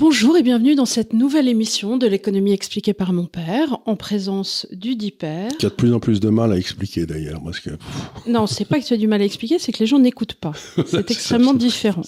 Bonjour 0.00 0.38
et 0.38 0.42
bienvenue 0.42 0.74
dans 0.74 0.86
cette 0.86 1.12
nouvelle 1.12 1.46
émission 1.46 1.98
de 1.98 2.06
l'économie 2.06 2.54
expliquée 2.54 2.94
par 2.94 3.12
mon 3.12 3.26
père, 3.26 3.80
en 3.84 3.96
présence 3.96 4.66
du 4.72 4.96
dit 4.96 5.10
père. 5.10 5.50
Qui 5.58 5.66
a 5.66 5.68
de 5.68 5.74
plus 5.74 5.92
en 5.92 6.00
plus 6.00 6.20
de 6.20 6.30
mal 6.30 6.54
à 6.54 6.56
expliquer 6.56 7.04
d'ailleurs. 7.04 7.42
Parce 7.44 7.60
que... 7.60 7.68
Non, 8.26 8.46
c'est 8.46 8.64
pas 8.64 8.80
que 8.80 8.86
tu 8.86 8.94
as 8.94 8.96
du 8.96 9.06
mal 9.06 9.20
à 9.20 9.26
expliquer, 9.26 9.58
c'est 9.58 9.72
que 9.72 9.78
les 9.78 9.84
gens 9.84 9.98
n'écoutent 9.98 10.32
pas. 10.32 10.52
C'est 10.86 11.10
extrêmement 11.10 11.52
différent. 11.52 12.00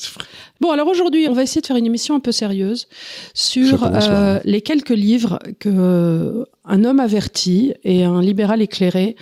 Bon, 0.59 0.71
alors 0.71 0.89
aujourd'hui, 0.89 1.27
on 1.29 1.35
va 1.35 1.43
essayer 1.43 1.61
de 1.61 1.67
faire 1.67 1.77
une 1.77 1.85
émission 1.85 2.15
un 2.15 2.21
peu 2.21 2.33
sérieuse 2.33 2.89
sur 3.35 3.85
euh, 3.85 4.41
les 4.47 4.63
quelques 4.63 4.89
livres 4.89 5.39
que 5.59 6.47
un 6.65 6.85
homme 6.85 7.01
averti 7.01 7.75
et 7.83 8.05
un 8.05 8.21
libéral 8.21 8.63
éclairé 8.63 9.17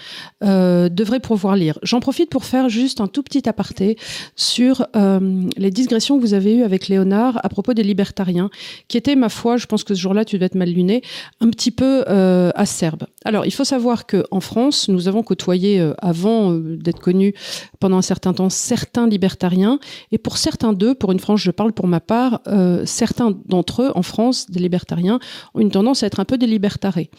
euh, 0.45 0.89
devraient 0.89 1.21
pouvoir 1.21 1.57
lire. 1.57 1.79
J'en 1.83 2.01
profite 2.01 2.31
pour 2.31 2.45
faire 2.45 2.69
juste 2.69 3.01
un 3.01 3.07
tout 3.07 3.23
petit 3.23 3.49
aparté 3.49 3.97
sur 4.37 4.87
euh, 4.97 5.49
les 5.57 5.71
digressions 5.71 6.19
que 6.19 6.23
vous 6.23 6.35
avez 6.35 6.57
eues 6.57 6.63
avec 6.63 6.89
Léonard 6.89 7.41
à 7.43 7.49
propos 7.49 7.73
des 7.75 7.83
libertariens, 7.83 8.51
qui 8.89 8.97
étaient, 8.97 9.17
ma 9.17 9.29
foi, 9.29 9.57
je 9.57 9.67
pense 9.67 9.85
que 9.85 9.95
ce 9.95 10.01
jour-là, 10.01 10.25
tu 10.25 10.39
dois 10.39 10.47
être 10.47 10.55
mal 10.55 10.71
luné, 10.71 11.03
un 11.41 11.49
petit 11.49 11.71
peu 11.71 12.05
euh, 12.09 12.51
acerbe. 12.55 13.05
Alors, 13.25 13.47
il 13.47 13.53
faut 13.53 13.65
savoir 13.65 14.07
qu'en 14.07 14.41
France, 14.41 14.89
nous 14.89 15.09
avons 15.09 15.23
côtoyé, 15.23 15.81
avant 15.99 16.53
d'être 16.53 17.01
connus 17.01 17.35
pendant 17.81 17.97
un 17.97 18.03
certain 18.03 18.33
temps, 18.33 18.51
certains 18.51 19.09
libertariens, 19.09 19.81
et 20.13 20.19
pour 20.19 20.37
certains 20.37 20.73
d'eux, 20.73 20.95
pour 20.95 21.13
une 21.13 21.19
France, 21.19 21.41
je 21.41 21.51
parle 21.51 21.73
pour 21.73 21.87
ma 21.87 22.01
part, 22.01 22.41
euh, 22.47 22.85
certains 22.85 23.35
d'entre 23.47 23.83
eux, 23.83 23.93
en 23.95 24.03
France, 24.03 24.51
des 24.51 24.61
libertariens, 24.61 25.19
ont 25.55 25.61
une 25.61 25.71
tendance 25.71 26.03
à 26.03 26.07
être 26.07 26.21
un 26.21 26.25
peu 26.25 26.39
des 26.39 26.47
libertarés. 26.47 27.11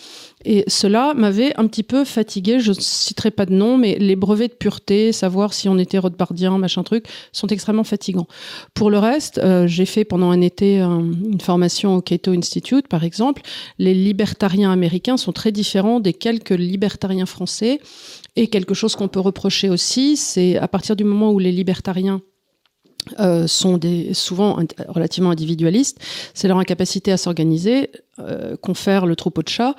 Et 0.46 0.64
cela 0.68 1.14
m'avait 1.16 1.54
un 1.60 1.68
petit 1.68 1.84
peu 1.84 2.06
fatigué. 2.06 2.60
Je 2.60 2.72
ne 2.72 2.80
citerai 2.80 3.32
pas 3.32 3.46
de 3.46 3.54
nom, 3.54 3.78
mais 3.78 3.98
les 4.00 4.16
brevets 4.16 4.50
de 4.50 4.54
pureté, 4.54 5.12
savoir 5.12 5.54
si 5.54 5.68
on 5.68 5.78
était 5.78 5.98
Rothbardien, 5.98 6.58
machin 6.58 6.84
truc, 6.84 7.06
sont 7.32 7.48
extrêmement 7.48 7.84
fatigants. 7.84 8.28
Pour 8.74 8.90
le 8.90 9.00
reste, 9.00 9.40
euh, 9.40 9.68
j'ai 9.68 9.86
fait 9.86 10.06
pendant 10.06 10.32
un 10.32 10.42
été 10.42 10.80
une 10.80 11.42
formation 11.42 11.96
au 11.96 12.02
Cato 12.02 12.32
Institute, 12.32 12.88
par 12.88 13.04
exemple. 13.04 13.42
Les 13.80 13.94
libertariens 13.94 14.72
américains 14.72 15.18
sont 15.18 15.32
très 15.32 15.52
différents 15.52 16.00
des 16.00 16.14
quelques 16.14 16.52
libertariens 16.52 17.26
français. 17.26 17.80
Et 18.36 18.48
quelque 18.48 18.74
chose 18.74 18.96
qu'on 18.96 19.08
peut 19.08 19.20
reprocher 19.20 19.70
aussi, 19.70 20.16
c'est 20.16 20.58
à 20.58 20.68
partir 20.68 20.96
du 20.96 21.04
moment 21.04 21.32
où 21.32 21.40
les 21.40 21.52
libertariens 21.52 22.22
euh, 23.20 23.48
sont 23.48 23.80
souvent 24.14 24.60
relativement 24.88 25.32
individualistes, 25.32 26.00
c'est 26.34 26.48
leur 26.48 26.60
incapacité 26.60 27.12
à 27.12 27.18
s'organiser, 27.18 27.90
euh, 28.20 28.56
confère 28.58 29.08
le 29.08 29.16
troupeau 29.16 29.42
de 29.42 29.50
chats, 29.50 29.76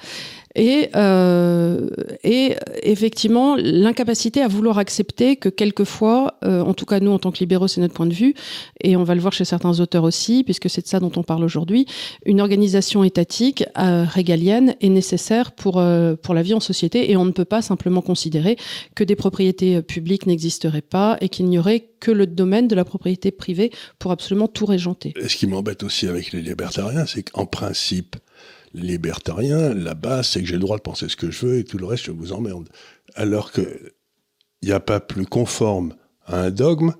et, 0.54 0.90
euh, 0.96 1.88
et 2.24 2.56
effectivement 2.82 3.56
l'incapacité 3.56 4.42
à 4.42 4.48
vouloir 4.48 4.78
accepter 4.78 5.36
que 5.36 5.48
quelquefois, 5.48 6.34
euh, 6.44 6.60
en 6.60 6.74
tout 6.74 6.84
cas 6.84 7.00
nous 7.00 7.10
en 7.10 7.18
tant 7.18 7.30
que 7.30 7.38
libéraux 7.38 7.68
c'est 7.68 7.80
notre 7.80 7.94
point 7.94 8.06
de 8.06 8.14
vue, 8.14 8.34
et 8.80 8.96
on 8.96 9.04
va 9.04 9.14
le 9.14 9.20
voir 9.20 9.32
chez 9.32 9.44
certains 9.44 9.80
auteurs 9.80 10.04
aussi, 10.04 10.44
puisque 10.44 10.68
c'est 10.68 10.82
de 10.82 10.86
ça 10.86 11.00
dont 11.00 11.12
on 11.16 11.22
parle 11.22 11.44
aujourd'hui, 11.44 11.86
une 12.26 12.40
organisation 12.40 13.04
étatique 13.04 13.64
euh, 13.78 14.04
régalienne 14.04 14.74
est 14.80 14.88
nécessaire 14.88 15.52
pour, 15.52 15.78
euh, 15.78 16.14
pour 16.14 16.34
la 16.34 16.42
vie 16.42 16.54
en 16.54 16.60
société, 16.60 17.10
et 17.10 17.16
on 17.16 17.24
ne 17.24 17.30
peut 17.32 17.44
pas 17.44 17.62
simplement 17.62 18.02
considérer 18.02 18.56
que 18.94 19.04
des 19.04 19.16
propriétés 19.16 19.82
publiques 19.82 20.26
n'existeraient 20.26 20.82
pas 20.82 21.16
et 21.20 21.28
qu'il 21.28 21.46
n'y 21.46 21.58
aurait 21.58 21.88
que 22.00 22.10
le 22.10 22.26
domaine 22.26 22.68
de 22.68 22.74
la 22.74 22.84
propriété 22.84 23.30
privée 23.30 23.70
pour 23.98 24.10
absolument 24.10 24.48
tout 24.48 24.66
régenter. 24.66 25.14
ce 25.26 25.36
qui 25.36 25.46
m'embête 25.46 25.82
aussi 25.84 26.08
avec 26.08 26.32
les 26.32 26.42
libertariens, 26.42 27.06
c'est 27.06 27.22
qu'en 27.22 27.46
principe, 27.46 28.16
libertarien, 28.74 29.74
la 29.74 29.94
base, 29.94 30.28
c'est 30.28 30.40
que 30.40 30.46
j'ai 30.46 30.54
le 30.54 30.60
droit 30.60 30.76
de 30.76 30.82
penser 30.82 31.08
ce 31.08 31.16
que 31.16 31.30
je 31.30 31.46
veux 31.46 31.58
et 31.58 31.64
tout 31.64 31.78
le 31.78 31.86
reste, 31.86 32.04
je 32.04 32.10
vous 32.10 32.32
emmerde. 32.32 32.68
Alors 33.14 33.52
que 33.52 33.92
il 34.62 34.68
n'y 34.68 34.72
a 34.72 34.80
pas 34.80 35.00
plus 35.00 35.26
conforme 35.26 35.94
à 36.24 36.40
un 36.40 36.50
dogme 36.50 36.94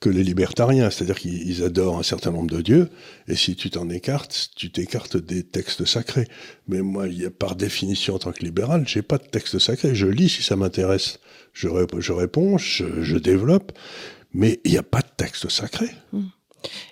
que 0.00 0.10
les 0.10 0.24
libertariens, 0.24 0.90
c'est-à-dire 0.90 1.18
qu'ils 1.18 1.64
adorent 1.64 1.98
un 1.98 2.02
certain 2.02 2.30
nombre 2.30 2.50
de 2.50 2.60
dieux, 2.60 2.90
et 3.28 3.34
si 3.34 3.56
tu 3.56 3.70
t'en 3.70 3.88
écartes, 3.88 4.50
tu 4.54 4.70
t'écartes 4.70 5.16
des 5.16 5.42
textes 5.42 5.86
sacrés. 5.86 6.28
Mais 6.68 6.82
moi, 6.82 7.08
y 7.08 7.24
a, 7.24 7.30
par 7.30 7.56
définition, 7.56 8.16
en 8.16 8.18
tant 8.18 8.32
que 8.32 8.44
libéral, 8.44 8.86
j'ai 8.86 9.02
pas 9.02 9.18
de 9.18 9.24
texte 9.24 9.58
sacré. 9.58 9.94
Je 9.94 10.06
lis 10.06 10.28
si 10.28 10.42
ça 10.42 10.56
m'intéresse, 10.56 11.18
je, 11.54 11.68
réponds, 11.68 12.58
je, 12.58 13.02
je, 13.02 13.16
développe, 13.16 13.72
mais 14.34 14.60
il 14.64 14.72
n'y 14.72 14.78
a 14.78 14.82
pas 14.82 15.00
de 15.00 15.08
texte 15.16 15.48
sacré. 15.48 15.88
Mmh. 16.12 16.24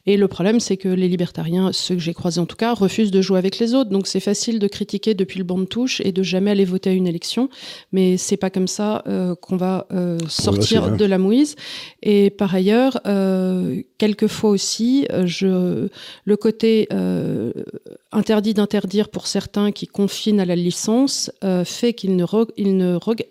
Et 0.06 0.16
le 0.16 0.28
problème, 0.28 0.60
c'est 0.60 0.76
que 0.76 0.88
les 0.88 1.08
libertariens, 1.08 1.72
ceux 1.72 1.94
que 1.94 2.00
j'ai 2.00 2.14
croisés 2.14 2.40
en 2.40 2.46
tout 2.46 2.56
cas, 2.56 2.74
refusent 2.74 3.10
de 3.10 3.22
jouer 3.22 3.38
avec 3.38 3.58
les 3.58 3.74
autres. 3.74 3.90
Donc 3.90 4.06
c'est 4.06 4.20
facile 4.20 4.58
de 4.58 4.68
critiquer 4.68 5.14
depuis 5.14 5.38
le 5.38 5.44
banc 5.44 5.58
de 5.58 5.64
touche 5.64 6.00
et 6.04 6.12
de 6.12 6.22
jamais 6.22 6.50
aller 6.50 6.64
voter 6.64 6.90
à 6.90 6.92
une 6.92 7.06
élection. 7.06 7.48
Mais 7.92 8.16
c'est 8.16 8.36
pas 8.36 8.50
comme 8.50 8.68
ça 8.68 9.02
euh, 9.06 9.34
qu'on 9.34 9.56
va 9.56 9.86
euh, 9.92 10.18
sortir 10.28 10.96
de 10.96 11.04
la 11.04 11.18
mouise. 11.18 11.56
Et 12.02 12.30
par 12.30 12.54
ailleurs, 12.54 13.00
euh, 13.06 13.82
quelquefois 13.98 14.50
aussi, 14.50 15.06
euh, 15.10 15.26
je, 15.26 15.88
le 16.24 16.36
côté 16.36 16.88
interdit 18.14 18.54
d'interdire 18.54 19.08
pour 19.08 19.26
certains 19.26 19.72
qui 19.72 19.86
confinent 19.86 20.40
à 20.40 20.44
la 20.44 20.56
licence 20.56 21.30
euh, 21.42 21.64
fait 21.64 21.92
qu'ils 21.92 22.16
ne, 22.16 22.24
re, 22.24 22.46
ils 22.56 22.76
ne 22.76 22.94
reg 22.94 23.26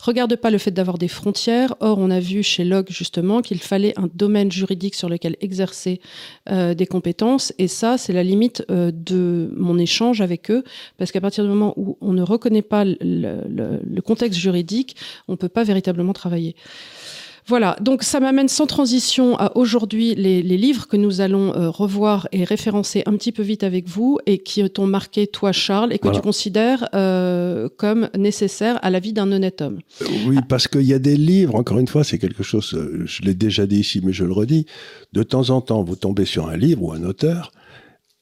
regardent 0.00 0.36
pas 0.36 0.50
le 0.50 0.58
fait 0.58 0.70
d'avoir 0.70 0.96
des 0.96 1.08
frontières. 1.08 1.74
Or, 1.80 1.98
on 1.98 2.10
a 2.10 2.20
vu 2.20 2.42
chez 2.42 2.64
Locke 2.64 2.90
justement 2.90 3.42
qu'il 3.42 3.60
fallait 3.60 3.92
un 3.98 4.08
domaine 4.14 4.50
juridique 4.50 4.94
sur 4.94 5.08
lequel 5.08 5.36
exercer 5.40 6.00
euh, 6.50 6.74
des 6.74 6.86
compétences. 6.86 7.52
Et 7.58 7.68
ça, 7.68 7.98
c'est 7.98 8.12
la 8.12 8.22
limite 8.22 8.64
euh, 8.70 8.90
de 8.94 9.52
mon 9.56 9.78
échange 9.78 10.20
avec 10.20 10.50
eux, 10.50 10.64
parce 10.96 11.12
qu'à 11.12 11.20
partir 11.20 11.44
du 11.44 11.50
moment 11.50 11.74
où 11.76 11.98
on 12.00 12.12
ne 12.12 12.22
reconnaît 12.22 12.62
pas 12.62 12.84
le, 12.84 14.00
contexte 14.00 14.38
juridique, 14.38 14.96
on 15.26 15.36
peut 15.36 15.50
pas 15.50 15.64
véritablement 15.64 16.14
travailler. 16.14 16.54
Voilà, 17.48 17.76
donc 17.80 18.02
ça 18.02 18.20
m'amène 18.20 18.48
sans 18.48 18.66
transition 18.66 19.34
à 19.38 19.56
aujourd'hui 19.56 20.14
les, 20.14 20.42
les, 20.42 20.58
livres 20.58 20.86
que 20.86 20.98
nous 20.98 21.22
allons 21.22 21.54
euh, 21.54 21.70
revoir 21.70 22.28
et 22.30 22.44
référencer 22.44 23.02
un 23.06 23.16
petit 23.16 23.32
peu 23.32 23.42
vite 23.42 23.64
avec 23.64 23.88
vous 23.88 24.18
et 24.26 24.36
qui 24.36 24.68
t'ont 24.68 24.86
marqué 24.86 25.26
toi 25.26 25.50
Charles 25.50 25.94
et 25.94 25.98
que 25.98 26.04
voilà. 26.04 26.18
tu 26.18 26.22
considères 26.22 26.90
euh, 26.94 27.70
comme 27.78 28.10
nécessaires 28.18 28.78
à 28.82 28.90
la 28.90 29.00
vie 29.00 29.14
d'un 29.14 29.32
honnête 29.32 29.62
homme. 29.62 29.78
Oui, 30.26 30.36
parce 30.46 30.68
qu'il 30.68 30.82
y 30.82 30.92
a 30.92 30.98
des 30.98 31.16
livres, 31.16 31.54
encore 31.54 31.78
une 31.78 31.88
fois, 31.88 32.04
c'est 32.04 32.18
quelque 32.18 32.42
chose, 32.42 32.74
euh, 32.74 33.04
je 33.06 33.22
l'ai 33.22 33.34
déjà 33.34 33.66
dit 33.66 33.80
ici, 33.80 34.02
mais 34.04 34.12
je 34.12 34.24
le 34.24 34.32
redis, 34.32 34.66
de 35.14 35.22
temps 35.22 35.48
en 35.48 35.62
temps, 35.62 35.82
vous 35.82 35.96
tombez 35.96 36.26
sur 36.26 36.50
un 36.50 36.56
livre 36.58 36.82
ou 36.82 36.92
un 36.92 37.02
auteur 37.02 37.50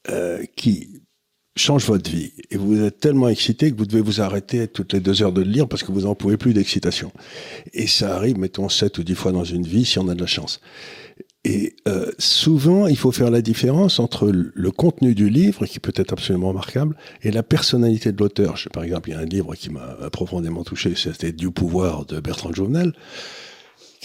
euh, 0.08 0.44
qui 0.54 0.95
change 1.56 1.86
votre 1.86 2.10
vie. 2.10 2.32
Et 2.50 2.56
vous 2.56 2.82
êtes 2.82 3.00
tellement 3.00 3.28
excité 3.28 3.70
que 3.70 3.76
vous 3.76 3.86
devez 3.86 4.02
vous 4.02 4.20
arrêter 4.20 4.68
toutes 4.68 4.92
les 4.92 5.00
deux 5.00 5.22
heures 5.22 5.32
de 5.32 5.42
le 5.42 5.50
lire 5.50 5.68
parce 5.68 5.82
que 5.82 5.90
vous 5.90 6.02
n'en 6.02 6.14
pouvez 6.14 6.36
plus 6.36 6.52
d'excitation. 6.52 7.10
Et 7.72 7.86
ça 7.86 8.14
arrive, 8.14 8.38
mettons, 8.38 8.68
sept 8.68 8.98
ou 8.98 9.02
dix 9.02 9.14
fois 9.14 9.32
dans 9.32 9.44
une 9.44 9.66
vie 9.66 9.84
si 9.84 9.98
on 9.98 10.08
a 10.08 10.14
de 10.14 10.20
la 10.20 10.26
chance. 10.26 10.60
Et 11.44 11.76
euh, 11.86 12.10
souvent, 12.18 12.88
il 12.88 12.96
faut 12.96 13.12
faire 13.12 13.30
la 13.30 13.40
différence 13.40 14.00
entre 14.00 14.32
le 14.32 14.70
contenu 14.72 15.14
du 15.14 15.30
livre, 15.30 15.64
qui 15.64 15.78
peut 15.78 15.92
être 15.94 16.12
absolument 16.12 16.48
remarquable, 16.48 16.96
et 17.22 17.30
la 17.30 17.44
personnalité 17.44 18.10
de 18.10 18.18
l'auteur. 18.18 18.56
Par 18.72 18.82
exemple, 18.82 19.10
il 19.10 19.12
y 19.12 19.14
a 19.14 19.20
un 19.20 19.26
livre 19.26 19.54
qui 19.54 19.70
m'a 19.70 19.96
profondément 20.10 20.64
touché, 20.64 20.94
c'était 20.96 21.30
Du 21.30 21.52
pouvoir 21.52 22.04
de 22.04 22.18
Bertrand 22.18 22.52
Jouvenel 22.52 22.92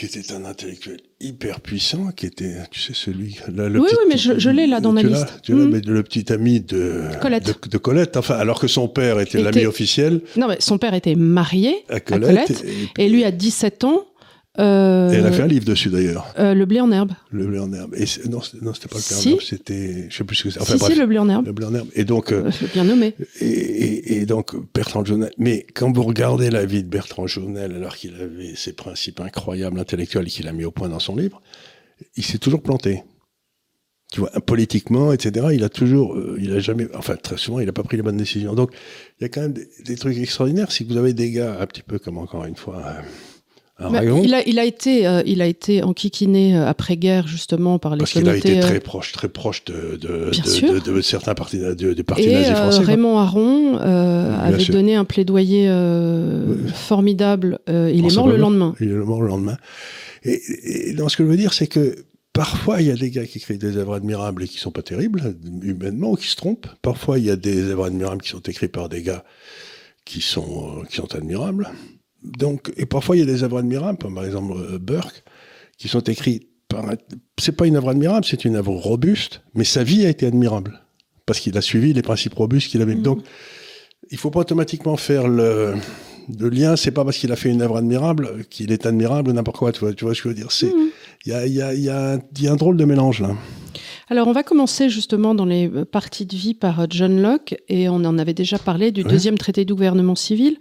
qui 0.08 0.20
était 0.20 0.34
un 0.34 0.46
intellectuel 0.46 0.98
hyper 1.20 1.62
puissant, 1.62 2.12
qui 2.16 2.26
était, 2.26 2.56
tu 2.72 2.80
sais, 2.80 2.94
celui. 2.94 3.38
Là, 3.54 3.70
le 3.70 3.80
oui, 3.80 3.86
petit, 3.86 3.96
oui, 4.00 4.06
mais 4.10 4.18
je, 4.18 4.40
je 4.40 4.50
l'ai 4.50 4.66
là 4.66 4.80
dans 4.80 4.92
ma 4.92 5.04
liste. 5.04 5.42
Tu 5.44 5.54
l'as, 5.54 5.66
mmh. 5.66 5.70
mais 5.70 5.80
le 5.82 6.02
petit 6.02 6.34
ami 6.34 6.60
de 6.60 7.04
Colette. 7.22 7.46
De, 7.46 7.70
de, 7.70 7.78
Colette. 7.78 8.18
Enfin, 8.18 8.36
alors 8.36 8.60
que 8.60 8.68
son 8.68 8.88
père 8.88 9.20
était, 9.20 9.40
était... 9.40 9.52
l'ami 9.52 9.68
officiel. 9.68 10.22
Non, 10.38 10.48
mais 10.48 10.58
son 10.60 10.80
père 10.80 10.96
était 10.96 11.14
marié 11.14 11.86
à 11.90 12.00
Colette, 12.00 12.30
à 12.30 12.34
Colette 12.34 12.66
et, 12.98 13.06
et, 13.06 13.10
lui, 13.10 13.24
à 13.24 13.32
17 13.32 13.84
ans, 13.84 14.06
euh, 14.60 15.10
et 15.10 15.16
elle 15.16 15.26
a 15.26 15.32
fait 15.32 15.44
un 15.44 15.48
livre 15.48 15.64
dessus 15.64 15.90
d'ailleurs. 15.90 16.34
Euh, 16.38 16.54
le 16.54 16.66
blé 16.66 16.82
en 16.82 16.92
herbe. 16.92 17.14
Le 17.32 17.48
blé 17.48 17.58
en 17.60 17.72
herbe. 17.72 17.96
Et 17.96 18.06
non, 18.30 18.42
non, 18.62 18.74
c'était 18.74 18.90
pas 18.90 18.98
le 18.98 19.08
blé 19.08 19.22
si. 19.22 19.30
en 19.30 19.32
herbe, 19.32 19.42
c'était, 19.42 20.08
je 20.10 20.18
sais 20.18 20.24
plus 20.26 20.36
ce 20.36 20.44
que 20.44 20.50
c'est. 20.50 20.62
Enfin, 20.62 20.74
si, 20.74 20.80
bref, 20.80 20.94
si, 20.94 21.00
le 21.00 21.06
blé 21.06 21.18
en 21.20 21.30
herbe. 21.30 21.46
Le 21.46 21.54
blé 21.54 21.66
en 21.66 21.74
herbe. 21.74 21.88
Et 21.94 22.04
donc, 22.04 22.34
euh, 22.34 22.52
bien 22.74 22.84
nommé. 22.84 23.16
Et, 23.40 23.46
et, 23.46 24.18
et, 24.18 24.26
donc 24.26 24.56
Bertrand 24.74 25.06
Journel. 25.06 25.32
Mais 25.38 25.66
quand 25.74 25.92
vous 25.94 26.04
regardez 26.04 26.50
la 26.50 26.66
vie 26.66 26.84
de 26.84 26.90
Bertrand 26.90 27.28
Journel, 27.28 27.72
alors 27.72 27.96
qu'il 27.96 28.14
avait 28.16 28.56
ses 28.56 28.74
principes 28.74 29.22
incroyables 29.22 29.80
intellectuels 29.80 30.26
qu'il 30.26 30.50
a 30.50 30.52
mis 30.52 30.66
au 30.66 30.72
point 30.72 30.90
dans 30.90 31.00
son 31.00 31.16
livre, 31.16 31.42
il 32.18 32.26
s'est 32.26 32.40
toujours 32.40 32.62
planté. 32.62 33.04
Tu 34.12 34.20
vois, 34.20 34.32
politiquement, 34.46 35.14
etc. 35.14 35.48
Il 35.54 35.64
a 35.64 35.70
toujours, 35.70 36.16
euh, 36.18 36.38
il 36.38 36.52
a 36.52 36.60
jamais, 36.60 36.90
enfin 36.96 37.16
très 37.16 37.38
souvent, 37.38 37.62
il 37.62 37.68
n'a 37.68 37.72
pas 37.72 37.84
pris 37.84 37.96
les 37.96 38.04
bonnes 38.04 38.18
décisions. 38.18 38.54
Donc, 38.54 38.74
il 39.18 39.24
y 39.24 39.26
a 39.26 39.30
quand 39.30 39.40
même 39.40 39.54
des, 39.54 39.70
des, 39.86 39.96
trucs 39.96 40.18
extraordinaires. 40.18 40.74
Si 40.74 40.84
vous 40.84 40.98
avez 40.98 41.14
des 41.14 41.32
gars 41.32 41.58
un 41.62 41.66
petit 41.66 41.84
peu 41.84 42.00
comme 42.00 42.18
encore 42.18 42.44
une 42.44 42.58
fois. 42.58 42.84
Euh, 43.82 44.22
il, 44.24 44.34
a, 44.34 44.48
il, 44.48 44.60
a, 44.60 44.66
été, 44.66 45.08
euh, 45.08 45.24
il 45.26 45.42
a 45.42 45.48
été 45.48 45.84
enquiquiné 45.84 46.56
euh, 46.56 46.68
après-guerre 46.68 47.28
justement 47.28 47.80
par 47.80 47.94
les 47.96 48.00
Parce 48.00 48.12
qu'il 48.12 48.30
a 48.30 48.36
été 48.36 48.60
très 48.60 48.80
proche, 48.80 49.12
très 49.12 49.30
proche 49.30 49.66
de, 49.66 49.98
de, 49.98 50.32
de, 50.32 50.80
de, 50.80 50.92
de 50.92 51.02
certains 51.02 51.34
partis, 51.34 51.58
de, 51.58 52.02
partis 52.02 52.24
Et, 52.24 52.34
nazis 52.34 52.54
français. 52.54 52.82
Euh, 52.82 52.86
Raymond 52.86 53.18
Aron 53.18 53.80
euh, 53.80 54.40
avait 54.40 54.60
sûr. 54.60 54.74
donné 54.74 54.96
un 54.96 55.06
plaidoyer 55.06 55.68
euh, 55.70 56.46
oui. 56.48 56.72
formidable. 56.74 57.60
il 57.68 58.06
est 58.06 58.16
mort 58.16 58.28
le 58.28 58.38
lendemain. 58.38 58.76
Il 58.80 58.90
est 58.90 58.94
mort 58.94 59.22
le 59.22 59.28
lendemain. 59.28 59.58
Et, 60.24 60.34
et 60.92 60.96
ce 60.96 61.18
que 61.18 61.24
je 61.24 61.30
veux 61.30 61.38
dire, 61.38 61.54
c'est 61.54 61.68
que 61.68 61.96
Parfois, 62.34 62.80
il 62.80 62.88
y 62.88 62.92
a 62.92 62.96
des 62.96 63.12
gars 63.12 63.26
qui 63.26 63.40
écrivent 63.40 63.58
des 63.58 63.76
œuvres 63.76 63.96
admirables 63.96 64.44
et 64.44 64.48
qui 64.48 64.58
sont 64.58 64.72
pas 64.72 64.82
terribles, 64.82 65.36
humainement, 65.64 66.12
ou 66.12 66.16
qui 66.16 66.28
se 66.28 66.38
trompent. 66.38 66.70
Parfois, 66.82 67.20
il 67.20 67.26
y 67.26 67.30
a 67.30 67.36
des 67.36 67.64
œuvres 67.64 67.88
admirables 67.88 68.22
qui 68.22 68.30
sont 68.30 68.40
écrites 68.40 68.72
par 68.72 68.88
des 68.88 69.02
gars 69.02 69.26
qui 70.06 70.22
sont, 70.22 70.82
qui 70.90 70.96
sont 70.96 71.14
admirables 71.14 71.70
donc, 72.24 72.72
et 72.78 72.86
parfois, 72.86 73.16
il 73.16 73.20
y 73.20 73.24
a 73.24 73.26
des 73.26 73.44
œuvres 73.44 73.60
admirables, 73.60 73.98
comme 73.98 74.16
par 74.16 74.26
exemple 74.26 74.54
euh, 74.56 74.78
Burke, 74.78 75.24
qui 75.78 75.88
sont 75.88 76.02
écrites 76.02 76.48
par. 76.68 76.86
C'est 77.40 77.54
pas 77.54 77.66
une 77.66 77.76
œuvre 77.76 77.90
admirable, 77.90 78.26
c'est 78.26 78.46
une 78.46 78.56
œuvre 78.56 78.74
robuste, 78.74 79.42
mais 79.56 79.64
sa 79.64 79.84
vie 79.84 80.06
a 80.06 80.10
été 80.10 80.26
admirable. 80.26 80.80
parce 81.26 81.40
qu'il 81.40 81.58
a 81.58 81.62
suivi 81.62 81.94
les 81.94 82.02
principes 82.02 82.34
robustes 82.34 82.70
qu'il 82.70 82.82
avait. 82.82 82.96
Mm. 82.96 83.04
Donc, 83.04 83.24
il 84.10 84.18
faut 84.18 84.32
pas 84.32 84.42
automatiquement 84.42 84.98
faire 84.98 85.28
le, 85.28 85.76
le 86.40 86.50
lien. 86.50 86.76
C'est 86.76 86.92
pas 86.92 87.06
parce 87.06 87.18
qu'il 87.18 87.32
a 87.32 87.36
fait 87.36 87.50
une 87.50 87.62
œuvre 87.62 87.78
admirable 87.78 88.46
qu'il 88.50 88.72
est 88.72 88.86
admirable 88.86 89.32
n'importe 89.32 89.58
quoi. 89.58 89.72
Tu 89.72 89.80
vois, 89.80 89.94
tu 89.94 90.06
vois 90.06 90.14
ce 90.14 90.22
que 90.22 90.30
je 90.30 90.34
veux 90.34 90.40
dire 90.40 90.52
C'est 90.52 90.68
mm. 90.68 90.90
il 91.26 91.32
y, 91.32 91.36
a, 91.36 91.48
y, 91.48 91.62
a, 91.62 91.74
y, 91.74 91.90
a, 91.90 92.20
y 92.40 92.48
a 92.48 92.52
un 92.52 92.56
drôle 92.56 92.78
de 92.78 92.86
mélange 92.86 93.22
là. 93.22 93.36
Alors, 94.12 94.28
on 94.28 94.34
va 94.34 94.44
commencer 94.44 94.90
justement 94.90 95.34
dans 95.34 95.46
les 95.46 95.70
euh, 95.70 95.86
parties 95.86 96.26
de 96.26 96.36
vie 96.36 96.54
par 96.54 96.82
euh, 96.82 96.86
John 96.90 97.22
Locke, 97.22 97.56
et 97.70 97.88
on 97.88 98.04
en 98.04 98.20
avait 98.20 98.34
déjà 98.34 98.60
parlé 98.60 98.92
du 98.92 99.04
deuxième 99.06 99.38
traité 99.38 99.64
de 99.64 99.74
gouvernement 99.74 100.16
civil. 100.16 100.58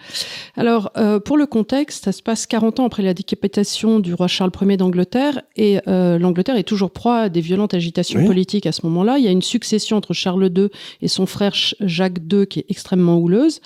Alors, 0.57 0.93
euh, 0.97 1.19
pour 1.19 1.37
le 1.37 1.47
contexte, 1.47 2.05
ça 2.05 2.13
se 2.13 2.23
passe 2.23 2.47
40 2.47 2.79
ans 2.79 2.87
après 2.87 3.03
la 3.03 3.13
décapitation 3.13 3.99
du 3.99 4.15
roi 4.15 4.29
Charles 4.29 4.53
Ier 4.63 4.77
d'Angleterre, 4.77 5.43
et 5.57 5.81
l'Angleterre 5.87 6.57
est 6.57 6.63
toujours 6.63 6.93
proie 6.93 7.23
à 7.23 7.29
des 7.29 7.41
violentes 7.41 7.75
agitations 7.75 8.25
politiques 8.25 8.67
à 8.67 8.73
ce 8.73 8.87
moment-là. 8.87 9.19
Il 9.19 9.25
y 9.25 9.29
a 9.29 9.33
une 9.33 9.43
succession 9.43 9.97
entre 9.97 10.15
Charles 10.15 10.49
II 10.57 10.69
et 11.03 11.09
son 11.09 11.27
frère 11.27 11.53
Jacques 11.81 12.19
II 12.33 12.47
qui 12.47 12.61
est 12.61 12.67
extrêmement 12.69 13.19
houleuse. 13.19 13.61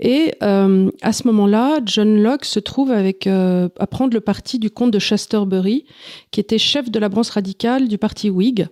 Et 0.00 0.32
à 0.40 1.12
ce 1.12 1.26
moment-là, 1.28 1.78
John 1.86 2.20
Locke 2.20 2.44
se 2.44 2.58
trouve 2.58 2.90
avec 2.90 3.26
à 3.28 3.86
prendre 3.88 4.12
le 4.12 4.20
parti 4.20 4.58
du 4.58 4.70
comte 4.70 4.90
de 4.90 4.98
Shaftesbury, 4.98 5.84
qui 6.32 6.40
était 6.40 6.58
chef 6.58 6.90
de 6.90 6.98
la 6.98 7.08
branche 7.08 7.30
radicale 7.30 7.86
du 7.86 7.96
parti 7.96 8.28
Whig. 8.28 8.66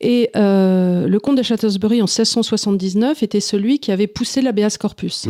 Et 0.00 0.30
euh, 0.36 1.06
le 1.06 1.20
comte 1.20 1.36
de 1.36 1.42
Shaftesbury 1.42 2.02
en 2.02 2.06
1679 2.06 3.22
était 3.22 3.40
celui 3.40 3.78
qui 3.78 3.92
avait 3.92 4.06
poussé 4.06 4.42
l'habeas 4.42 4.76
corpus. 4.78 5.26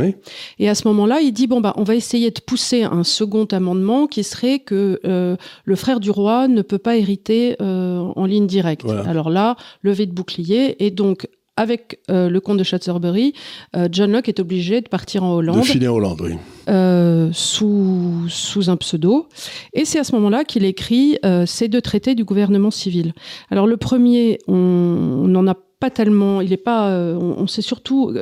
Et 0.58 0.68
à 0.68 0.74
ce 0.74 0.88
moment-là, 0.88 1.20
il 1.20 1.32
dit 1.32 1.46
bon 1.46 1.60
bah 1.60 1.74
on 1.76 1.84
va 1.84 1.94
essayer 1.94 2.30
de 2.30 2.40
pousser 2.40 2.82
un 2.82 3.04
second 3.04 3.44
amendement 3.46 4.06
qui 4.06 4.24
serait 4.24 4.58
que 4.60 5.00
euh, 5.04 5.36
le 5.64 5.76
frère 5.76 6.00
du 6.00 6.10
roi 6.10 6.48
ne 6.48 6.62
peut 6.62 6.78
pas 6.78 6.96
hériter 6.96 7.56
euh, 7.60 7.98
en 7.98 8.26
ligne 8.26 8.46
directe. 8.46 8.86
Alors 9.06 9.30
là, 9.30 9.56
levée 9.82 10.06
de 10.06 10.12
bouclier 10.12 10.84
et 10.84 10.90
donc 10.90 11.28
avec 11.56 12.00
euh, 12.10 12.28
le 12.28 12.40
comte 12.40 12.58
de 12.58 12.64
Shaftesbury, 12.64 13.32
euh, 13.76 13.88
John 13.90 14.12
Locke 14.12 14.28
est 14.28 14.40
obligé 14.40 14.80
de 14.80 14.88
partir 14.88 15.22
en 15.22 15.34
Hollande. 15.34 15.60
De 15.60 15.64
filer 15.64 15.88
en 15.88 15.94
Hollande, 15.94 16.20
oui. 16.22 16.34
Euh, 16.68 17.28
sous, 17.32 18.24
sous 18.28 18.70
un 18.70 18.76
pseudo. 18.76 19.28
Et 19.72 19.84
c'est 19.84 19.98
à 19.98 20.04
ce 20.04 20.14
moment-là 20.16 20.44
qu'il 20.44 20.64
écrit 20.64 21.18
ces 21.46 21.68
deux 21.68 21.80
traités 21.80 22.14
du 22.14 22.24
gouvernement 22.24 22.70
civil. 22.70 23.12
Alors 23.50 23.66
le 23.66 23.76
premier, 23.76 24.38
on 24.48 25.26
n'en 25.28 25.46
a 25.46 25.54
pas 25.54 25.90
tellement, 25.90 26.40
il 26.40 26.52
est 26.52 26.56
pas, 26.56 26.90
on, 26.90 27.36
on, 27.38 27.46
sait 27.46 27.62
surtout, 27.62 28.14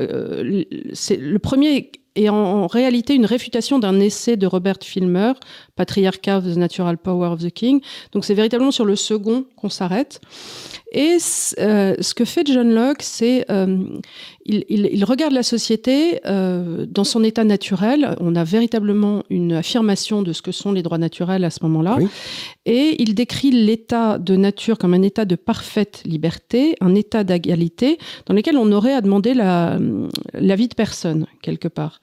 c'est 0.93 1.17
le 1.17 1.39
premier 1.39 1.93
est 2.15 2.29
en, 2.29 2.67
réalité 2.67 3.15
une 3.15 3.27
réfutation 3.27 3.79
d'un 3.79 3.99
essai 4.01 4.37
de 4.37 4.47
Robert 4.47 4.79
Filmer, 4.83 5.33
Patriarchat 5.77 6.39
of 6.39 6.45
the 6.45 6.57
Natural 6.57 6.99
Power 6.99 7.29
of 7.29 7.43
the 7.43 7.51
King. 7.51 7.81
Donc 8.13 8.25
c'est 8.25 8.35
véritablement 8.35 8.71
sur 8.71 8.85
le 8.85 8.97
second 8.97 9.45
qu'on 9.57 9.71
s'arrête. 9.71 10.21
Et 10.93 11.17
euh, 11.59 11.95
ce 12.01 12.15
que 12.15 12.27
fait 12.27 12.47
John 12.47 12.75
Locke, 12.75 13.03
c'est 13.03 13.51
euh, 13.51 13.79
il, 14.45 14.65
il, 14.69 14.91
il, 14.93 15.05
regarde 15.05 15.33
la 15.33 15.43
société 15.43 16.21
euh, 16.27 16.85
dans 16.87 17.05
son 17.05 17.25
état 17.25 17.45
naturel. 17.45 18.15
On 18.21 18.37
a 18.37 18.45
véritablement 18.45 19.23
une 19.31 19.55
affirmation 19.55 20.21
de 20.23 20.35
ce 20.35 20.43
que 20.43 20.53
sont 20.53 20.71
les 20.71 20.83
droits 20.83 20.99
naturels 20.99 21.45
à 21.45 21.51
ce 21.51 21.61
moment-là. 21.63 21.97
Et 22.67 22.97
il 23.03 23.15
décrit 23.15 23.51
l'état 23.51 24.19
de 24.19 24.37
nature 24.37 24.77
comme 24.77 24.93
un 24.93 25.01
état 25.01 25.25
de 25.25 25.35
parfaite 25.35 26.03
liberté, 26.05 26.77
un 26.83 26.95
état 26.95 27.25
d'égalité 27.25 27.97
dans 28.27 28.35
lequel 28.35 28.59
on 28.59 28.71
aurait 28.71 28.93
à 28.93 29.01
demander 29.01 29.33
la, 29.33 29.79
la 30.35 30.57
vie 30.57 30.69
de 30.69 30.75
personne, 30.75 31.27
quelque 31.41 31.69
part. 31.69 32.03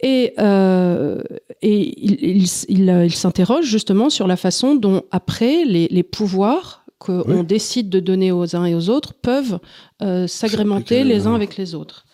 Et, 0.00 0.34
euh, 0.38 1.22
et 1.62 1.94
il, 2.04 2.44
il, 2.68 3.02
il 3.04 3.14
s'interroge 3.14 3.64
justement 3.64 4.10
sur 4.10 4.28
la 4.28 4.36
façon 4.36 4.76
dont, 4.76 5.02
après, 5.10 5.64
les, 5.64 5.88
les 5.90 6.02
pouvoirs 6.02 6.85
qu'on 6.98 7.42
décide 7.42 7.90
de 7.90 8.00
donner 8.00 8.32
aux 8.32 8.56
uns 8.56 8.64
et 8.64 8.74
aux 8.74 8.88
autres 8.88 9.14
peuvent 9.14 9.58
euh, 10.02 10.26
s'agrémenter 10.26 11.04
les 11.04 11.26
uns 11.26 11.34
avec 11.34 11.56
les 11.56 11.74
autres. 11.74 12.06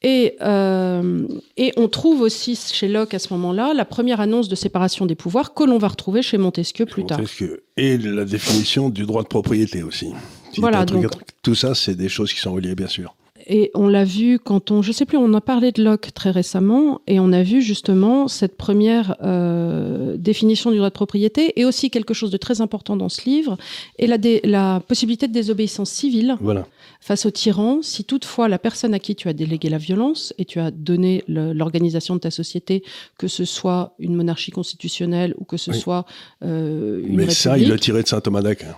Et, 0.00 0.36
euh, 0.42 1.26
et, 1.56 1.72
on 1.76 1.88
trouve 1.88 2.20
aussi 2.20 2.54
chez 2.56 2.86
Locke 2.86 3.14
à 3.14 3.18
ce 3.18 3.32
moment-là 3.34 3.74
la 3.74 3.84
première 3.84 4.20
annonce 4.20 4.48
de 4.48 4.54
séparation 4.54 5.06
des 5.06 5.16
pouvoirs 5.16 5.54
que 5.54 5.64
l'on 5.64 5.78
va 5.78 5.88
retrouver 5.88 6.22
chez 6.22 6.38
Montesquieu 6.38 6.86
plus 6.86 7.02
Montesquieu. 7.02 7.48
tard. 7.48 7.84
Et 7.84 7.98
la 7.98 8.24
définition 8.24 8.90
du 8.90 9.06
droit 9.06 9.24
de 9.24 9.28
propriété 9.28 9.82
aussi. 9.82 10.12
voilà, 10.58 10.84
donc... 10.84 11.06
Tout 11.42 11.56
ça, 11.56 11.74
c'est 11.74 11.96
des 11.96 12.08
choses 12.08 12.32
qui 12.32 12.38
sont 12.38 12.52
reliées, 12.52 12.76
bien 12.76 12.86
sûr. 12.86 13.16
Et 13.48 13.70
on 13.74 13.88
l'a 13.88 14.04
vu 14.04 14.38
quand 14.38 14.70
on, 14.70 14.82
je 14.82 14.92
sais 14.92 15.06
plus, 15.06 15.16
on 15.16 15.32
a 15.32 15.40
parlé 15.40 15.72
de 15.72 15.82
Locke 15.82 16.12
très 16.12 16.30
récemment, 16.30 17.00
et 17.06 17.18
on 17.18 17.32
a 17.32 17.42
vu 17.42 17.62
justement 17.62 18.28
cette 18.28 18.56
première 18.58 19.16
euh, 19.22 20.16
définition 20.18 20.70
du 20.70 20.76
droit 20.76 20.90
de 20.90 20.94
propriété, 20.94 21.58
et 21.58 21.64
aussi 21.64 21.90
quelque 21.90 22.12
chose 22.12 22.30
de 22.30 22.36
très 22.36 22.60
important 22.60 22.96
dans 22.96 23.08
ce 23.08 23.24
livre, 23.24 23.56
et 23.98 24.06
la, 24.06 24.18
la 24.44 24.80
possibilité 24.86 25.28
de 25.28 25.32
désobéissance 25.32 25.90
civile 25.90 26.36
voilà. 26.42 26.66
face 27.00 27.24
au 27.24 27.30
tyran, 27.30 27.80
si 27.80 28.04
toutefois 28.04 28.48
la 28.48 28.58
personne 28.58 28.92
à 28.92 28.98
qui 28.98 29.16
tu 29.16 29.28
as 29.28 29.32
délégué 29.32 29.70
la 29.70 29.78
violence 29.78 30.34
et 30.36 30.44
tu 30.44 30.60
as 30.60 30.70
donné 30.70 31.24
l'organisation 31.26 32.14
de 32.16 32.20
ta 32.20 32.30
société, 32.30 32.82
que 33.18 33.28
ce 33.28 33.46
soit 33.46 33.94
une 33.98 34.14
monarchie 34.14 34.50
constitutionnelle 34.50 35.34
ou 35.38 35.44
que 35.44 35.56
ce 35.56 35.70
oui. 35.70 35.80
soit 35.80 36.04
euh, 36.44 37.02
une 37.02 37.16
Mais 37.16 37.30
ça, 37.30 37.56
il 37.56 37.68
l'a 37.68 37.78
tiré 37.78 38.02
de 38.02 38.08
saint 38.08 38.20
Thomas 38.20 38.42
d'Aquin. 38.42 38.76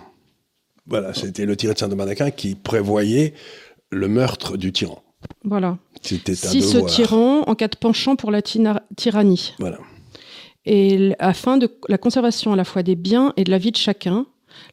Voilà, 0.87 1.13
c'était 1.13 1.45
le 1.45 1.55
tiré 1.55 1.73
de 1.73 1.79
saint 1.79 1.89
Thomas 1.89 2.05
d'Aquin 2.05 2.31
qui 2.31 2.55
prévoyait 2.55 3.33
le 3.91 4.07
meurtre 4.07 4.57
du 4.57 4.71
tyran. 4.71 5.03
Voilà. 5.43 5.77
Si 6.01 6.19
ce 6.61 6.77
tyran, 6.85 7.43
en 7.45 7.55
cas 7.55 7.67
de 7.67 7.77
penchant 7.77 8.15
pour 8.15 8.31
la 8.31 8.41
tyrannie. 8.41 9.53
Voilà. 9.59 9.77
Et 10.65 11.13
afin 11.19 11.57
de 11.57 11.69
la 11.87 11.97
conservation 11.97 12.53
à 12.53 12.55
la 12.55 12.63
fois 12.63 12.83
des 12.83 12.95
biens 12.95 13.33
et 13.37 13.43
de 13.43 13.51
la 13.51 13.57
vie 13.57 13.71
de 13.71 13.77
chacun, 13.77 14.25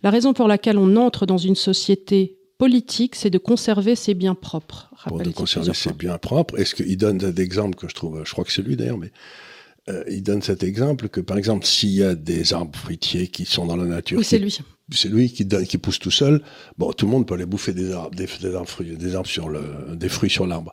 la 0.03 0.11
raison 0.11 0.33
pour 0.33 0.49
laquelle 0.49 0.79
on 0.79 0.97
entre 0.97 1.27
dans 1.27 1.39
une 1.39 1.55
société 1.55 2.37
politique, 2.59 3.15
c'est 3.15 3.31
de 3.31 3.39
conserver 3.39 3.95
ses 3.95 4.15
biens 4.15 4.35
propres. 4.35 4.91
Pour 5.07 5.19
de 5.21 5.31
conserver 5.31 5.73
ses 5.75 5.93
biens 5.93 6.19
propres. 6.19 6.59
Est-ce 6.59 6.75
qu'il 6.75 6.97
donne 6.97 7.21
cet 7.21 7.39
exemple 7.39 7.77
que 7.77 7.89
je 7.89 7.95
trouve, 7.95 8.23
je 8.25 8.33
crois 8.33 8.45
que 8.45 8.53
c'est 8.53 8.63
lui 8.63 8.77
d'ailleurs, 8.77 8.99
mais 8.99 9.13
euh, 9.89 10.05
il 10.09 10.23
donne 10.23 10.43
cet 10.43 10.63
exemple 10.63 11.09
que, 11.09 11.21
par 11.21 11.39
exemple, 11.39 11.67
s'il 11.67 11.91
y 11.91 12.03
a 12.03 12.15
des 12.15 12.53
arbres 12.53 12.79
fruitiers 12.79 13.29
qui 13.29 13.45
sont 13.45 13.67
dans 13.67 13.77
la 13.77 13.85
nature. 13.85 14.19
Oui, 14.19 14.25
c'est 14.25 14.39
lui 14.39 14.59
c'est 14.91 15.09
lui 15.09 15.31
qui, 15.31 15.45
donne, 15.45 15.67
qui 15.67 15.79
pousse 15.79 15.99
tout 15.99 16.11
seul. 16.11 16.43
Bon, 16.79 16.93
tout 16.93 17.07
le 17.07 17.13
monde 17.13 17.27
peut 17.27 17.35
aller 17.35 17.47
bouffer 17.47 17.73
des 17.73 17.93
arbres, 17.93 18.15
des, 18.15 18.27
des 18.41 18.55
arbres, 18.55 18.69
fruits, 18.69 18.97
des 18.97 19.15
arbres 19.15 19.29
sur 19.29 19.49
le, 19.49 19.61
des 19.95 20.09
fruits 20.09 20.31
sur 20.31 20.47
l'arbre. 20.47 20.73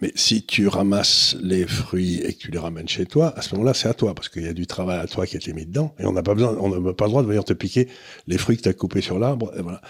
Mais 0.00 0.12
si 0.14 0.44
tu 0.44 0.66
ramasses 0.66 1.36
les 1.40 1.66
fruits 1.66 2.20
et 2.22 2.32
que 2.32 2.38
tu 2.38 2.50
les 2.50 2.58
ramènes 2.58 2.88
chez 2.88 3.06
toi, 3.06 3.32
à 3.36 3.42
ce 3.42 3.54
moment-là, 3.54 3.74
c'est 3.74 3.88
à 3.88 3.94
toi, 3.94 4.14
parce 4.14 4.28
qu'il 4.28 4.42
y 4.42 4.48
a 4.48 4.52
du 4.52 4.66
travail 4.66 4.98
à 4.98 5.06
toi 5.06 5.26
qui 5.26 5.36
a 5.36 5.38
été 5.38 5.52
mis 5.52 5.66
dedans, 5.66 5.94
et 5.98 6.06
on 6.06 6.12
n'a 6.12 6.22
pas 6.22 6.34
besoin, 6.34 6.56
on 6.58 6.68
n'a 6.68 6.92
pas 6.92 7.04
le 7.04 7.10
droit 7.10 7.22
de 7.22 7.28
venir 7.28 7.44
te 7.44 7.52
piquer 7.52 7.88
les 8.26 8.38
fruits 8.38 8.56
que 8.56 8.62
tu 8.62 8.68
as 8.68 8.74
coupés 8.74 9.00
sur 9.00 9.18
l'arbre, 9.18 9.52
et 9.56 9.62
voilà. 9.62 9.80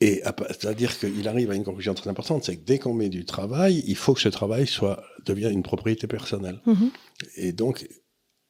Et 0.00 0.22
c'est-à-dire 0.48 0.98
qu'il 0.98 1.26
arrive 1.26 1.50
à 1.50 1.54
une 1.54 1.64
conclusion 1.64 1.94
très 1.94 2.10
importante, 2.10 2.44
c'est 2.44 2.56
que 2.56 2.64
dès 2.64 2.78
qu'on 2.78 2.92
met 2.92 3.08
du 3.08 3.24
travail, 3.24 3.82
il 3.86 3.96
faut 3.96 4.12
que 4.12 4.20
ce 4.20 4.28
travail 4.28 4.66
soit 4.66 5.02
devienne 5.24 5.52
une 5.52 5.62
propriété 5.62 6.06
personnelle. 6.06 6.60
Mmh. 6.66 6.86
Et 7.36 7.52
donc, 7.52 7.88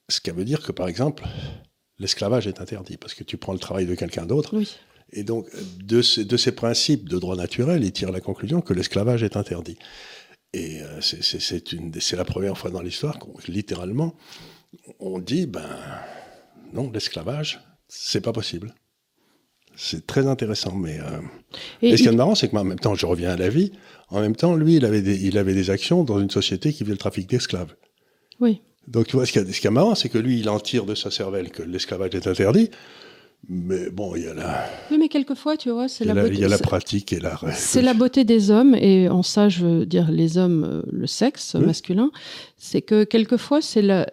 ce 0.09 0.21
qui 0.21 0.31
veut 0.31 0.45
dire 0.45 0.61
que, 0.61 0.73
par 0.73 0.89
exemple, 0.89 1.25
l'esclavage 1.99 2.49
est 2.49 2.61
interdit 2.61 2.97
parce 2.97 3.15
que 3.15 3.23
tu 3.23 3.37
prends 3.37 3.53
le 3.53 3.61
travail 3.61 3.87
de 3.87 3.95
quelqu'un 3.95 4.27
d'autre. 4.27 4.57
Oui. 4.57 4.77
Et 5.13 5.23
donc, 5.23 5.49
de 5.79 6.03
ces, 6.03 6.25
de 6.25 6.37
ces 6.37 6.53
principes 6.53 7.09
de 7.09 7.19
droit 7.19 7.37
naturel, 7.37 7.85
il 7.85 7.93
tire 7.93 8.11
la 8.11 8.21
conclusion 8.21 8.61
que 8.61 8.75
l'esclavage 8.75 9.23
est 9.23 9.37
interdit. 9.37 9.79
Et 10.53 10.83
euh, 10.83 11.01
c'est 11.01 12.17
la 12.17 12.25
première 12.25 12.59
fois 12.59 12.71
dans 12.71 12.83
l'histoire 12.83 13.19
qu'on, 13.19 13.35
littéralement, 13.47 14.17
on 14.99 15.19
dit, 15.21 15.47
ben, 15.47 15.69
non, 16.73 16.91
l'esclavage, 16.91 17.61
c'est 17.89 18.21
pas 18.21 18.33
possible. 18.33 18.75
C'est 19.77 20.07
très 20.07 20.27
intéressant, 20.27 20.75
mais... 20.75 20.99
Euh... 20.99 21.21
Et, 21.83 21.91
et, 21.91 21.97
ce 21.97 22.03
qui 22.03 22.09
est 22.09 22.13
marrant, 22.13 22.35
c'est 22.35 22.49
que 22.49 22.57
en 22.57 22.65
même 22.65 22.79
temps, 22.79 22.95
je 22.95 23.07
reviens 23.07 23.31
à 23.31 23.37
la 23.37 23.49
vie, 23.49 23.73
en 24.09 24.21
même 24.21 24.37
temps, 24.37 24.55
lui, 24.55 24.77
il 24.77 24.85
avait 24.85 25.03
des, 25.03 25.25
il 25.27 25.39
avait 25.39 25.55
des 25.55 25.71
actions 25.71 26.05
dans 26.05 26.21
une 26.21 26.31
société 26.31 26.73
qui 26.73 26.81
faisait 26.81 26.93
le 26.93 26.99
trafic 26.99 27.29
d'esclaves. 27.29 27.75
Oui. 28.41 28.61
Donc, 28.87 29.09
tu 29.09 29.17
vois, 29.17 29.27
ce 29.27 29.33
qui 29.33 29.39
est, 29.39 29.71
marrant, 29.71 29.95
c'est 29.95 30.09
que 30.09 30.19
lui, 30.19 30.39
il 30.39 30.49
en 30.49 30.61
tire 30.61 30.87
de 30.87 30.95
sa 30.95 31.11
cervelle 31.11 31.51
que 31.51 31.63
l'esclavage 31.63 32.15
est 32.15 32.27
interdit. 32.27 32.71
Mais 33.49 33.91
bon, 33.91 34.17
il 34.17 34.25
y 34.25 34.27
a 34.27 34.35
la. 34.35 34.65
Oui, 34.91 34.99
mais 34.99 35.09
quelquefois, 35.09 35.57
tu 35.57 35.71
vois, 35.71 35.89
c'est 35.89 36.05
la, 36.05 36.15
beauté. 36.15 36.35
Il 36.35 36.41
y 36.41 36.45
a 36.45 36.49
la 36.49 36.59
pratique 36.59 37.13
et 37.13 37.21
la. 37.21 37.39
C'est 37.53 37.83
la 37.83 37.95
beauté 37.95 38.25
des 38.25 38.51
hommes, 38.51 38.75
et 38.75 39.09
en 39.09 39.23
ça, 39.23 39.49
je 39.49 39.65
veux 39.65 39.87
dire 39.87 40.11
les 40.11 40.37
hommes, 40.37 40.65
euh, 40.65 40.83
le 40.91 41.07
sexe 41.07 41.55
oui. 41.59 41.65
masculin. 41.65 42.11
C'est 42.57 42.83
que 42.83 43.05
quelquefois, 43.05 43.63
c'est 43.63 43.83
la, 43.83 44.09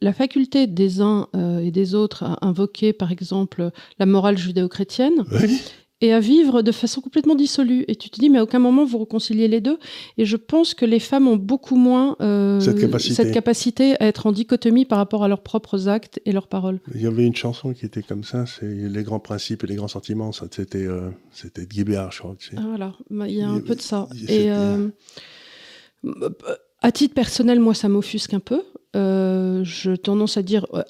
la, 0.00 0.12
faculté 0.12 0.66
des 0.66 1.00
uns 1.00 1.28
euh, 1.34 1.60
et 1.60 1.70
des 1.70 1.94
autres 1.94 2.24
à 2.24 2.38
invoquer, 2.42 2.92
par 2.92 3.10
exemple, 3.10 3.70
la 3.98 4.06
morale 4.06 4.36
judéo-chrétienne. 4.36 5.24
Oui 5.32 5.62
et 6.04 6.12
à 6.12 6.20
vivre 6.20 6.60
de 6.60 6.70
façon 6.70 7.00
complètement 7.00 7.34
dissolue. 7.34 7.86
Et 7.88 7.96
tu 7.96 8.10
te 8.10 8.20
dis, 8.20 8.28
mais 8.28 8.38
à 8.38 8.42
aucun 8.42 8.58
moment 8.58 8.84
vous 8.84 8.98
réconciliez 8.98 9.48
les 9.48 9.62
deux. 9.62 9.78
Et 10.18 10.26
je 10.26 10.36
pense 10.36 10.74
que 10.74 10.84
les 10.84 11.00
femmes 11.00 11.26
ont 11.26 11.36
beaucoup 11.36 11.76
moins 11.76 12.16
euh, 12.20 12.60
cette, 12.60 12.78
capacité. 12.78 13.14
cette, 13.14 13.32
capacité. 13.32 13.94
à 14.00 14.06
être 14.06 14.26
en 14.26 14.32
dichotomie 14.32 14.84
par 14.84 14.98
rapport 14.98 15.24
à 15.24 15.28
leurs 15.28 15.42
propres 15.42 15.88
actes 15.88 16.20
et 16.26 16.32
leurs 16.32 16.48
paroles. 16.48 16.80
Il 16.94 17.00
y 17.00 17.06
avait 17.06 17.24
une 17.24 17.34
chanson 17.34 17.72
qui 17.72 17.86
était 17.86 18.02
comme 18.02 18.22
ça, 18.22 18.44
c'est 18.44 18.66
Les 18.66 19.02
grands 19.02 19.18
principes 19.18 19.64
et 19.64 19.66
les 19.66 19.76
grands 19.76 19.88
sentiments. 19.88 20.30
C'était 20.32 20.84
euh, 20.84 21.08
c'était 21.32 21.62
de 21.62 21.68
Guy 21.68 21.84
Béard, 21.84 22.12
je 22.12 22.18
crois. 22.18 22.36
Tu 22.38 22.50
sais. 22.50 22.56
ah, 22.58 22.64
voilà, 22.68 22.92
il 23.26 23.34
y 23.34 23.40
a 23.40 23.48
un 23.48 23.60
peu 23.60 23.74
de 23.74 23.80
ça. 23.80 24.06
Et 24.28 24.50
euh, 24.50 24.88
À 26.84 26.92
titre 26.92 27.14
personnel, 27.14 27.60
moi, 27.60 27.72
ça 27.72 27.88
m'offusque 27.88 28.34
un 28.34 28.40
peu. 28.40 28.60
Euh, 28.94 29.64
je 29.64 29.92
tendance 29.92 30.36
à 30.36 30.42
dire. 30.42 30.66
Euh, 30.74 30.82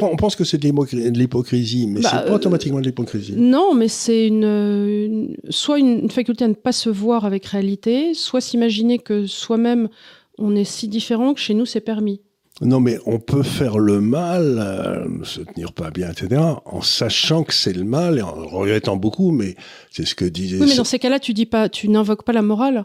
on, 0.00 0.16
pense 0.16 0.34
que 0.34 0.44
c'est 0.44 0.56
de 0.56 0.66
l'hypocrisie, 1.10 1.86
mais 1.88 2.00
bah, 2.00 2.08
c'est 2.10 2.26
pas 2.30 2.34
automatiquement 2.36 2.80
de 2.80 2.86
l'hypocrisie. 2.86 3.34
Non, 3.36 3.74
mais 3.74 3.88
c'est 3.88 4.28
une, 4.28 5.36
soit 5.50 5.78
une, 5.78 6.08
faculté 6.08 6.46
à 6.46 6.48
ne 6.48 6.54
pas 6.54 6.72
se 6.72 6.88
voir 6.88 7.26
avec 7.26 7.44
réalité, 7.44 8.14
soit 8.14 8.40
s'imaginer 8.40 8.98
que 8.98 9.26
soi-même 9.26 9.90
on 10.38 10.56
est 10.56 10.64
si 10.64 10.88
différent 10.88 11.34
que 11.34 11.40
chez 11.40 11.52
nous 11.52 11.66
c'est 11.66 11.82
permis. 11.82 12.22
Non, 12.62 12.80
mais 12.80 12.96
on 13.04 13.18
peut 13.18 13.42
faire 13.42 13.78
le 13.78 14.00
mal, 14.00 15.06
se 15.22 15.42
tenir 15.42 15.74
pas 15.74 15.90
bien, 15.90 16.10
etc., 16.10 16.40
en 16.64 16.80
sachant 16.80 17.44
que 17.44 17.52
c'est 17.52 17.74
le 17.74 17.84
mal 17.84 18.18
et 18.18 18.22
en 18.22 18.32
regrettant 18.32 18.96
beaucoup, 18.96 19.32
mais 19.32 19.54
c'est 19.90 20.06
ce 20.06 20.14
que 20.14 20.24
disait. 20.24 20.58
Oui, 20.58 20.66
mais 20.66 20.76
dans 20.76 20.84
ces 20.84 20.98
cas-là, 20.98 21.18
tu 21.18 21.34
dis 21.34 21.46
pas, 21.46 21.68
tu 21.68 21.90
n'invoques 21.90 22.24
pas 22.24 22.32
la 22.32 22.42
morale. 22.42 22.84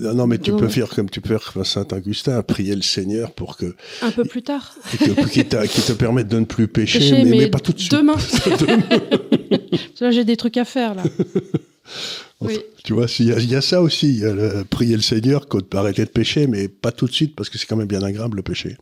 Non, 0.00 0.28
mais 0.28 0.38
tu 0.38 0.52
peux 0.52 0.68
faire 0.68 0.88
comme 0.90 1.10
tu 1.10 1.20
peux 1.20 1.36
faire 1.36 1.66
Saint-Augustin, 1.66 2.40
prier 2.42 2.76
le 2.76 2.82
Seigneur 2.82 3.32
pour 3.32 3.56
que. 3.56 3.74
Un 4.00 4.12
peu 4.12 4.24
plus 4.24 4.42
tard. 4.42 4.76
qui, 5.32 5.44
te 5.44 5.92
permette 5.92 6.28
de 6.28 6.38
ne 6.38 6.44
plus 6.44 6.68
pécher, 6.68 7.24
mais, 7.24 7.50
pas 7.50 7.58
tout 7.58 7.72
de 7.72 7.80
suite. 7.80 7.92
Demain. 7.92 8.14
là, 10.00 10.10
j'ai 10.12 10.24
des 10.24 10.36
trucs 10.36 10.56
à 10.56 10.64
faire, 10.64 10.94
là. 10.94 11.02
oui. 12.40 12.60
Tu 12.84 12.92
vois, 12.92 13.06
il 13.18 13.50
y, 13.50 13.56
a 13.56 13.60
ça 13.60 13.82
aussi, 13.82 14.22
prier 14.70 14.94
le 14.94 15.02
Seigneur, 15.02 15.48
qu'on 15.48 15.60
peut 15.60 15.78
arrêter 15.78 16.04
de 16.04 16.10
pécher, 16.10 16.46
mais 16.46 16.68
pas 16.68 16.92
tout 16.92 17.06
de 17.06 17.12
suite, 17.12 17.34
parce 17.34 17.50
que 17.50 17.58
c'est 17.58 17.66
quand 17.66 17.76
même 17.76 17.88
bien 17.88 18.02
agréable 18.02 18.36
le 18.36 18.42
péché. 18.42 18.76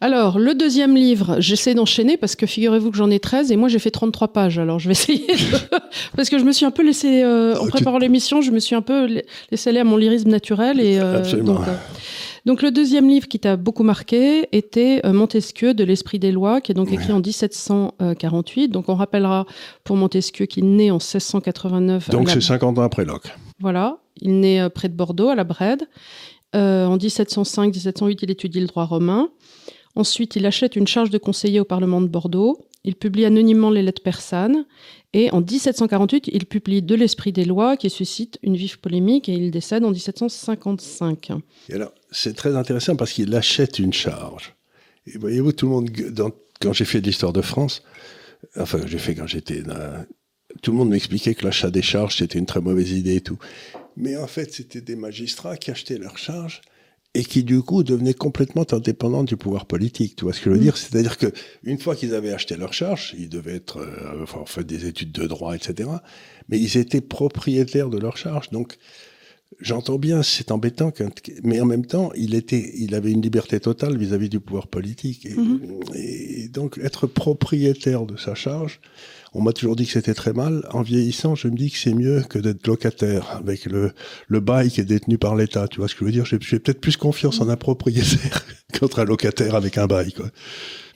Alors, 0.00 0.38
le 0.38 0.54
deuxième 0.54 0.94
livre, 0.94 1.36
j'essaie 1.38 1.74
d'enchaîner 1.74 2.16
parce 2.16 2.36
que 2.36 2.46
figurez-vous 2.46 2.90
que 2.90 2.96
j'en 2.96 3.10
ai 3.10 3.18
13 3.18 3.50
et 3.50 3.56
moi 3.56 3.68
j'ai 3.68 3.78
fait 3.78 3.90
33 3.90 4.28
pages. 4.28 4.58
Alors, 4.58 4.78
je 4.78 4.88
vais 4.88 4.92
essayer 4.92 5.26
parce 6.16 6.28
que 6.28 6.38
je 6.38 6.44
me 6.44 6.52
suis 6.52 6.66
un 6.66 6.70
peu 6.70 6.84
laissé, 6.84 7.22
euh, 7.22 7.56
en 7.56 7.66
préparant 7.66 7.98
l'émission, 7.98 8.42
je 8.42 8.50
me 8.50 8.58
suis 8.58 8.74
un 8.74 8.82
peu 8.82 9.22
laissé 9.50 9.70
aller 9.70 9.80
à 9.80 9.84
mon 9.84 9.96
lyrisme 9.96 10.28
naturel. 10.28 10.80
Et, 10.80 10.98
euh, 10.98 11.18
Absolument. 11.18 11.54
Donc, 11.54 11.68
euh, 11.68 11.74
donc, 12.44 12.62
le 12.62 12.70
deuxième 12.70 13.08
livre 13.08 13.26
qui 13.26 13.40
t'a 13.40 13.56
beaucoup 13.56 13.82
marqué 13.82 14.48
était 14.52 15.00
Montesquieu 15.04 15.74
de 15.74 15.82
l'Esprit 15.82 16.20
des 16.20 16.30
lois, 16.30 16.60
qui 16.60 16.70
est 16.70 16.76
donc 16.76 16.92
écrit 16.92 17.12
en 17.12 17.20
1748. 17.20 18.68
Donc, 18.68 18.88
on 18.88 18.94
rappellera 18.94 19.46
pour 19.82 19.96
Montesquieu 19.96 20.46
qu'il 20.46 20.76
naît 20.76 20.92
en 20.92 20.98
1689. 20.98 22.10
Donc, 22.10 22.30
c'est 22.30 22.40
50 22.40 22.78
ans 22.78 22.82
après 22.82 23.04
Locke. 23.04 23.34
Voilà. 23.58 23.98
Il 24.20 24.38
naît 24.38 24.70
près 24.70 24.88
de 24.88 24.94
Bordeaux, 24.94 25.28
à 25.28 25.34
la 25.34 25.42
Brède. 25.42 25.88
en 26.54 26.96
1705-1708, 26.96 28.18
il 28.22 28.30
étudie 28.30 28.60
le 28.60 28.66
droit 28.66 28.84
romain. 28.84 29.28
Ensuite, 29.96 30.36
il 30.36 30.46
achète 30.46 30.76
une 30.76 30.86
charge 30.86 31.10
de 31.10 31.18
conseiller 31.18 31.58
au 31.58 31.64
Parlement 31.64 32.00
de 32.00 32.06
Bordeaux. 32.06 32.66
Il 32.84 32.94
publie 32.94 33.24
anonymement 33.24 33.70
les 33.70 33.82
lettres 33.82 34.02
persanes. 34.02 34.66
Et 35.12 35.30
en 35.32 35.40
1748, 35.40 36.28
il 36.32 36.46
publie 36.46 36.82
De 36.82 36.94
l'esprit 36.94 37.32
des 37.32 37.46
lois 37.46 37.76
qui 37.76 37.90
suscite 37.90 38.38
une 38.42 38.56
vive 38.56 38.78
polémique 38.78 39.28
et 39.28 39.32
il 39.32 39.50
décède 39.50 39.84
en 39.84 39.90
1755. 39.90 41.30
Et 41.70 41.74
alors, 41.74 41.92
c'est 42.12 42.36
très 42.36 42.54
intéressant 42.54 42.94
parce 42.94 43.12
qu'il 43.12 43.34
achète 43.34 43.78
une 43.78 43.92
charge. 43.92 44.54
Et 45.06 45.18
voyez-vous, 45.18 45.52
tout 45.52 45.66
le 45.66 45.72
monde, 45.72 45.90
quand 46.60 46.72
j'ai 46.72 46.84
fait 46.84 47.00
de 47.00 47.06
l'histoire 47.06 47.32
de 47.32 47.42
France, 47.42 47.82
enfin, 48.56 48.80
j'ai 48.86 48.98
fait 48.98 49.14
quand 49.14 49.26
j'étais 49.26 49.62
tout 50.62 50.72
le 50.72 50.78
monde 50.78 50.90
m'expliquait 50.90 51.34
que 51.34 51.44
l'achat 51.44 51.70
des 51.70 51.82
charges, 51.82 52.16
c'était 52.16 52.38
une 52.38 52.46
très 52.46 52.60
mauvaise 52.60 52.92
idée 52.92 53.16
et 53.16 53.20
tout. 53.20 53.38
Mais 53.96 54.16
en 54.16 54.26
fait, 54.26 54.52
c'était 54.52 54.80
des 54.80 54.96
magistrats 54.96 55.56
qui 55.56 55.70
achetaient 55.70 55.98
leurs 55.98 56.18
charges 56.18 56.60
et 57.16 57.24
qui 57.24 57.44
du 57.44 57.62
coup 57.62 57.82
devenaient 57.82 58.14
complètement 58.14 58.66
indépendants 58.70 59.24
du 59.24 59.38
pouvoir 59.38 59.64
politique. 59.64 60.16
Tu 60.16 60.24
vois 60.24 60.34
ce 60.34 60.40
que 60.40 60.50
je 60.50 60.50
veux 60.50 60.60
mm. 60.60 60.64
dire? 60.64 60.76
C'est-à-dire 60.76 61.16
que 61.16 61.28
une 61.64 61.78
fois 61.78 61.96
qu'ils 61.96 62.14
avaient 62.14 62.32
acheté 62.32 62.56
leur 62.56 62.74
charge, 62.74 63.14
ils 63.18 63.30
devaient 63.30 63.56
être, 63.56 63.78
euh, 63.78 64.22
enfin, 64.22 64.42
fait 64.44 64.64
des 64.64 64.86
études 64.86 65.12
de 65.12 65.26
droit, 65.26 65.56
etc. 65.56 65.88
Mais 66.50 66.60
ils 66.60 66.76
étaient 66.76 67.00
propriétaires 67.00 67.88
de 67.88 67.96
leur 67.96 68.18
charge. 68.18 68.50
Donc, 68.50 68.76
j'entends 69.60 69.98
bien, 69.98 70.22
c'est 70.22 70.50
embêtant, 70.50 70.92
mais 71.42 71.58
en 71.58 71.64
même 71.64 71.86
temps, 71.86 72.12
il 72.14 72.34
était, 72.34 72.72
il 72.76 72.94
avait 72.94 73.12
une 73.12 73.22
liberté 73.22 73.60
totale 73.60 73.96
vis-à-vis 73.96 74.28
du 74.28 74.38
pouvoir 74.38 74.66
politique. 74.66 75.24
Et, 75.24 75.34
mm-hmm. 75.34 75.96
et, 75.96 76.48
donc, 76.48 76.78
être 76.82 77.06
propriétaire 77.06 78.04
de 78.04 78.18
sa 78.18 78.34
charge, 78.34 78.78
on 79.36 79.42
m'a 79.42 79.52
toujours 79.52 79.76
dit 79.76 79.84
que 79.84 79.92
c'était 79.92 80.14
très 80.14 80.32
mal. 80.32 80.66
En 80.72 80.80
vieillissant, 80.82 81.34
je 81.34 81.48
me 81.48 81.56
dis 81.56 81.70
que 81.70 81.76
c'est 81.76 81.92
mieux 81.92 82.22
que 82.22 82.38
d'être 82.38 82.66
locataire 82.66 83.36
avec 83.38 83.66
le, 83.66 83.92
bail 84.30 84.70
qui 84.70 84.80
est 84.80 84.84
détenu 84.84 85.18
par 85.18 85.36
l'État. 85.36 85.68
Tu 85.68 85.78
vois 85.78 85.88
ce 85.88 85.94
que 85.94 86.00
je 86.00 86.04
veux 86.06 86.12
dire? 86.12 86.24
J'ai 86.24 86.38
peut-être 86.38 86.80
plus 86.80 86.96
confiance 86.96 87.40
en 87.40 87.48
un 87.50 87.56
propriétaire 87.56 88.46
qu'entre 88.72 89.00
un 89.00 89.04
locataire 89.04 89.54
avec 89.54 89.76
un 89.76 89.86
bail. 89.86 90.14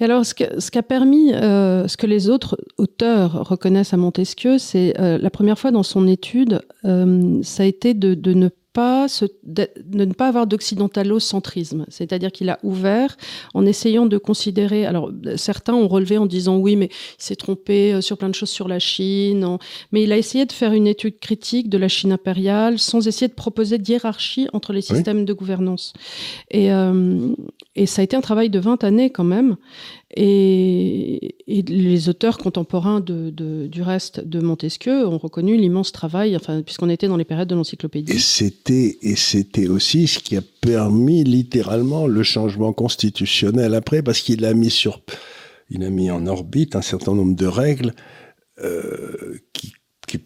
Et 0.01 0.05
alors, 0.05 0.25
ce, 0.25 0.35
ce 0.59 0.71
qui 0.71 0.79
a 0.79 0.83
permis, 0.83 1.35
euh, 1.35 1.87
ce 1.87 1.99
que 1.99 2.07
les 2.07 2.31
autres 2.31 2.57
auteurs 2.79 3.47
reconnaissent 3.47 3.93
à 3.93 3.99
Montesquieu, 3.99 4.57
c'est 4.57 4.99
euh, 4.99 5.19
la 5.19 5.31
première 5.31 5.59
fois 5.59 5.71
dans 5.71 5.83
son 5.83 6.09
étude, 6.09 6.63
euh, 6.87 7.41
ça 7.43 7.65
a 7.65 7.67
été 7.67 7.93
de, 7.93 8.15
de 8.15 8.33
ne 8.33 8.49
pas 8.73 9.07
de, 9.43 9.69
ne 9.93 10.13
pas 10.13 10.29
avoir 10.29 10.47
d'occidentalocentrisme, 10.47 11.87
c'est-à-dire 11.89 12.31
qu'il 12.31 12.49
a 12.51 12.59
ouvert 12.63 13.17
en 13.55 13.67
essayant 13.67 14.07
de 14.07 14.17
considérer. 14.19 14.87
Alors 14.87 15.11
certains 15.37 15.75
ont 15.75 15.89
relevé 15.89 16.19
en 16.19 16.27
disant 16.27 16.57
oui, 16.57 16.77
mais 16.77 16.87
il 16.87 17.23
s'est 17.23 17.37
trompé 17.37 17.93
euh, 17.93 18.01
sur 18.01 18.17
plein 18.17 18.29
de 18.29 18.35
choses 18.35 18.51
sur 18.51 18.69
la 18.69 18.79
Chine, 18.79 19.59
mais 19.93 20.05
il 20.05 20.13
a 20.13 20.19
essayé 20.19 20.47
de 20.47 20.53
faire 20.53 20.73
une 20.73 20.87
étude 20.87 21.19
critique 21.19 21.69
de 21.69 21.79
la 21.79 21.89
Chine 21.89 22.13
impériale 22.13 22.79
sans 22.79 23.09
essayer 23.09 23.29
de 23.29 23.35
proposer 23.35 23.79
de 23.79 23.91
hiérarchie 23.91 24.49
entre 24.53 24.73
les 24.73 24.83
systèmes 24.83 25.25
de 25.25 25.33
gouvernance. 25.33 25.93
Et, 26.51 26.73
euh, 26.73 27.35
et 27.77 27.87
ça 27.87 28.01
a 28.01 28.05
été 28.05 28.17
un 28.17 28.21
travail 28.21 28.51
de 28.51 28.59
20 28.59 28.83
années 28.83 29.11
quand 29.11 29.25
même. 29.25 29.57
Et, 30.17 31.37
les 31.47 32.09
auteurs 32.09 32.39
contemporains 32.39 33.01
de, 33.01 33.31
du 33.67 33.83
reste 33.83 34.27
de 34.27 34.41
Montesquieu 34.41 35.07
ont 35.07 35.19
reconnu 35.19 35.57
l'immense 35.57 35.93
travail, 35.93 36.37
enfin, 36.37 36.63
puisqu'on 36.63 36.89
était 36.89 37.09
dans 37.09 37.17
les 37.17 37.25
périodes 37.25 37.49
de 37.49 37.55
l'encyclopédie. 37.55 38.13
Et 38.13 38.19
c'était, 38.19 39.69
aussi 39.69 40.07
ce 40.07 40.19
qui 40.19 40.37
a 40.37 40.43
permis 40.61 41.25
littéralement 41.25 42.07
le 42.07 42.23
changement 42.23 42.73
constitutionnel 42.73 43.75
après, 43.75 44.03
parce 44.03 44.21
qu'il 44.21 44.45
a 44.45 44.55
mis 44.55 44.71
a 45.85 45.91
mis 45.91 46.11
en 46.11 46.27
orbite 46.27 46.77
un 46.77 46.83
certain 46.83 47.15
nombre 47.15 47.37
de 47.37 47.47
règles 47.47 47.95
euh, 48.63 49.39
qui, 49.53 49.73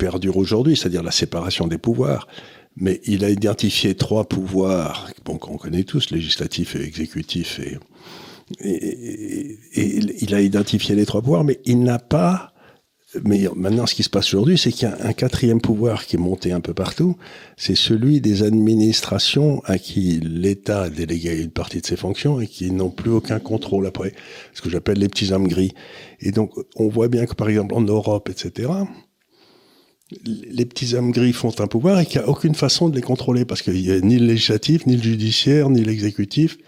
qui 0.04 0.10
perdurent 0.10 0.36
aujourd'hui, 0.36 0.76
c'est-à-dire 0.76 1.02
la 1.02 1.10
séparation 1.10 1.66
des 1.66 1.78
pouvoirs. 1.78 2.26
Mais 2.76 3.00
il 3.04 3.24
a 3.24 3.30
identifié 3.30 3.94
trois 3.94 4.24
pouvoirs, 4.24 5.08
bon, 5.24 5.38
qu'on 5.38 5.56
connaît 5.56 5.84
tous, 5.84 6.10
législatif 6.10 6.76
et 6.76 6.82
exécutif 6.82 7.60
et 7.60 7.78
et, 8.60 9.58
il 10.20 10.34
a 10.34 10.40
identifié 10.40 10.94
les 10.94 11.06
trois 11.06 11.22
pouvoirs, 11.22 11.44
mais 11.44 11.60
il 11.64 11.82
n'a 11.82 11.98
pas. 11.98 12.52
Mais 13.22 13.46
maintenant, 13.54 13.86
ce 13.86 13.94
qui 13.94 14.02
se 14.02 14.10
passe 14.10 14.34
aujourd'hui, 14.34 14.58
c'est 14.58 14.72
qu'il 14.72 14.88
y 14.88 14.90
a 14.90 15.06
un 15.06 15.12
quatrième 15.12 15.60
pouvoir 15.60 16.04
qui 16.04 16.16
est 16.16 16.18
monté 16.18 16.50
un 16.50 16.60
peu 16.60 16.74
partout. 16.74 17.16
C'est 17.56 17.76
celui 17.76 18.20
des 18.20 18.42
administrations 18.42 19.62
à 19.64 19.78
qui 19.78 20.20
l'État 20.20 20.82
a 20.82 20.90
délégué 20.90 21.40
une 21.40 21.52
partie 21.52 21.80
de 21.80 21.86
ses 21.86 21.96
fonctions 21.96 22.40
et 22.40 22.48
qui 22.48 22.72
n'ont 22.72 22.90
plus 22.90 23.12
aucun 23.12 23.38
contrôle 23.38 23.86
après. 23.86 24.12
Ce 24.52 24.60
que 24.62 24.68
j'appelle 24.68 24.98
les 24.98 25.08
petits 25.08 25.32
hommes 25.32 25.46
gris. 25.46 25.72
Et 26.20 26.32
donc, 26.32 26.50
on 26.74 26.88
voit 26.88 27.08
bien 27.08 27.24
que, 27.26 27.34
par 27.34 27.48
exemple, 27.48 27.74
en 27.74 27.82
Europe, 27.82 28.28
etc., 28.28 28.68
les 30.10 30.64
petits 30.66 30.94
hommes 30.94 31.12
gris 31.12 31.32
font 31.32 31.54
un 31.58 31.66
pouvoir 31.66 31.98
et 32.00 32.06
qu'il 32.06 32.20
n'y 32.20 32.26
a 32.26 32.28
aucune 32.28 32.54
façon 32.54 32.88
de 32.88 32.96
les 32.96 33.02
contrôler 33.02 33.44
parce 33.44 33.62
qu'il 33.62 33.74
n'y 33.74 33.90
a 33.90 34.00
ni 34.00 34.18
le 34.18 34.26
législatif, 34.26 34.86
ni 34.86 34.96
le 34.96 35.02
judiciaire, 35.02 35.70
ni 35.70 35.82
l'exécutif. 35.82 36.58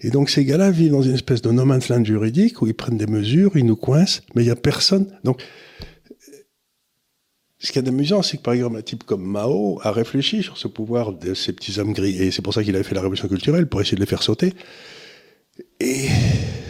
Et 0.00 0.10
donc 0.10 0.28
ces 0.28 0.44
gars-là 0.44 0.70
vivent 0.70 0.92
dans 0.92 1.02
une 1.02 1.14
espèce 1.14 1.40
de 1.40 1.50
no 1.50 1.64
man's 1.64 1.88
land 1.88 2.04
juridique 2.04 2.60
où 2.60 2.66
ils 2.66 2.74
prennent 2.74 2.98
des 2.98 3.06
mesures, 3.06 3.52
ils 3.56 3.64
nous 3.64 3.76
coincent, 3.76 4.20
mais 4.34 4.42
il 4.42 4.46
n'y 4.46 4.50
a 4.50 4.56
personne. 4.56 5.06
Donc, 5.24 5.42
ce 7.58 7.72
qui 7.72 7.78
est 7.78 7.88
amusant, 7.88 8.20
c'est 8.20 8.36
que 8.36 8.42
par 8.42 8.52
exemple 8.52 8.76
un 8.76 8.82
type 8.82 9.04
comme 9.04 9.24
Mao 9.24 9.80
a 9.82 9.90
réfléchi 9.90 10.42
sur 10.42 10.58
ce 10.58 10.68
pouvoir 10.68 11.14
de 11.14 11.32
ces 11.32 11.54
petits 11.54 11.78
hommes 11.78 11.94
gris, 11.94 12.22
et 12.22 12.30
c'est 12.30 12.42
pour 12.42 12.52
ça 12.52 12.62
qu'il 12.62 12.74
avait 12.74 12.84
fait 12.84 12.94
la 12.94 13.00
révolution 13.00 13.28
culturelle, 13.28 13.66
pour 13.66 13.80
essayer 13.80 13.94
de 13.94 14.00
les 14.00 14.06
faire 14.06 14.22
sauter. 14.22 14.52
Et 15.80 16.08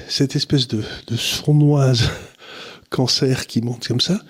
cette 0.09 0.37
espèce 0.37 0.69
de, 0.69 0.85
de 1.09 1.17
sournoise 1.17 2.11
cancer 2.91 3.49
qui 3.49 3.61
monte 3.61 3.89
comme 3.89 4.01
ça, 4.01 4.21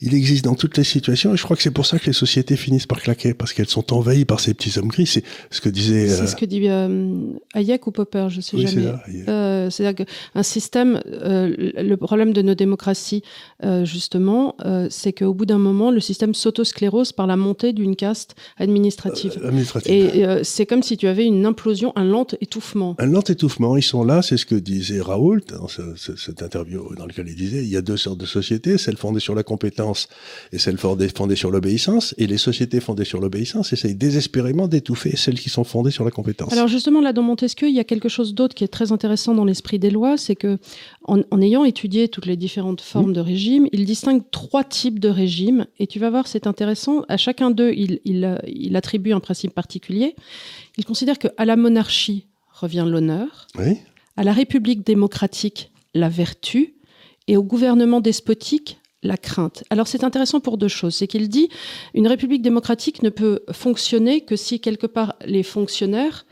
il 0.00 0.14
existe 0.14 0.44
dans 0.44 0.54
toutes 0.54 0.76
les 0.76 0.84
situations 0.84 1.32
et 1.32 1.36
je 1.36 1.42
crois 1.42 1.56
que 1.56 1.62
c'est 1.62 1.70
pour 1.70 1.86
ça 1.86 1.98
que 1.98 2.06
les 2.06 2.12
sociétés 2.12 2.56
finissent 2.56 2.86
par 2.86 3.00
claquer 3.00 3.34
parce 3.34 3.52
qu'elles 3.52 3.68
sont 3.68 3.92
envahies 3.92 4.24
par 4.24 4.40
ces 4.40 4.52
petits 4.54 4.78
hommes 4.78 4.88
gris. 4.88 5.06
C'est 5.06 5.24
ce 5.50 5.60
que 5.60 5.68
disait. 5.68 6.08
C'est 6.08 6.26
ce 6.26 6.34
euh, 6.34 6.38
que 6.38 6.44
dit 6.44 6.68
euh, 6.68 7.14
Hayek 7.54 7.86
ou 7.86 7.92
Popper, 7.92 8.28
je 8.28 8.40
sais 8.40 8.58
jamais. 8.58 8.92
Euh, 9.28 9.70
c'est-à-dire 9.70 10.06
qu'un 10.06 10.42
système, 10.42 11.00
le 11.06 11.94
problème 11.96 12.32
de 12.32 12.42
nos 12.42 12.54
démocraties, 12.54 13.22
justement, 13.84 14.56
c'est 14.90 15.12
qu'au 15.12 15.34
bout 15.34 15.46
d'un 15.46 15.58
moment, 15.58 15.90
le 15.90 16.00
système 16.00 16.34
s'autosclérose 16.34 17.12
par 17.12 17.26
la 17.26 17.36
montée 17.36 17.72
d'une 17.72 17.96
caste 17.96 18.34
administrative. 18.58 19.40
administrative. 19.42 19.92
Et 19.92 20.44
c'est 20.44 20.66
comme 20.66 20.82
si 20.82 20.96
tu 20.96 21.08
avais 21.08 21.24
une 21.24 21.46
implosion, 21.46 21.92
un 21.96 22.04
lent 22.04 22.26
étouffement. 22.40 22.96
Un 22.98 23.06
lent 23.06 23.22
étouffement. 23.22 23.76
Ils 23.76 23.82
sont 23.82 24.04
là, 24.04 24.22
c'est 24.22 24.36
ce 24.36 24.46
que 24.46 24.54
disait 24.54 25.00
Raoult 25.00 25.40
dans 25.48 25.68
cette 25.68 26.42
interview 26.42 26.94
dans 26.96 27.06
laquelle 27.06 27.28
il 27.28 27.36
disait 27.36 27.62
il 27.62 27.70
y 27.70 27.76
a 27.76 27.82
deux 27.82 27.96
sortes 27.96 28.18
de 28.18 28.26
sociétés, 28.26 28.78
celles 28.78 28.96
fondées 28.96 29.20
sur 29.20 29.34
la 29.34 29.42
compétence 29.42 29.85
et 30.52 30.58
celles 30.58 30.78
fondées 30.78 31.36
sur 31.36 31.50
l'obéissance, 31.50 32.14
et 32.18 32.26
les 32.26 32.38
sociétés 32.38 32.80
fondées 32.80 33.04
sur 33.04 33.20
l'obéissance 33.20 33.72
essayent 33.72 33.94
désespérément 33.94 34.68
d'étouffer 34.68 35.16
celles 35.16 35.38
qui 35.38 35.50
sont 35.50 35.64
fondées 35.64 35.90
sur 35.90 36.04
la 36.04 36.10
compétence. 36.10 36.52
Alors 36.52 36.68
justement, 36.68 37.00
là, 37.00 37.12
dans 37.12 37.22
Montesquieu, 37.22 37.68
il 37.68 37.74
y 37.74 37.80
a 37.80 37.84
quelque 37.84 38.08
chose 38.08 38.34
d'autre 38.34 38.54
qui 38.54 38.64
est 38.64 38.68
très 38.68 38.92
intéressant 38.92 39.34
dans 39.34 39.44
l'esprit 39.44 39.78
des 39.78 39.90
lois, 39.90 40.16
c'est 40.16 40.36
que 40.36 40.58
en, 41.04 41.40
ayant 41.40 41.64
étudié 41.64 42.08
toutes 42.08 42.26
les 42.26 42.36
différentes 42.36 42.80
formes 42.80 43.10
mmh. 43.10 43.14
de 43.14 43.20
régime, 43.20 43.68
il 43.72 43.84
distingue 43.84 44.22
trois 44.30 44.64
types 44.64 44.98
de 44.98 45.08
régimes, 45.08 45.66
et 45.78 45.86
tu 45.86 45.98
vas 45.98 46.10
voir, 46.10 46.26
c'est 46.26 46.46
intéressant, 46.46 47.04
à 47.08 47.16
chacun 47.16 47.50
d'eux, 47.50 47.72
il, 47.76 48.00
il, 48.04 48.38
il 48.46 48.76
attribue 48.76 49.12
un 49.12 49.20
principe 49.20 49.54
particulier. 49.54 50.16
Il 50.78 50.84
considère 50.84 51.18
qu'à 51.18 51.44
la 51.44 51.56
monarchie, 51.56 52.26
revient 52.60 52.86
l'honneur. 52.88 53.46
Oui. 53.58 53.78
À 54.16 54.24
la 54.24 54.32
République 54.32 54.84
démocratique, 54.84 55.70
la 55.94 56.08
vertu. 56.08 56.74
Et 57.28 57.36
au 57.36 57.42
gouvernement 57.42 58.00
despotique, 58.00 58.78
la 59.02 59.16
crainte. 59.16 59.64
Alors 59.70 59.86
c'est 59.86 60.04
intéressant 60.04 60.40
pour 60.40 60.58
deux 60.58 60.68
choses. 60.68 60.94
C'est 60.94 61.06
qu'il 61.06 61.28
dit 61.28 61.48
une 61.94 62.06
république 62.06 62.42
démocratique 62.42 63.02
ne 63.02 63.10
peut 63.10 63.40
fonctionner 63.52 64.22
que 64.22 64.36
si 64.36 64.60
quelque 64.60 64.86
part 64.86 65.14
les 65.24 65.42
fonctionnaires, 65.42 66.26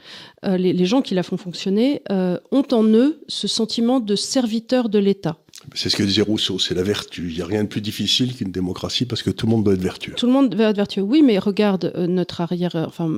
euh, 0.45 0.57
les, 0.57 0.87
gens 0.87 1.03
qui 1.03 1.15
la 1.15 1.23
font 1.23 1.37
fonctionner, 1.37 2.03
euh, 2.11 2.39
ont 2.51 2.67
en 2.73 2.85
eux 2.85 3.23
ce 3.29 3.49
sentiment 3.49 4.01
de 4.01 4.17
serviteur 4.17 4.89
de 4.89 4.99
l'État. 4.99 5.39
C'est 5.75 5.89
ce 5.89 5.97
que 5.97 6.05
disait 6.05 6.23
Rousseau, 6.23 6.59
c'est 6.59 6.75
la 6.75 6.85
vertu. 6.85 7.29
Il 7.31 7.35
n'y 7.35 7.43
a 7.43 7.47
rien 7.47 7.65
de 7.65 7.69
plus 7.69 7.81
difficile 7.81 8.35
qu'une 8.35 8.53
démocratie 8.53 9.07
parce 9.07 9.23
que 9.23 9.31
tout 9.31 9.47
le 9.47 9.51
monde 9.51 9.65
doit 9.65 9.75
être 9.75 9.83
vertueux. 9.83 10.15
Tout 10.17 10.27
le 10.27 10.33
monde 10.33 10.51
doit 10.51 10.71
être 10.71 10.77
vertueux, 10.77 11.03
oui, 11.03 11.23
mais 11.23 11.39
regarde 11.39 11.93
euh, 11.97 12.07
notre 12.07 12.41
arrière, 12.41 12.77
enfin 12.77 13.11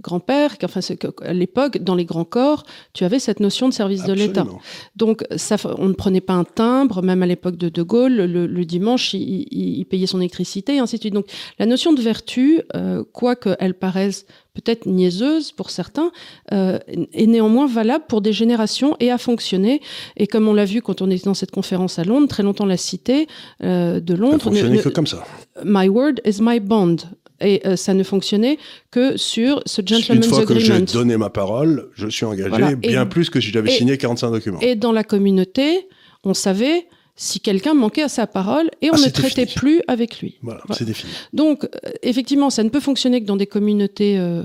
grand-père, 0.00 0.56
enfin 0.62 0.80
à 1.22 1.32
l'époque, 1.32 1.78
dans 1.78 1.96
les 1.96 2.04
grands 2.04 2.24
corps, 2.24 2.64
tu 2.92 3.04
avais 3.04 3.18
cette 3.18 3.40
notion 3.40 3.68
de 3.68 3.74
service 3.74 4.04
de 4.04 4.12
l'État. 4.12 4.46
Donc 4.94 5.24
ça, 5.36 5.56
on 5.78 5.88
ne 5.88 5.94
prenait 5.94 6.20
pas 6.20 6.34
un 6.34 6.44
timbre, 6.44 7.02
même 7.02 7.22
à 7.22 7.26
l'époque 7.26 7.56
de 7.56 7.68
De 7.68 7.82
Gaulle, 7.82 8.14
le, 8.14 8.64
dimanche, 8.64 9.14
il, 9.14 9.84
payait 9.86 10.06
son 10.06 10.20
électricité, 10.20 10.76
et 10.76 10.78
ainsi 10.78 10.96
de 10.96 11.00
suite. 11.00 11.14
Donc 11.14 11.26
la 11.58 11.66
notion 11.66 11.92
de 11.92 12.00
vertu, 12.00 12.62
euh, 12.76 13.02
quoi 13.12 13.34
qu'elle 13.34 13.74
paraisse 13.74 14.26
peut-être 14.54 14.86
niaiseuse 14.86 15.52
pour 15.52 15.70
certains, 15.70 16.10
euh, 16.52 16.78
est 17.12 17.26
néanmoins 17.26 17.66
valable 17.66 18.04
pour 18.08 18.20
des 18.20 18.32
générations 18.32 18.96
et 19.00 19.10
a 19.10 19.18
fonctionné. 19.18 19.80
Et 20.16 20.26
comme 20.26 20.48
on 20.48 20.54
l'a 20.54 20.64
vu 20.64 20.82
quand 20.82 21.02
on 21.02 21.10
était 21.10 21.24
dans 21.24 21.34
cette 21.34 21.50
conférence 21.50 21.98
à 21.98 22.04
Londres, 22.04 22.28
très 22.28 22.42
longtemps 22.42 22.66
la 22.66 22.76
cité 22.76 23.26
euh, 23.62 24.00
de 24.00 24.14
Londres. 24.14 24.38
Ça 24.38 24.44
fonctionnait 24.50 24.78
que 24.78 24.88
comme 24.88 25.06
ça. 25.06 25.24
My 25.64 25.88
word 25.88 26.14
is 26.24 26.38
my 26.40 26.60
bond. 26.60 26.96
Et 27.42 27.66
euh, 27.66 27.76
ça 27.76 27.94
ne 27.94 28.02
fonctionnait 28.02 28.58
que 28.90 29.16
sur 29.16 29.62
ce 29.64 29.80
gentleman's 29.80 30.26
agreement. 30.26 30.38
Une 30.38 30.46
fois 30.46 30.54
que 30.54 30.58
j'ai 30.58 30.80
donné 30.80 31.16
ma 31.16 31.30
parole, 31.30 31.88
je 31.94 32.08
suis 32.08 32.26
engagé 32.26 32.76
bien 32.76 33.06
plus 33.06 33.30
que 33.30 33.40
si 33.40 33.50
j'avais 33.50 33.70
signé 33.70 33.96
45 33.96 34.30
documents. 34.30 34.60
Et 34.60 34.76
dans 34.76 34.92
la 34.92 35.04
communauté, 35.04 35.88
on 36.24 36.34
savait 36.34 36.86
si 37.20 37.38
quelqu'un 37.38 37.74
manquait 37.74 38.02
à 38.02 38.08
sa 38.08 38.26
parole 38.26 38.70
et 38.80 38.90
on 38.90 38.94
ah, 38.94 39.06
ne 39.06 39.10
traitait 39.10 39.44
plus 39.44 39.82
avec 39.88 40.20
lui. 40.20 40.38
Voilà, 40.40 40.62
c'est 40.72 40.86
défini. 40.86 41.12
Donc, 41.34 41.64
euh, 41.64 41.90
effectivement, 42.02 42.48
ça 42.48 42.64
ne 42.64 42.70
peut 42.70 42.80
fonctionner 42.80 43.20
que 43.20 43.26
dans 43.26 43.36
des 43.36 43.46
communautés 43.46 44.18
euh, 44.18 44.42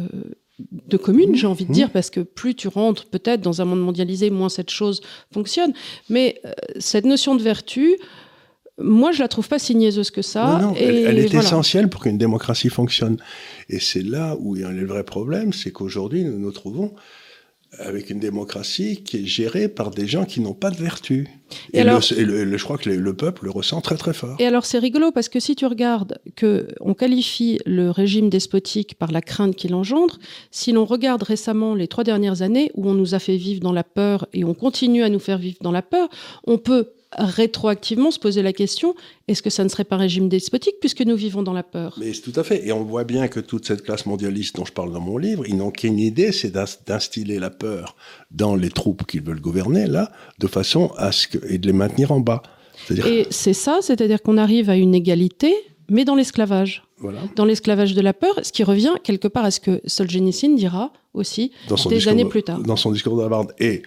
de 0.60 0.98
communes, 0.98 1.36
j'ai 1.36 1.48
envie 1.48 1.64
de 1.64 1.70
mmh. 1.70 1.74
dire, 1.74 1.90
parce 1.90 2.10
que 2.10 2.20
plus 2.20 2.54
tu 2.54 2.68
rentres 2.68 3.06
peut-être 3.06 3.40
dans 3.40 3.62
un 3.62 3.66
monde 3.66 3.80
mondialisé, 3.80 4.30
moins 4.30 4.50
cette 4.50 4.72
chose 4.72 5.00
fonctionne. 5.34 5.72
Mais 6.10 6.42
euh, 6.44 6.52
cette 6.78 7.06
notion 7.06 7.36
de 7.36 7.42
vertu, 7.42 7.96
moi, 8.78 9.14
je 9.14 9.22
la 9.22 9.30
trouve 9.30 9.48
pas 9.48 9.58
si 9.58 9.74
niaiseuse 9.74 10.12
que 10.12 10.22
ça. 10.22 10.60
Non, 10.62 10.74
elle, 10.78 11.18
est 11.18 11.34
essentielle 11.34 11.88
pour 11.88 12.02
qu'une 12.02 12.18
démocratie 12.18 12.68
fonctionne. 12.68 13.16
Et 13.70 13.80
c'est 13.80 14.04
là 14.04 14.36
où 14.38 14.58
il 14.58 14.64
y 14.64 14.66
a 14.66 14.72
le 14.72 14.86
vrai 14.86 15.06
problème, 15.06 15.54
c'est 15.54 15.72
qu'aujourd'hui, 15.72 16.26
nous 16.26 16.38
nous 16.38 16.52
trouvons 16.52 16.94
avec 17.80 18.10
une 18.10 18.20
démocratie 18.20 19.04
qui 19.04 19.18
est 19.18 19.26
gérée 19.26 19.68
par 19.68 19.92
des 19.92 20.08
gens 20.08 20.26
qui 20.26 20.40
n'ont 20.42 20.54
pas 20.54 20.72
de 20.72 20.78
vertu. 20.78 21.28
Et, 21.74 21.84
je 21.84 22.64
crois 22.64 22.78
que 22.78 22.90
le, 22.90 23.14
peuple 23.14 23.46
le 23.46 23.52
ressent 23.52 23.82
très 23.82 23.98
très 23.98 24.14
fort. 24.14 24.36
Et 24.40 24.46
alors 24.46 24.66
c'est 24.66 24.80
rigolo 24.80 25.12
parce 25.12 25.30
que 25.30 25.40
si 25.40 25.56
tu 25.56 25.66
regardes 25.66 26.20
que 26.36 26.68
on 26.80 26.94
qualifie 26.94 27.60
le 27.66 27.92
régime 27.92 28.30
despotique 28.30 28.96
par 28.96 29.12
la 29.12 29.22
crainte 29.22 29.56
qu'il 29.56 29.76
engendre, 29.76 30.18
si 30.52 30.72
l'on 30.72 30.86
regarde 30.86 31.24
récemment 31.24 31.76
les 31.76 31.88
trois 31.88 32.04
dernières 32.04 32.42
années 32.42 32.72
où 32.76 32.90
on 32.90 32.94
nous 32.94 33.14
a 33.14 33.20
fait 33.20 33.38
vivre 33.38 33.62
dans 33.62 33.74
la 33.74 33.84
peur 33.84 34.28
et 34.34 34.44
on 34.44 34.54
continue 34.54 35.04
à 35.04 35.10
nous 35.10 35.20
faire 35.20 35.38
vivre 35.38 35.58
dans 35.62 35.72
la 35.72 35.82
peur, 35.82 36.10
on 36.46 36.58
peut 36.58 36.90
rétroactivement 37.18 38.12
se 38.12 38.20
poser 38.20 38.42
la 38.42 38.54
question 38.54 38.96
est-ce 39.28 39.42
que 39.42 39.50
ça 39.50 39.64
ne 39.64 39.70
serait 39.70 39.84
pas 39.84 39.96
un 39.96 40.00
régime 40.00 40.30
despotique 40.30 40.76
puisque 40.80 41.02
nous 41.02 41.16
vivons 41.16 41.42
dans 41.42 41.54
la 41.54 41.64
peur? 41.64 41.96
Mais 42.00 42.12
tout 42.12 42.34
à 42.36 42.44
fait. 42.44 42.68
Et 42.68 42.72
on 42.72 42.84
voit 42.84 43.04
bien 43.04 43.28
que 43.28 43.40
toute 43.40 43.66
cette 43.66 43.82
classe 43.82 44.06
mondialiste 44.06 44.56
dont 44.56 44.66
je 44.66 44.72
parle 44.72 44.94
dans 44.94 45.00
mon 45.00 45.18
livre, 45.18 45.44
ils 45.48 45.58
n'ont 45.58 45.72
qu'une 45.72 46.00
idée, 46.00 46.32
c'est 46.32 46.52
d'instiller 46.52 47.40
la 47.40 47.50
peur 47.50 47.96
dans 48.32 48.56
les 48.56 48.70
troupes 48.70 49.06
qu'ils 49.06 49.24
veulent 49.24 49.42
gouverner, 49.42 49.88
là, 49.88 50.12
de 50.40 50.48
façon 50.48 50.92
à 50.98 51.12
ce 51.12 51.28
que. 51.28 51.40
et 51.52 51.58
de 51.58 51.68
les 51.68 51.74
maintenir 51.74 52.12
en 52.12 52.20
bas. 52.20 52.44
Et 52.92 53.26
c'est 53.30 53.54
ça, 53.54 53.80
c'est-à-dire 53.82 54.22
qu'on 54.22 54.38
arrive 54.38 54.70
à 54.70 54.76
une 54.76 54.94
égalité, 54.94 55.54
mais 55.90 56.06
dans 56.06 56.16
l'esclavage. 56.16 56.84
Voilà. 56.98 57.20
Dans 57.36 57.46
l'esclavage 57.46 57.94
de 57.94 58.02
la 58.02 58.14
peur, 58.14 58.40
ce 58.44 58.52
qui 58.52 58.64
revient 58.64 58.94
quelque 59.04 59.28
part 59.28 59.46
à 59.46 59.52
ce 59.52 59.60
que 59.60 59.82
Solzhenitsyn 59.86 60.56
dira 60.56 60.94
aussi 61.14 61.52
des 61.90 62.08
années 62.08 62.26
plus 62.26 62.44
tard. 62.44 62.60
Dans 62.60 62.76
son 62.76 62.92
discours 62.92 63.18
de 63.18 63.24
la 63.24 63.30
barde. 63.30 63.54
Et 63.60 63.82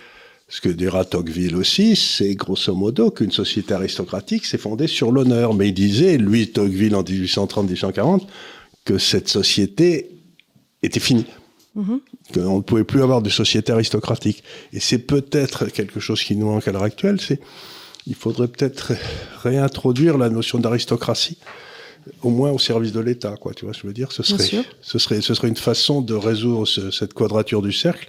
ce 0.48 0.62
que 0.62 0.70
dira 0.70 1.04
Tocqueville 1.04 1.56
aussi, 1.56 1.94
c'est 1.94 2.34
grosso 2.34 2.74
modo 2.74 3.10
qu'une 3.10 3.30
société 3.30 3.74
aristocratique 3.74 4.46
s'est 4.46 4.58
fondée 4.58 4.86
sur 4.86 5.12
l'honneur. 5.12 5.52
Mais 5.52 5.68
il 5.68 5.74
disait, 5.74 6.16
lui, 6.16 6.50
Tocqueville, 6.50 6.94
en 6.94 7.02
1830-1840, 7.02 8.22
que 8.86 8.96
cette 8.96 9.28
société 9.28 10.10
était 10.82 11.00
finie. 11.00 11.26
Mm-hmm. 11.76 12.00
Qu'on 12.32 12.56
ne 12.56 12.62
pouvait 12.62 12.84
plus 12.84 13.02
avoir 13.02 13.20
de 13.20 13.28
société 13.28 13.72
aristocratique. 13.72 14.42
Et 14.72 14.80
c'est 14.80 14.98
peut-être 14.98 15.66
quelque 15.66 16.00
chose 16.00 16.22
qui 16.22 16.34
nous 16.34 16.46
manque 16.46 16.66
à 16.66 16.72
l'heure 16.72 16.82
actuelle, 16.82 17.20
c'est 17.20 17.40
il 18.06 18.14
faudrait 18.14 18.48
peut-être 18.48 18.94
réintroduire 19.42 20.16
la 20.16 20.30
notion 20.30 20.58
d'aristocratie, 20.58 21.36
au 22.22 22.30
moins 22.30 22.50
au 22.50 22.58
service 22.58 22.92
de 22.92 23.00
l'État, 23.00 23.36
quoi. 23.38 23.52
Tu 23.52 23.66
vois 23.66 23.74
ce 23.74 23.80
que 23.80 23.82
je 23.82 23.86
veux 23.88 23.92
dire? 23.92 24.12
Ce 24.12 24.22
serait, 24.22 24.64
ce 24.80 24.98
serait, 24.98 25.20
ce 25.20 25.34
serait 25.34 25.48
une 25.48 25.56
façon 25.56 26.00
de 26.00 26.14
résoudre 26.14 26.66
cette 26.66 27.12
quadrature 27.12 27.60
du 27.60 27.70
cercle 27.70 28.08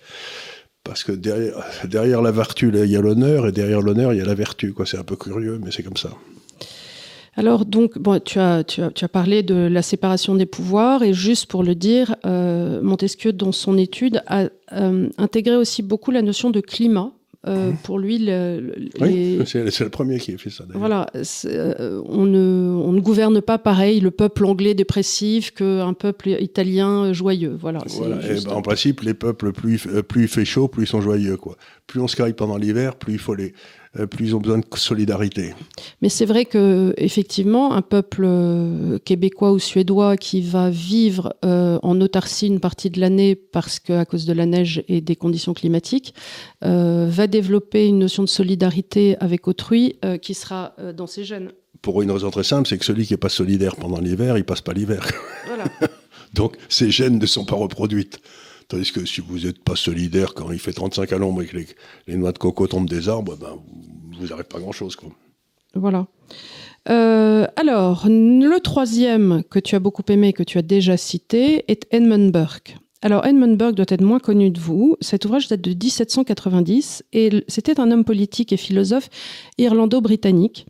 parce 0.83 1.03
que 1.03 1.11
derrière, 1.11 2.21
la 2.21 2.31
vertu, 2.31 2.71
il 2.73 2.89
y 2.89 2.95
a 2.95 3.01
l'honneur, 3.01 3.47
et 3.47 3.51
derrière 3.51 3.81
l'honneur, 3.81 4.13
il 4.13 4.17
y 4.17 4.21
a 4.21 4.25
la 4.25 4.35
vertu. 4.35 4.73
C'est 4.85 4.97
un 4.97 5.03
peu 5.03 5.15
curieux, 5.15 5.59
mais 5.63 5.71
c'est 5.71 5.83
comme 5.83 5.97
ça. 5.97 6.09
Alors, 7.35 7.65
donc, 7.65 7.93
tu 8.25 8.39
as 8.39 9.09
parlé 9.11 9.43
de 9.43 9.55
la 9.55 9.81
séparation 9.81 10.35
des 10.35 10.45
pouvoirs, 10.45 11.03
et 11.03 11.13
juste 11.13 11.45
pour 11.45 11.63
le 11.63 11.75
dire, 11.75 12.15
euh, 12.25 12.81
Montesquieu, 12.81 13.33
dans 13.33 13.51
son 13.51 13.77
étude, 13.77 14.23
a 14.27 14.45
euh, 14.73 15.09
intégré 15.17 15.55
aussi 15.55 15.81
beaucoup 15.83 16.11
la 16.11 16.21
notion 16.21 16.49
de 16.49 16.59
climat 16.59 17.13
euh, 17.47 17.71
mmh. 17.71 17.77
pour 17.83 17.99
lui, 17.99 18.17
le, 18.17 18.75
oui, 18.99 19.39
c'est 19.45 19.79
le 19.79 19.89
premier 19.89 20.19
qui 20.19 20.33
a 20.33 20.37
fait 20.37 20.49
ça. 20.49 20.65
Voilà, 20.73 21.07
euh, 21.45 22.01
on, 22.05 22.25
ne, 22.25 22.75
on 22.75 22.91
ne 22.91 22.99
gouverne 22.99 23.41
pas 23.41 23.57
pareil 23.57 24.01
le 24.01 24.11
peuple 24.11 24.45
anglais 24.45 24.73
dépressif 24.73 25.51
qu'un 25.51 25.93
peuple 25.93 26.35
italien 26.41 27.13
joyeux. 27.13 27.55
Voilà. 27.57 27.79
voilà. 27.87 28.17
Ben, 28.17 28.51
en 28.51 28.61
principe, 28.61 28.99
les 29.01 29.13
peuples 29.13 29.53
plus, 29.53 29.87
plus 30.09 30.23
il 30.23 30.27
fait 30.27 30.43
chaud, 30.43 30.67
plus 30.67 30.83
ils 30.83 30.87
sont 30.87 30.99
joyeux. 30.99 31.37
Quoi. 31.37 31.55
Plus 31.87 32.01
on 32.01 32.09
se 32.09 32.17
caille 32.17 32.33
pendant 32.33 32.57
l'hiver, 32.57 32.97
plus 32.97 33.13
il 33.13 33.19
faut 33.19 33.35
les, 33.35 33.45
euh, 33.45 33.78
plus 34.09 34.27
ils 34.27 34.35
ont 34.35 34.39
besoin 34.39 34.59
de 34.59 34.65
solidarité. 34.75 35.53
Mais 36.01 36.09
c'est 36.09 36.25
vrai 36.25 36.45
que 36.45 36.93
effectivement, 36.97 37.73
un 37.73 37.81
peuple 37.81 38.23
euh, 38.25 38.99
québécois 38.99 39.51
ou 39.51 39.59
suédois 39.59 40.17
qui 40.17 40.41
va 40.41 40.69
vivre 40.69 41.35
euh, 41.43 41.79
en 41.81 41.99
autarcie 42.01 42.47
une 42.47 42.59
partie 42.59 42.89
de 42.89 42.99
l'année 42.99 43.35
parce 43.35 43.79
qu'à 43.79 44.05
cause 44.05 44.25
de 44.25 44.33
la 44.33 44.45
neige 44.45 44.83
et 44.87 45.01
des 45.01 45.15
conditions 45.15 45.53
climatiques, 45.53 46.13
va 46.61 47.27
développer 47.27 47.87
une 47.87 47.99
notion 47.99 48.23
de 48.23 48.29
solidarité 48.29 49.17
avec 49.19 49.47
autrui 49.47 49.99
qui 50.21 50.33
sera 50.33 50.75
dans 50.95 51.07
ses 51.07 51.23
gènes. 51.23 51.51
Pour 51.81 52.01
une 52.01 52.11
raison 52.11 52.29
très 52.29 52.43
simple, 52.43 52.67
c'est 52.67 52.77
que 52.77 52.85
celui 52.85 53.05
qui 53.05 53.13
n'est 53.13 53.17
pas 53.17 53.29
solidaire 53.29 53.75
pendant 53.75 53.99
l'hiver, 53.99 54.37
il 54.37 54.43
passe 54.43 54.61
pas 54.61 54.73
l'hiver. 54.73 55.05
Voilà. 55.47 55.65
Donc 56.33 56.57
ces 56.67 56.91
gènes 56.91 57.17
ne 57.17 57.25
sont 57.25 57.45
pas 57.45 57.55
reproduites. 57.55 58.19
Tandis 58.69 58.91
que 58.91 59.03
si 59.03 59.19
vous 59.19 59.39
n'êtes 59.39 59.63
pas 59.63 59.75
solidaire 59.75 60.35
quand 60.35 60.51
il 60.51 60.59
fait 60.59 60.73
35 60.73 61.11
à 61.11 61.17
l'ombre 61.17 61.41
et 61.41 61.47
que 61.47 61.57
les, 62.07 62.15
noix 62.15 62.31
de 62.31 62.37
coco 62.37 62.67
tombent 62.67 62.87
des 62.87 63.09
arbres, 63.09 63.35
ben, 63.35 63.57
vous 64.15 64.27
n'arrivez 64.27 64.43
pas 64.43 64.59
grand-chose. 64.59 64.95
Voilà. 65.73 66.05
Euh, 66.87 67.47
alors, 67.55 68.05
le 68.07 68.59
troisième 68.59 69.43
que 69.49 69.57
tu 69.57 69.75
as 69.75 69.79
beaucoup 69.79 70.03
aimé, 70.07 70.33
que 70.33 70.43
tu 70.43 70.59
as 70.59 70.61
déjà 70.61 70.97
cité, 70.97 71.65
est 71.67 71.87
Edmund 71.89 72.31
Burke. 72.31 72.77
Alors, 73.01 73.25
Edmund 73.25 73.57
Burke 73.57 73.73
doit 73.73 73.85
être 73.89 74.03
moins 74.03 74.19
connu 74.19 74.51
de 74.51 74.59
vous. 74.59 74.97
Cet 75.01 75.25
ouvrage 75.25 75.47
date 75.47 75.61
de 75.61 75.71
1790 75.71 77.05
et 77.11 77.43
c'était 77.47 77.79
un 77.79 77.89
homme 77.89 78.03
politique 78.03 78.53
et 78.53 78.57
philosophe 78.57 79.09
irlando-britannique. 79.57 80.67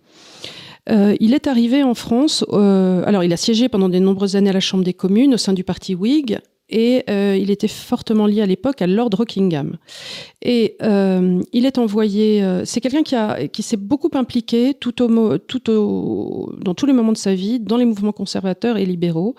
Euh, 0.90 1.16
il 1.20 1.34
est 1.34 1.48
arrivé 1.48 1.84
en 1.84 1.94
France, 1.94 2.46
euh, 2.52 3.04
alors 3.06 3.24
il 3.24 3.34
a 3.34 3.38
siégé 3.38 3.68
pendant 3.70 3.90
de 3.90 4.00
nombreuses 4.00 4.36
années 4.36 4.50
à 4.50 4.54
la 4.54 4.60
Chambre 4.60 4.84
des 4.84 4.94
communes 4.94 5.34
au 5.34 5.38
sein 5.38 5.54
du 5.54 5.64
parti 5.64 5.94
Whig 5.94 6.40
et 6.70 7.04
euh, 7.10 7.36
il 7.36 7.52
était 7.52 7.68
fortement 7.68 8.28
lié 8.28 8.42
à 8.42 8.46
l'époque 8.46 8.82
à 8.82 8.88
Lord 8.88 9.10
Rockingham. 9.14 9.78
Et 10.42 10.78
euh, 10.82 11.42
il 11.52 11.66
est 11.66 11.78
envoyé. 11.78 12.44
Euh, 12.44 12.64
c'est 12.66 12.82
quelqu'un 12.82 13.04
qui 13.04 13.16
qui 13.50 13.64
s'est 13.64 13.78
beaucoup 13.78 14.12
impliqué 14.14 14.74
tout 14.80 15.02
au 15.02 15.38
tout 15.38 15.62
dans 15.66 16.74
tous 16.74 16.86
les 16.86 16.94
moments 16.94 17.12
de 17.12 17.18
sa 17.18 17.34
vie 17.34 17.60
dans 17.60 17.78
les 17.78 17.86
mouvements 17.86 18.12
conservateurs 18.12 18.78
et 18.78 18.86
libéraux. 18.86 19.36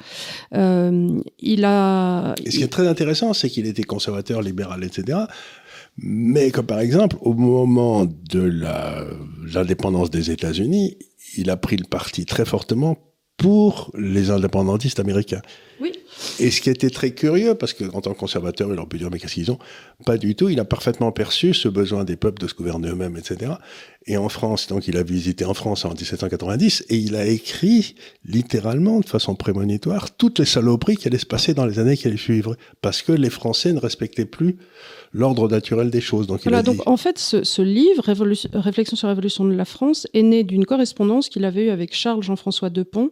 il 0.52 1.64
a. 1.64 2.34
Et 2.44 2.50
ce 2.50 2.58
qui 2.58 2.64
est 2.64 2.68
très 2.68 2.88
intéressant, 2.88 3.32
c'est 3.32 3.48
qu'il 3.48 3.66
était 3.66 3.82
conservateur, 3.82 4.42
libéral, 4.42 4.84
etc. 4.84 5.18
Mais 5.96 6.50
comme 6.50 6.66
par 6.66 6.80
exemple, 6.80 7.16
au 7.20 7.34
moment 7.34 8.06
de 8.06 8.52
l'indépendance 9.54 10.10
des 10.10 10.30
États-Unis, 10.30 10.96
il 11.36 11.50
a 11.50 11.56
pris 11.56 11.76
le 11.76 11.84
parti 11.84 12.26
très 12.26 12.44
fortement 12.44 12.96
pour 13.40 13.90
les 13.96 14.30
indépendantistes 14.30 15.00
américains. 15.00 15.40
Oui. 15.80 15.92
Et 16.38 16.50
ce 16.50 16.60
qui 16.60 16.68
était 16.68 16.90
très 16.90 17.12
curieux, 17.12 17.54
parce 17.54 17.72
qu'en 17.72 18.02
tant 18.02 18.12
que 18.12 18.18
conservateur, 18.18 18.68
il 18.70 18.78
aurait 18.78 18.86
pu 18.86 18.98
dire, 18.98 19.08
mais 19.10 19.18
qu'est-ce 19.18 19.34
qu'ils 19.34 19.50
ont? 19.50 19.58
Pas 20.04 20.18
du 20.18 20.34
tout. 20.34 20.50
Il 20.50 20.60
a 20.60 20.66
parfaitement 20.66 21.10
perçu 21.10 21.54
ce 21.54 21.68
besoin 21.68 22.04
des 22.04 22.16
peuples 22.16 22.40
de 22.40 22.46
se 22.46 22.54
gouverner 22.54 22.88
eux-mêmes, 22.90 23.16
etc. 23.16 23.52
Et 24.06 24.16
en 24.16 24.30
France, 24.30 24.66
donc 24.66 24.88
il 24.88 24.96
a 24.96 25.02
visité 25.02 25.44
en 25.44 25.52
France 25.52 25.84
en 25.84 25.90
1790, 25.90 26.86
et 26.88 26.96
il 26.96 27.16
a 27.16 27.26
écrit 27.26 27.94
littéralement, 28.24 29.00
de 29.00 29.06
façon 29.06 29.34
prémonitoire, 29.34 30.16
toutes 30.16 30.38
les 30.38 30.46
saloperies 30.46 30.96
qui 30.96 31.06
allaient 31.06 31.18
se 31.18 31.26
passer 31.26 31.52
dans 31.52 31.66
les 31.66 31.78
années 31.78 31.98
qui 31.98 32.08
allaient 32.08 32.16
suivre. 32.16 32.56
Parce 32.80 33.02
que 33.02 33.12
les 33.12 33.28
Français 33.28 33.74
ne 33.74 33.78
respectaient 33.78 34.24
plus 34.24 34.56
l'ordre 35.12 35.48
naturel 35.48 35.90
des 35.90 36.00
choses. 36.00 36.26
Donc, 36.26 36.42
voilà, 36.44 36.62
donc 36.62 36.86
en 36.86 36.96
fait, 36.96 37.18
ce, 37.18 37.62
livre, 37.62 38.02
Réflexion 38.54 38.96
sur 38.96 39.06
la 39.06 39.12
révolution 39.12 39.44
de 39.44 39.54
la 39.54 39.64
France, 39.64 40.06
est 40.14 40.22
né 40.22 40.44
d'une 40.44 40.64
correspondance 40.64 41.28
qu'il 41.28 41.44
avait 41.44 41.66
eue 41.66 41.70
avec 41.70 41.94
Charles 41.94 42.22
Jean-François 42.22 42.70
Depont, 42.70 43.10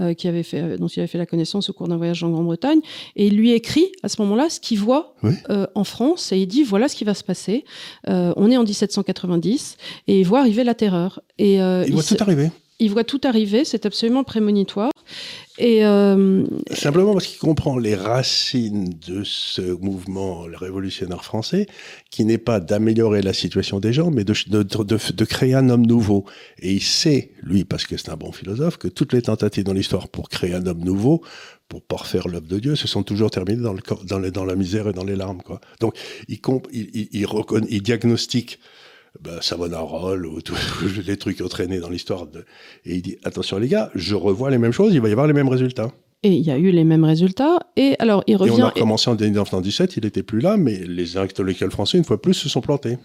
euh, 0.00 0.14
qui 0.14 0.28
avait 0.28 0.42
fait, 0.42 0.78
dont 0.78 0.86
il 0.86 1.00
avait 1.00 1.06
fait 1.06 1.18
la 1.18 1.26
connaissance 1.26 1.68
au 1.68 1.72
cours 1.72 1.88
d'un 1.88 1.96
voyage 1.96 2.22
en 2.24 2.30
Grande-Bretagne. 2.30 2.80
Et 3.16 3.26
il 3.26 3.36
lui 3.36 3.52
écrit 3.52 3.92
à 4.02 4.08
ce 4.08 4.20
moment-là 4.22 4.48
ce 4.48 4.58
qu'il 4.58 4.78
voit 4.78 5.14
euh, 5.50 5.66
en 5.74 5.84
France, 5.84 6.32
et 6.32 6.38
il 6.38 6.46
dit 6.46 6.62
voilà 6.62 6.88
ce 6.88 6.96
qui 6.96 7.04
va 7.04 7.14
se 7.14 7.24
passer. 7.24 7.64
Euh, 8.08 8.32
on 8.36 8.50
est 8.50 8.56
en 8.56 8.64
1790, 8.64 9.76
et 10.08 10.20
il 10.20 10.26
voit 10.26 10.40
arriver 10.40 10.64
la 10.64 10.74
terreur. 10.74 11.20
Et, 11.38 11.56
il 11.56 11.92
voit 11.92 12.02
tout 12.02 12.16
arriver 12.20 12.50
il 12.80 12.90
voit 12.90 13.04
tout 13.04 13.20
arriver, 13.24 13.64
c'est 13.64 13.86
absolument 13.86 14.24
prémonitoire. 14.24 14.90
Et 15.58 15.84
euh, 15.84 16.44
Simplement 16.72 17.12
parce 17.12 17.26
qu'il 17.26 17.38
comprend 17.38 17.76
les 17.76 17.94
racines 17.94 18.94
de 19.06 19.22
ce 19.24 19.60
mouvement 19.60 20.46
révolutionnaire 20.54 21.22
français, 21.22 21.66
qui 22.10 22.24
n'est 22.24 22.38
pas 22.38 22.58
d'améliorer 22.58 23.20
la 23.20 23.34
situation 23.34 23.78
des 23.78 23.92
gens, 23.92 24.10
mais 24.10 24.24
de, 24.24 25.24
créer 25.24 25.54
un 25.54 25.68
homme 25.68 25.86
nouveau. 25.86 26.24
Et 26.60 26.72
il 26.72 26.82
sait, 26.82 27.32
lui, 27.42 27.64
parce 27.64 27.86
que 27.86 27.98
c'est 27.98 28.10
un 28.10 28.16
bon 28.16 28.32
philosophe, 28.32 28.78
que 28.78 28.88
toutes 28.88 29.12
les 29.12 29.22
tentatives 29.22 29.64
dans 29.64 29.74
l'histoire 29.74 30.08
pour 30.08 30.30
créer 30.30 30.54
un 30.54 30.66
homme 30.66 30.82
nouveau, 30.82 31.22
pour 31.68 31.82
parfaire 31.82 32.26
l'œuvre 32.26 32.48
de 32.48 32.58
Dieu, 32.58 32.74
se 32.74 32.88
sont 32.88 33.02
toujours 33.02 33.30
terminées 33.30 33.62
dans, 33.62 34.44
la 34.44 34.56
misère 34.56 34.88
et 34.88 34.92
dans 34.94 35.04
les 35.04 35.16
larmes. 35.16 35.42
Donc, 35.80 35.94
il, 36.28 36.40
il, 36.72 37.26
il 37.68 37.82
diagnostique 37.82 38.58
ben, 39.20 39.40
Savonarola 39.40 40.28
ou 40.28 40.40
tous 40.40 40.56
les 41.06 41.16
trucs 41.16 41.38
traîné 41.48 41.80
dans 41.80 41.90
l'histoire. 41.90 42.26
De... 42.26 42.44
Et 42.84 42.94
il 42.94 43.02
dit, 43.02 43.18
attention 43.24 43.58
les 43.58 43.68
gars, 43.68 43.90
je 43.94 44.14
revois 44.14 44.50
les 44.50 44.58
mêmes 44.58 44.72
choses, 44.72 44.94
il 44.94 45.00
va 45.00 45.08
y 45.08 45.12
avoir 45.12 45.26
les 45.26 45.32
mêmes 45.32 45.48
résultats. 45.48 45.90
Et 46.22 46.34
il 46.34 46.46
y 46.46 46.50
a 46.50 46.58
eu 46.58 46.70
les 46.70 46.84
mêmes 46.84 47.04
résultats. 47.04 47.60
Et 47.76 47.96
alors, 47.98 48.22
il 48.26 48.36
revient. 48.36 48.52
Et 48.52 48.60
on 48.60 48.64
a 48.64 48.68
recommencé 48.68 49.08
en 49.08 49.14
1917, 49.14 49.96
il 49.96 50.04
n'était 50.04 50.22
plus 50.22 50.40
là, 50.40 50.58
mais 50.58 50.78
les 50.86 51.16
intellectuels 51.16 51.70
français, 51.70 51.96
une 51.96 52.04
fois 52.04 52.20
plus, 52.20 52.34
se 52.34 52.50
sont 52.50 52.60
plantés. 52.60 52.98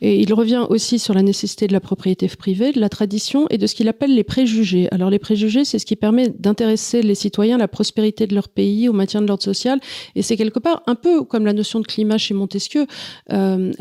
Et 0.00 0.20
il 0.20 0.34
revient 0.34 0.66
aussi 0.68 0.98
sur 0.98 1.14
la 1.14 1.22
nécessité 1.22 1.68
de 1.68 1.72
la 1.72 1.78
propriété 1.78 2.26
privée, 2.26 2.72
de 2.72 2.80
la 2.80 2.88
tradition 2.88 3.46
et 3.50 3.58
de 3.58 3.68
ce 3.68 3.76
qu'il 3.76 3.88
appelle 3.88 4.12
les 4.12 4.24
préjugés. 4.24 4.88
Alors, 4.90 5.10
les 5.10 5.20
préjugés, 5.20 5.64
c'est 5.64 5.78
ce 5.78 5.86
qui 5.86 5.94
permet 5.94 6.28
d'intéresser 6.28 7.02
les 7.02 7.14
citoyens 7.14 7.54
à 7.54 7.58
la 7.58 7.68
prospérité 7.68 8.26
de 8.26 8.34
leur 8.34 8.48
pays, 8.48 8.88
au 8.88 8.92
maintien 8.92 9.22
de 9.22 9.28
l'ordre 9.28 9.44
social. 9.44 9.78
Et 10.16 10.22
c'est 10.22 10.36
quelque 10.36 10.58
part 10.58 10.82
un 10.88 10.96
peu 10.96 11.22
comme 11.22 11.46
la 11.46 11.52
notion 11.52 11.78
de 11.78 11.86
climat 11.86 12.18
chez 12.18 12.34
Montesquieu, 12.34 12.86
euh, 13.32 13.72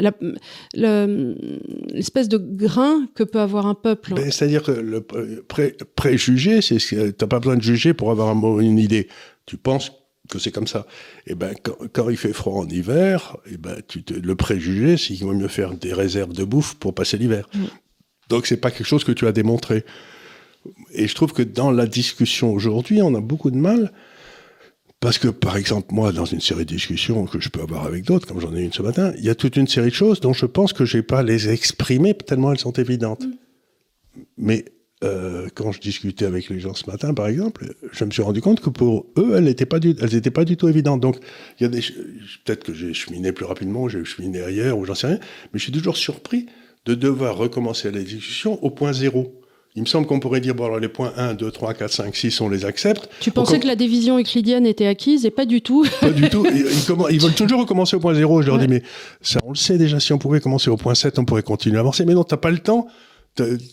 l'espèce 0.75 2.29
de 2.29 2.37
grain 2.37 3.07
que 3.15 3.23
peut 3.23 3.39
avoir 3.39 3.65
un 3.65 3.73
peuple. 3.73 4.13
Ben, 4.13 4.29
c'est-à-dire 4.31 4.61
que 4.61 4.71
le 4.71 5.03
préjugé, 5.95 6.61
c'est 6.61 6.77
tu 6.77 6.95
n'as 6.95 7.27
pas 7.27 7.39
besoin 7.39 7.57
de 7.57 7.63
juger 7.63 7.95
pour 7.95 8.11
avoir 8.11 8.29
un 8.29 8.35
mot 8.35 8.61
une 8.61 8.74
idée. 8.77 9.07
Tu 9.45 9.57
penses 9.57 9.91
que 10.29 10.39
c'est 10.39 10.51
comme 10.51 10.67
ça. 10.67 10.88
Et 11.27 11.31
eh 11.31 11.35
ben, 11.35 11.53
quand, 11.93 12.09
il 12.09 12.17
fait 12.17 12.33
froid 12.33 12.61
en 12.61 12.67
hiver, 12.67 13.38
et 13.45 13.51
eh 13.53 13.57
ben, 13.57 13.77
tu 13.88 14.03
te, 14.03 14.13
le 14.13 14.35
préjugé, 14.35 14.97
c'est 14.97 15.13
qu'il 15.13 15.25
vaut 15.25 15.33
mieux 15.33 15.47
faire 15.47 15.73
des 15.73 15.93
réserves 15.93 16.33
de 16.33 16.43
bouffe 16.43 16.75
pour 16.75 16.93
passer 16.93 17.17
l'hiver. 17.17 17.47
Donc, 17.53 17.61
mm. 17.61 17.67
Donc, 18.27 18.47
c'est 18.47 18.57
pas 18.57 18.71
quelque 18.71 18.88
chose 18.88 19.03
que 19.03 19.11
tu 19.11 19.27
as 19.27 19.31
démontré. 19.31 19.85
Et 20.93 21.07
je 21.07 21.13
trouve 21.13 21.31
que 21.31 21.43
dans 21.43 21.69
la 21.69 21.85
discussion 21.85 22.51
aujourd'hui, 22.51 23.03
on 23.03 23.13
a 23.13 23.21
beaucoup 23.21 23.51
de 23.51 23.57
mal. 23.57 23.91
Parce 24.99 25.19
que, 25.19 25.27
par 25.27 25.57
exemple, 25.57 25.93
moi, 25.93 26.11
dans 26.11 26.25
une 26.25 26.41
série 26.41 26.65
de 26.65 26.73
discussions 26.73 27.25
que 27.27 27.39
je 27.39 27.49
peux 27.49 27.61
avoir 27.61 27.85
avec 27.85 28.05
d'autres, 28.05 28.25
comme 28.25 28.41
j'en 28.41 28.55
ai 28.55 28.63
une 28.63 28.73
ce 28.73 28.81
matin, 28.81 29.13
il 29.19 29.23
y 29.23 29.29
a 29.29 29.35
toute 29.35 29.57
une 29.57 29.67
série 29.67 29.89
de 29.89 29.95
choses 29.95 30.19
dont 30.21 30.33
je 30.33 30.47
pense 30.47 30.73
que 30.73 30.85
je 30.85 30.97
n'ai 30.97 31.03
pas 31.03 31.21
les 31.21 31.49
exprimer 31.49 32.15
tellement 32.15 32.51
elles 32.51 32.57
sont 32.57 32.71
évidentes. 32.71 33.23
Mm. 33.23 34.21
Mais 34.38 34.65
euh, 35.03 35.49
quand 35.53 35.73
je 35.73 35.81
discutais 35.81 36.25
avec 36.25 36.49
les 36.49 36.60
gens 36.60 36.73
ce 36.73 36.89
matin, 36.89 37.13
par 37.13 37.27
exemple, 37.27 37.75
je 37.91 38.05
me 38.05 38.12
suis 38.12 38.21
rendu 38.21 38.41
compte 38.41 38.62
que 38.62 38.69
pour 38.69 39.05
eux, 39.17 39.34
elles 39.36 39.43
n'étaient 39.43 39.65
pas, 39.65 39.79
du, 39.79 39.93
elles 39.99 40.21
pas 40.31 40.45
du 40.45 40.55
tout 40.55 40.69
évidentes. 40.69 41.01
Donc, 41.01 41.17
il 41.60 41.63
y 41.63 41.65
a 41.65 41.69
des, 41.69 41.81
peut-être 42.45 42.63
que 42.63 42.73
j'ai 42.73 42.93
cheminé 42.93 43.34
plus 43.34 43.45
rapidement, 43.45 43.89
j'ai 43.89 44.05
cheminé 44.05 44.41
ailleurs, 44.41 44.77
ou 44.77 44.86
j'en 44.86 44.95
sais 44.95 45.08
rien, 45.08 45.19
mais 45.51 45.60
je 45.60 45.63
suis 45.63 45.73
toujours 45.73 45.97
surpris 45.97 46.45
de 46.86 46.95
devoir 46.95 47.36
recommencer 47.36 47.91
la 47.91 47.99
discussion 47.99 48.63
au 48.63 48.69
point 48.69 48.93
zéro. 48.93 49.41
Il 49.77 49.81
me 49.81 49.88
semble 49.88 50.08
qu'on 50.08 50.21
pourrait 50.21 50.39
dire, 50.39 50.55
bon, 50.55 50.63
alors 50.63 50.79
les 50.79 50.88
points 50.88 51.12
1, 51.17 51.34
2, 51.34 51.51
3, 51.51 51.73
4, 51.73 51.91
5, 51.91 52.15
6, 52.15 52.39
on 52.39 52.47
les 52.47 52.63
accepte. 52.63 53.10
Tu 53.19 53.31
pensais 53.31 53.60
que 53.60 53.67
la 53.67 53.75
division 53.75 54.17
euclidienne 54.17 54.65
était 54.65 54.88
acquise 54.88 55.25
et 55.25 55.31
pas 55.31 55.45
du 55.45 55.62
tout. 55.62 55.86
Pas 55.99 56.12
du 56.12 56.29
tout. 56.29 56.45
Ils, 57.10 57.19
veulent 57.19 57.34
toujours 57.34 57.60
recommencer 57.60 57.97
au 57.97 57.99
point 57.99 58.13
zéro. 58.13 58.41
Je 58.41 58.47
leur 58.47 58.58
dis, 58.58 58.69
mais 58.69 58.81
ça, 59.19 59.41
on 59.43 59.49
le 59.49 59.58
sait 59.58 59.77
déjà, 59.77 59.99
si 59.99 60.13
on 60.13 60.17
pouvait 60.17 60.39
commencer 60.39 60.69
au 60.69 60.77
point 60.77 60.95
7, 60.95 61.19
on 61.19 61.25
pourrait 61.25 61.43
continuer 61.43 61.75
à 61.75 61.81
avancer. 61.81 62.05
Mais 62.05 62.13
non, 62.13 62.23
t'as 62.23 62.38
pas 62.38 62.51
le 62.51 62.60
temps 62.60 62.88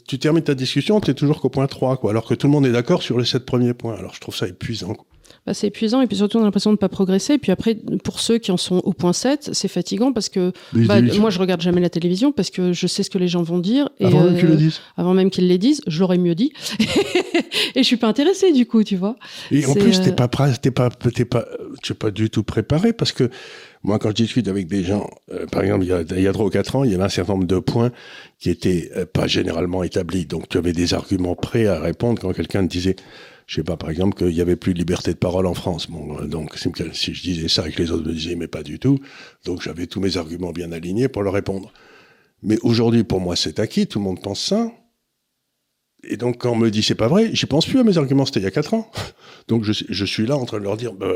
tu 0.06 0.18
termines 0.18 0.44
ta 0.44 0.54
discussion, 0.54 1.00
tu 1.00 1.10
es 1.10 1.14
toujours 1.14 1.40
qu'au 1.40 1.48
point 1.48 1.66
3, 1.66 1.96
quoi, 1.98 2.10
alors 2.10 2.26
que 2.26 2.34
tout 2.34 2.46
le 2.46 2.52
monde 2.52 2.66
est 2.66 2.72
d'accord 2.72 3.02
sur 3.02 3.18
les 3.18 3.24
7 3.24 3.44
premiers 3.46 3.74
points. 3.74 3.94
Alors 3.94 4.14
je 4.14 4.20
trouve 4.20 4.34
ça 4.34 4.48
épuisant. 4.48 4.96
Bah, 5.44 5.54
c'est 5.54 5.66
épuisant 5.66 6.00
et 6.00 6.06
puis 6.06 6.16
surtout 6.16 6.38
on 6.38 6.42
a 6.42 6.44
l'impression 6.44 6.70
de 6.70 6.74
ne 6.74 6.78
pas 6.78 6.88
progresser. 6.88 7.34
Et 7.34 7.38
puis 7.38 7.50
après, 7.50 7.76
pour 8.04 8.20
ceux 8.20 8.38
qui 8.38 8.52
en 8.52 8.56
sont 8.56 8.76
au 8.84 8.92
point 8.92 9.12
7, 9.12 9.50
c'est 9.52 9.66
fatigant 9.66 10.12
parce 10.12 10.28
que 10.28 10.52
bah, 10.72 11.02
moi 11.02 11.30
je 11.30 11.40
regarde 11.40 11.60
jamais 11.60 11.80
la 11.80 11.90
télévision 11.90 12.30
parce 12.30 12.50
que 12.50 12.72
je 12.72 12.86
sais 12.86 13.02
ce 13.02 13.10
que 13.10 13.18
les 13.18 13.26
gens 13.26 13.42
vont 13.42 13.58
dire. 13.58 13.88
Et, 13.98 14.06
avant 14.06 14.22
même 14.22 14.38
qu'ils 14.38 14.48
le 14.48 14.56
disent. 14.56 14.80
Avant 14.96 15.14
même 15.14 15.30
qu'ils 15.30 15.48
les 15.48 15.58
disent, 15.58 15.82
je 15.88 15.98
l'aurais 15.98 16.18
mieux 16.18 16.36
dit. 16.36 16.52
et 17.74 17.82
je 17.82 17.82
suis 17.82 17.96
pas 17.96 18.06
intéressée 18.06 18.52
du 18.52 18.66
coup, 18.66 18.84
tu 18.84 18.96
vois. 18.96 19.16
Et 19.50 19.66
en 19.66 19.74
plus, 19.74 20.00
tu 20.00 20.04
t'es 20.04 20.10
euh, 20.10 20.26
pas, 20.26 20.28
t'es 20.28 20.70
pas, 20.70 20.90
t'es 20.90 21.24
pas, 21.24 21.44
tu 21.82 21.92
es 21.92 21.96
pas 21.96 22.12
du 22.12 22.30
tout 22.30 22.44
préparé 22.44 22.92
parce 22.92 23.10
que 23.10 23.28
moi, 23.82 23.98
quand 23.98 24.10
je 24.10 24.14
discute 24.14 24.46
avec 24.46 24.68
des 24.68 24.84
gens, 24.84 25.10
euh, 25.32 25.46
par 25.46 25.62
exemple, 25.64 25.84
il 25.84 25.88
y, 25.88 25.92
a, 25.92 26.02
il 26.02 26.22
y 26.22 26.28
a 26.28 26.32
3 26.32 26.46
ou 26.46 26.50
4 26.50 26.76
ans, 26.76 26.84
il 26.84 26.92
y 26.92 26.94
avait 26.94 27.02
un 27.02 27.08
certain 27.08 27.32
nombre 27.32 27.46
de 27.46 27.58
points 27.58 27.90
qui 28.38 28.48
étaient 28.50 28.90
euh, 28.96 29.06
pas 29.06 29.26
généralement 29.26 29.82
établis. 29.82 30.24
Donc, 30.24 30.48
tu 30.48 30.56
avais 30.56 30.72
des 30.72 30.94
arguments 30.94 31.34
prêts 31.34 31.66
à 31.66 31.80
répondre 31.80 32.22
quand 32.22 32.32
quelqu'un 32.32 32.64
te 32.64 32.70
disait, 32.70 32.94
je 33.46 33.56
sais 33.56 33.64
pas, 33.64 33.76
par 33.76 33.90
exemple, 33.90 34.16
qu'il 34.16 34.34
y 34.36 34.40
avait 34.40 34.56
plus 34.56 34.72
de 34.72 34.78
liberté 34.78 35.12
de 35.12 35.18
parole 35.18 35.46
en 35.46 35.54
France. 35.54 35.90
Bon, 35.90 36.18
euh, 36.20 36.26
donc, 36.26 36.56
si 36.56 37.14
je 37.14 37.22
disais 37.22 37.48
ça 37.48 37.68
et 37.68 37.72
que 37.72 37.82
les 37.82 37.90
autres 37.90 38.06
me 38.06 38.12
disaient, 38.12 38.36
mais 38.36 38.48
pas 38.48 38.62
du 38.62 38.78
tout. 38.78 38.98
Donc, 39.44 39.62
j'avais 39.62 39.86
tous 39.86 40.00
mes 40.00 40.16
arguments 40.16 40.52
bien 40.52 40.72
alignés 40.72 41.08
pour 41.08 41.22
leur 41.22 41.34
répondre. 41.34 41.72
Mais 42.42 42.58
aujourd'hui, 42.62 43.04
pour 43.04 43.20
moi, 43.20 43.36
c'est 43.36 43.58
acquis. 43.58 43.86
Tout 43.86 43.98
le 43.98 44.04
monde 44.04 44.22
pense 44.22 44.44
ça. 44.44 44.70
Et 46.04 46.16
donc, 46.16 46.38
quand 46.38 46.50
on 46.50 46.56
me 46.56 46.70
dit 46.70 46.82
c'est 46.82 46.96
pas 46.96 47.06
vrai, 47.06 47.30
j'y 47.32 47.46
pense 47.46 47.64
plus 47.64 47.78
à 47.78 47.84
mes 47.84 47.96
arguments, 47.96 48.26
c'était 48.26 48.40
il 48.40 48.44
y 48.44 48.46
a 48.46 48.50
4 48.50 48.74
ans. 48.74 48.90
Donc, 49.48 49.64
je, 49.64 49.72
je, 49.88 50.04
suis 50.04 50.26
là 50.26 50.36
en 50.36 50.44
train 50.44 50.58
de 50.58 50.64
leur 50.64 50.76
dire. 50.76 50.92
Bah, 50.92 51.06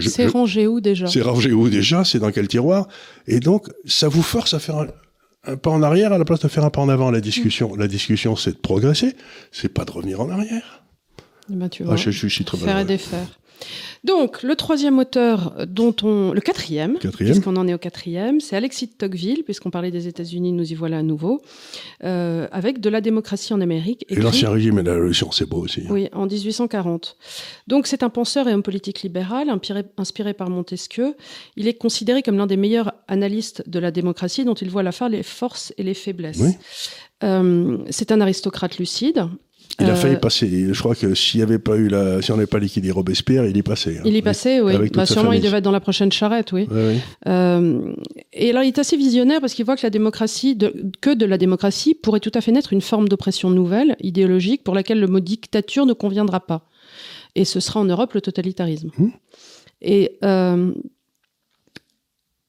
c'est 0.00 0.26
rangé 0.26 0.66
où 0.66 0.80
déjà? 0.80 1.06
C'est 1.06 1.22
rangé 1.22 1.52
où 1.52 1.68
déjà? 1.68 2.04
C'est 2.04 2.18
dans 2.18 2.32
quel 2.32 2.48
tiroir? 2.48 2.88
Et 3.26 3.38
donc, 3.40 3.68
ça 3.84 4.08
vous 4.08 4.22
force 4.22 4.54
à 4.54 4.58
faire 4.58 4.86
un, 5.46 5.56
pas 5.56 5.70
en 5.70 5.82
arrière 5.82 6.12
à 6.12 6.18
la 6.18 6.24
place 6.24 6.40
de 6.40 6.48
faire 6.48 6.64
un 6.64 6.70
pas 6.70 6.80
en 6.80 6.88
avant. 6.88 7.10
La 7.10 7.20
discussion, 7.20 7.74
la 7.76 7.88
discussion, 7.88 8.36
c'est 8.36 8.52
de 8.52 8.58
progresser, 8.58 9.14
c'est 9.52 9.68
pas 9.68 9.84
de 9.84 9.90
revenir 9.92 10.20
en 10.20 10.30
arrière. 10.30 10.83
Eh 11.50 11.56
ben, 11.56 11.68
tu 11.68 11.84
vois, 11.84 11.94
ah, 11.94 11.96
je, 11.96 12.10
je, 12.10 12.26
suis 12.26 12.44
très 12.44 12.56
faire 12.56 12.78
et 12.78 12.84
défaire. 12.84 13.28
Donc, 14.04 14.42
le 14.42 14.54
troisième 14.54 14.98
auteur 14.98 15.54
dont 15.66 15.94
on. 16.02 16.32
Le 16.32 16.40
quatrième, 16.40 16.98
puisqu'on 16.98 17.56
en 17.56 17.66
est 17.66 17.72
au 17.72 17.78
quatrième, 17.78 18.40
c'est 18.40 18.54
Alexis 18.54 18.88
de 18.88 18.92
Tocqueville, 18.92 19.44
puisqu'on 19.44 19.70
parlait 19.70 19.90
des 19.90 20.08
États-Unis, 20.08 20.52
nous 20.52 20.70
y 20.70 20.74
voilà 20.74 20.98
à 20.98 21.02
nouveau, 21.02 21.40
euh, 22.04 22.46
avec 22.52 22.80
De 22.80 22.90
la 22.90 23.00
démocratie 23.00 23.54
en 23.54 23.62
Amérique. 23.62 24.04
Et 24.10 24.16
l'Ancien 24.16 24.50
Régime 24.50 24.78
et 24.78 24.82
la 24.82 24.92
Révolution, 24.92 25.30
c'est 25.32 25.48
beau 25.48 25.58
aussi. 25.58 25.82
Hein. 25.82 25.90
Oui, 25.90 26.08
en 26.12 26.26
1840. 26.26 27.16
Donc, 27.66 27.86
c'est 27.86 28.02
un 28.02 28.10
penseur 28.10 28.46
et 28.46 28.52
homme 28.52 28.62
politique 28.62 29.02
libéral, 29.02 29.48
inspiré, 29.96 30.34
par 30.34 30.50
Montesquieu. 30.50 31.16
Il 31.56 31.66
est 31.66 31.74
considéré 31.74 32.22
comme 32.22 32.36
l'un 32.36 32.46
des 32.46 32.58
meilleurs 32.58 32.92
analystes 33.08 33.68
de 33.68 33.78
la 33.78 33.90
démocratie, 33.90 34.44
dont 34.44 34.54
il 34.54 34.68
voit 34.68 34.82
à 34.82 34.84
la 34.84 34.92
fois 34.92 35.08
les 35.08 35.22
forces 35.22 35.72
et 35.78 35.82
les 35.82 35.94
faiblesses. 35.94 36.42
Euh, 37.22 37.78
c'est 37.88 38.12
un 38.12 38.20
aristocrate 38.20 38.76
lucide. 38.78 39.28
Il 39.80 39.90
a 39.90 39.96
failli 39.96 40.14
euh, 40.14 40.18
passer. 40.18 40.68
Je 40.72 40.78
crois 40.78 40.94
que 40.94 41.14
s'il 41.14 41.38
n'y 41.38 41.42
avait 41.42 41.58
pas 41.58 41.76
eu 41.76 41.88
la, 41.88 42.22
si 42.22 42.30
on 42.30 42.36
n'avait 42.36 42.46
pas 42.46 42.60
liquidé 42.60 42.92
Robespierre, 42.92 43.44
il 43.46 43.56
y 43.56 43.62
passait. 43.62 43.98
Hein. 43.98 44.02
il 44.04 44.14
y 44.14 44.22
passait, 44.22 44.60
oui. 44.60 44.74
Bah, 44.90 45.04
sûrement, 45.04 45.32
il 45.32 45.40
devait 45.40 45.58
être 45.58 45.64
dans 45.64 45.72
la 45.72 45.80
prochaine 45.80 46.12
charrette, 46.12 46.52
oui. 46.52 46.68
Euh, 47.26 47.92
et 48.32 48.50
alors, 48.50 48.62
il 48.62 48.68
est 48.68 48.78
assez 48.78 48.96
visionnaire 48.96 49.40
parce 49.40 49.54
qu'il 49.54 49.64
voit 49.64 49.76
que 49.76 49.82
la 49.82 49.90
démocratie, 49.90 50.56
que 51.00 51.14
de 51.14 51.26
la 51.26 51.38
démocratie, 51.38 51.94
pourrait 51.94 52.20
tout 52.20 52.30
à 52.34 52.40
fait 52.40 52.52
naître 52.52 52.72
une 52.72 52.82
forme 52.82 53.08
d'oppression 53.08 53.50
nouvelle, 53.50 53.96
idéologique, 54.00 54.62
pour 54.62 54.74
laquelle 54.74 55.00
le 55.00 55.08
mot 55.08 55.20
dictature 55.20 55.86
ne 55.86 55.92
conviendra 55.92 56.40
pas. 56.40 56.68
Et 57.34 57.44
ce 57.44 57.58
sera 57.58 57.80
en 57.80 57.84
Europe 57.84 58.12
le 58.12 58.20
totalitarisme. 58.20 58.90
Hum. 58.98 59.10
Et 59.82 60.18
euh, 60.24 60.72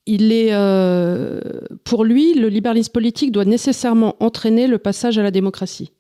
il 0.06 0.32
est, 0.32 0.54
pour 1.84 2.04
lui, 2.04 2.36
le 2.36 2.49
libéralisme 2.49 2.91
politique 2.91 3.32
doit 3.32 3.45
nécessairement 3.45 4.15
entraîner 4.19 4.67
le 4.67 4.78
passage 4.78 5.17
à 5.17 5.23
la 5.23 5.32
démocratie 5.32 5.91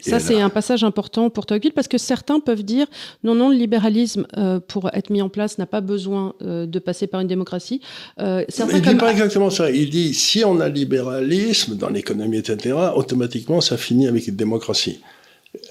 ça, 0.00 0.20
c'est 0.20 0.40
un 0.40 0.50
passage 0.50 0.84
important 0.84 1.30
pour 1.30 1.46
Tocqueville 1.46 1.72
parce 1.72 1.88
que 1.88 1.98
certains 1.98 2.40
peuvent 2.40 2.62
dire 2.62 2.86
non, 3.24 3.34
non, 3.34 3.48
le 3.48 3.56
libéralisme, 3.56 4.26
euh, 4.36 4.60
pour 4.60 4.90
être 4.94 5.10
mis 5.10 5.22
en 5.22 5.28
place, 5.28 5.58
n'a 5.58 5.66
pas 5.66 5.80
besoin 5.80 6.34
euh, 6.42 6.66
de 6.66 6.78
passer 6.78 7.06
par 7.06 7.20
une 7.20 7.28
démocratie. 7.28 7.80
Euh, 8.20 8.44
il 8.48 8.64
ne 8.66 8.80
dit 8.80 8.94
pas 8.96 9.10
exactement 9.10 9.50
ça. 9.50 9.70
Il 9.70 9.90
dit 9.90 10.14
si 10.14 10.44
on 10.44 10.60
a 10.60 10.68
libéralisme 10.68 11.76
dans 11.76 11.90
l'économie, 11.90 12.38
etc., 12.38 12.76
automatiquement, 12.94 13.60
ça 13.60 13.76
finit 13.76 14.06
avec 14.06 14.26
une 14.28 14.36
démocratie. 14.36 15.00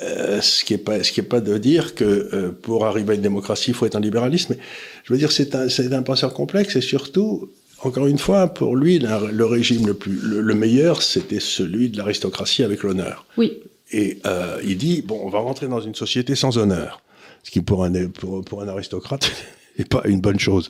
Euh, 0.02 0.42
ce 0.42 0.66
qui 0.66 0.74
est 0.74 0.78
pas, 0.78 1.04
ce 1.04 1.12
qui 1.12 1.22
est 1.22 1.24
pas 1.24 1.40
de 1.40 1.58
dire 1.58 1.96
que 1.96 2.04
euh, 2.04 2.52
pour 2.52 2.86
arriver 2.86 3.14
à 3.14 3.16
une 3.16 3.22
démocratie, 3.22 3.72
il 3.72 3.74
faut 3.74 3.86
être 3.86 3.96
un 3.96 4.02
libéralisme. 4.02 4.56
Mais, 4.56 4.60
je 5.06 5.14
veux 5.14 5.20
dire, 5.20 5.32
c'est 5.32 5.56
un, 5.56 5.70
c'est 5.70 5.94
un 5.94 6.04
penseur 6.04 6.34
complexe 6.34 6.76
et 6.76 6.82
surtout, 6.82 7.50
encore 7.82 8.08
une 8.08 8.18
fois, 8.18 8.48
pour 8.48 8.76
lui, 8.76 9.00
le 9.00 9.46
régime 9.46 9.88
le 9.88 9.94
plus, 9.94 10.20
le, 10.22 10.54
meilleur, 10.54 11.02
c'était 11.02 11.40
celui 11.40 11.90
de 11.90 11.98
l'aristocratie 11.98 12.64
avec 12.64 12.84
l'honneur. 12.84 13.26
Oui. 13.38 13.60
Et 13.92 14.20
euh, 14.26 14.60
il 14.64 14.78
dit 14.78 15.02
bon, 15.02 15.20
on 15.24 15.30
va 15.30 15.40
rentrer 15.40 15.68
dans 15.68 15.82
une 15.82 15.96
société 15.96 16.36
sans 16.36 16.58
honneur, 16.58 17.02
ce 17.44 17.52
qui 17.52 17.62
pour 17.62 17.84
un 17.84 17.92
pour, 18.08 18.44
pour 18.44 18.62
un 18.62 18.68
aristocrate 18.68 19.32
n'est 19.80 19.86
pas 19.86 20.02
une 20.06 20.22
bonne 20.22 20.40
chose. 20.40 20.70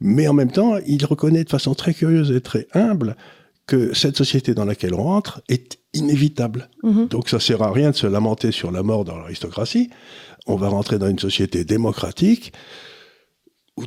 Mais 0.00 0.28
en 0.28 0.32
même 0.32 0.50
temps, 0.50 0.76
il 0.86 1.04
reconnaît 1.04 1.44
de 1.44 1.50
façon 1.50 1.74
très 1.74 1.94
curieuse 1.94 2.32
et 2.32 2.40
très 2.40 2.66
humble 2.72 3.16
que 3.66 3.94
cette 3.94 4.16
société 4.16 4.52
dans 4.52 4.64
laquelle 4.64 4.94
on 4.94 5.02
rentre 5.04 5.42
est 5.48 5.78
inévitable. 5.92 6.68
Mhm. 6.82 7.06
Donc 7.06 7.28
ça 7.28 7.38
sert 7.38 7.62
à 7.62 7.70
rien 7.70 7.90
de 7.90 7.96
se 7.96 8.06
lamenter 8.06 8.50
sur 8.50 8.72
la 8.72 8.82
mort 8.82 9.04
dans 9.04 9.16
l'aristocratie. 9.16 9.90
On 10.46 10.56
va 10.56 10.68
rentrer 10.68 10.98
dans 10.98 11.08
une 11.08 11.18
société 11.18 11.64
démocratique 11.64 12.52
où, 13.76 13.84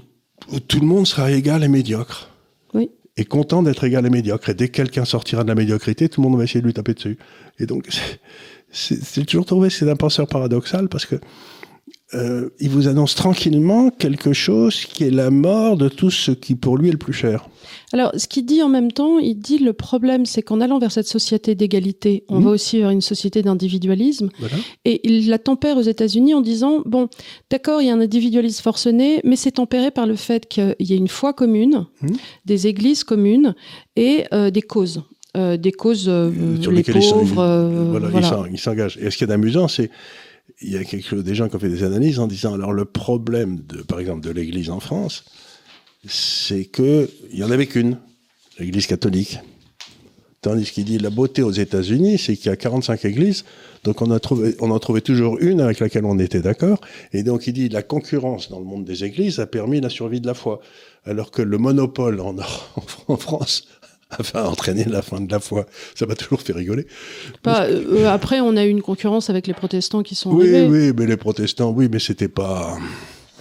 tout 0.60 0.80
le 0.80 0.86
monde 0.86 1.06
sera 1.06 1.32
égal 1.32 1.64
et 1.64 1.68
médiocre. 1.68 2.30
Oui. 2.74 2.92
Et 3.18 3.26
content 3.26 3.62
d'être 3.62 3.84
égal 3.84 4.06
et 4.06 4.10
médiocre. 4.10 4.50
Et 4.50 4.54
dès 4.54 4.70
que 4.70 4.74
quelqu'un 4.78 5.06
sortira 5.06 5.44
de 5.44 5.50
la 5.50 5.56
médiocrité, 5.56 6.08
tout 6.08 6.22
le 6.22 6.30
monde 6.30 6.38
va 6.38 6.46
essayer 6.46 6.62
de 6.62 6.66
lui 6.66 6.74
taper 6.74 6.94
dessus. 6.94 7.18
Et 7.60 7.66
donc, 7.66 7.88
c'est 8.74 9.26
toujours 9.26 9.46
trouvé, 9.46 9.70
c'est 9.70 9.90
un 9.90 9.96
penseur 9.96 10.28
paradoxal 10.28 10.90
parce 10.90 11.06
que 11.06 11.16
euh, 12.16 12.50
il 12.60 12.70
vous 12.70 12.88
annonce 12.88 13.16
tranquillement 13.16 13.90
quelque 13.90 14.34
chose 14.34 14.86
qui 14.86 15.04
est 15.04 15.12
la 15.12 15.32
mort 15.32 15.78
de 15.78 15.90
tout 15.90 16.12
ce 16.12 16.32
qui 16.32 16.56
pour 16.56 16.78
lui 16.78 16.90
est 16.90 16.92
le 16.92 16.98
plus 16.98 17.14
cher. 17.14 17.48
Alors, 17.92 18.12
ce 18.16 18.28
qu'il 18.28 18.46
dit 18.46 18.62
en 18.62 18.70
même 18.70 18.92
temps, 18.92 19.18
il 19.18 19.36
dit 19.36 19.58
le 19.58 19.74
problème, 19.74 20.26
c'est 20.26 20.44
qu'en 20.44 20.62
allant 20.62 20.78
vers 20.78 20.92
cette 20.92 21.08
société 21.08 21.56
d'égalité, 21.56 22.24
on 22.28 22.40
mmh. 22.40 22.44
va 22.44 22.50
aussi 22.52 22.80
vers 22.80 22.90
une 22.92 23.02
société 23.02 23.42
d'individualisme. 23.42 24.30
Et 24.86 25.02
il 25.08 25.30
la 25.30 25.40
tempère 25.40 25.78
aux 25.78 25.82
États-Unis 25.82 26.34
en 26.34 26.42
disant 26.42 26.84
bon, 26.86 27.10
d'accord, 27.50 27.82
il 27.82 27.88
y 27.88 27.90
a 27.90 27.94
un 27.94 28.02
individualisme 28.02 28.62
forcené, 28.62 29.22
mais 29.24 29.36
c'est 29.36 29.54
tempéré 29.54 29.90
par 29.90 30.06
le 30.06 30.16
fait 30.16 30.48
qu'il 30.48 30.76
y 30.80 30.94
ait 30.94 30.98
une 30.98 31.08
foi 31.08 31.34
commune, 31.34 31.88
mmh. 32.02 32.08
des 32.46 32.68
églises 32.68 33.04
communes 33.04 33.56
et 33.96 34.26
euh, 34.34 34.52
des 34.52 34.62
causes. 34.62 35.04
Euh, 35.36 35.58
des 35.58 35.72
causes, 35.72 36.04
Sur 36.62 36.72
les 36.72 36.84
pauvres. 36.84 37.90
voilà, 37.90 38.10
il 38.52 38.60
s'engage. 38.60 38.98
Et 39.02 39.10
ce 39.10 39.18
qui 39.18 39.24
est 39.24 39.32
amusant, 39.32 39.68
c'est 39.68 39.90
il 40.62 40.72
y 40.72 40.78
a 40.78 40.84
quelque 40.84 41.16
des 41.16 41.36
gens 41.36 41.50
qui 41.50 41.56
ont 41.56 41.60
fait 41.60 41.70
des 41.70 41.84
analyses 41.84 42.20
en 42.20 42.28
disant 42.28 42.54
alors 42.54 42.74
le 42.74 42.86
problème 42.86 43.60
de, 43.68 43.82
par 43.82 44.00
exemple, 44.00 44.22
de 44.22 44.32
l'Église 44.32 44.70
en 44.70 44.80
France, 44.80 45.26
c'est 46.08 46.66
que 46.66 47.10
il 47.32 47.40
y 47.40 47.44
en 47.44 47.52
avait 47.52 47.68
qu'une, 47.68 47.98
l'Église 48.60 48.88
catholique. 48.88 49.40
Tandis 50.42 50.72
qu'il 50.72 50.84
dit 50.84 50.98
la 50.98 51.10
beauté 51.10 51.42
aux 51.42 51.52
États-Unis, 51.52 52.18
c'est 52.18 52.36
qu'il 52.36 52.48
y 52.48 52.50
a 52.50 52.58
45 52.58 53.06
églises, 53.06 53.46
donc 53.86 54.02
on 54.02 54.12
a 54.12 54.20
trouvé, 54.20 54.56
on 54.60 54.72
en 54.72 54.80
trouvait 54.80 55.00
toujours 55.00 55.38
une 55.40 55.62
avec 55.62 55.80
laquelle 55.80 56.04
on 56.04 56.20
était 56.20 56.42
d'accord. 56.42 56.82
Et 57.14 57.24
donc 57.24 57.48
il 57.48 57.54
dit 57.54 57.70
la 57.70 57.82
concurrence 57.82 58.50
dans 58.50 58.60
le 58.60 58.66
monde 58.66 58.84
des 58.84 59.06
églises 59.06 59.40
a 59.40 59.48
permis 59.48 59.80
la 59.80 59.90
survie 59.90 60.20
de 60.20 60.28
la 60.28 60.34
foi, 60.34 60.60
alors 61.06 61.32
que 61.32 61.42
le 61.42 61.58
monopole 61.58 62.20
en, 62.20 62.36
en 63.08 63.18
France 63.18 63.68
a 64.34 64.48
entraîné 64.48 64.86
la 64.86 65.02
fin 65.02 65.22
de 65.22 65.32
la 65.32 65.40
foi. 65.40 65.66
Ça 65.96 66.06
m'a 66.06 66.16
toujours 66.16 66.42
fait 66.42 66.54
rigoler. 66.54 66.88
Pas, 67.42 67.66
euh, 67.66 68.08
après, 68.10 68.40
on 68.40 68.56
a 68.58 68.66
eu 68.66 68.70
une 68.70 68.82
concurrence 68.82 69.30
avec 69.30 69.48
les 69.48 69.54
protestants 69.54 70.04
qui 70.04 70.16
sont 70.16 70.32
oui, 70.32 70.50
Oui, 70.68 70.92
mais 70.98 71.06
les 71.06 71.18
protestants, 71.18 71.72
oui, 71.72 71.88
mais 71.92 72.00
c'était 72.00 72.28
pas. 72.28 72.78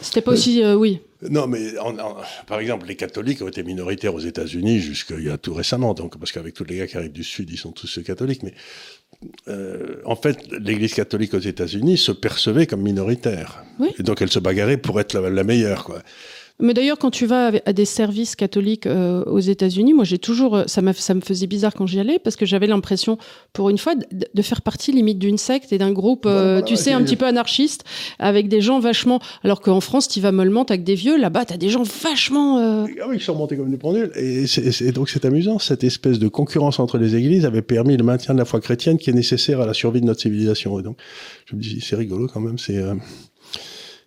C'était 0.00 0.20
pas 0.20 0.32
aussi, 0.32 0.62
euh, 0.62 0.74
oui. 0.74 1.00
Non, 1.30 1.46
mais 1.46 1.74
par 2.48 2.58
exemple, 2.58 2.88
les 2.88 2.96
catholiques 2.96 3.40
ont 3.42 3.48
été 3.48 3.62
minoritaires 3.62 4.14
aux 4.14 4.20
États-Unis 4.20 4.80
jusqu'il 4.80 5.22
y 5.22 5.30
a 5.30 5.38
tout 5.38 5.54
récemment, 5.54 5.94
donc 5.94 6.18
parce 6.18 6.32
qu'avec 6.32 6.54
tous 6.54 6.64
les 6.64 6.78
gars 6.78 6.86
qui 6.88 6.96
arrivent 6.96 7.12
du 7.12 7.22
Sud, 7.22 7.48
ils 7.50 7.56
sont 7.56 7.70
tous 7.70 8.00
catholiques. 8.04 8.42
Mais 8.42 8.54
euh, 9.46 10.00
en 10.04 10.16
fait, 10.16 10.38
l'Église 10.50 10.94
catholique 10.94 11.34
aux 11.34 11.38
États-Unis 11.38 11.98
se 11.98 12.10
percevait 12.10 12.66
comme 12.66 12.82
minoritaire, 12.82 13.64
et 13.96 14.02
donc 14.02 14.20
elle 14.20 14.30
se 14.30 14.40
bagarrait 14.40 14.78
pour 14.78 14.98
être 14.98 15.12
la, 15.12 15.30
la 15.30 15.44
meilleure, 15.44 15.84
quoi. 15.84 16.02
Mais 16.62 16.74
d'ailleurs, 16.74 16.96
quand 16.96 17.10
tu 17.10 17.26
vas 17.26 17.50
à 17.66 17.72
des 17.72 17.84
services 17.84 18.36
catholiques 18.36 18.86
euh, 18.86 19.24
aux 19.24 19.40
États-Unis, 19.40 19.94
moi 19.94 20.04
j'ai 20.04 20.18
toujours, 20.18 20.56
euh, 20.56 20.64
ça, 20.68 20.80
ça 20.92 21.14
me 21.14 21.20
faisait 21.20 21.48
bizarre 21.48 21.74
quand 21.74 21.86
j'y 21.86 21.98
allais 21.98 22.20
parce 22.20 22.36
que 22.36 22.46
j'avais 22.46 22.68
l'impression, 22.68 23.18
pour 23.52 23.68
une 23.68 23.78
fois, 23.78 23.94
de, 23.96 24.42
faire 24.42 24.62
partie 24.62 24.92
limite 24.92 25.18
d'une 25.18 25.38
secte 25.38 25.72
et 25.72 25.78
d'un 25.78 25.90
groupe, 25.90 26.24
euh, 26.24 26.62
tu 26.62 26.76
sais, 26.76 26.92
un 26.92 27.02
petit 27.02 27.16
peu 27.16 27.26
anarchiste, 27.26 27.82
avec 28.20 28.48
des 28.48 28.60
gens 28.60 28.78
vachement. 28.78 29.18
Alors 29.42 29.60
qu'en 29.60 29.80
France, 29.80 30.06
tu 30.06 30.20
vas 30.20 30.30
mollement, 30.30 30.62
avec 30.62 30.84
des 30.84 30.94
vieux, 30.94 31.18
là-bas, 31.18 31.46
tu 31.46 31.52
as 31.52 31.56
des 31.56 31.68
gens 31.68 31.82
vachement. 31.82 32.58
Ah 32.58 32.86
oui, 33.08 33.18
qui 33.18 33.24
sont 33.24 33.34
montés 33.34 33.56
comme 33.56 33.70
des 33.70 33.76
pendules. 33.76 34.12
Et, 34.14 34.44
et 34.80 34.92
donc 34.92 35.10
c'est 35.10 35.24
amusant, 35.24 35.58
cette 35.58 35.82
espèce 35.82 36.20
de 36.20 36.28
concurrence 36.28 36.78
entre 36.78 36.96
les 36.96 37.16
églises 37.16 37.44
avait 37.44 37.62
permis 37.62 37.96
le 37.96 38.04
maintien 38.04 38.34
de 38.34 38.38
la 38.38 38.44
foi 38.44 38.60
chrétienne 38.60 38.98
qui 38.98 39.10
est 39.10 39.14
nécessaire 39.14 39.60
à 39.60 39.66
la 39.66 39.74
survie 39.74 40.00
de 40.00 40.06
notre 40.06 40.20
civilisation. 40.20 40.78
Et 40.78 40.84
donc, 40.84 40.96
je 41.46 41.56
me 41.56 41.60
dis, 41.60 41.80
c'est 41.80 41.96
rigolo 41.96 42.28
quand 42.32 42.40
même, 42.40 42.58
c'est. 42.58 42.80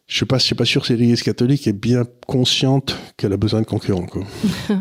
Je 0.08 0.26
ne 0.30 0.40
suis 0.40 0.56
pas 0.56 0.66
sûr 0.66 0.86
si 0.86 0.96
l'Église 0.96 1.24
catholique 1.24 1.68
est 1.68 1.74
bien 1.74 2.04
consciente 2.28 2.96
qu'elle 3.18 3.34
a 3.34 3.38
besoin 3.38 3.62
de 3.62 3.66
concurrents. 3.66 4.06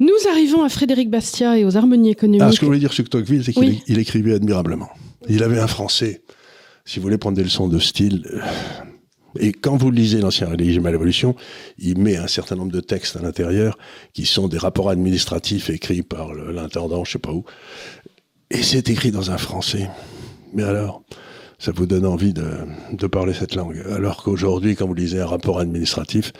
Nous 0.00 0.14
arrivons 0.30 0.62
à 0.62 0.68
Frédéric 0.68 1.10
Bastiat 1.10 1.58
et 1.58 1.64
aux 1.64 1.76
harmonies 1.76 2.10
économiques. 2.10 2.42
Ah, 2.44 2.52
ce 2.52 2.56
que 2.56 2.62
je 2.62 2.66
voulais 2.66 2.78
dire 2.78 2.92
sur 2.92 3.08
Tocqueville, 3.08 3.42
c'est 3.44 3.52
qu'il 3.52 3.98
écrivait 3.98 4.34
admirablement. 4.34 4.90
Il 5.28 5.42
avait 5.42 5.58
un 5.58 5.66
français, 5.66 6.22
si 6.84 6.98
vous 6.98 7.04
voulez 7.04 7.18
prendre 7.18 7.36
des 7.36 7.42
leçons 7.42 7.66
de 7.66 7.78
style. 7.78 8.24
Euh, 8.32 8.40
et 9.38 9.52
quand 9.52 9.76
vous 9.76 9.90
lisez 9.90 10.20
l'Ancien 10.20 10.48
régime 10.48 10.86
à 10.86 10.90
l'évolution, 10.90 11.34
il 11.78 11.98
met 11.98 12.16
un 12.16 12.28
certain 12.28 12.56
nombre 12.56 12.72
de 12.72 12.80
textes 12.80 13.16
à 13.16 13.22
l'intérieur 13.22 13.78
qui 14.12 14.26
sont 14.26 14.48
des 14.48 14.58
rapports 14.58 14.90
administratifs 14.90 15.70
écrits 15.70 16.02
par 16.02 16.34
l'intendant, 16.34 17.04
je 17.04 17.12
sais 17.12 17.18
pas 17.18 17.32
où. 17.32 17.44
Et 18.50 18.62
c'est 18.62 18.88
écrit 18.90 19.10
dans 19.10 19.30
un 19.30 19.38
français. 19.38 19.88
Mais 20.54 20.62
alors, 20.62 21.02
ça 21.58 21.72
vous 21.72 21.86
donne 21.86 22.06
envie 22.06 22.32
de, 22.32 22.46
de 22.92 23.06
parler 23.06 23.34
cette 23.34 23.54
langue. 23.54 23.82
Alors 23.92 24.22
qu'aujourd'hui, 24.22 24.76
quand 24.76 24.86
vous 24.86 24.94
lisez 24.94 25.20
un 25.20 25.26
rapport 25.26 25.58
administratif, 25.58 26.32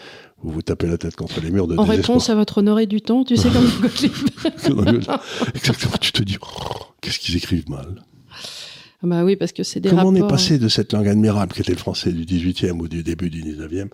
vous 0.42 0.52
vous 0.52 0.62
tapez 0.62 0.86
la 0.86 0.98
tête 0.98 1.16
contre 1.16 1.40
les 1.40 1.50
murs 1.50 1.66
de 1.66 1.76
En 1.76 1.84
réponse 1.84 2.30
à 2.30 2.36
votre 2.36 2.58
honoré 2.58 2.86
du 2.86 3.00
temps, 3.00 3.24
tu 3.24 3.36
sais 3.36 3.48
comme 3.48 3.66
Exactement, 5.54 5.96
tu 6.00 6.12
te 6.12 6.22
dis, 6.22 6.38
oh, 6.40 6.84
qu'est-ce 7.00 7.18
qu'ils 7.18 7.36
écrivent 7.36 7.68
mal. 7.68 8.04
Ah 9.02 9.06
bah 9.06 9.24
oui, 9.24 9.36
parce 9.36 9.52
que 9.52 9.62
c'est 9.62 9.80
des 9.80 9.90
Comment 9.90 10.06
on 10.06 10.14
est 10.14 10.26
passé 10.26 10.58
de 10.58 10.68
cette 10.68 10.92
langue 10.92 11.08
admirable 11.08 11.52
qui 11.52 11.60
était 11.60 11.72
le 11.72 11.78
français 11.78 12.12
du 12.12 12.24
18e 12.24 12.78
ou 12.80 12.88
du 12.88 13.02
début 13.02 13.30
du 13.30 13.42
19e 13.42 13.88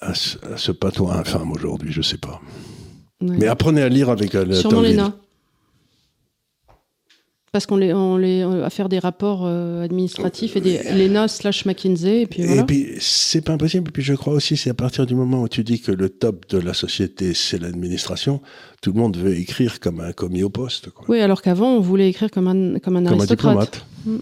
à 0.00 0.14
ce, 0.14 0.72
patois 0.72 1.14
infâme 1.16 1.52
aujourd'hui, 1.52 1.92
je 1.92 2.02
sais 2.02 2.16
pas. 2.16 2.40
Mais 3.20 3.46
apprenez 3.46 3.82
à 3.82 3.88
lire 3.88 4.08
avec 4.08 4.34
un 4.34 4.50
Sûrement 4.52 4.80
Léna. 4.80 5.14
Parce 7.52 7.66
qu'on 7.66 7.76
les, 7.76 7.92
on 7.92 8.16
les, 8.16 8.46
faire 8.70 8.88
des 8.88 9.00
rapports 9.00 9.42
euh, 9.44 9.82
administratifs 9.82 10.56
et 10.56 10.60
des 10.60 10.80
l'ENA 10.94 11.26
slash 11.26 11.66
McKinsey 11.66 12.22
et 12.22 12.26
puis 12.26 12.44
voilà. 12.44 12.62
Et 12.62 12.64
puis 12.64 12.86
c'est 13.00 13.40
pas 13.40 13.54
impossible. 13.54 13.88
Et 13.88 13.92
puis 13.92 14.02
je 14.04 14.14
crois 14.14 14.34
aussi 14.34 14.56
c'est 14.56 14.70
à 14.70 14.74
partir 14.74 15.04
du 15.04 15.16
moment 15.16 15.42
où 15.42 15.48
tu 15.48 15.64
dis 15.64 15.80
que 15.80 15.90
le 15.90 16.08
top 16.10 16.48
de 16.48 16.58
la 16.58 16.74
société 16.74 17.34
c'est 17.34 17.58
l'administration, 17.58 18.40
tout 18.82 18.92
le 18.92 19.00
monde 19.00 19.16
veut 19.16 19.36
écrire 19.36 19.80
comme 19.80 20.00
un 20.00 20.12
commis 20.12 20.44
au 20.44 20.50
poste. 20.50 20.90
Quoi. 20.90 21.06
Oui, 21.08 21.20
alors 21.20 21.42
qu'avant 21.42 21.74
on 21.74 21.80
voulait 21.80 22.08
écrire 22.08 22.30
comme 22.30 22.46
un 22.46 22.78
comme 22.78 22.96
un 22.96 23.04
comme 23.04 23.18
aristocrate. 23.18 23.56
Un 23.58 23.64
diplomate. 23.64 23.86
Mm. 24.06 24.18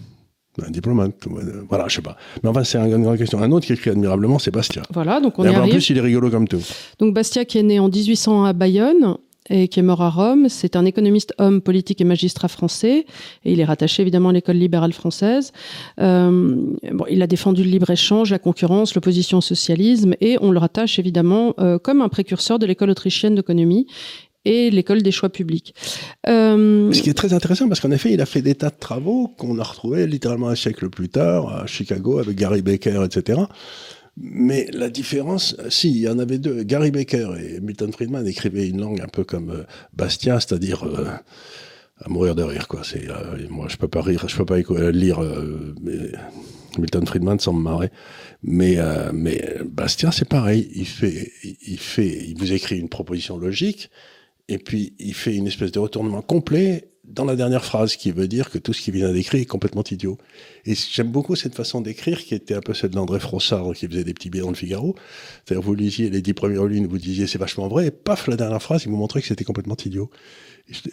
Un 0.65 0.71
diplomate, 0.71 1.13
voilà, 1.69 1.87
je 1.87 1.95
sais 1.95 2.01
pas. 2.01 2.17
Mais 2.43 2.49
enfin, 2.49 2.63
c'est 2.63 2.77
une 2.79 3.03
grande 3.03 3.17
question. 3.17 3.41
Un 3.41 3.51
autre 3.51 3.65
qui 3.65 3.73
écrit 3.73 3.91
admirablement, 3.91 4.39
c'est 4.39 4.51
Bastia. 4.51 4.81
Voilà, 4.91 5.21
donc 5.21 5.37
on 5.39 5.45
et 5.45 5.55
En 5.55 5.67
plus, 5.67 5.89
il 5.89 5.97
est 5.97 6.01
rigolo 6.01 6.29
comme 6.29 6.47
tout. 6.47 6.61
Donc 6.97 7.13
Bastia, 7.13 7.45
qui 7.45 7.59
est 7.59 7.63
né 7.63 7.79
en 7.79 7.87
1800 7.87 8.45
à 8.45 8.53
Bayonne, 8.53 9.15
et 9.49 9.67
qui 9.67 9.79
est 9.79 9.83
mort 9.83 10.01
à 10.01 10.09
Rome. 10.09 10.47
C'est 10.49 10.75
un 10.75 10.85
économiste, 10.85 11.33
homme 11.37 11.61
politique 11.61 12.01
et 12.01 12.03
magistrat 12.03 12.47
français. 12.47 13.05
Et 13.45 13.53
il 13.53 13.59
est 13.59 13.65
rattaché 13.65 14.01
évidemment 14.01 14.29
à 14.29 14.33
l'école 14.33 14.57
libérale 14.57 14.93
française. 14.93 15.51
Euh, 15.99 16.55
il 17.09 17.21
a 17.21 17.27
défendu 17.27 17.63
le 17.63 17.69
libre-échange, 17.69 18.31
la 18.31 18.39
concurrence, 18.39 18.95
l'opposition 18.95 19.39
au 19.39 19.41
socialisme. 19.41 20.13
Et 20.21 20.37
on 20.41 20.51
le 20.51 20.59
rattache 20.59 20.99
évidemment 20.99 21.53
euh, 21.59 21.79
comme 21.79 22.01
un 22.01 22.09
précurseur 22.09 22.59
de 22.59 22.65
l'école 22.65 22.89
autrichienne 22.89 23.35
d'économie 23.35 23.87
et 24.45 24.69
l'école 24.69 25.01
des 25.01 25.11
choix 25.11 25.29
publics. 25.29 25.75
Euh... 26.27 26.91
Ce 26.91 27.01
qui 27.01 27.09
est 27.09 27.13
très 27.13 27.33
intéressant 27.33 27.67
parce 27.67 27.79
qu'en 27.79 27.91
effet, 27.91 28.13
il 28.13 28.21
a 28.21 28.25
fait 28.25 28.41
des 28.41 28.55
tas 28.55 28.69
de 28.69 28.79
travaux 28.79 29.27
qu'on 29.37 29.59
a 29.59 29.63
retrouvés 29.63 30.07
littéralement 30.07 30.47
un 30.47 30.55
siècle 30.55 30.89
plus 30.89 31.09
tard 31.09 31.49
à 31.53 31.65
Chicago 31.65 32.19
avec 32.19 32.37
Gary 32.37 32.61
Baker, 32.61 33.03
etc. 33.05 33.41
Mais 34.21 34.67
la 34.73 34.89
différence, 34.89 35.55
si, 35.69 35.91
il 35.91 35.97
y 35.99 36.09
en 36.09 36.19
avait 36.19 36.39
deux. 36.39 36.63
Gary 36.63 36.91
Baker 36.91 37.35
et 37.39 37.61
Milton 37.61 37.91
Friedman 37.93 38.27
écrivaient 38.27 38.67
une 38.67 38.81
langue 38.81 38.99
un 39.01 39.07
peu 39.07 39.23
comme 39.23 39.49
euh, 39.49 39.63
Bastia, 39.93 40.39
c'est-à-dire 40.41 40.83
euh, 40.83 41.07
à 42.01 42.09
mourir 42.09 42.35
de 42.35 42.43
rire, 42.43 42.67
quoi. 42.67 42.81
C'est, 42.83 43.09
euh, 43.09 43.47
moi, 43.49 43.67
je 43.69 43.77
peux 43.77 43.87
pas 43.87 44.01
rire, 44.01 44.25
je 44.27 44.35
peux 44.35 44.45
pas 44.45 44.57
lire 44.91 45.21
Milton 46.77 47.05
Friedman 47.05 47.39
sans 47.39 47.53
me 47.53 47.61
marrer. 47.61 47.91
Mais, 48.43 48.77
mais 49.13 49.57
Bastia, 49.65 50.11
c'est 50.11 50.27
pareil. 50.27 50.69
Il 50.75 50.87
fait, 50.87 51.31
il 51.43 51.79
fait, 51.79 52.25
il 52.27 52.37
vous 52.37 52.51
écrit 52.51 52.77
une 52.77 52.89
proposition 52.89 53.37
logique, 53.37 53.89
et 54.49 54.57
puis 54.57 54.93
il 54.99 55.13
fait 55.13 55.35
une 55.35 55.47
espèce 55.47 55.71
de 55.71 55.79
retournement 55.79 56.21
complet 56.21 56.88
dans 57.09 57.25
la 57.25 57.35
dernière 57.35 57.65
phrase, 57.65 57.95
qui 57.95 58.11
veut 58.11 58.27
dire 58.27 58.49
que 58.49 58.57
tout 58.57 58.73
ce 58.73 58.81
qu'il 58.81 58.93
vient 58.93 59.11
d'écrire 59.11 59.41
est 59.41 59.45
complètement 59.45 59.83
idiot. 59.89 60.17
Et 60.65 60.75
j'aime 60.75 61.11
beaucoup 61.11 61.35
cette 61.35 61.55
façon 61.55 61.81
d'écrire, 61.81 62.23
qui 62.23 62.35
était 62.35 62.53
un 62.53 62.61
peu 62.61 62.73
celle 62.73 62.91
d'André 62.91 63.19
Frossard, 63.19 63.73
qui 63.73 63.87
faisait 63.87 64.03
des 64.03 64.13
petits 64.13 64.29
billets 64.29 64.43
dans 64.43 64.49
le 64.49 64.55
Figaro. 64.55 64.95
C'est-à-dire, 65.45 65.63
vous 65.63 65.73
lisiez 65.73 66.09
les 66.09 66.21
dix 66.21 66.33
premières 66.33 66.65
lignes, 66.65 66.87
vous 66.87 66.97
disiez 66.97 67.27
c'est 67.27 67.39
vachement 67.39 67.67
vrai, 67.67 67.87
et 67.87 67.91
paf, 67.91 68.27
la 68.27 68.35
dernière 68.35 68.61
phrase, 68.61 68.83
il 68.85 68.89
vous 68.89 68.97
montrait 68.97 69.21
que 69.21 69.27
c'était 69.27 69.43
complètement 69.43 69.77
idiot. 69.83 70.09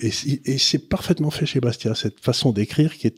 Et, 0.01 0.11
c'est 0.11 0.89
parfaitement 0.89 1.31
fait 1.31 1.47
chez 1.47 1.61
Bastia, 1.61 1.95
cette 1.95 2.21
façon 2.21 2.53
d'écrire 2.53 2.97
qui 2.97 3.09
est 3.09 3.17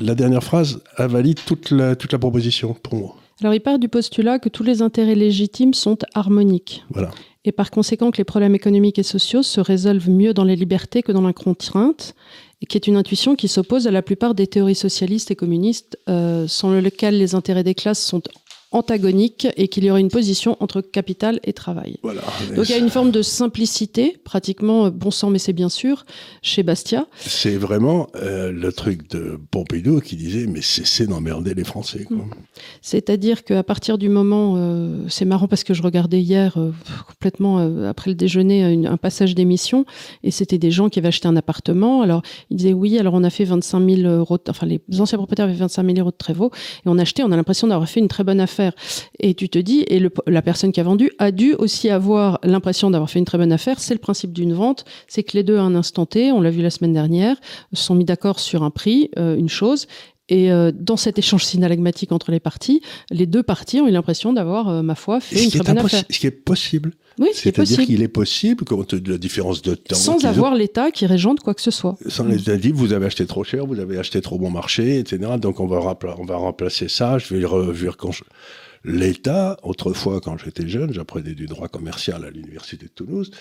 la 0.00 0.14
dernière 0.14 0.42
phrase 0.42 0.82
invalide 0.96 1.40
toute 1.44 1.70
la, 1.70 1.96
toute 1.96 2.12
la 2.12 2.18
proposition 2.18 2.74
pour 2.74 2.96
moi. 2.96 3.16
Alors 3.40 3.54
il 3.54 3.60
part 3.60 3.78
du 3.78 3.88
postulat 3.88 4.38
que 4.38 4.48
tous 4.48 4.62
les 4.62 4.82
intérêts 4.82 5.14
légitimes 5.14 5.74
sont 5.74 5.98
harmoniques. 6.14 6.84
Voilà. 6.90 7.10
Et 7.46 7.52
par 7.52 7.70
conséquent 7.70 8.10
que 8.10 8.18
les 8.18 8.24
problèmes 8.24 8.56
économiques 8.56 8.98
et 8.98 9.04
sociaux 9.04 9.44
se 9.44 9.60
résolvent 9.60 10.10
mieux 10.10 10.34
dans 10.34 10.42
les 10.42 10.56
libertés 10.56 11.02
que 11.02 11.12
dans 11.12 11.22
la 11.22 11.32
contrainte, 11.32 12.16
qui 12.68 12.76
est 12.76 12.88
une 12.88 12.96
intuition 12.96 13.36
qui 13.36 13.46
s'oppose 13.46 13.86
à 13.86 13.92
la 13.92 14.02
plupart 14.02 14.34
des 14.34 14.48
théories 14.48 14.74
socialistes 14.74 15.30
et 15.30 15.36
communistes, 15.36 15.96
euh, 16.08 16.48
sans 16.48 16.72
lequel 16.72 17.18
les 17.18 17.36
intérêts 17.36 17.62
des 17.62 17.76
classes 17.76 18.04
sont 18.04 18.22
antagonique 18.76 19.48
et 19.56 19.68
qu'il 19.68 19.84
y 19.84 19.90
aurait 19.90 20.00
une 20.00 20.10
position 20.10 20.56
entre 20.60 20.82
capital 20.82 21.40
et 21.44 21.54
travail. 21.54 21.96
Voilà. 22.02 22.20
Donc 22.54 22.68
il 22.68 22.72
y 22.72 22.74
a 22.74 22.78
une 22.78 22.90
forme 22.90 23.10
de 23.10 23.22
simplicité, 23.22 24.18
pratiquement 24.22 24.86
euh, 24.86 24.90
bon 24.90 25.10
sang 25.10 25.30
mais 25.30 25.38
c'est 25.38 25.54
bien 25.54 25.70
sûr, 25.70 26.04
chez 26.42 26.62
Bastia. 26.62 27.06
C'est 27.20 27.56
vraiment 27.56 28.08
euh, 28.16 28.52
le 28.52 28.72
truc 28.72 29.10
de 29.10 29.40
Pompidou 29.50 30.00
qui 30.00 30.16
disait 30.16 30.46
mais 30.46 30.60
cessez 30.60 31.06
d'emmerder 31.06 31.54
les 31.54 31.64
Français. 31.64 32.06
Mm. 32.10 32.20
C'est-à-dire 32.82 33.44
qu'à 33.44 33.62
partir 33.62 33.96
du 33.96 34.10
moment, 34.10 34.54
euh, 34.56 35.06
c'est 35.08 35.24
marrant 35.24 35.48
parce 35.48 35.64
que 35.64 35.72
je 35.72 35.82
regardais 35.82 36.20
hier 36.20 36.58
complètement 37.08 37.58
après 37.88 38.10
le 38.10 38.14
déjeuner 38.14 38.86
un 38.86 38.96
passage 38.98 39.34
d'émission 39.34 39.86
et 40.22 40.30
c'était 40.30 40.58
des 40.58 40.70
gens 40.70 40.90
qui 40.90 40.98
avaient 40.98 41.08
acheté 41.08 41.28
un 41.28 41.36
appartement. 41.36 42.02
Alors 42.02 42.22
ils 42.50 42.58
disaient 42.58 42.74
oui, 42.74 42.98
alors 42.98 43.14
on 43.14 43.24
a 43.24 43.30
fait 43.30 43.44
25 43.44 43.88
000 43.88 44.02
euros, 44.02 44.38
enfin 44.48 44.66
les 44.66 44.80
anciens 45.00 45.16
propriétaires 45.16 45.46
avaient 45.46 45.54
25 45.54 45.86
000 45.86 45.98
euros 45.98 46.10
de 46.10 46.16
Trévaux 46.16 46.50
et 46.84 46.88
on 46.88 46.98
a 46.98 47.02
acheté, 47.02 47.22
on 47.22 47.32
a 47.32 47.36
l'impression 47.36 47.68
d'avoir 47.68 47.88
fait 47.88 48.00
une 48.00 48.08
très 48.08 48.24
bonne 48.24 48.40
affaire. 48.40 48.65
Et 49.20 49.34
tu 49.34 49.48
te 49.48 49.58
dis, 49.58 49.84
et 49.88 50.00
la 50.26 50.42
personne 50.42 50.72
qui 50.72 50.80
a 50.80 50.84
vendu 50.84 51.10
a 51.18 51.30
dû 51.30 51.54
aussi 51.54 51.90
avoir 51.90 52.38
l'impression 52.42 52.90
d'avoir 52.90 53.10
fait 53.10 53.18
une 53.18 53.24
très 53.24 53.38
bonne 53.38 53.52
affaire. 53.52 53.80
C'est 53.80 53.94
le 53.94 54.00
principe 54.00 54.32
d'une 54.32 54.54
vente, 54.54 54.84
c'est 55.08 55.22
que 55.22 55.36
les 55.36 55.42
deux 55.42 55.56
à 55.56 55.62
un 55.62 55.74
instant 55.74 56.06
T, 56.06 56.32
on 56.32 56.40
l'a 56.40 56.50
vu 56.50 56.62
la 56.62 56.70
semaine 56.70 56.92
dernière, 56.92 57.36
sont 57.72 57.94
mis 57.94 58.04
d'accord 58.04 58.40
sur 58.40 58.62
un 58.62 58.70
prix, 58.70 59.10
euh, 59.18 59.36
une 59.36 59.48
chose, 59.48 59.86
et 60.28 60.50
euh, 60.50 60.72
dans 60.74 60.96
cet 60.96 61.18
échange 61.18 61.44
synalagmatique 61.44 62.10
entre 62.10 62.32
les 62.32 62.40
parties, 62.40 62.82
les 63.10 63.26
deux 63.26 63.42
parties 63.42 63.80
ont 63.80 63.86
eu 63.86 63.92
l'impression 63.92 64.32
d'avoir, 64.32 64.68
euh, 64.68 64.82
ma 64.82 64.94
foi, 64.94 65.20
fait 65.20 65.44
une 65.44 65.50
très 65.50 65.60
bonne 65.60 65.78
affaire. 65.78 66.04
Ce 66.10 66.18
qui 66.18 66.26
est 66.26 66.30
possible. 66.32 66.92
Oui, 67.18 67.28
C'est-à-dire 67.32 67.86
qu'il 67.86 68.02
est 68.02 68.08
possible, 68.08 68.64
compte 68.64 68.94
de 68.94 69.12
la 69.12 69.18
différence 69.18 69.62
de 69.62 69.74
temps. 69.74 69.94
Sans 69.94 70.24
avoir 70.26 70.54
l'État 70.54 70.90
qui 70.90 71.06
régente 71.06 71.40
quoi 71.40 71.54
que 71.54 71.62
ce 71.62 71.70
soit. 71.70 71.96
Sans 72.08 72.24
l'État 72.24 72.56
dit, 72.56 72.72
vous 72.72 72.92
avez 72.92 73.06
acheté 73.06 73.24
trop 73.24 73.44
cher, 73.44 73.66
vous 73.66 73.80
avez 73.80 73.98
acheté 73.98 74.20
trop 74.20 74.38
bon 74.38 74.50
marché, 74.50 74.98
etc. 74.98 75.32
Donc 75.40 75.60
on 75.60 75.66
va, 75.66 75.96
on 76.18 76.24
va 76.24 76.36
remplacer 76.36 76.88
ça. 76.88 77.18
Je 77.18 77.32
vais 77.32 77.40
le 77.40 77.46
revoir 77.46 77.96
quand 77.96 78.12
je 78.12 78.22
L'État, 78.88 79.56
autrefois, 79.64 80.20
quand 80.20 80.38
j'étais 80.38 80.68
jeune, 80.68 80.92
j'apprenais 80.92 81.34
du 81.34 81.46
droit 81.46 81.66
commercial 81.66 82.24
à 82.24 82.30
l'université 82.30 82.86
de 82.86 82.90
Toulouse, 82.90 83.32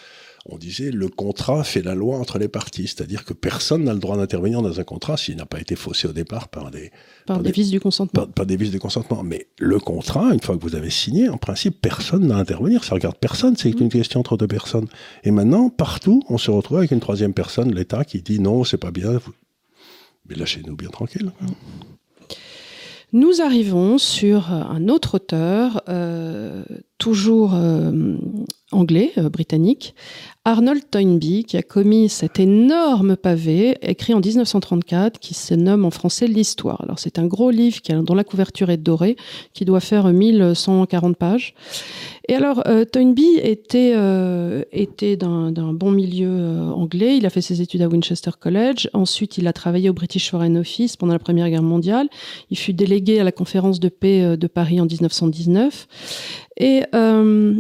on 0.48 0.58
disait 0.58 0.92
le 0.92 1.08
contrat 1.08 1.64
fait 1.64 1.82
la 1.82 1.96
loi 1.96 2.18
entre 2.18 2.38
les 2.38 2.48
parties, 2.48 2.88
c'est-à-dire 2.88 3.26
que 3.26 3.34
personne 3.34 3.84
n'a 3.84 3.94
le 3.94 4.00
droit 4.00 4.16
d'intervenir 4.16 4.62
dans 4.62 4.80
un 4.80 4.84
contrat 4.84 5.18
s'il 5.18 5.38
n'a 5.38 5.46
pas 5.46 5.60
été 5.60 5.76
faussé 5.76 6.08
au 6.08 6.14
départ 6.14 6.50
par 6.50 6.70
des 6.70 6.92
par, 7.26 7.42
des, 7.42 7.52
vices 7.52 7.72
du 7.72 7.80
consentement. 7.80 8.28
Par, 8.28 8.46
des 8.46 8.56
vices 8.56 8.70
du 8.70 8.80
consentement. 8.80 9.24
Mais 9.24 9.48
le 9.58 9.80
contrat, 9.80 10.32
une 10.34 10.40
fois 10.40 10.56
que 10.56 10.62
vous 10.62 10.76
avez 10.76 10.92
signé, 10.92 11.30
en 11.30 11.38
principe, 11.38 11.82
personne 11.82 12.28
n'a 12.28 12.38
à 12.38 12.40
intervenir. 12.40 12.84
Ça 12.84 12.94
regarde 12.94 13.18
personne, 13.18 13.56
c'est 13.58 13.72
une 13.72 13.90
question 13.90 14.20
entre 14.20 14.38
deux 14.38 14.48
personnes. 14.48 14.88
Et 15.24 15.32
maintenant, 15.32 15.70
partout, 15.70 16.22
on 16.30 16.38
se 16.38 16.52
retrouve 16.52 16.78
avec 16.78 16.92
une 16.92 17.00
troisième 17.00 17.34
personne, 17.34 17.74
l'État, 17.74 18.06
qui 18.06 18.22
dit 18.22 18.40
non, 18.40 18.64
c'est 18.64 18.78
pas 18.78 18.92
bien. 18.92 19.20
Mais 20.30 20.36
lâchez-nous 20.36 20.76
bien 20.76 20.90
tranquille. 20.90 21.32
Nous 23.14 23.42
arrivons 23.42 23.98
sur 23.98 24.52
un 24.52 24.90
autre 24.90 25.16
auteur, 25.16 25.84
euh, 25.88 26.66
toujours 26.98 27.54
euh, 27.54 28.16
anglais, 28.72 29.12
euh, 29.18 29.30
britannique, 29.30 29.96
Arnold 30.46 30.84
Toynbee, 30.90 31.44
qui 31.44 31.58
a 31.58 31.64
commis 31.64 32.08
cet 32.08 32.40
énorme 32.40 33.18
pavé 33.18 33.78
écrit 33.82 34.14
en 34.14 34.20
1934 34.20 35.20
qui 35.20 35.34
se 35.34 35.54
nomme 35.56 35.86
en 35.86 35.92
français 35.92 36.28
L'Histoire. 36.28 36.82
Alors 36.82 37.00
c'est 37.00 37.20
un 37.20 37.26
gros 37.26 37.50
livre 37.50 37.82
qui, 37.82 37.94
dont 37.94 38.14
la 38.14 38.24
couverture 38.24 38.70
est 38.70 38.78
dorée, 38.78 39.18
qui 39.54 39.66
doit 39.66 39.80
faire 39.80 40.06
1140 40.06 41.18
pages. 41.18 41.56
Et 42.28 42.36
alors 42.36 42.64
euh, 42.68 42.86
Toynbee 42.86 43.40
était, 43.42 43.96
était 44.72 45.18
d'un 45.18 45.52
bon 45.74 45.92
milieu 45.92 46.72
anglais. 46.74 47.18
Il 47.18 47.26
a 47.26 47.30
fait 47.30 47.42
ses 47.42 47.62
études 47.62 47.82
à 47.82 47.88
Winchester 47.88 48.32
College. 48.40 48.88
Ensuite, 48.94 49.38
il 49.38 49.48
a 49.48 49.54
travaillé 49.54 49.90
au 49.90 49.94
British 49.94 50.30
Foreign 50.30 50.58
Office 50.58 50.96
pendant 50.96 51.14
la 51.14 51.20
Première 51.20 51.50
Guerre 51.50 51.64
mondiale. 51.64 52.08
Il 52.52 52.58
fut 52.58 52.74
délégué 52.74 53.20
à 53.20 53.24
la 53.24 53.32
conférence 53.32 53.80
de 53.80 53.90
paix 53.90 54.38
de 54.38 54.48
Paris 54.48 54.80
en 54.80 54.86
1919. 54.86 55.88
Et 56.58 56.84
euh, 56.94 57.56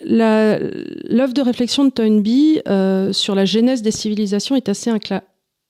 l'œuvre 0.00 1.34
de 1.34 1.42
réflexion 1.42 1.84
de 1.84 1.90
Toynbee 1.90 2.60
euh, 2.68 3.12
sur 3.12 3.34
la 3.34 3.44
genèse 3.44 3.82
des 3.82 3.90
civilisations 3.90 4.56
est 4.56 4.68
assez 4.68 4.90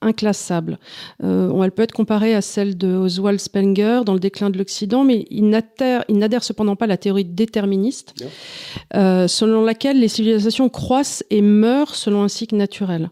inclassable. 0.01 0.79
Euh, 1.25 1.63
elle 1.63 1.73
peut 1.73 1.83
être 1.83 1.93
comparée 1.93 2.35
à 2.35 2.41
celle 2.41 2.77
de 2.77 2.89
Oswald 2.89 3.41
Spenger 3.41 4.01
dans 4.05 4.15
Le 4.15 4.21
déclin 4.21 4.51
de 4.51 4.59
l'Occident, 4.59 5.05
mais 5.05 5.27
il 5.31 5.49
n'adhère 5.49 6.45
cependant 6.45 6.77
pas 6.77 6.85
à 6.85 6.89
la 6.89 6.97
théorie 6.97 7.25
déterministe, 7.25 8.15
euh, 8.95 9.27
selon 9.27 9.65
laquelle 9.65 9.99
les 9.99 10.09
civilisations 10.09 10.69
croissent 10.69 11.25
et 11.31 11.43
meurent 11.43 11.95
selon 11.95 12.23
un 12.23 12.29
cycle 12.29 12.57
naturel. 12.57 13.11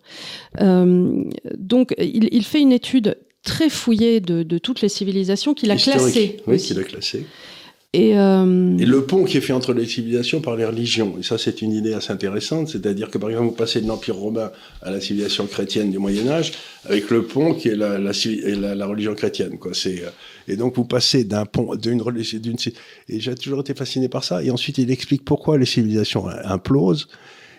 Euh, 0.60 1.24
donc, 1.56 1.94
il, 1.98 2.28
il, 2.32 2.44
fait 2.44 2.60
une 2.60 2.72
étude 2.72 3.18
très 3.42 3.70
fouillée 3.70 4.20
de, 4.20 4.42
de 4.42 4.58
toutes 4.58 4.80
les 4.80 4.88
civilisations 4.88 5.54
qu'il 5.54 5.70
a 5.70 5.76
classées. 5.76 6.36
Oui, 6.46 6.58
qu'il 6.58 6.78
a 6.78 6.84
classées. 6.84 7.26
Euh, 7.96 8.78
et, 8.78 8.86
le 8.86 9.04
pont 9.04 9.24
qui 9.24 9.36
est 9.36 9.40
fait 9.40 9.52
entre 9.52 9.72
les 9.72 9.84
civilisations 9.84 10.40
par 10.40 10.54
les 10.54 10.64
religions. 10.64 11.16
Et 11.18 11.24
ça, 11.24 11.38
c'est 11.38 11.60
une 11.60 11.72
idée 11.72 11.92
assez 11.92 12.12
intéressante. 12.12 12.68
C'est-à-dire 12.68 13.10
que, 13.10 13.18
par 13.18 13.30
exemple, 13.30 13.48
vous 13.48 13.54
passez 13.56 13.80
de 13.80 13.88
l'Empire 13.88 14.14
romain 14.14 14.52
à 14.80 14.92
la 14.92 15.00
civilisation 15.00 15.46
chrétienne 15.46 15.90
du 15.90 15.98
Moyen-Âge 15.98 16.52
avec 16.84 17.10
le 17.10 17.26
pont 17.26 17.52
qui 17.52 17.68
est 17.68 17.74
la, 17.74 18.86
religion 18.86 19.14
chrétienne. 19.16 19.58
Quoi. 19.58 19.74
C'est, 19.74 20.04
euh, 20.04 20.10
et 20.46 20.56
donc, 20.56 20.76
vous 20.76 20.84
passez 20.84 21.24
d'un 21.24 21.46
pont, 21.46 21.74
d'une 21.74 22.00
religion, 22.00 22.38
d'une, 22.38 22.56
et 23.08 23.18
j'ai 23.18 23.34
toujours 23.34 23.60
été 23.60 23.74
fasciné 23.74 24.08
par 24.08 24.22
ça. 24.22 24.40
Et 24.44 24.52
ensuite, 24.52 24.78
il 24.78 24.92
explique 24.92 25.24
pourquoi 25.24 25.58
les 25.58 25.66
civilisations 25.66 26.28
implosent. 26.28 27.08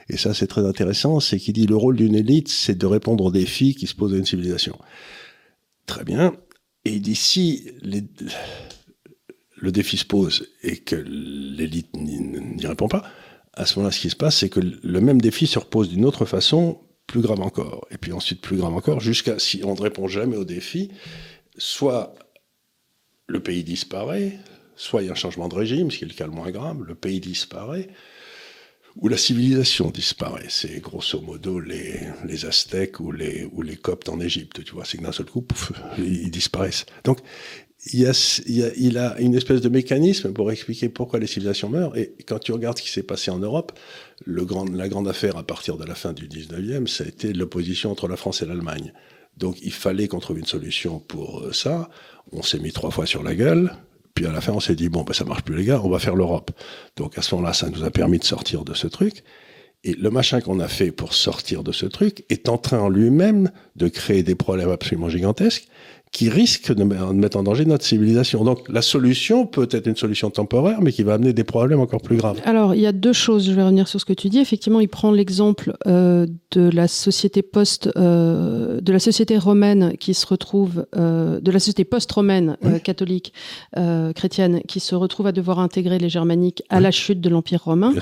Et 0.08 0.16
ça, 0.16 0.34
c'est 0.34 0.48
très 0.48 0.66
intéressant. 0.66 1.20
C'est 1.20 1.40
qu'il 1.40 1.54
dit 1.54 1.68
le 1.68 1.76
rôle 1.76 1.98
d'une 1.98 2.16
élite, 2.16 2.48
c'est 2.48 2.78
de 2.78 2.86
répondre 2.86 3.26
aux 3.26 3.32
défis 3.32 3.76
qui 3.76 3.86
se 3.86 3.96
posent 3.96 4.14
à 4.14 4.18
une 4.18 4.26
civilisation. 4.26 4.78
Très 5.88 6.06
bien. 6.06 6.34
Et 6.86 6.94
il 6.94 7.02
dit 7.02 7.16
si 7.16 7.66
les, 7.82 8.04
le 9.62 9.72
défi 9.72 9.96
se 9.96 10.06
pose 10.06 10.50
et 10.64 10.78
que 10.78 10.96
l'élite 10.96 11.96
n'y 11.96 12.66
répond 12.66 12.88
pas, 12.88 13.04
à 13.54 13.66
ce 13.66 13.78
moment-là, 13.78 13.92
ce 13.92 14.00
qui 14.00 14.10
se 14.10 14.16
passe, 14.16 14.38
c'est 14.38 14.50
que 14.50 14.60
le 14.60 15.02
même 15.02 15.22
défi 15.22 15.46
se 15.46 15.60
repose 15.60 15.90
d'une 15.90 16.06
autre 16.06 16.26
façon, 16.26 16.82
plus 17.06 17.22
grave 17.22 17.42
encore, 17.42 17.88
et 17.92 17.98
puis 17.98 18.12
ensuite 18.12 18.42
plus 18.42 18.58
grave 18.58 18.74
encore, 18.74 19.00
jusqu'à 19.00 19.38
si 19.38 19.62
on 19.64 19.76
ne 19.76 19.82
répond 19.82 20.08
jamais 20.08 20.38
au 20.38 20.46
défi, 20.46 20.92
soit 21.58 22.16
le 23.28 23.42
pays 23.42 23.64
disparaît, 23.64 24.40
soit 24.76 25.04
il 25.04 25.08
y 25.08 25.10
a 25.10 25.12
un 25.12 25.16
changement 25.16 25.48
de 25.48 25.56
régime, 25.56 25.92
ce 25.92 25.98
qui 25.98 26.06
est 26.06 26.08
le 26.08 26.14
cas 26.14 26.26
le 26.26 26.32
moins 26.32 26.50
grave, 26.52 26.82
le 26.84 26.96
pays 26.96 27.20
disparaît, 27.20 27.90
ou 28.96 29.10
la 29.10 29.18
civilisation 29.18 29.90
disparaît. 29.90 30.48
C'est 30.50 30.80
grosso 30.80 31.22
modo 31.22 31.60
les, 31.60 32.00
les 32.26 32.46
Aztèques 32.46 33.00
ou 33.00 33.12
les, 33.12 33.48
ou 33.52 33.62
les 33.62 33.76
Coptes 33.76 34.10
en 34.10 34.20
Égypte, 34.20 34.64
tu 34.64 34.74
vois, 34.74 34.86
c'est 34.86 34.98
que 34.98 35.04
d'un 35.04 35.12
seul 35.12 35.28
coup, 35.28 35.46
ils 35.98 36.32
disparaissent. 36.32 36.86
Donc, 37.04 37.20
il, 37.86 38.98
a, 38.98 39.20
une 39.20 39.36
espèce 39.36 39.62
de 39.62 39.70
mécanisme 39.70 40.34
pour 40.34 40.52
expliquer 40.52 40.90
pourquoi 40.90 41.20
les 41.20 41.28
civilisations 41.28 41.70
meurent. 41.70 41.98
Et 41.98 42.14
quand 42.28 42.40
tu 42.40 42.52
regardes 42.52 42.78
ce 42.78 42.84
qui 42.84 42.92
s'est 42.92 43.04
passé 43.04 43.32
en 43.32 43.40
Europe, 43.40 43.72
la 44.28 44.88
grande 44.88 45.08
affaire 45.08 45.38
à 45.38 45.44
partir 45.44 45.78
de 45.78 45.86
la 45.86 45.96
fin 45.96 46.14
du 46.14 46.28
19e, 46.28 46.88
ça 46.88 47.04
a 47.04 47.08
été 47.08 47.34
l'opposition 47.34 47.92
entre 47.92 48.08
la 48.08 48.18
France 48.18 48.44
et 48.44 48.46
l'Allemagne. 48.46 48.94
Donc 49.38 49.58
il 49.64 49.74
fallait 49.74 50.08
qu'on 50.08 50.20
trouve 50.20 50.38
une 50.38 50.46
solution 50.46 51.00
pour 51.00 51.40
euh, 51.40 51.54
ça. 51.54 51.90
On 52.32 52.44
s'est 52.44 52.60
mis 52.60 52.72
trois 52.72 52.92
fois 52.92 53.06
sur 53.06 53.24
la 53.24 53.34
gueule. 53.34 53.74
Puis 54.14 54.26
à 54.26 54.32
la 54.32 54.42
fin, 54.42 54.52
on 54.52 54.60
s'est 54.60 54.76
dit, 54.76 54.90
bon, 54.90 55.04
ben, 55.04 55.14
ça 55.14 55.24
marche 55.24 55.44
plus 55.44 55.56
les 55.56 55.66
gars, 55.66 55.82
on 55.84 55.90
va 55.90 55.98
faire 55.98 56.16
l'Europe. 56.16 56.52
Donc 56.98 57.18
à 57.18 57.22
ce 57.22 57.34
moment-là, 57.34 57.54
ça 57.54 57.70
nous 57.70 57.84
a 57.84 57.90
permis 57.90 58.20
de 58.20 58.26
sortir 58.26 58.64
de 58.64 58.74
ce 58.74 58.88
truc. 58.88 59.24
Et 59.84 59.94
le 59.94 60.12
machin 60.12 60.42
qu'on 60.42 60.60
a 60.60 60.68
fait 60.68 60.92
pour 60.92 61.16
sortir 61.16 61.64
de 61.64 61.72
ce 61.72 61.88
truc 61.88 62.26
est 62.30 62.50
en 62.50 62.60
train 62.60 62.80
en 62.80 62.90
lui-même 62.90 63.50
de 63.76 63.88
créer 63.88 64.22
des 64.22 64.36
problèmes 64.36 64.70
absolument 64.70 65.10
gigantesques 65.10 65.68
qui 66.12 66.28
risque 66.30 66.74
de 66.74 66.84
mettre 66.84 67.38
en 67.38 67.44
danger 67.44 67.66
notre 67.66 67.86
civilisation. 67.86 68.44
Donc 68.44 68.68
la 68.68 68.82
solution 68.82 69.46
peut 69.46 69.70
être 69.72 69.88
une 69.88 69.96
solution 69.96 70.30
temporaire, 70.30 70.82
mais 70.82 70.92
qui 70.92 71.04
va 71.04 71.14
amener 71.14 71.32
des 71.32 71.46
problèmes 71.46 71.80
encore 71.80 72.02
plus 72.02 72.18
graves. 72.18 72.42
Alors 72.44 72.76
il 72.76 72.82
y 72.82 72.86
a 72.86 72.92
deux 72.92 73.14
choses, 73.14 73.46
je 73.46 73.54
vais 73.54 73.64
revenir 73.64 73.88
sur 73.88 74.02
ce 74.02 74.06
que 74.06 74.14
tu 74.14 74.28
dis. 74.28 74.40
Effectivement, 74.40 74.82
il 74.82 74.90
prend 74.90 75.12
l'exemple 75.12 75.74
euh, 75.88 76.28
de 76.52 76.70
la 76.70 76.90
société 76.90 77.42
post, 77.42 77.90
euh, 77.96 78.82
de 78.82 78.92
la 78.92 79.00
société 79.00 79.38
romaine 79.38 79.94
qui 79.98 80.14
se 80.14 80.28
retrouve, 80.28 80.86
euh, 80.98 81.40
de 81.40 81.52
la 81.52 81.60
société 81.60 81.86
post-romaine 81.86 82.58
catholique 82.84 83.34
chrétienne 84.16 84.62
qui 84.68 84.80
se 84.80 84.96
retrouve 84.96 85.28
à 85.28 85.32
devoir 85.32 85.60
intégrer 85.60 85.98
les 85.98 86.10
germaniques 86.10 86.64
à 86.70 86.80
la 86.80 86.92
chute 86.92 87.22
de 87.22 87.30
l'empire 87.30 87.64
romain, 87.64 87.94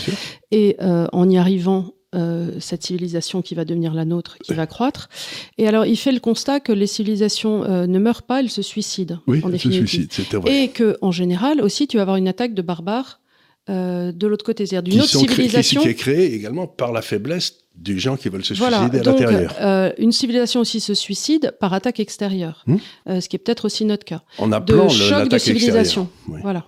et 0.51 0.77
en 0.79 1.29
y 1.29 1.37
arrivant 1.37 1.93
euh, 2.15 2.59
cette 2.59 2.83
civilisation 2.83 3.41
qui 3.41 3.55
va 3.55 3.65
devenir 3.65 3.93
la 3.93 4.05
nôtre, 4.05 4.37
qui 4.39 4.53
va 4.53 4.65
croître. 4.65 5.09
Et 5.57 5.67
alors, 5.67 5.85
il 5.85 5.97
fait 5.97 6.11
le 6.11 6.19
constat 6.19 6.59
que 6.59 6.71
les 6.71 6.87
civilisations 6.87 7.63
euh, 7.63 7.87
ne 7.87 7.99
meurent 7.99 8.23
pas, 8.23 8.39
elles 8.39 8.49
se 8.49 8.61
suicident. 8.61 9.19
Oui, 9.27 9.41
en 9.43 9.51
elles 9.51 9.59
se 9.59 9.71
suicident, 9.71 10.39
vrai. 10.39 10.63
Et 10.63 10.67
que, 10.69 10.97
en 11.01 11.11
général, 11.11 11.61
aussi, 11.61 11.87
tu 11.87 11.97
vas 11.97 12.03
avoir 12.03 12.17
une 12.17 12.27
attaque 12.27 12.53
de 12.53 12.61
barbares 12.61 13.19
euh, 13.69 14.11
de 14.11 14.25
l'autre 14.25 14.45
côté, 14.45 14.65
c'est-à-dire 14.65 14.91
d'une 14.91 15.01
autre 15.01 15.09
civilisation. 15.09 15.81
qui, 15.81 15.89
est 15.89 15.93
créée 15.93 16.33
également 16.33 16.65
par 16.65 16.91
la 16.91 17.03
faiblesse 17.03 17.53
du 17.75 17.99
gens 17.99 18.17
qui 18.17 18.27
veulent 18.29 18.43
se 18.43 18.55
suicider 18.55 18.99
à 18.99 19.03
l'intérieur. 19.03 19.55
Euh, 19.61 19.91
une 19.99 20.11
civilisation 20.11 20.59
aussi 20.61 20.79
se 20.79 20.95
suicide 20.95 21.55
par 21.59 21.73
attaque 21.73 21.99
extérieure, 21.99 22.63
hmm 22.65 22.77
euh, 23.07 23.21
ce 23.21 23.29
qui 23.29 23.35
est 23.35 23.39
peut-être 23.39 23.65
aussi 23.65 23.85
notre 23.85 24.05
cas. 24.05 24.23
En 24.39 24.51
appelant 24.51 24.85
de 24.85 24.89
choc 24.89 25.29
de 25.29 25.37
civilisation. 25.37 26.09
Voilà. 26.27 26.65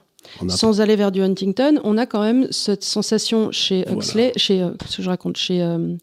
Sans 0.50 0.82
aller 0.82 0.96
vers 0.96 1.12
du 1.12 1.22
Huntington, 1.22 1.80
on 1.84 1.98
a 1.98 2.06
quand 2.06 2.22
même 2.22 2.48
cette 2.52 2.84
sensation 2.84 3.52
chez 3.52 3.86
Huxley, 3.90 4.34
chez 4.36 4.62
euh, 4.62 4.72
ce 4.88 4.98
que 4.98 5.04
je 5.04 5.10
raconte, 5.10 5.38
chez 5.38 5.62
euh, 5.62 5.96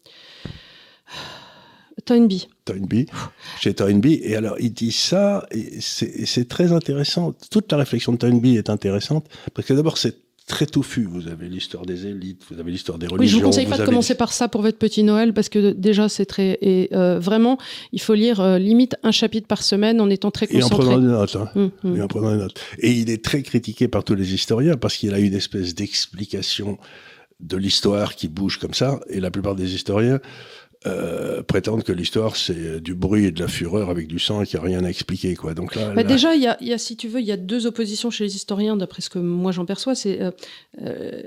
Toynbee. 2.05 2.47
Toynbee, 2.65 3.07
chez 3.59 3.73
Toynbee. 3.73 4.19
Et 4.23 4.35
alors, 4.35 4.55
il 4.59 4.73
dit 4.73 4.91
ça, 4.91 5.45
et 5.51 5.79
c'est 5.81 6.47
très 6.47 6.71
intéressant. 6.71 7.33
Toute 7.51 7.71
la 7.71 7.77
réflexion 7.77 8.13
de 8.13 8.17
Toynbee 8.17 8.57
est 8.57 8.69
intéressante, 8.69 9.27
parce 9.53 9.67
que 9.67 9.73
d'abord, 9.73 9.97
c'est 9.97 10.15
très 10.49 10.65
touffu. 10.65 11.03
Vous 11.03 11.29
avez 11.29 11.47
l'histoire 11.47 11.85
des 11.85 12.07
élites, 12.07 12.41
vous 12.49 12.59
avez 12.59 12.71
l'histoire 12.71 12.97
des 12.97 13.07
religions. 13.07 13.21
Oui, 13.21 13.27
je 13.27 13.35
vous 13.37 13.41
conseille 13.41 13.67
pas 13.67 13.77
de 13.77 13.85
commencer 13.85 14.15
par 14.15 14.33
ça 14.33 14.49
pour 14.49 14.61
votre 14.61 14.77
petit 14.77 15.03
Noël 15.03 15.33
parce 15.33 15.47
que 15.47 15.71
déjà 15.71 16.09
c'est 16.09 16.25
très 16.25 16.57
et 16.61 16.89
euh, 16.93 17.19
vraiment 17.19 17.57
il 17.93 18.01
faut 18.01 18.15
lire 18.15 18.41
euh, 18.41 18.57
limite 18.57 18.97
un 19.03 19.11
chapitre 19.11 19.47
par 19.47 19.63
semaine 19.63 20.01
en 20.01 20.09
étant 20.09 20.31
très 20.31 20.47
concentré. 20.47 20.75
Et 20.75 20.87
en 20.87 20.89
prenant 20.89 20.99
des 20.99 21.07
notes. 21.07 21.35
Hein. 21.37 21.49
Hum, 21.55 21.71
hum. 21.85 21.95
Et 21.95 22.01
en 22.01 22.07
prenant 22.07 22.31
des 22.31 22.41
notes. 22.41 22.59
Et 22.79 22.91
il 22.91 23.09
est 23.09 23.23
très 23.23 23.43
critiqué 23.43 23.87
par 23.87 24.03
tous 24.03 24.15
les 24.15 24.33
historiens 24.33 24.75
parce 24.75 24.97
qu'il 24.97 25.13
a 25.13 25.19
une 25.19 25.35
espèce 25.35 25.75
d'explication 25.75 26.77
de 27.39 27.55
l'histoire 27.55 28.15
qui 28.15 28.27
bouge 28.27 28.57
comme 28.57 28.73
ça. 28.73 28.99
Et 29.09 29.19
la 29.19 29.31
plupart 29.31 29.55
des 29.55 29.75
historiens 29.75 30.19
euh, 30.87 31.43
prétendent 31.43 31.83
que 31.83 31.91
l'histoire 31.91 32.37
c'est 32.37 32.79
du 32.79 32.95
bruit 32.95 33.25
et 33.25 33.31
de 33.31 33.41
la 33.41 33.49
fureur 33.49 33.89
avec 33.89 34.07
du 34.07 34.17
sang 34.17 34.41
et 34.41 34.45
qu'il 34.45 34.57
n'y 34.61 34.65
a 34.65 34.67
rien 34.69 34.85
à 34.85 34.89
expliquer 34.89 35.35
quoi. 35.35 35.53
Donc 35.53 35.75
là, 35.75 35.89
bah, 35.93 36.03
déjà 36.03 36.35
il 36.35 36.41
y 36.41 36.47
a, 36.47 36.57
y 36.61 36.71
a, 36.71 36.77
si 36.77 36.95
tu 36.95 37.09
veux 37.09 37.19
il 37.19 37.25
y 37.25 37.33
a 37.33 37.37
deux 37.37 37.67
oppositions 37.67 38.09
chez 38.09 38.23
les 38.23 38.37
historiens 38.37 38.77
d'après 38.77 39.01
ce 39.01 39.09
que 39.09 39.19
moi 39.19 39.51
j'en 39.51 39.65
perçois. 39.65 39.93
C'est 39.93 40.21
euh, 40.21 40.31
euh, 40.81 41.21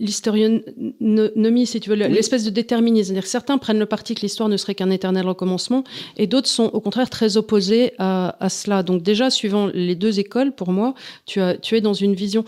l'historionomie 0.00 1.66
si 1.66 1.78
tu 1.78 1.88
veux 1.88 1.94
l'espèce 1.94 2.42
de 2.42 2.50
déterminisme. 2.50 3.12
C'est-à-dire 3.12 3.28
certains 3.28 3.58
prennent 3.58 3.78
le 3.78 3.86
parti 3.86 4.16
que 4.16 4.22
l'histoire 4.22 4.48
ne 4.48 4.56
serait 4.56 4.74
qu'un 4.74 4.90
éternel 4.90 5.24
recommencement 5.24 5.84
et 6.16 6.26
d'autres 6.26 6.48
sont 6.48 6.64
au 6.72 6.80
contraire 6.80 7.10
très 7.10 7.36
opposés 7.36 7.92
à, 7.98 8.44
à, 8.44 8.48
cela. 8.48 8.82
Donc 8.82 9.04
déjà 9.04 9.30
suivant 9.30 9.70
les 9.72 9.94
deux 9.94 10.18
écoles 10.18 10.50
pour 10.50 10.72
moi 10.72 10.94
tu 11.26 11.40
as 11.40 11.56
tu 11.56 11.76
es 11.76 11.80
dans 11.80 11.94
une 11.94 12.16
vision. 12.16 12.44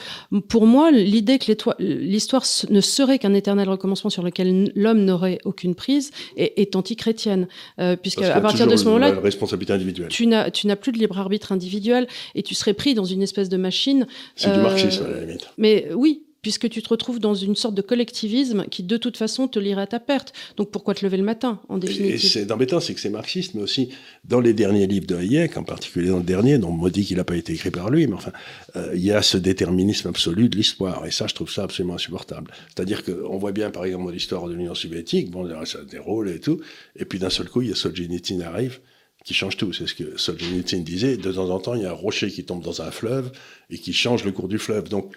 Pour 0.49 0.67
moi 0.67 0.91
l'idée 0.91 1.39
que 1.39 1.53
l'histoire 1.79 2.43
ne 2.69 2.81
serait 2.81 3.21
qu'un 3.21 3.35
éternel 3.35 3.69
recommencement 3.69 4.11
sur 4.11 4.25
lequel 4.25 4.73
l'homme 4.75 5.05
n'aurait 5.05 5.39
aucune 5.45 5.77
prise 5.77 6.11
est, 6.37 6.59
est 6.59 6.77
anti-chrétienne, 6.77 7.49
euh, 7.79 7.97
puisque 7.97 8.23
à 8.23 8.41
partir 8.41 8.67
de 8.67 8.77
ce 8.77 8.85
moment-là, 8.85 9.19
responsabilité 9.21 9.73
individuelle. 9.73 10.09
Tu 10.09 10.27
n'as, 10.27 10.51
tu 10.51 10.67
n'as 10.67 10.77
plus 10.77 10.93
de 10.93 10.99
libre 10.99 11.19
arbitre 11.19 11.53
individuel 11.53 12.07
et 12.35 12.43
tu 12.43 12.55
serais 12.55 12.75
pris 12.75 12.95
dans 12.95 13.05
une 13.05 13.23
espèce 13.23 13.49
de 13.49 13.57
machine. 13.57 14.07
C'est 14.37 14.53
du 14.53 14.61
marxisme 14.61 15.05
à 15.07 15.11
la 15.11 15.21
limite. 15.21 15.49
Mais 15.59 15.89
oui, 15.95 16.23
puisque 16.43 16.69
tu 16.69 16.83
te 16.83 16.89
retrouves 16.89 17.21
dans 17.21 17.35
une 17.35 17.55
sorte 17.55 17.75
de 17.75 17.83
collectivisme 17.83 18.67
qui 18.71 18.83
de 18.83 18.97
toute 18.97 19.17
façon 19.17 19.47
te 19.47 19.59
lirait 19.59 19.83
à 19.83 19.87
ta 19.87 20.01
perte. 20.01 20.33
Donc 20.57 20.71
pourquoi 20.71 20.95
te 20.95 21.05
lever 21.05 21.17
le 21.17 21.23
matin 21.23 21.61
en 21.69 21.79
définitive? 21.79 22.15
Et 22.15 22.19
c'est 22.19 22.51
embêtant, 22.51 22.81
c'est 22.81 22.95
que 22.95 23.01
c'est 23.01 23.11
marxiste, 23.11 23.55
mais 23.55 23.63
aussi 23.63 23.91
dans 24.25 24.41
les 24.41 24.53
derniers 24.53 24.89
livres 24.89 25.07
de 25.07 25.15
Hayek, 25.15 25.57
en 25.57 25.63
particulier 25.63 26.09
dans 26.09 26.19
le 26.19 26.25
dernier, 26.25 26.59
dont 26.59 26.71
on 26.71 26.77
me 26.77 26.91
dit 26.91 27.05
qu'il 27.05 27.17
n'a 27.17 27.25
pas 27.25 27.37
été 27.37 27.53
écrit 27.53 27.71
par 27.71 27.91
lui, 27.91 28.09
mais 28.09 28.15
enfin, 28.15 28.33
euh, 28.77 28.91
il 28.95 29.05
y 29.05 29.13
a 29.13 29.23
ce 29.23 29.39
déterminisme 29.39 30.09
absolu 30.09 30.49
de 30.49 30.57
l'histoire, 30.57 31.07
et 31.07 31.13
ça, 31.13 31.29
je 31.29 31.35
trouve 31.35 31.51
ça 31.51 31.63
absolument 31.63 31.95
insupportable. 31.95 32.51
C'est-à-dire 32.75 33.05
qu'on 33.05 33.39
voit 33.39 33.53
bien, 33.53 33.71
par 33.71 33.85
exemple, 33.85 34.13
l'histoire 34.13 34.49
de 34.49 34.55
l'Union 34.55 34.75
soviétique, 34.75 35.31
bon, 35.31 35.49
ça 35.65 35.79
déroule 35.85 36.29
et 36.29 36.41
tout, 36.41 36.61
et 36.97 37.05
puis 37.05 37.21
d'un 37.21 37.31
seul 37.31 37.49
coup, 37.49 37.63
il 37.63 37.69
y 37.69 37.73
a 37.73 37.77
Solzhenitsyn 37.77 38.41
arrive, 38.41 38.81
qui 39.25 39.35
change 39.35 39.57
tout. 39.57 39.73
C'est 39.73 39.87
ce 39.87 39.95
que 39.95 40.17
Solzhenitsyn 40.19 40.81
disait. 40.81 41.17
De 41.17 41.33
temps 41.33 41.51
en 41.51 41.61
temps, 41.61 41.75
il 41.75 41.83
y 41.83 41.87
a 41.87 41.91
un 41.91 41.95
rocher 41.95 42.29
qui 42.29 42.45
tombe 42.45 42.63
dans 42.63 42.83
un 42.83 42.91
fleuve 42.91 43.31
et 43.71 43.79
qui 43.79 43.93
change 43.93 44.25
le 44.25 44.33
cours 44.33 44.49
du 44.49 44.59
fleuve. 44.59 44.89
Donc, 44.89 45.15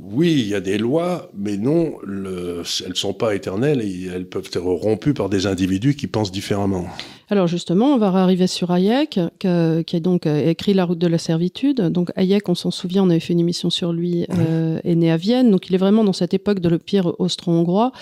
oui, 0.00 0.32
il 0.32 0.48
y 0.48 0.54
a 0.54 0.60
des 0.60 0.78
lois, 0.78 1.30
mais 1.36 1.56
non, 1.56 1.96
le, 2.04 2.62
elles 2.82 2.90
ne 2.90 2.94
sont 2.94 3.14
pas 3.14 3.34
éternelles 3.34 3.82
et 3.82 4.06
elles 4.06 4.26
peuvent 4.26 4.46
être 4.46 4.60
rompues 4.60 5.14
par 5.14 5.28
des 5.28 5.46
individus 5.46 5.94
qui 5.94 6.06
pensent 6.06 6.32
différemment. 6.32 6.86
Alors 7.30 7.46
justement, 7.46 7.92
on 7.92 7.98
va 7.98 8.06
arriver 8.08 8.46
sur 8.46 8.70
Hayek, 8.70 9.20
qui 9.38 9.46
a 9.46 10.00
donc 10.00 10.26
euh, 10.26 10.48
écrit 10.48 10.72
La 10.72 10.86
route 10.86 10.98
de 10.98 11.06
la 11.06 11.18
servitude. 11.18 11.82
Donc 11.82 12.10
Hayek, 12.16 12.48
on 12.48 12.54
s'en 12.54 12.70
souvient, 12.70 13.04
on 13.04 13.10
avait 13.10 13.20
fait 13.20 13.34
une 13.34 13.40
émission 13.40 13.68
sur 13.68 13.92
lui, 13.92 14.24
euh, 14.30 14.80
est 14.82 14.94
né 14.94 15.10
à 15.10 15.18
Vienne. 15.18 15.50
Donc 15.50 15.68
il 15.68 15.74
est 15.74 15.78
vraiment 15.78 16.04
dans 16.04 16.14
cette 16.14 16.32
époque 16.32 16.60
de 16.60 16.70
l'Empire 16.70 17.12
austro-hongrois, 17.18 17.92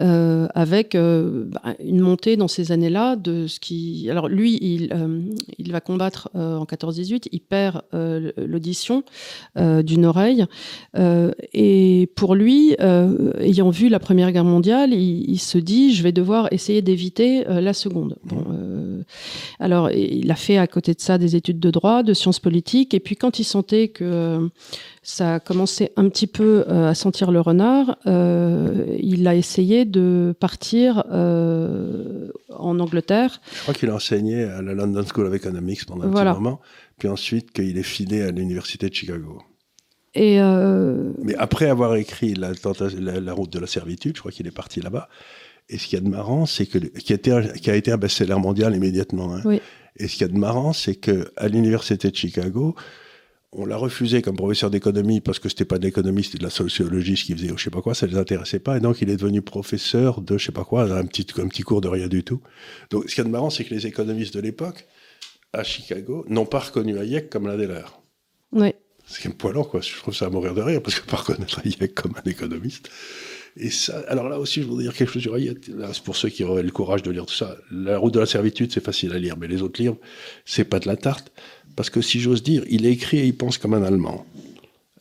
euh, 0.00 0.46
avec 0.54 0.94
euh, 0.94 1.46
bah, 1.46 1.74
une 1.84 2.00
montée 2.00 2.36
dans 2.36 2.46
ces 2.46 2.70
années-là 2.70 3.16
de 3.16 3.48
ce 3.48 3.58
qui... 3.58 4.08
Alors 4.10 4.28
lui, 4.28 4.58
il, 4.60 4.92
euh, 4.92 5.22
il 5.58 5.72
va 5.72 5.80
combattre 5.80 6.30
en 6.34 6.64
14-18, 6.64 7.28
il 7.32 7.40
perd 7.40 7.82
l'audition 7.92 9.02
d'une 9.56 10.06
oreille. 10.06 10.44
et 10.94 12.08
pour 12.14 12.34
lui, 12.34 12.76
ayant 13.40 13.70
vu 13.70 13.88
la 13.88 13.98
Première 13.98 14.30
Guerre 14.30 14.44
mondiale, 14.44 14.92
il, 14.92 15.28
il, 15.28 15.38
se 15.38 15.58
dit, 15.58 15.94
je 15.94 16.02
vais 16.02 16.12
devoir 16.12 16.48
essayer 16.52 16.82
d'éviter 16.82 17.44
la 17.44 17.72
seconde. 17.72 18.16
Bon, 18.24 18.44
euh, 18.67 18.67
alors, 19.58 19.90
il 19.90 20.30
a 20.30 20.34
fait 20.34 20.58
à 20.58 20.66
côté 20.66 20.94
de 20.94 21.00
ça 21.00 21.18
des 21.18 21.36
études 21.36 21.60
de 21.60 21.70
droit, 21.70 22.02
de 22.02 22.14
sciences 22.14 22.40
politiques, 22.40 22.94
et 22.94 23.00
puis 23.00 23.16
quand 23.16 23.38
il 23.38 23.44
sentait 23.44 23.88
que 23.88 24.04
euh, 24.04 24.48
ça 25.02 25.40
commençait 25.40 25.92
un 25.96 26.08
petit 26.08 26.26
peu 26.26 26.64
euh, 26.68 26.90
à 26.90 26.94
sentir 26.94 27.30
le 27.30 27.40
renard, 27.40 27.96
il 28.06 29.26
a 29.26 29.34
essayé 29.34 29.84
de 29.84 30.34
partir 30.38 31.04
en 31.08 32.80
Angleterre. 32.80 33.40
Je 33.52 33.62
crois 33.62 33.74
qu'il 33.74 33.90
a 33.90 33.94
enseigné 33.94 34.44
à 34.44 34.62
la 34.62 34.74
London 34.74 35.04
School 35.04 35.26
of 35.26 35.34
Economics 35.34 35.84
pendant 35.86 36.04
un 36.04 36.10
petit 36.10 36.24
moment, 36.24 36.60
puis 36.98 37.08
ensuite 37.08 37.52
qu'il 37.52 37.76
est 37.76 37.82
filé 37.82 38.22
à 38.22 38.30
l'université 38.30 38.88
de 38.88 38.94
Chicago. 38.94 39.42
Et 40.14 40.38
Mais 41.22 41.34
après 41.36 41.68
avoir 41.68 41.96
écrit 41.96 42.34
la, 42.34 42.52
la, 43.20 43.32
route 43.32 43.52
de 43.52 43.58
la 43.58 43.66
servitude, 43.66 44.16
je 44.16 44.20
crois 44.20 44.32
qu'il 44.32 44.46
est 44.46 44.52
parti 44.52 44.80
là-bas. 44.80 45.08
Et 45.68 45.78
ce 45.78 45.86
qu'il 45.86 45.98
y 45.98 46.00
a 46.00 46.04
de 46.04 46.08
marrant, 46.08 46.46
c'est 46.46 46.66
que 46.66 46.78
qui 46.78 47.12
a 47.12 47.16
été 47.16 47.30
un, 47.30 47.42
qui 47.42 47.70
a 47.70 47.76
été 47.76 47.92
un 47.92 47.98
best-seller 47.98 48.38
mondial 48.38 48.74
immédiatement. 48.74 49.34
Hein. 49.34 49.42
Oui. 49.44 49.60
Et 49.96 50.08
ce 50.08 50.12
qu'il 50.12 50.22
y 50.22 50.30
a 50.30 50.32
de 50.32 50.38
marrant, 50.38 50.72
c'est 50.72 50.94
que 50.94 51.30
à 51.36 51.48
l'université 51.48 52.10
de 52.10 52.16
Chicago, 52.16 52.74
on 53.52 53.64
l'a 53.64 53.76
refusé 53.76 54.22
comme 54.22 54.36
professeur 54.36 54.70
d'économie 54.70 55.20
parce 55.20 55.38
que 55.38 55.48
c'était 55.48 55.64
pas 55.64 55.78
de 55.78 55.84
l'économie, 55.84 56.22
c'était 56.22 56.38
de 56.38 56.44
la 56.44 56.50
sociologie, 56.50 57.16
ce 57.16 57.24
qu'il 57.24 57.36
faisait, 57.36 57.50
ou 57.50 57.58
je 57.58 57.64
sais 57.64 57.70
pas 57.70 57.80
quoi, 57.80 57.94
ça 57.94 58.06
les 58.06 58.16
intéressait 58.16 58.58
pas. 58.58 58.76
Et 58.76 58.80
donc, 58.80 59.00
il 59.00 59.10
est 59.10 59.16
devenu 59.16 59.42
professeur 59.42 60.20
de, 60.20 60.36
je 60.36 60.46
sais 60.46 60.52
pas 60.52 60.64
quoi, 60.64 60.82
un 60.84 61.06
petit, 61.06 61.26
un 61.38 61.48
petit 61.48 61.62
cours 61.62 61.80
de 61.80 61.88
rien 61.88 62.08
du 62.08 62.22
tout. 62.22 62.40
Donc, 62.90 63.04
ce 63.08 63.14
qu'il 63.14 63.18
y 63.18 63.20
a 63.22 63.24
de 63.24 63.30
marrant, 63.30 63.50
c'est 63.50 63.64
que 63.64 63.74
les 63.74 63.86
économistes 63.86 64.34
de 64.34 64.40
l'époque, 64.40 64.86
à 65.52 65.64
Chicago, 65.64 66.26
n'ont 66.28 66.44
pas 66.44 66.58
reconnu 66.58 66.98
Hayek 66.98 67.30
comme 67.30 67.46
l'un 67.46 67.56
des 67.56 67.66
leurs. 67.66 68.02
Oui. 68.52 68.74
C'est 69.06 69.26
un 69.26 69.32
poilant, 69.32 69.64
quoi. 69.64 69.80
Je 69.80 69.96
trouve 69.96 70.14
ça 70.14 70.26
à 70.26 70.30
mourir 70.30 70.54
de 70.54 70.60
rire, 70.60 70.82
parce 70.82 71.00
que 71.00 71.08
pas 71.08 71.16
reconnaître 71.16 71.60
Hayek 71.64 71.94
comme 71.94 72.14
un 72.22 72.30
économiste. 72.30 72.90
Et 73.60 73.70
ça, 73.70 74.04
alors 74.08 74.28
là 74.28 74.38
aussi, 74.38 74.62
je 74.62 74.66
voudrais 74.66 74.84
dire 74.84 74.94
quelque 74.94 75.12
chose 75.12 75.22
sur 75.22 75.34
Hayek. 75.34 75.70
pour 76.04 76.16
ceux 76.16 76.28
qui 76.28 76.44
auraient 76.44 76.62
le 76.62 76.70
courage 76.70 77.02
de 77.02 77.10
lire 77.10 77.26
tout 77.26 77.34
ça. 77.34 77.56
La 77.70 77.98
route 77.98 78.14
de 78.14 78.20
la 78.20 78.26
servitude, 78.26 78.72
c'est 78.72 78.84
facile 78.84 79.12
à 79.12 79.18
lire, 79.18 79.36
mais 79.36 79.48
les 79.48 79.62
autres 79.62 79.80
livres, 79.80 79.96
c'est 80.44 80.64
pas 80.64 80.78
de 80.78 80.86
la 80.86 80.96
tarte. 80.96 81.32
Parce 81.74 81.90
que 81.90 82.00
si 82.00 82.20
j'ose 82.20 82.42
dire, 82.42 82.62
il 82.68 82.86
écrit 82.86 83.18
et 83.18 83.24
il 83.24 83.36
pense 83.36 83.58
comme 83.58 83.74
un 83.74 83.82
Allemand. 83.82 84.26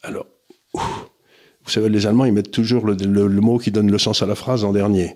Alors, 0.03 0.25
vous 0.73 1.69
savez, 1.73 1.89
les 1.89 2.07
Allemands, 2.07 2.25
ils 2.25 2.33
mettent 2.33 2.51
toujours 2.51 2.85
le, 2.85 3.41
mot 3.41 3.57
qui 3.57 3.71
donne 3.71 3.91
le 3.91 3.97
sens 3.97 4.23
à 4.23 4.25
la 4.25 4.35
phrase 4.35 4.63
en 4.63 4.73
dernier. 4.73 5.15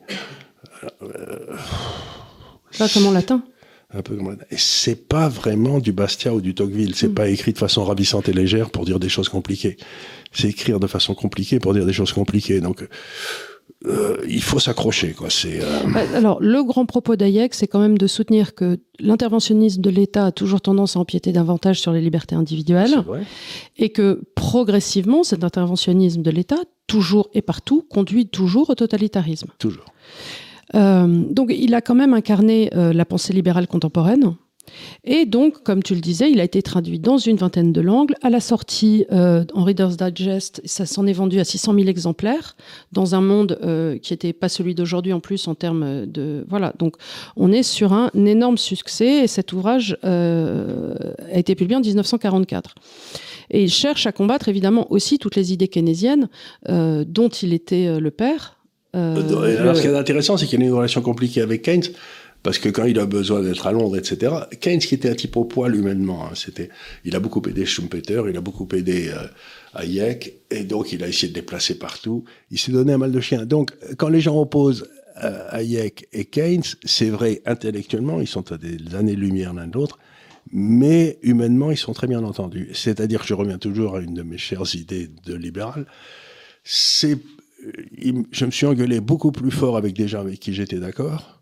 Euh, 1.01 1.55
pas 2.77 2.89
comme 2.89 3.07
en 3.07 3.11
latin. 3.11 3.43
Un 3.93 4.01
peu 4.01 4.15
comme 4.15 4.37
Et 4.51 4.57
c'est 4.57 5.07
pas 5.07 5.27
vraiment 5.29 5.79
du 5.79 5.91
Bastia 5.91 6.33
ou 6.33 6.41
du 6.41 6.53
Tocqueville. 6.53 6.95
C'est 6.95 7.09
mm. 7.09 7.13
pas 7.13 7.27
écrit 7.29 7.53
de 7.53 7.57
façon 7.57 7.83
ravissante 7.83 8.29
et 8.29 8.33
légère 8.33 8.69
pour 8.69 8.85
dire 8.85 8.99
des 8.99 9.09
choses 9.09 9.29
compliquées 9.29 9.77
c'est 10.31 10.49
écrire 10.49 10.79
de 10.79 10.87
façon 10.87 11.13
compliquée 11.13 11.59
pour 11.59 11.73
dire 11.73 11.85
des 11.85 11.93
choses 11.93 12.13
compliquées. 12.13 12.61
Donc, 12.61 12.87
euh, 13.85 14.17
il 14.27 14.41
faut 14.41 14.59
s'accrocher. 14.59 15.13
Quoi. 15.13 15.29
C'est, 15.29 15.61
euh, 15.61 15.79
bah, 15.93 16.01
Alors, 16.13 16.41
le 16.41 16.63
grand 16.63 16.85
propos 16.85 17.15
d'Hayek, 17.15 17.53
c'est 17.53 17.67
quand 17.67 17.79
même 17.79 17.97
de 17.97 18.07
soutenir 18.07 18.53
que 18.53 18.79
l'interventionnisme 18.99 19.81
de 19.81 19.89
l'État 19.89 20.27
a 20.27 20.31
toujours 20.31 20.61
tendance 20.61 20.95
à 20.95 20.99
empiéter 20.99 21.31
davantage 21.31 21.81
sur 21.81 21.91
les 21.91 22.01
libertés 22.01 22.35
individuelles 22.35 23.03
et 23.77 23.89
que 23.89 24.21
progressivement, 24.35 25.23
cet 25.23 25.43
interventionnisme 25.43 26.21
de 26.21 26.31
l'État, 26.31 26.59
toujours 26.85 27.29
et 27.33 27.41
partout, 27.41 27.85
conduit 27.89 28.27
toujours 28.27 28.69
au 28.69 28.75
totalitarisme. 28.75 29.49
Toujours. 29.57 29.85
Euh, 30.75 31.07
donc, 31.29 31.51
il 31.55 31.73
a 31.73 31.81
quand 31.81 31.95
même 31.95 32.13
incarné 32.13 32.69
euh, 32.75 32.93
la 32.93 33.05
pensée 33.05 33.33
libérale 33.33 33.67
contemporaine. 33.67 34.35
Et 35.03 35.25
donc, 35.25 35.63
comme 35.63 35.81
tu 35.83 35.95
le 35.95 36.01
disais, 36.01 36.31
il 36.31 36.39
a 36.39 36.43
été 36.43 36.61
traduit 36.61 36.99
dans 36.99 37.17
une 37.17 37.37
vingtaine 37.37 37.71
de 37.71 37.81
langues. 37.81 38.13
À 38.21 38.29
la 38.29 38.39
sortie 38.39 39.05
euh, 39.11 39.43
en 39.53 39.63
Reader's 39.63 39.97
Digest, 39.97 40.61
ça 40.65 40.85
s'en 40.85 41.07
est 41.07 41.13
vendu 41.13 41.39
à 41.39 41.43
600 41.43 41.73
000 41.73 41.87
exemplaires 41.87 42.55
dans 42.91 43.15
un 43.15 43.21
monde 43.21 43.57
euh, 43.63 43.97
qui 43.97 44.13
n'était 44.13 44.33
pas 44.33 44.49
celui 44.49 44.75
d'aujourd'hui 44.75 45.13
en 45.13 45.19
plus 45.19 45.47
en 45.47 45.55
termes 45.55 46.05
de 46.05 46.45
voilà. 46.49 46.73
Donc, 46.77 46.95
on 47.35 47.51
est 47.51 47.63
sur 47.63 47.93
un, 47.93 48.09
énorme 48.13 48.57
succès 48.57 49.23
et 49.23 49.27
cet 49.27 49.53
ouvrage 49.53 49.97
euh, 50.03 50.93
a 51.33 51.39
été 51.39 51.55
publié 51.55 51.75
en 51.77 51.81
1944. 51.81 52.75
Et 53.49 53.63
il 53.63 53.71
cherche 53.71 54.05
à 54.05 54.11
combattre 54.11 54.47
évidemment 54.47 54.91
aussi 54.91 55.17
toutes 55.17 55.35
les 55.35 55.51
idées 55.51 55.67
keynésiennes 55.67 56.29
dont 56.69 57.27
il 57.27 57.53
était 57.53 57.99
le 57.99 58.11
père. 58.11 58.57
Alors, 58.93 59.75
ce 59.75 59.81
qui 59.81 59.87
est 59.87 59.95
intéressant, 59.95 60.37
c'est 60.37 60.45
qu'il 60.45 60.59
y 60.59 60.63
a 60.63 60.65
une 60.65 60.73
relation 60.73 61.01
compliquée 61.01 61.41
avec 61.41 61.63
Keynes 61.63 61.83
parce 62.43 62.57
que 62.57 62.69
quand 62.69 62.85
il 62.85 62.99
a 62.99 63.05
besoin 63.05 63.41
d'être 63.41 63.67
à 63.67 63.71
Londres, 63.71 63.97
etc., 63.97 64.33
Keynes, 64.59 64.79
qui 64.79 64.95
était 64.95 65.09
un 65.09 65.15
type 65.15 65.37
au 65.37 65.45
poil 65.45 65.75
humainement, 65.75 66.25
hein, 66.25 66.31
c'était, 66.33 66.69
il 67.05 67.15
a 67.15 67.19
beaucoup 67.19 67.41
aidé 67.47 67.65
Schumpeter, 67.65 68.23
il 68.29 68.35
a 68.35 68.41
beaucoup 68.41 68.67
aidé 68.73 69.09
euh, 69.09 69.27
Hayek, 69.75 70.41
et 70.49 70.63
donc 70.63 70.91
il 70.91 71.03
a 71.03 71.07
essayé 71.07 71.29
de 71.29 71.33
déplacer 71.33 71.77
partout. 71.77 72.23
Il 72.49 72.57
s'est 72.57 72.71
donné 72.71 72.93
un 72.93 72.97
mal 72.97 73.11
de 73.11 73.19
chien. 73.19 73.45
Donc, 73.45 73.71
quand 73.97 74.09
les 74.09 74.21
gens 74.21 74.39
opposent 74.39 74.89
euh, 75.23 75.47
Hayek 75.51 76.07
et 76.13 76.25
Keynes, 76.25 76.63
c'est 76.83 77.09
vrai, 77.09 77.41
intellectuellement, 77.45 78.19
ils 78.19 78.27
sont 78.27 78.51
à 78.51 78.57
des 78.57 78.95
années-lumière 78.95 79.53
l'un 79.53 79.67
de 79.67 79.73
l'autre, 79.73 79.99
mais 80.51 81.19
humainement, 81.21 81.69
ils 81.69 81.77
sont 81.77 81.93
très 81.93 82.07
bien 82.07 82.23
entendus. 82.23 82.69
C'est-à-dire 82.73 83.21
je 83.23 83.35
reviens 83.35 83.59
toujours 83.59 83.97
à 83.97 84.01
une 84.01 84.15
de 84.15 84.23
mes 84.23 84.39
chères 84.39 84.63
idées 84.73 85.09
de 85.25 85.35
libéral, 85.35 85.85
c'est, 86.63 87.13
euh, 87.13 88.23
je 88.31 88.45
me 88.45 88.51
suis 88.51 88.65
engueulé 88.65 88.99
beaucoup 88.99 89.31
plus 89.31 89.51
fort 89.51 89.77
avec 89.77 89.93
des 89.93 90.07
gens 90.07 90.21
avec 90.21 90.39
qui 90.39 90.53
j'étais 90.53 90.79
d'accord, 90.79 91.40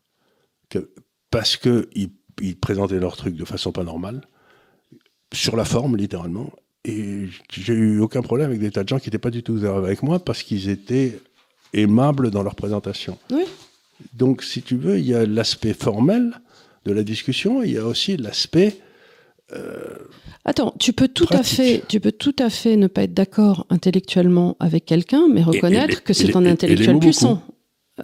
que, 0.70 0.92
parce 1.32 1.58
qu'ils 1.58 2.10
ils 2.42 2.58
présentaient 2.58 3.00
leur 3.00 3.18
truc 3.18 3.36
de 3.36 3.46
façon 3.46 3.72
pas 3.72 3.84
normale, 3.84 4.22
sur 5.34 5.56
la 5.56 5.66
forme, 5.66 5.96
littéralement, 5.98 6.52
et 6.86 7.26
j'ai 7.52 7.74
eu 7.74 8.00
aucun 8.00 8.22
problème 8.22 8.48
avec 8.48 8.60
des 8.60 8.72
tas 8.72 8.84
de 8.84 8.90
gens 8.90 9.00
qui 9.00 9.08
n'étaient 9.08 9.18
pas 9.18 9.32
du 9.32 9.44
tout 9.44 9.54
ouverts 9.54 9.76
avec 9.76 10.02
moi 10.02 10.20
parce 10.20 10.44
qu'ils 10.44 10.70
étaient 10.70 11.20
aimables 11.74 12.32
dans 12.32 12.42
leur 12.42 12.56
présentation. 12.56 13.18
Oui. 13.32 13.44
Donc, 14.14 14.44
si 14.44 14.62
tu 14.62 14.78
veux, 14.78 14.98
il 14.98 15.06
y 15.06 15.14
a 15.14 15.26
l'aspect 15.26 15.74
formel 15.74 16.34
de 16.86 16.94
la 16.94 17.04
discussion, 17.04 17.62
il 17.62 17.72
y 17.72 17.78
a 17.78 17.86
aussi 17.86 18.16
l'aspect. 18.16 18.78
Euh, 19.54 19.98
Attends, 20.46 20.74
tu 20.80 20.94
peux 20.94 21.10
tout 21.10 21.28
à 21.32 21.44
fait, 21.44 21.84
tu 21.88 22.00
peux 22.00 22.14
tout 22.14 22.36
à 22.40 22.50
fait 22.50 22.78
ne 22.78 22.88
pas 22.88 23.04
être 23.04 23.14
d'accord 23.14 23.66
intellectuellement 23.70 24.56
avec 24.60 24.86
quelqu'un, 24.86 25.28
mais 25.32 25.44
reconnaître 25.44 26.02
que 26.04 26.14
c'est 26.14 26.36
un 26.36 26.46
intellectuel 26.46 27.00
puissant. 27.00 27.44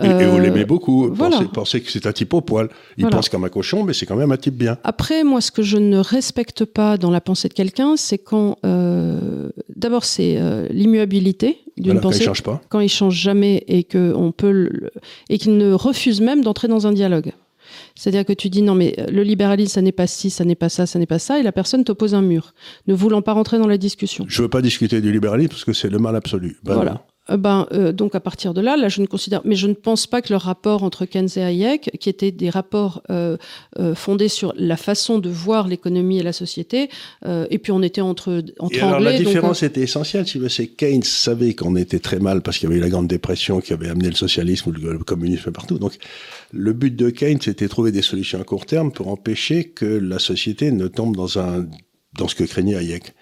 Et, 0.02 0.26
vous 0.26 0.40
l'aimez 0.40 0.62
euh, 0.62 0.66
beaucoup. 0.66 1.10
Voilà. 1.14 1.42
Pensez, 1.54 1.82
que 1.82 1.92
c'est 1.92 2.06
un 2.06 2.12
type 2.12 2.34
au 2.34 2.42
poil. 2.42 2.70
Il 2.98 3.08
pense 3.08 3.30
comme 3.30 3.44
un 3.44 3.50
cochon, 3.50 3.84
mais 3.84 3.94
c'est 3.94 4.06
quand 4.06 4.16
même 4.16 4.32
un 4.32 4.38
type 4.38 4.56
bien. 4.56 4.78
Après, 4.84 5.24
moi, 5.24 5.42
ce 5.42 5.52
que 5.52 5.64
je 5.64 5.78
ne 5.78 5.98
respecte 5.98 6.66
pas 6.66 6.98
dans 6.98 7.12
la 7.12 7.22
pensée 7.22 7.48
de 7.48 7.54
quelqu'un, 7.54 7.96
c'est 7.98 8.18
quand. 8.18 8.58
Euh, 8.66 9.50
D'abord, 9.76 10.06
c'est 10.06 10.38
euh, 10.38 10.68
l'immuabilité 10.70 11.60
d'une 11.78 12.00
pensée. 12.00 12.20
Quand 12.20 12.24
il 12.24 12.26
change 12.26 12.44
pas. 12.44 12.62
Quand 12.70 12.80
il 12.80 12.90
change 12.90 13.16
jamais 13.16 13.64
et 13.68 13.84
que 13.84 14.14
on 14.16 14.32
peut 14.32 14.52
le, 14.52 14.92
et 15.30 15.38
qu'il 15.38 15.58
ne 15.58 15.74
refuse 15.74 16.22
même 16.22 16.42
d'entrer 16.42 16.68
dans 16.68 16.88
un 16.88 16.94
dialogue. 16.94 17.34
C'est-à-dire 17.96 18.26
que 18.26 18.34
tu 18.34 18.50
dis 18.50 18.62
non 18.62 18.76
mais 18.76 18.96
le 19.10 19.24
libéralisme 19.24 19.74
ça 19.74 19.82
n'est 19.82 19.92
pas 19.92 20.08
ci, 20.08 20.30
ça 20.30 20.46
n'est 20.46 20.56
pas 20.56 20.70
ça, 20.70 20.86
ça 20.86 21.00
n'est 21.00 21.06
pas 21.06 21.20
ça 21.20 21.40
et 21.40 21.44
la 21.44 21.52
personne 21.52 21.84
t'oppose 21.84 22.14
un 22.14 22.22
mur, 22.22 22.54
ne 22.88 22.94
voulant 22.94 23.22
pas 23.22 23.34
rentrer 23.34 23.58
dans 23.58 23.68
la 23.68 23.78
discussion. 23.78 24.26
Je 24.28 24.42
veux 24.42 24.50
pas 24.50 24.62
discuter 24.62 25.02
du 25.02 25.12
libéralisme 25.12 25.50
parce 25.50 25.66
que 25.66 25.74
c'est 25.74 25.90
le 25.90 25.98
mal 25.98 26.16
absolu. 26.16 26.58
Ben 26.64 26.76
voilà. 26.76 27.06
Ben, 27.30 27.68
euh, 27.72 27.92
donc 27.92 28.14
à 28.16 28.20
partir 28.20 28.54
de 28.54 28.62
là, 28.62 28.78
là, 28.78 28.90
je 28.90 29.02
ne 29.02 29.08
considère, 29.08 29.42
mais 29.46 29.56
je 29.56 29.68
ne 29.68 29.74
pense 29.74 30.06
pas 30.08 30.22
que 30.22 30.32
le 30.32 30.38
rapport 30.38 30.84
entre 30.84 31.06
Keynes 31.06 31.30
et 31.36 31.42
Hayek, 31.42 31.98
qui 32.00 32.10
étaient 32.10 32.32
des 32.32 32.50
rapports 32.50 33.02
euh, 33.10 33.38
fondés 33.96 34.28
sur 34.28 34.54
la 34.58 34.78
façon 34.78 35.20
de 35.20 35.30
voir 35.30 35.68
l'économie 35.68 36.20
et 36.20 36.24
la 36.24 36.34
société, 36.34 36.90
et 37.26 37.58
puis 37.58 37.72
on 37.72 37.82
était 37.82 38.02
entre 38.02 38.44
entre 38.60 38.76
et 38.76 38.82
alors, 38.82 39.00
La 39.00 39.18
différence 39.18 39.64
était 39.64 39.82
essentielle, 39.82 40.28
si 40.28 40.40
c'est 40.50 40.68
Keynes 40.68 41.04
savait 41.04 41.54
qu'on 41.54 41.76
était 41.76 42.00
très 42.00 42.20
mal 42.20 42.42
parce 42.42 42.58
qu'il 42.58 42.70
y 42.70 42.72
avait 42.72 42.80
eu 42.80 42.84
la 42.84 42.90
Grande 42.90 43.08
Dépression 43.08 43.62
qui 43.62 43.74
avait 43.74 43.90
amené 43.90 44.10
le 44.10 44.16
socialisme 44.16 44.70
ou 44.70 44.72
le 44.72 45.00
communisme 45.00 45.52
partout. 45.52 45.80
Donc 45.80 45.98
le 46.52 46.74
but 46.74 46.96
de 46.96 47.10
Keynes 47.10 47.40
c'était 47.42 47.66
de 47.66 47.70
trouver 47.70 47.92
des 47.92 48.02
solutions 48.02 48.40
à 48.40 48.44
court 48.44 48.66
terme 48.66 48.92
pour 48.92 49.08
empêcher 49.08 49.70
que 49.70 49.86
la 49.86 50.20
société 50.20 50.72
ne 50.72 50.88
tombe 50.88 51.16
dans 51.16 51.40
un 51.40 51.66
dans 52.18 52.28
ce 52.28 52.36
que 52.36 52.44
craignait 52.44 52.76
Hayek. 52.76 53.14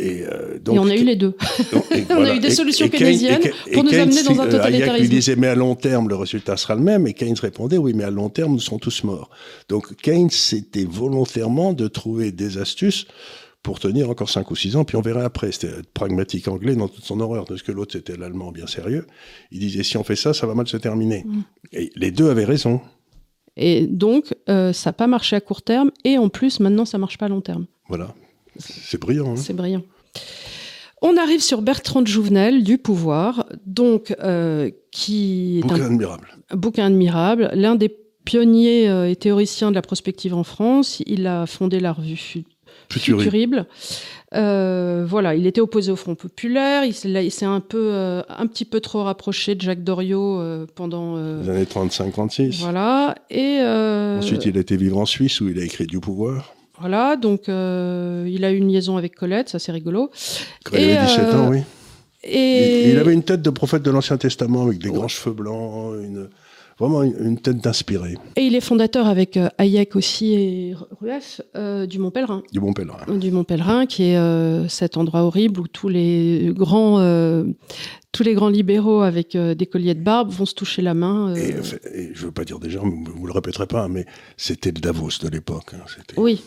Et, 0.00 0.24
euh, 0.24 0.58
donc, 0.58 0.78
on 0.78 0.88
a 0.88 0.96
eu 0.96 1.04
les 1.04 1.16
deux. 1.16 1.36
on 2.10 2.24
a 2.24 2.34
eu 2.34 2.40
des 2.40 2.50
solutions 2.50 2.88
keynésiennes 2.88 3.42
pour 3.72 3.84
nous 3.84 3.94
amener 3.94 4.22
dans 4.22 4.40
un 4.40 4.48
totalitarisme. 4.48 5.02
lui 5.02 5.08
disait, 5.08 5.36
mais 5.36 5.48
à 5.48 5.54
long 5.54 5.74
terme, 5.74 6.08
le 6.08 6.16
résultat 6.16 6.56
sera 6.56 6.74
le 6.74 6.80
même. 6.80 7.06
Et 7.06 7.12
Keynes 7.12 7.36
répondait, 7.40 7.76
oui, 7.76 7.92
mais 7.94 8.04
à 8.04 8.10
long 8.10 8.30
terme, 8.30 8.52
nous 8.52 8.60
serons 8.60 8.78
tous 8.78 9.04
morts. 9.04 9.30
Donc 9.68 9.94
Keynes, 9.96 10.30
c'était 10.30 10.84
volontairement 10.84 11.72
de 11.72 11.86
trouver 11.86 12.32
des 12.32 12.58
astuces 12.58 13.06
pour 13.62 13.78
tenir 13.78 14.08
encore 14.08 14.30
5 14.30 14.50
ou 14.50 14.56
6 14.56 14.76
ans, 14.76 14.84
puis 14.84 14.96
on 14.96 15.02
verra 15.02 15.22
après. 15.22 15.52
C'était 15.52 15.82
pragmatique 15.92 16.48
anglais 16.48 16.74
dans 16.74 16.88
toute 16.88 17.04
son 17.04 17.20
horreur, 17.20 17.44
parce 17.44 17.62
que 17.62 17.72
l'autre, 17.72 17.92
c'était 17.92 18.16
l'allemand 18.16 18.52
bien 18.52 18.66
sérieux. 18.66 19.06
Il 19.50 19.60
disait, 19.60 19.82
si 19.82 19.98
on 19.98 20.04
fait 20.04 20.16
ça, 20.16 20.32
ça 20.32 20.46
va 20.46 20.54
mal 20.54 20.66
se 20.66 20.78
terminer. 20.78 21.24
Mm. 21.26 21.42
Et 21.72 21.90
les 21.94 22.10
deux 22.10 22.30
avaient 22.30 22.46
raison. 22.46 22.80
Et 23.56 23.86
donc, 23.86 24.34
euh, 24.48 24.72
ça 24.72 24.90
n'a 24.90 24.94
pas 24.94 25.06
marché 25.06 25.36
à 25.36 25.40
court 25.40 25.60
terme, 25.62 25.90
et 26.04 26.16
en 26.16 26.30
plus, 26.30 26.60
maintenant, 26.60 26.86
ça 26.86 26.96
marche 26.96 27.18
pas 27.18 27.26
à 27.26 27.28
long 27.28 27.42
terme. 27.42 27.66
Voilà. 27.88 28.14
C'est 28.58 29.00
brillant. 29.00 29.32
Hein. 29.32 29.36
C'est 29.36 29.54
brillant. 29.54 29.82
On 31.02 31.16
arrive 31.16 31.40
sur 31.40 31.62
Bertrand 31.62 32.02
de 32.02 32.06
Jouvenel, 32.06 32.62
du 32.62 32.76
pouvoir, 32.76 33.46
donc 33.64 34.14
euh, 34.22 34.70
qui 34.90 35.60
bouquin 35.62 35.86
admirable. 35.86 36.28
Bouquin 36.54 36.86
admirable, 36.86 37.50
l'un 37.54 37.74
des 37.74 37.96
pionniers 38.24 38.88
euh, 38.88 39.08
et 39.08 39.16
théoriciens 39.16 39.70
de 39.70 39.76
la 39.76 39.82
prospective 39.82 40.34
en 40.34 40.44
France. 40.44 41.02
Il 41.06 41.26
a 41.26 41.46
fondé 41.46 41.80
la 41.80 41.92
revue 41.92 42.44
Futurible. 42.90 43.66
Euh, 44.34 45.06
voilà, 45.08 45.36
il 45.36 45.46
était 45.46 45.60
opposé 45.60 45.90
au 45.92 45.96
Front 45.96 46.16
populaire. 46.16 46.84
Il 46.84 46.92
s'est 46.92 47.44
un 47.44 47.60
peu, 47.60 48.22
un 48.28 48.46
petit 48.46 48.64
peu 48.64 48.80
trop 48.80 49.04
rapproché 49.04 49.54
de 49.54 49.60
Jacques 49.60 49.84
Doriot 49.84 50.66
pendant 50.74 51.16
les 51.16 51.48
années 51.48 51.64
35-36. 51.64 52.60
Voilà. 52.60 53.14
Et 53.30 53.60
ensuite, 53.60 54.44
il 54.44 54.56
a 54.58 54.60
été 54.60 54.76
vivre 54.76 54.98
en 54.98 55.06
Suisse 55.06 55.40
où 55.40 55.48
il 55.48 55.58
a 55.58 55.64
écrit 55.64 55.86
du 55.86 56.00
pouvoir. 56.00 56.52
Voilà, 56.80 57.16
donc 57.16 57.48
euh, 57.48 58.26
il 58.26 58.42
a 58.42 58.50
eu 58.50 58.56
une 58.56 58.72
liaison 58.72 58.96
avec 58.96 59.14
Colette, 59.14 59.50
ça 59.50 59.58
c'est 59.58 59.70
rigolo. 59.70 60.10
Quand 60.64 60.78
il 60.78 60.96
avait 60.96 61.06
17 61.06 61.34
ans, 61.34 61.46
euh, 61.46 61.50
oui. 61.50 61.58
Et... 62.24 62.90
Il, 62.90 62.98
avait 62.98 63.12
une 63.12 63.22
tête 63.22 63.42
de 63.42 63.50
prophète 63.50 63.82
de 63.82 63.90
l'Ancien 63.90 64.16
Testament 64.16 64.62
avec 64.62 64.78
des 64.78 64.90
grands 64.90 65.08
cheveux 65.08 65.34
blancs, 65.34 65.94
une, 66.02 66.28
vraiment 66.78 67.02
une, 67.02 67.38
tête 67.38 67.58
d'inspiré. 67.58 68.16
Et 68.36 68.42
il 68.42 68.54
est 68.54 68.62
fondateur 68.62 69.08
avec 69.08 69.36
euh, 69.36 69.48
Hayek 69.58 69.94
aussi 69.94 70.32
et 70.32 70.74
Rueff 71.00 71.42
du 71.86 71.98
Mont 71.98 72.10
Pèlerin. 72.10 72.42
Du 72.50 72.60
Mont 72.60 72.72
Pèlerin. 72.72 73.14
Du 73.14 73.30
Mont 73.30 73.44
Pèlerin, 73.44 73.84
qui 73.84 74.04
est 74.04 74.68
cet 74.68 74.96
endroit 74.96 75.20
horrible 75.20 75.60
où 75.60 75.68
tous 75.68 75.88
les 75.88 76.50
grands 76.54 76.98
tous 78.12 78.22
les 78.24 78.34
grands 78.34 78.48
libéraux 78.48 79.02
avec 79.02 79.36
des 79.36 79.66
colliers 79.66 79.94
de 79.94 80.02
barbe 80.02 80.30
vont 80.30 80.46
se 80.46 80.54
toucher 80.54 80.82
la 80.82 80.94
main. 80.94 81.34
Et, 81.34 81.54
je 82.14 82.24
veux 82.24 82.32
pas 82.32 82.44
dire 82.44 82.58
des 82.58 82.70
gens, 82.70 82.84
vous, 82.84 83.22
ne 83.22 83.26
le 83.26 83.32
répéterez 83.32 83.66
pas, 83.66 83.86
mais 83.88 84.04
c'était 84.36 84.72
le 84.72 84.80
Davos 84.80 85.10
de 85.22 85.28
l'époque. 85.28 85.74
Hein, 85.74 85.84
oui, 86.16 86.42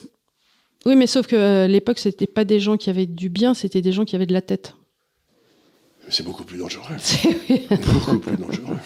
oui, 0.86 0.96
mais 0.96 1.08
sauf 1.08 1.28
que 1.28 1.64
à 1.64 1.68
l'époque, 1.68 2.00
c'était 2.00 2.28
pas 2.28 2.46
des 2.46 2.60
gens 2.60 2.78
qui 2.78 2.90
avaient 2.90 3.06
du 3.06 3.30
bien, 3.30 3.54
c'était 3.54 3.82
des 3.82 3.92
gens 3.92 4.06
qui 4.06 4.16
avaient 4.16 4.26
de 4.26 4.34
la 4.34 4.42
tête. 4.42 4.76
C'est 6.10 6.24
beaucoup 6.24 6.44
plus 6.44 6.58
dangereux. 6.58 6.84
beaucoup 7.70 8.20
plus 8.20 8.36
dangereux. 8.38 8.78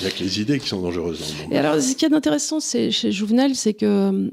Il 0.00 0.06
n'y 0.06 0.08
a 0.08 0.10
que 0.10 0.24
les 0.24 0.40
idées 0.40 0.58
qui 0.58 0.66
sont 0.66 0.80
dangereuses. 0.80 1.34
Et 1.50 1.58
alors, 1.58 1.80
ce 1.80 1.94
qui 1.94 2.06
est 2.06 2.14
intéressant 2.14 2.58
chez 2.60 2.90
Jouvenel, 3.12 3.54
c'est 3.54 3.74
que 3.74 3.84
euh, 3.86 4.28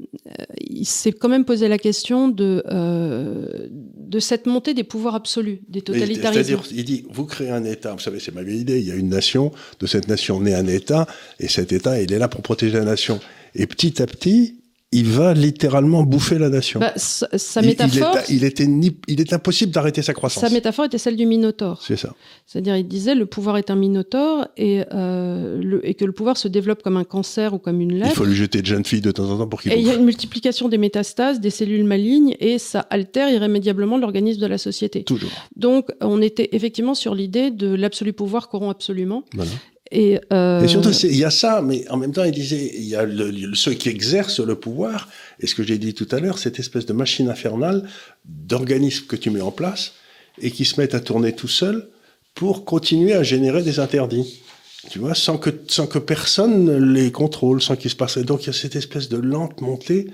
il 0.58 0.86
s'est 0.86 1.12
quand 1.12 1.28
même 1.28 1.44
posé 1.44 1.68
la 1.68 1.78
question 1.78 2.28
de 2.28 2.62
euh, 2.66 3.68
de 3.70 4.18
cette 4.18 4.46
montée 4.46 4.72
des 4.72 4.84
pouvoirs 4.84 5.14
absolus, 5.14 5.60
des 5.68 5.82
totalitarismes. 5.82 6.42
C'est-à-dire, 6.42 6.64
il 6.72 6.84
dit, 6.84 7.04
vous 7.10 7.26
créez 7.26 7.50
un 7.50 7.64
État. 7.64 7.92
Vous 7.92 8.00
savez, 8.00 8.18
c'est 8.18 8.34
ma 8.34 8.42
vieille 8.42 8.60
idée. 8.60 8.80
Il 8.80 8.86
y 8.86 8.90
a 8.90 8.96
une 8.96 9.10
nation. 9.10 9.52
De 9.78 9.86
cette 9.86 10.08
nation 10.08 10.40
naît 10.40 10.54
un 10.54 10.66
État, 10.66 11.06
et 11.38 11.48
cet 11.48 11.72
État, 11.72 12.00
il 12.00 12.12
est 12.12 12.18
là 12.18 12.28
pour 12.28 12.40
protéger 12.40 12.78
la 12.78 12.84
nation. 12.84 13.20
Et 13.54 13.66
petit 13.66 14.00
à 14.02 14.06
petit, 14.06 14.59
il 14.92 15.08
va 15.08 15.34
littéralement 15.34 16.02
bouffer 16.02 16.36
la 16.36 16.48
nation. 16.48 16.80
Bah, 16.80 16.92
sa, 16.96 17.62
métaphore. 17.62 18.18
Il, 18.28 18.42
était 18.42 18.66
il 19.06 19.20
est 19.20 19.32
impossible 19.32 19.70
d'arrêter 19.70 20.02
sa 20.02 20.14
croissance. 20.14 20.42
Sa 20.42 20.50
métaphore 20.50 20.86
était 20.86 20.98
celle 20.98 21.16
du 21.16 21.26
Minotaure. 21.26 21.80
C'est 21.80 21.96
ça. 21.96 22.14
C'est-à-dire, 22.44 22.76
il 22.76 22.88
disait 22.88 23.14
le 23.14 23.26
pouvoir 23.26 23.56
est 23.56 23.70
un 23.70 23.76
Minotaure 23.76 24.48
et, 24.56 24.82
euh, 24.92 25.60
le, 25.62 25.86
et 25.86 25.94
que 25.94 26.04
le 26.04 26.10
pouvoir 26.10 26.36
se 26.36 26.48
développe 26.48 26.82
comme 26.82 26.96
un 26.96 27.04
cancer 27.04 27.54
ou 27.54 27.58
comme 27.58 27.80
une 27.80 27.94
lèpre. 27.94 28.10
Il 28.10 28.16
faut 28.16 28.24
lui 28.24 28.34
jeter 28.34 28.62
de 28.62 28.66
jeunes 28.66 28.84
filles 28.84 29.00
de 29.00 29.12
temps 29.12 29.30
en 29.30 29.38
temps 29.38 29.46
pour 29.46 29.62
qu'il. 29.62 29.72
Et 29.72 29.78
il 29.78 29.86
y 29.86 29.90
a 29.90 29.94
une 29.94 30.04
multiplication 30.04 30.68
des 30.68 30.78
métastases, 30.78 31.38
des 31.38 31.50
cellules 31.50 31.84
malignes 31.84 32.34
et 32.40 32.58
ça 32.58 32.80
altère 32.90 33.30
irrémédiablement 33.30 33.96
l'organisme 33.96 34.40
de 34.40 34.46
la 34.46 34.58
société. 34.58 35.04
Toujours. 35.04 35.30
Donc, 35.54 35.90
on 36.00 36.20
était 36.20 36.48
effectivement 36.50 36.94
sur 36.94 37.14
l'idée 37.14 37.52
de 37.52 37.72
l'absolu 37.72 38.12
pouvoir 38.12 38.48
corrompt 38.48 38.72
absolument. 38.72 39.22
Voilà. 39.34 39.52
Et, 39.92 40.20
euh... 40.32 40.62
et, 40.62 40.68
surtout, 40.68 40.90
il 40.90 41.16
y 41.16 41.24
a 41.24 41.30
ça, 41.30 41.62
mais 41.62 41.88
en 41.88 41.96
même 41.96 42.12
temps, 42.12 42.22
il 42.24 42.32
disait, 42.32 42.70
il 42.74 42.84
y 42.84 42.94
a 42.94 43.06
ceux 43.54 43.74
qui 43.74 43.88
exercent 43.88 44.40
le 44.40 44.54
pouvoir, 44.54 45.08
et 45.40 45.46
ce 45.46 45.54
que 45.54 45.62
j'ai 45.62 45.78
dit 45.78 45.94
tout 45.94 46.06
à 46.12 46.20
l'heure, 46.20 46.38
cette 46.38 46.58
espèce 46.58 46.86
de 46.86 46.92
machine 46.92 47.28
infernale 47.28 47.88
d'organismes 48.24 49.06
que 49.06 49.16
tu 49.16 49.30
mets 49.30 49.40
en 49.40 49.50
place 49.50 49.94
et 50.40 50.50
qui 50.50 50.64
se 50.64 50.80
mettent 50.80 50.94
à 50.94 51.00
tourner 51.00 51.34
tout 51.34 51.48
seuls 51.48 51.88
pour 52.34 52.64
continuer 52.64 53.14
à 53.14 53.22
générer 53.22 53.62
des 53.62 53.80
interdits. 53.80 54.42
Tu 54.88 54.98
vois, 54.98 55.14
sans 55.14 55.36
que, 55.36 55.50
sans 55.68 55.86
que 55.86 55.98
personne 55.98 56.94
les 56.94 57.12
contrôle, 57.12 57.60
sans 57.60 57.76
qu'il 57.76 57.90
se 57.90 57.96
passe. 57.96 58.16
Donc 58.18 58.44
il 58.44 58.46
y 58.46 58.50
a 58.50 58.54
cette 58.54 58.76
espèce 58.76 59.08
de 59.08 59.18
lente 59.18 59.60
montée 59.60 60.06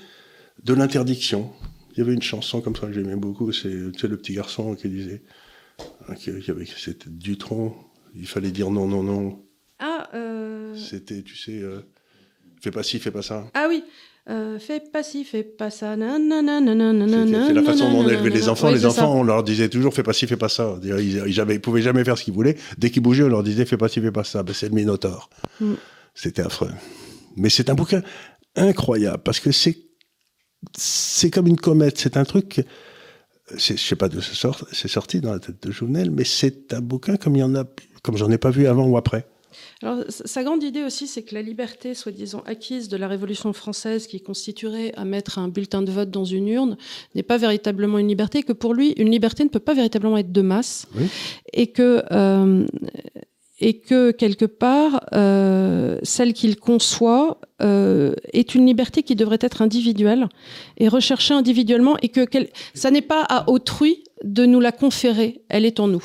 de 0.64 0.74
l'interdiction. 0.74 1.50
Il 1.92 1.98
y 1.98 2.02
avait 2.02 2.14
une 2.14 2.22
chanson 2.22 2.60
comme 2.60 2.74
ça 2.74 2.86
que 2.86 2.92
j'aimais 2.92 3.16
beaucoup, 3.16 3.52
c'est 3.52 3.68
le 3.68 4.16
petit 4.16 4.34
garçon 4.34 4.74
qui 4.74 4.88
disait, 4.88 5.22
hein, 6.08 6.14
qui, 6.14 6.30
avait, 6.30 6.66
c'était 6.76 7.08
Dutron, 7.08 7.74
il 8.14 8.26
fallait 8.26 8.50
dire 8.50 8.70
non, 8.70 8.86
non, 8.86 9.02
non. 9.02 9.38
C'était, 10.76 11.22
tu 11.22 11.36
sais, 11.36 11.60
euh, 11.62 11.80
fais 12.62 12.70
pas 12.70 12.82
ci, 12.82 12.98
fais 12.98 13.10
pas 13.10 13.22
ça. 13.22 13.44
Ah 13.54 13.66
oui. 13.68 13.84
Euh, 14.28 14.58
fais 14.58 14.80
pas 14.80 15.04
ci, 15.04 15.24
fais 15.24 15.44
pas 15.44 15.70
ça. 15.70 15.94
C'est 15.94 15.96
la 15.96 17.62
façon 17.62 17.92
dont 17.92 17.98
on 17.98 18.08
élevait 18.08 18.30
les 18.30 18.48
enfants. 18.48 18.70
les 18.70 18.84
enfants, 18.84 19.20
on 19.20 19.22
leur 19.22 19.44
disait 19.44 19.68
toujours 19.68 19.94
fais 19.94 20.02
pas 20.02 20.12
ci, 20.12 20.26
fais 20.26 20.36
pas 20.36 20.48
ça. 20.48 20.76
Ils, 20.82 21.22
ils, 21.28 21.60
pouvaient 21.60 21.82
jamais 21.82 22.02
faire 22.04 22.18
ce 22.18 22.24
qu'ils 22.24 22.34
voulaient. 22.34 22.56
Dès 22.76 22.90
qu'ils 22.90 23.02
bougeaient, 23.02 23.22
on 23.22 23.28
leur 23.28 23.44
disait 23.44 23.64
fais 23.64 23.76
pas 23.76 23.88
ci, 23.88 24.00
fais 24.00 24.10
pas 24.10 24.24
ça. 24.24 24.42
Ben, 24.42 24.52
c'est 24.52 24.68
le 24.68 24.74
Minotaure. 24.74 25.30
Mm. 25.60 25.74
C'était 26.14 26.42
affreux. 26.42 26.72
Mais 27.36 27.50
c'est 27.50 27.70
un 27.70 27.74
bouquin 27.74 28.02
incroyable 28.56 29.22
parce 29.22 29.38
que 29.38 29.52
c'est 29.52 29.78
c'est 30.76 31.30
comme 31.30 31.46
une 31.46 31.60
comète. 31.60 31.98
C'est 31.98 32.16
un 32.16 32.24
truc. 32.24 32.64
Je 33.54 33.76
sais 33.76 33.94
pas 33.94 34.08
de 34.08 34.20
ce 34.20 34.34
sort. 34.34 34.66
C'est 34.72 34.88
sorti 34.88 35.20
dans 35.20 35.32
la 35.32 35.38
tête 35.38 35.64
de 35.64 35.70
Jouvenel, 35.70 36.10
mais 36.10 36.24
c'est 36.24 36.74
un 36.74 36.80
bouquin 36.80 37.16
comme 37.16 37.36
il 37.36 37.40
y 37.40 37.44
en 37.44 37.54
a, 37.54 37.64
comme 38.02 38.16
j'en 38.16 38.30
ai 38.32 38.38
pas 38.38 38.50
vu 38.50 38.66
avant 38.66 38.86
ou 38.86 38.96
après. 38.96 39.28
Alors, 39.82 40.04
sa 40.08 40.42
grande 40.42 40.62
idée 40.62 40.82
aussi, 40.82 41.06
c'est 41.06 41.22
que 41.22 41.34
la 41.34 41.42
liberté, 41.42 41.94
soi-disant 41.94 42.42
acquise 42.46 42.88
de 42.88 42.96
la 42.96 43.08
Révolution 43.08 43.52
française, 43.52 44.06
qui 44.06 44.20
constituerait 44.20 44.92
à 44.96 45.04
mettre 45.04 45.38
un 45.38 45.48
bulletin 45.48 45.82
de 45.82 45.90
vote 45.90 46.10
dans 46.10 46.24
une 46.24 46.48
urne, 46.48 46.76
n'est 47.14 47.22
pas 47.22 47.36
véritablement 47.36 47.98
une 47.98 48.08
liberté, 48.08 48.42
que 48.42 48.52
pour 48.52 48.74
lui, 48.74 48.92
une 48.96 49.10
liberté 49.10 49.44
ne 49.44 49.48
peut 49.48 49.58
pas 49.58 49.74
véritablement 49.74 50.16
être 50.16 50.32
de 50.32 50.42
masse, 50.42 50.86
et 51.52 51.68
que 51.68 52.02
euh, 52.10 52.66
et 53.58 53.78
que 53.78 54.10
quelque 54.10 54.44
part, 54.44 55.06
euh, 55.14 55.98
celle 56.02 56.34
qu'il 56.34 56.56
conçoit 56.56 57.40
euh, 57.62 58.14
est 58.32 58.54
une 58.54 58.66
liberté 58.66 59.02
qui 59.02 59.16
devrait 59.16 59.38
être 59.40 59.62
individuelle 59.62 60.28
et 60.76 60.88
recherchée 60.88 61.32
individuellement, 61.32 61.96
et 62.02 62.10
que 62.10 62.26
ça 62.74 62.90
n'est 62.90 63.02
pas 63.02 63.22
à 63.22 63.48
autrui 63.48 64.04
de 64.24 64.44
nous 64.44 64.60
la 64.60 64.72
conférer, 64.72 65.42
elle 65.48 65.64
est 65.64 65.80
en 65.80 65.88
nous. 65.88 66.04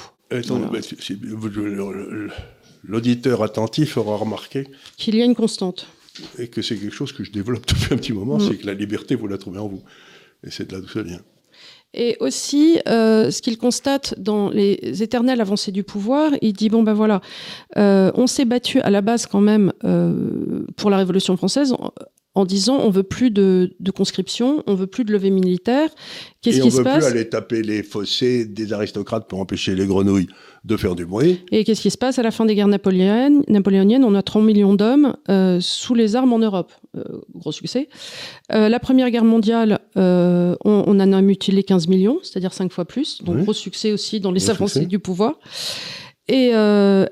L'auditeur 2.84 3.44
attentif 3.44 3.98
aura 3.98 4.18
remarqué 4.18 4.68
qu'il 4.98 5.16
y 5.16 5.22
a 5.22 5.26
une 5.26 5.36
constante. 5.36 5.88
Et 6.38 6.48
que 6.48 6.62
c'est 6.62 6.76
quelque 6.76 6.94
chose 6.94 7.14
que 7.14 7.24
je 7.24 7.32
développe 7.32 7.66
depuis 7.68 7.94
un 7.94 7.98
petit 7.98 8.14
moment, 8.14 8.38
mm. 8.38 8.48
c'est 8.48 8.58
que 8.58 8.66
la 8.66 8.74
liberté, 8.74 9.16
vous 9.16 9.28
la 9.28 9.38
trouvez 9.38 9.60
en 9.60 9.68
vous. 9.68 9.84
Et 10.46 10.52
c'est 10.52 10.68
de 10.68 10.74
là 10.74 10.82
d'où 10.82 10.88
ça 10.88 11.04
vient. 11.04 11.22
Et 11.94 12.16
aussi, 12.22 12.80
euh, 12.88 13.32
ce 13.32 13.42
qu'il 13.42 13.58
constate 13.58 14.16
dans 14.18 14.50
les 14.50 15.04
éternelles 15.04 15.42
avancées 15.42 15.74
du 15.74 15.84
pouvoir, 15.84 16.32
il 16.42 16.54
dit 16.54 16.70
bon 16.70 16.84
ben 16.84 16.94
voilà, 16.94 17.22
euh, 17.78 18.12
on 18.16 18.28
s'est 18.28 18.46
battu 18.46 18.80
à 18.80 18.90
la 18.90 19.02
base 19.02 19.26
quand 19.26 19.42
même 19.42 19.74
euh, 19.84 20.66
pour 20.78 20.90
la 20.90 20.98
Révolution 20.98 21.36
française 21.36 21.76
en, 22.36 22.46
disant 22.46 22.80
on 22.80 22.90
veut 22.90 23.04
plus 23.04 23.32
de, 23.32 23.76
de, 23.80 23.92
conscription, 23.92 24.64
on 24.68 24.76
veut 24.76 24.88
plus 24.88 25.04
de 25.04 25.12
levée 25.12 25.30
militaire. 25.30 25.90
Qu'est-ce 26.42 26.62
qui 26.62 26.72
se 26.72 26.82
passe 26.82 27.04
On 27.04 27.08
veut 27.08 27.12
plus 27.12 27.20
aller 27.20 27.30
taper 27.30 27.62
les 27.62 27.84
fossés 27.84 28.46
des 28.46 28.74
aristocrates 28.74 29.28
pour 29.28 29.40
empêcher 29.40 29.76
les 29.76 29.86
grenouilles 29.86 30.28
de 30.64 30.78
faire 30.78 30.96
du 30.96 31.06
bruit. 31.06 31.42
Et 31.52 31.64
qu'est-ce 31.64 31.82
qui 31.82 31.92
se 31.92 31.98
passe 31.98 32.20
à 32.20 32.24
la 32.24 32.32
fin 32.32 32.46
des 32.46 32.56
guerres 32.56 32.68
napoléoniennes, 32.68 33.44
napoléoniennes? 33.48 34.04
On 34.04 34.16
a 34.16 34.22
30 34.22 34.44
millions 34.44 34.74
d'hommes 34.74 35.16
euh, 35.30 35.60
sous 35.60 35.96
les 35.96 36.16
armes 36.16 36.34
en 36.34 36.40
Europe. 36.40 36.72
Euh, 36.96 37.04
gros 37.36 37.52
succès. 37.52 37.90
Euh, 38.52 38.70
la 38.70 38.80
Première 38.80 39.10
Guerre 39.10 39.24
mondiale, 39.24 39.80
on, 39.96 40.56
on, 40.64 41.00
en 41.00 41.14
a 41.14 41.22
mutilé 41.22 41.64
15 41.64 41.88
millions, 41.88 42.20
c'est-à-dire 42.22 42.54
5 42.54 42.72
fois 42.72 42.86
plus. 42.86 43.24
Donc 43.24 43.38
gros 43.38 43.54
succès 43.54 43.92
aussi 43.92 44.20
dans 44.20 44.32
les 44.32 44.50
avancées 44.50 44.86
du 44.86 45.00
pouvoir. 45.00 45.40
Et, 46.32 46.52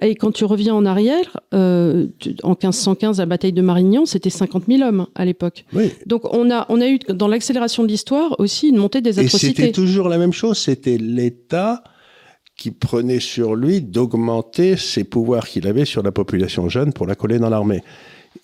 et, 0.01 0.15
quand 0.15 0.31
tu 0.31 0.45
reviens 0.45 0.73
en 0.73 0.85
arrière, 0.85 1.39
en 1.51 2.49
1515, 2.49 3.19
la 3.19 3.25
bataille 3.25 3.53
de 3.53 3.61
Marignan, 3.61 4.05
c'était 4.05 4.29
50 4.29 4.63
000 4.67 4.81
hommes 4.81 5.07
à 5.13 5.25
l'époque. 5.25 5.65
Oui. 5.73 5.91
Donc 6.05 6.33
on 6.33 6.49
a, 6.49 6.65
on 6.69 6.79
a 6.79 6.87
eu 6.87 6.99
dans 7.09 7.27
l'accélération 7.27 7.83
de 7.83 7.89
l'histoire 7.89 8.39
aussi 8.39 8.69
une 8.69 8.77
montée 8.77 9.01
des 9.01 9.19
atrocités. 9.19 9.47
Et 9.47 9.55
c'était 9.55 9.71
toujours 9.71 10.07
la 10.07 10.17
même 10.17 10.33
chose, 10.33 10.57
c'était 10.57 10.97
l'État 10.97 11.83
qui 12.59 12.71
prenait 12.71 13.21
sur 13.21 13.55
lui 13.55 13.81
d'augmenter 13.81 14.75
ses 14.75 15.05
pouvoirs 15.05 15.47
qu'il 15.47 15.65
avait 15.65 15.85
sur 15.85 16.03
la 16.03 16.11
population 16.11 16.67
jeune 16.67 16.91
pour 16.91 17.07
la 17.07 17.15
coller 17.15 17.39
dans 17.39 17.49
l'armée. 17.49 17.81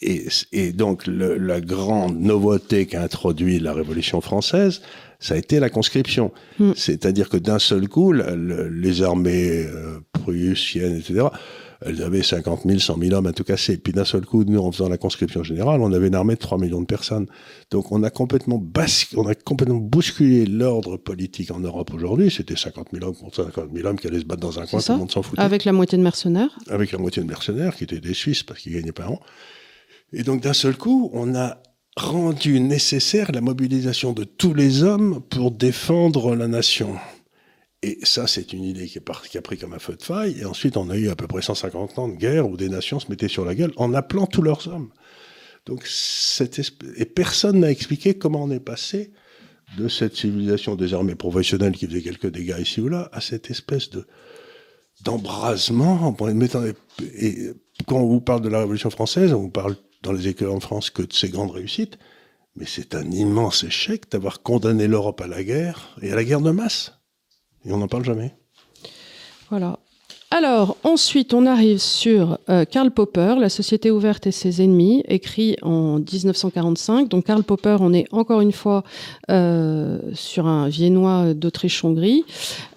Et, 0.01 0.25
et, 0.51 0.71
donc 0.71 1.03
la 1.05 1.61
grande 1.61 2.19
nouveauté 2.19 2.85
qu'a 2.85 3.03
introduit 3.03 3.59
la 3.59 3.73
Révolution 3.73 4.21
française, 4.21 4.81
ça 5.19 5.35
a 5.35 5.37
été 5.37 5.59
la 5.59 5.69
conscription. 5.69 6.31
Hmm. 6.59 6.71
C'est-à-dire 6.75 7.29
que 7.29 7.37
d'un 7.37 7.59
seul 7.59 7.87
coup, 7.87 8.13
les 8.13 9.01
armées 9.03 9.65
euh, 9.65 9.99
prussiennes, 10.25 10.97
etc., 10.97 11.27
elles 11.85 12.01
avaient 12.01 12.23
50 12.23 12.61
000, 12.65 12.79
100 12.79 12.97
000 12.99 13.13
hommes 13.13 13.27
à 13.27 13.33
tout 13.33 13.43
casser. 13.43 13.77
Puis 13.77 13.93
d'un 13.93 14.05
seul 14.05 14.25
coup, 14.25 14.43
nous, 14.43 14.59
en 14.59 14.71
faisant 14.71 14.89
la 14.89 14.97
conscription 14.97 15.43
générale, 15.43 15.81
on 15.81 15.91
avait 15.91 16.07
une 16.07 16.15
armée 16.15 16.35
de 16.35 16.39
3 16.39 16.57
millions 16.57 16.81
de 16.81 16.85
personnes. 16.85 17.27
Donc 17.69 17.91
on 17.91 18.01
a 18.03 18.09
complètement, 18.09 18.63
on 19.17 19.27
a 19.27 19.35
complètement 19.35 19.77
bousculé 19.77 20.45
l'ordre 20.45 20.97
politique 20.97 21.51
en 21.51 21.59
Europe 21.59 21.93
aujourd'hui. 21.93 22.31
C'était 22.31 22.55
50 22.55 22.87
000 22.93 23.05
hommes 23.05 23.15
contre 23.15 23.43
50 23.45 23.69
000 23.73 23.87
hommes 23.87 23.99
qui 23.99 24.07
allaient 24.07 24.19
se 24.19 24.25
battre 24.25 24.41
dans 24.41 24.59
un 24.59 24.65
coin, 24.65 24.79
tout 24.79 24.91
le 24.91 24.97
monde 24.97 25.11
s'en 25.11 25.21
foutait. 25.21 25.41
Avec 25.41 25.65
la 25.65 25.73
moitié 25.73 25.97
de 25.97 26.03
mercenaires 26.03 26.57
Avec 26.69 26.91
la 26.91 26.97
moitié 26.97 27.21
de 27.21 27.27
mercenaires, 27.27 27.75
qui 27.75 27.83
étaient 27.83 27.99
des 27.99 28.13
Suisses 28.13 28.43
parce 28.43 28.61
qu'ils 28.61 28.73
gagnaient 28.73 28.91
pas 28.91 29.07
an. 29.07 29.19
Et 30.13 30.23
donc 30.23 30.41
d'un 30.41 30.53
seul 30.53 30.77
coup, 30.77 31.09
on 31.13 31.35
a 31.35 31.57
rendu 31.97 32.59
nécessaire 32.59 33.31
la 33.31 33.41
mobilisation 33.41 34.13
de 34.13 34.23
tous 34.23 34.53
les 34.53 34.83
hommes 34.83 35.21
pour 35.29 35.51
défendre 35.51 36.35
la 36.35 36.47
nation. 36.47 36.95
Et 37.85 37.99
ça, 38.01 38.25
c'est 38.25 38.51
une 38.51 38.63
idée 38.63 38.87
qui, 38.87 38.97
est 38.97 39.29
qui 39.29 39.37
a 39.37 39.43
pris 39.43 39.59
comme 39.59 39.73
un 39.73 39.79
feu 39.79 39.95
de 39.95 40.01
faille. 40.01 40.39
Et 40.39 40.45
ensuite, 40.45 40.75
on 40.75 40.89
a 40.89 40.97
eu 40.97 41.09
à 41.09 41.15
peu 41.15 41.27
près 41.27 41.43
150 41.43 41.99
ans 41.99 42.07
de 42.07 42.15
guerre 42.15 42.49
où 42.49 42.57
des 42.57 42.67
nations 42.67 42.99
se 42.99 43.11
mettaient 43.11 43.27
sur 43.27 43.45
la 43.45 43.53
gueule 43.53 43.73
en 43.75 43.93
appelant 43.93 44.25
tous 44.25 44.41
leurs 44.41 44.67
hommes. 44.67 44.89
Donc, 45.67 45.83
cette 45.85 46.59
et 46.97 47.05
personne 47.05 47.59
n'a 47.59 47.69
expliqué 47.69 48.15
comment 48.15 48.43
on 48.43 48.49
est 48.49 48.59
passé 48.59 49.11
de 49.77 49.87
cette 49.87 50.15
civilisation 50.15 50.75
des 50.75 50.95
armées 50.95 51.13
professionnelles 51.13 51.73
qui 51.73 51.85
faisait 51.85 52.01
quelques 52.01 52.31
dégâts 52.31 52.57
ici 52.59 52.81
ou 52.81 52.89
là 52.89 53.07
à 53.11 53.21
cette 53.21 53.51
espèce 53.51 53.91
de 53.91 54.07
d'embrasement. 55.03 56.15
Et 57.19 57.51
quand 57.85 57.99
on 57.99 58.07
vous 58.07 58.21
parle 58.21 58.41
de 58.41 58.49
la 58.49 58.59
Révolution 58.61 58.89
française, 58.89 59.31
on 59.31 59.41
vous 59.41 59.51
parle 59.51 59.75
dans 60.01 60.11
les 60.11 60.27
écoles 60.27 60.49
en 60.49 60.59
France 60.59 60.89
que 60.89 61.03
de 61.03 61.13
ses 61.13 61.29
grandes 61.29 61.51
réussites, 61.51 61.99
mais 62.55 62.65
c'est 62.65 62.95
un 62.95 63.11
immense 63.11 63.63
échec 63.63 64.09
d'avoir 64.09 64.41
condamné 64.41 64.87
l'Europe 64.87 65.21
à 65.21 65.27
la 65.27 65.43
guerre 65.43 65.95
et 66.01 66.11
à 66.11 66.15
la 66.15 66.23
guerre 66.23 66.41
de 66.41 66.51
masse. 66.51 66.93
Et 67.65 67.73
on 67.73 67.77
n'en 67.77 67.87
parle 67.87 68.05
jamais. 68.05 68.33
Voilà. 69.49 69.79
Alors, 70.31 70.75
ensuite, 70.83 71.33
on 71.33 71.45
arrive 71.45 71.77
sur 71.77 72.39
euh, 72.49 72.65
Karl 72.65 72.91
Popper, 72.91 73.35
La 73.39 73.47
société 73.47 73.89
ouverte 73.89 74.27
et 74.27 74.31
ses 74.31 74.61
ennemis, 74.61 75.01
écrit 75.07 75.55
en 75.61 75.99
1945. 75.99 77.07
Donc, 77.07 77.27
Karl 77.27 77.43
Popper, 77.43 77.77
on 77.79 77.93
est 77.93 78.05
encore 78.11 78.41
une 78.41 78.51
fois 78.51 78.83
euh, 79.29 79.99
sur 80.13 80.47
un 80.47 80.67
viennois 80.67 81.33
d'Autriche-Hongrie. 81.33 82.25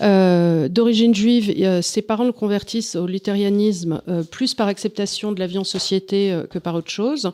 Euh, 0.03 0.69
d'origine 0.69 1.15
juive, 1.15 1.83
ses 1.83 2.03
parents 2.03 2.25
le 2.25 2.33
convertissent 2.33 2.95
au 2.95 3.09
luthérianisme 3.09 4.03
plus 4.31 4.55
par 4.55 4.69
acceptation 4.69 5.33
de 5.33 5.41
la 5.41 5.49
vie 5.49 5.59
en 5.59 5.65
société 5.65 6.41
que 6.51 6.61
par 6.61 6.77
autre 6.77 6.91
chose. 6.91 7.33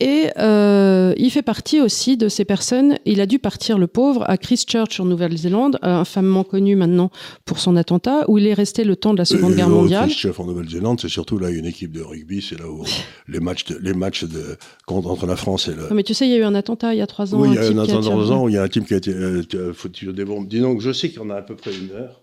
Et 0.00 0.30
euh, 0.38 1.12
il 1.18 1.30
fait 1.30 1.42
partie 1.42 1.80
aussi 1.80 2.16
de 2.16 2.28
ces 2.28 2.46
personnes. 2.46 2.98
Il 3.04 3.20
a 3.20 3.26
dû 3.26 3.38
partir, 3.38 3.76
le 3.76 3.86
pauvre, 3.86 4.24
à 4.28 4.38
Christchurch 4.38 4.98
en 4.98 5.04
Nouvelle-Zélande, 5.04 5.78
euh, 5.84 5.88
infamement 5.88 6.42
connu 6.42 6.74
maintenant 6.74 7.10
pour 7.44 7.58
son 7.58 7.76
attentat, 7.76 8.24
où 8.28 8.38
il 8.38 8.46
est 8.46 8.54
resté 8.54 8.84
le 8.84 8.96
temps 8.96 9.12
de 9.12 9.18
la 9.18 9.24
Seconde 9.26 9.54
Guerre 9.54 9.68
mondiale. 9.68 10.08
Christchurch 10.08 10.40
en 10.40 10.46
Nouvelle-Zélande, 10.46 11.00
c'est 11.00 11.08
surtout 11.08 11.38
là 11.38 11.50
une 11.50 11.66
équipe 11.66 11.92
de 11.92 12.00
rugby, 12.00 12.40
c'est 12.40 12.58
là 12.58 12.66
où 12.66 12.82
les 13.28 13.40
matchs, 13.40 13.66
de, 13.66 13.78
les 13.78 13.92
matchs 13.92 14.24
de, 14.24 14.56
entre 14.86 15.26
la 15.26 15.36
France 15.36 15.68
et 15.68 15.74
le. 15.74 15.94
mais 15.94 16.02
tu 16.02 16.14
sais, 16.14 16.26
il 16.26 16.30
y 16.30 16.34
a 16.34 16.38
eu 16.38 16.44
un 16.44 16.54
attentat 16.54 16.94
il 16.94 16.98
y 16.98 17.02
a 17.02 17.06
trois 17.06 17.34
ans. 17.34 17.40
Oui, 17.40 17.48
il 17.50 17.54
y 17.54 17.58
a 17.58 17.68
eu 17.68 17.72
un 17.74 17.78
attentat 17.78 17.92
il 17.92 17.94
y 17.94 17.98
a 17.98 18.10
trois 18.10 18.32
ans 18.32 18.44
où 18.44 18.48
il 18.48 18.54
y 18.54 18.58
a 18.58 18.62
un 18.62 18.68
type 18.68 18.86
qui 18.86 18.94
a 18.94 18.96
été 18.96 19.12
euh, 19.12 19.72
foutu 19.74 20.12
des 20.12 20.24
bombes. 20.24 20.48
Dis 20.48 20.60
donc, 20.60 20.80
je 20.80 20.92
sais 20.92 21.10
qu'il 21.10 21.18
y 21.18 21.22
en 21.22 21.30
a 21.30 21.36
à 21.36 21.42
peu 21.42 21.56
près 21.56 21.72
une 21.72 21.90
heure 21.94 22.19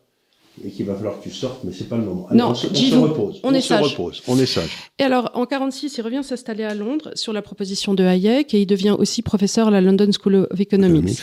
et 0.66 0.70
qu'il 0.70 0.86
va 0.86 0.96
falloir 0.96 1.20
que 1.20 1.24
tu 1.24 1.32
sortes, 1.32 1.64
mais 1.64 1.72
c'est 1.72 1.88
pas 1.88 1.98
le 1.98 2.04
moment. 2.04 2.28
non, 2.32 2.50
on, 2.50 2.56
se, 2.56 2.96
repose. 2.96 3.40
On, 3.44 3.54
est 3.54 3.62
se 3.62 3.68
sage. 3.68 3.96
repose. 3.96 4.24
On 4.28 4.38
est 4.40 4.46
sage. 4.46 4.70
Et 4.98 5.04
alors, 5.04 5.30
en 5.36 5.46
46, 5.46 5.98
il 5.98 6.02
revient 6.02 6.22
s'installer 6.24 6.64
à 6.64 6.74
Londres 6.74 7.12
sur 7.16 7.34
la 7.34 7.42
proposition 7.42 7.94
de 7.94 8.04
Hayek 8.04 8.54
et 8.54 8.62
il 8.62 8.66
devient 8.66 8.96
aussi 8.98 9.22
professeur 9.22 9.68
à 9.68 9.72
la 9.72 9.82
London 9.82 10.10
School 10.12 10.48
of 10.50 10.60
Economics. 10.60 11.20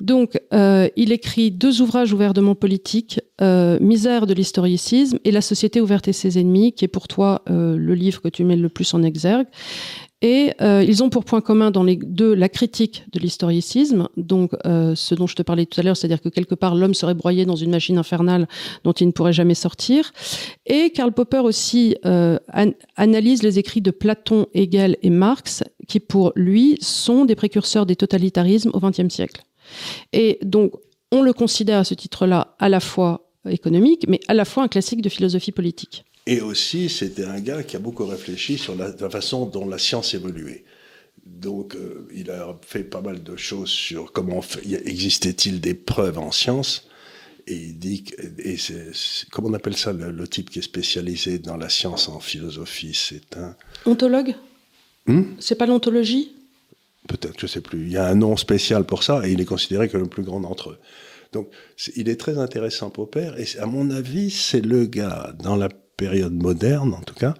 Donc, 0.00 0.38
euh, 0.52 0.88
il 0.96 1.12
écrit 1.12 1.50
deux 1.50 1.80
ouvrages 1.80 2.12
ouvertement 2.12 2.54
politiques, 2.54 3.20
euh, 3.40 3.78
Misère 3.80 4.26
de 4.26 4.34
l'historicisme 4.34 5.18
et 5.24 5.30
La 5.30 5.40
société 5.40 5.80
ouverte 5.80 6.08
et 6.08 6.12
ses 6.12 6.38
ennemis, 6.38 6.72
qui 6.72 6.84
est 6.84 6.88
pour 6.88 7.08
toi 7.08 7.42
euh, 7.48 7.76
le 7.76 7.94
livre 7.94 8.20
que 8.20 8.28
tu 8.28 8.44
mets 8.44 8.56
le 8.56 8.68
plus 8.68 8.92
en 8.94 9.02
exergue. 9.02 9.46
Et 10.22 10.52
euh, 10.62 10.82
ils 10.82 11.02
ont 11.02 11.10
pour 11.10 11.24
point 11.24 11.42
commun 11.42 11.70
dans 11.70 11.82
les 11.82 11.96
deux 11.96 12.34
la 12.34 12.48
critique 12.48 13.04
de 13.12 13.18
l'historicisme, 13.18 14.08
donc 14.16 14.52
euh, 14.64 14.94
ce 14.94 15.14
dont 15.14 15.26
je 15.26 15.34
te 15.34 15.42
parlais 15.42 15.66
tout 15.66 15.78
à 15.78 15.82
l'heure, 15.82 15.96
c'est-à-dire 15.96 16.22
que 16.22 16.30
quelque 16.30 16.54
part 16.54 16.74
l'homme 16.74 16.94
serait 16.94 17.14
broyé 17.14 17.44
dans 17.44 17.56
une 17.56 17.70
machine 17.70 17.98
infernale 17.98 18.48
dont 18.82 18.92
il 18.92 19.08
ne 19.08 19.12
pourrait 19.12 19.34
jamais 19.34 19.54
sortir. 19.54 20.12
Et 20.64 20.90
Karl 20.90 21.12
Popper 21.12 21.40
aussi 21.40 21.96
euh, 22.06 22.38
analyse 22.96 23.42
les 23.42 23.58
écrits 23.58 23.82
de 23.82 23.90
Platon, 23.90 24.46
Hegel 24.54 24.96
et 25.02 25.10
Marx, 25.10 25.62
qui 25.86 26.00
pour 26.00 26.32
lui 26.34 26.78
sont 26.80 27.26
des 27.26 27.34
précurseurs 27.34 27.84
des 27.84 27.96
totalitarismes 27.96 28.70
au 28.72 28.80
XXe 28.80 29.12
siècle. 29.12 29.42
Et 30.14 30.38
donc 30.42 30.72
on 31.12 31.20
le 31.20 31.34
considère 31.34 31.80
à 31.80 31.84
ce 31.84 31.92
titre-là 31.92 32.56
à 32.58 32.70
la 32.70 32.80
fois 32.80 33.28
économique, 33.46 34.06
mais 34.08 34.20
à 34.28 34.34
la 34.34 34.46
fois 34.46 34.62
un 34.62 34.68
classique 34.68 35.02
de 35.02 35.10
philosophie 35.10 35.52
politique. 35.52 36.04
Et 36.26 36.40
aussi, 36.40 36.88
c'était 36.88 37.24
un 37.24 37.40
gars 37.40 37.62
qui 37.62 37.76
a 37.76 37.78
beaucoup 37.78 38.04
réfléchi 38.04 38.58
sur 38.58 38.74
la, 38.74 38.92
façon 39.08 39.46
dont 39.46 39.66
la 39.66 39.78
science 39.78 40.12
évoluait. 40.12 40.64
Donc, 41.24 41.76
euh, 41.76 42.08
il 42.14 42.30
a 42.30 42.58
fait 42.62 42.82
pas 42.82 43.00
mal 43.00 43.22
de 43.22 43.36
choses 43.36 43.70
sur 43.70 44.12
comment 44.12 44.40
existait-il 44.64 45.60
des 45.60 45.74
preuves 45.74 46.18
en 46.18 46.32
science. 46.32 46.88
Et 47.46 47.54
il 47.54 47.78
dit, 47.78 48.04
et 48.38 48.56
comment 49.30 49.48
on 49.48 49.54
appelle 49.54 49.76
ça 49.76 49.92
le, 49.92 50.28
type 50.28 50.50
qui 50.50 50.58
est 50.58 50.62
spécialisé 50.62 51.38
dans 51.38 51.56
la 51.56 51.68
science 51.68 52.08
en 52.08 52.18
philosophie 52.18 52.92
C'est 52.92 53.36
un 53.36 53.54
ontologue? 53.84 54.34
Hmm? 55.06 55.22
C'est 55.38 55.54
pas 55.54 55.66
l'ontologie? 55.66 56.32
Peut-être, 57.06 57.38
je 57.38 57.46
sais 57.46 57.60
plus. 57.60 57.82
Il 57.82 57.92
y 57.92 57.96
a 57.96 58.08
un 58.08 58.16
nom 58.16 58.36
spécial 58.36 58.84
pour 58.84 59.04
ça, 59.04 59.26
et 59.26 59.30
il 59.30 59.40
est 59.40 59.44
considéré 59.44 59.88
comme 59.88 60.02
le 60.02 60.08
plus 60.08 60.24
grand 60.24 60.40
d'entre 60.40 60.70
eux. 60.70 60.78
Donc, 61.32 61.48
il 61.94 62.08
est 62.08 62.16
très 62.16 62.38
intéressant, 62.38 62.90
Popper, 62.90 63.30
et 63.38 63.58
à 63.60 63.66
mon 63.66 63.90
avis, 63.90 64.30
c'est 64.30 64.60
le 64.60 64.86
gars 64.86 65.32
dans 65.38 65.54
la 65.54 65.68
période 65.96 66.34
moderne, 66.34 66.94
en 66.94 67.02
tout 67.02 67.14
cas, 67.14 67.34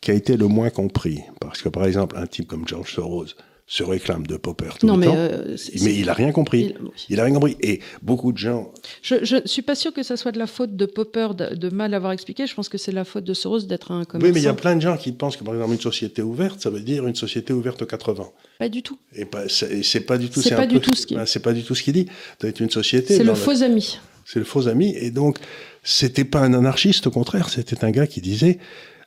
qui 0.00 0.10
a 0.10 0.14
été 0.14 0.36
le 0.36 0.48
moins 0.48 0.70
compris. 0.70 1.20
Parce 1.40 1.62
que, 1.62 1.68
par 1.68 1.84
exemple, 1.84 2.16
un 2.16 2.26
type 2.26 2.48
comme 2.48 2.66
George 2.66 2.92
Soros, 2.92 3.34
se 3.72 3.82
réclame 3.82 4.26
de 4.26 4.36
Popper 4.36 4.70
tout 4.78 4.86
non, 4.86 4.94
le 4.94 5.00
mais 5.00 5.06
temps, 5.06 5.14
euh, 5.16 5.56
mais 5.82 5.94
il 5.94 6.10
a 6.10 6.12
rien 6.12 6.30
compris. 6.30 6.74
Il... 7.08 7.18
a 7.20 7.24
rien 7.24 7.32
compris. 7.32 7.56
Et 7.62 7.80
beaucoup 8.02 8.30
de 8.30 8.36
gens. 8.36 8.70
Je 9.02 9.36
ne 9.36 9.46
suis 9.46 9.62
pas 9.62 9.74
sûr 9.74 9.94
que 9.94 10.02
ça 10.02 10.18
soit 10.18 10.30
de 10.30 10.38
la 10.38 10.46
faute 10.46 10.76
de 10.76 10.84
Popper 10.84 11.28
de, 11.34 11.70
mal 11.70 11.94
avoir 11.94 12.12
expliqué. 12.12 12.46
Je 12.46 12.54
pense 12.54 12.68
que 12.68 12.76
c'est 12.76 12.92
la 12.92 13.04
faute 13.04 13.24
de 13.24 13.32
Soros 13.32 13.60
d'être 13.60 13.92
un 13.92 14.04
commerçant. 14.04 14.26
Oui, 14.26 14.34
mais 14.34 14.40
il 14.40 14.44
y 14.44 14.48
a 14.48 14.52
plein 14.52 14.76
de 14.76 14.82
gens 14.82 14.98
qui 14.98 15.12
pensent 15.12 15.38
que 15.38 15.44
par 15.44 15.54
exemple 15.54 15.72
une 15.72 15.80
société 15.80 16.20
ouverte, 16.20 16.60
ça 16.60 16.68
veut 16.68 16.80
dire 16.80 17.06
une 17.06 17.14
société 17.14 17.54
ouverte 17.54 17.80
aux 17.80 17.86
80. 17.86 18.24
Pas 18.58 18.68
du 18.68 18.82
tout. 18.82 18.98
Et 19.14 19.26
c'est 19.48 20.00
pas 20.00 20.18
du 20.18 20.28
tout. 20.28 20.42
C'est 20.42 20.54
pas, 20.54 20.64
ce 20.64 21.06
qui. 21.06 21.14
Ben, 21.14 21.24
pas 21.42 21.52
du 21.54 21.62
tout 21.62 21.74
ce 21.74 21.82
qu'il 21.82 21.94
dit. 21.94 22.06
C'est 22.40 22.60
une 22.60 22.70
société. 22.70 23.16
C'est 23.16 23.24
le 23.24 23.34
faux 23.34 23.62
ami. 23.62 23.98
C'est 24.26 24.38
le 24.38 24.44
faux 24.44 24.68
ami. 24.68 24.94
Et 24.96 25.10
donc, 25.10 25.38
c'était 25.82 26.24
pas 26.24 26.40
un 26.40 26.54
anarchiste, 26.54 27.06
au 27.06 27.10
contraire, 27.10 27.48
c'était 27.48 27.84
un 27.84 27.90
gars 27.90 28.06
qui 28.06 28.20
disait, 28.20 28.58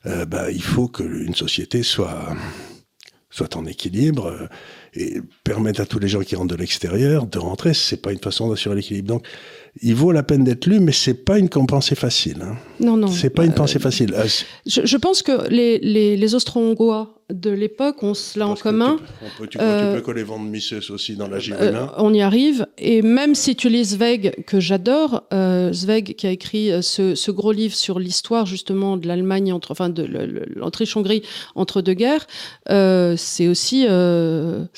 euh, 0.06 0.24
bah, 0.24 0.50
il 0.50 0.62
faut 0.62 0.88
qu'une 0.88 1.34
société 1.34 1.82
soit 1.82 2.36
soit 3.36 3.56
en 3.56 3.66
équilibre 3.66 4.26
euh, 4.26 4.46
et 4.96 5.20
permettre 5.44 5.80
à 5.80 5.86
tous 5.86 5.98
les 5.98 6.08
gens 6.08 6.20
qui 6.20 6.36
rentrent 6.36 6.54
de 6.54 6.58
l'extérieur 6.58 7.26
de 7.26 7.38
rentrer. 7.38 7.74
C'est 7.74 8.00
pas 8.00 8.12
une 8.12 8.18
façon 8.18 8.48
d'assurer 8.48 8.76
l'équilibre. 8.76 9.08
Donc, 9.08 9.26
il 9.82 9.94
vaut 9.94 10.12
la 10.12 10.22
peine 10.22 10.44
d'être 10.44 10.66
lu, 10.66 10.80
mais 10.80 10.92
c'est 10.92 11.14
pas 11.14 11.38
une 11.38 11.48
pensée 11.48 11.94
facile. 11.94 12.38
Hein. 12.42 12.56
Non, 12.80 12.96
non. 12.96 13.08
C'est 13.08 13.30
pas 13.30 13.44
une 13.44 13.52
euh, 13.52 13.54
pensée 13.54 13.78
facile. 13.78 14.14
Ah, 14.16 14.24
je, 14.66 14.96
pense 14.96 15.22
que 15.22 15.48
les, 15.50 15.78
les, 15.78 16.16
les 16.16 16.34
Austro-Hongrois 16.34 17.16
de 17.30 17.50
l'époque 17.50 18.02
ont 18.02 18.14
cela 18.14 18.46
en 18.46 18.54
commun. 18.54 18.98
Tu 19.50 19.58
peux, 19.58 19.64
euh, 19.64 20.00
coller 20.00 20.22
Van 20.22 20.38
Mises 20.38 20.90
aussi 20.90 21.16
dans 21.16 21.26
la. 21.26 21.38
Euh, 21.38 21.86
on 21.98 22.14
y 22.14 22.20
arrive. 22.20 22.66
Et 22.78 23.02
même 23.02 23.34
si 23.34 23.56
tu 23.56 23.68
lis 23.68 23.96
Zweig, 23.96 24.44
que 24.46 24.60
j'adore, 24.60 25.24
euh, 25.32 25.72
Zweig 25.72 26.14
qui 26.14 26.26
a 26.26 26.30
écrit 26.30 26.70
ce, 26.82 27.30
gros 27.30 27.52
livre 27.52 27.74
sur 27.74 27.98
l'histoire 27.98 28.46
justement 28.46 28.96
de 28.96 29.08
l'Allemagne, 29.08 29.52
entre, 29.52 29.72
enfin 29.72 29.88
de 29.88 30.04
l'Autriche-Hongrie 30.54 31.22
entre 31.54 31.82
deux 31.82 31.94
guerres, 31.94 32.26
c'est 32.68 33.48
aussi. 33.48 33.86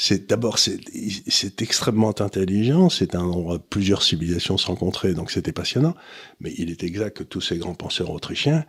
C'est 0.09 0.31
d'abord 0.31 0.59
c'est 0.59 1.61
extrêmement 1.61 2.19
intelligent. 2.19 2.89
C'est 2.89 3.15
un 3.15 3.31
plusieurs 3.69 4.03
civilisations 4.03 4.57
se 4.57 4.67
rencontraient, 4.67 5.13
donc 5.13 5.31
c'était 5.31 5.53
passionnant. 5.53 5.95
Mais 6.41 6.51
il 6.57 6.71
est 6.71 6.83
exact 6.83 7.19
que 7.19 7.25
tous 7.25 7.43
ces 7.43 7.59
grands 7.59 7.75
penseurs 7.75 8.09
autrichiens 8.09 8.65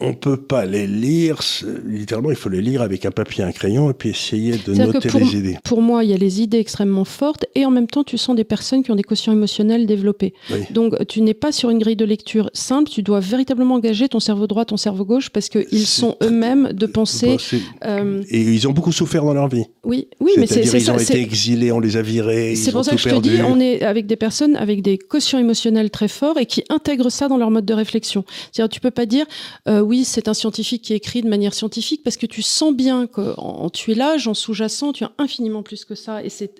on 0.00 0.14
peut 0.14 0.36
pas 0.36 0.66
les 0.66 0.86
lire, 0.86 1.40
littéralement, 1.84 2.30
il 2.30 2.36
faut 2.36 2.48
les 2.48 2.60
lire 2.60 2.82
avec 2.82 3.06
un 3.06 3.10
papier 3.10 3.44
un 3.44 3.52
crayon 3.52 3.90
et 3.90 3.94
puis 3.94 4.10
essayer 4.10 4.56
de 4.58 4.74
noter 4.74 5.08
les 5.18 5.36
idées. 5.36 5.58
Pour 5.64 5.80
moi, 5.80 6.04
il 6.04 6.10
y 6.10 6.14
a 6.14 6.16
les 6.16 6.42
idées 6.42 6.58
extrêmement 6.58 7.04
fortes 7.04 7.46
et 7.54 7.64
en 7.64 7.70
même 7.70 7.86
temps, 7.86 8.04
tu 8.04 8.18
sens 8.18 8.36
des 8.36 8.44
personnes 8.44 8.82
qui 8.82 8.90
ont 8.90 8.96
des 8.96 9.02
quotients 9.02 9.32
émotionnels 9.32 9.86
développés. 9.86 10.34
Donc, 10.70 10.94
tu 11.08 11.22
n'es 11.22 11.34
pas 11.34 11.52
sur 11.52 11.70
une 11.70 11.78
grille 11.78 11.96
de 11.96 12.04
lecture 12.04 12.50
simple, 12.52 12.90
tu 12.90 13.02
dois 13.02 13.20
véritablement 13.20 13.76
engager 13.76 14.08
ton 14.08 14.20
cerveau 14.20 14.46
droit, 14.46 14.64
ton 14.64 14.76
cerveau 14.76 15.04
gauche 15.04 15.30
parce 15.30 15.48
qu'ils 15.48 15.86
sont 15.86 16.16
eux-mêmes 16.22 16.72
de 16.72 16.86
penser. 16.86 17.36
Euh, 17.84 18.22
et 18.28 18.40
ils 18.40 18.68
ont 18.68 18.72
beaucoup 18.72 18.92
souffert 18.92 19.24
dans 19.24 19.34
leur 19.34 19.48
vie. 19.48 19.64
Oui, 19.84 20.08
oui, 20.20 20.32
mais 20.36 20.46
c'est 20.46 20.62
Ils 20.62 20.90
ont 20.90 20.98
été 20.98 21.20
exilés, 21.20 21.72
on 21.72 21.80
les 21.80 21.96
a 21.96 22.02
virés. 22.02 22.54
C'est 22.56 22.72
pour 22.72 22.84
ça 22.84 22.92
que 22.92 22.98
je 22.98 23.08
te 23.08 23.20
dis, 23.20 23.40
on 23.46 23.60
est 23.60 23.82
avec 23.82 24.06
des 24.06 24.16
personnes 24.16 24.56
avec 24.56 24.82
des 24.82 24.98
quotients 24.98 25.38
émotionnels 25.38 25.90
très 25.90 26.08
forts 26.08 26.38
et 26.38 26.46
qui 26.46 26.64
intègrent 26.68 27.10
ça 27.10 27.28
dans 27.28 27.36
leur 27.36 27.50
mode 27.50 27.64
de 27.64 27.74
réflexion. 27.74 28.24
C'est-à-dire, 28.52 28.68
tu 28.72 28.80
peux 28.80 28.85
pas 28.90 29.06
dire. 29.06 29.26
Euh, 29.68 29.80
oui, 29.80 30.04
c'est 30.04 30.28
un 30.28 30.34
scientifique 30.34 30.82
qui 30.82 30.94
écrit 30.94 31.22
de 31.22 31.28
manière 31.28 31.54
scientifique 31.54 32.02
parce 32.02 32.16
que 32.16 32.26
tu 32.26 32.42
sens 32.42 32.74
bien 32.74 33.06
qu'en 33.06 33.68
tuilage, 33.70 34.28
en 34.28 34.34
sous-jacent, 34.34 34.92
tu 34.92 35.04
as 35.04 35.12
infiniment 35.18 35.62
plus 35.62 35.84
que 35.84 35.94
ça. 35.94 36.22
Et 36.22 36.28
c'est 36.28 36.50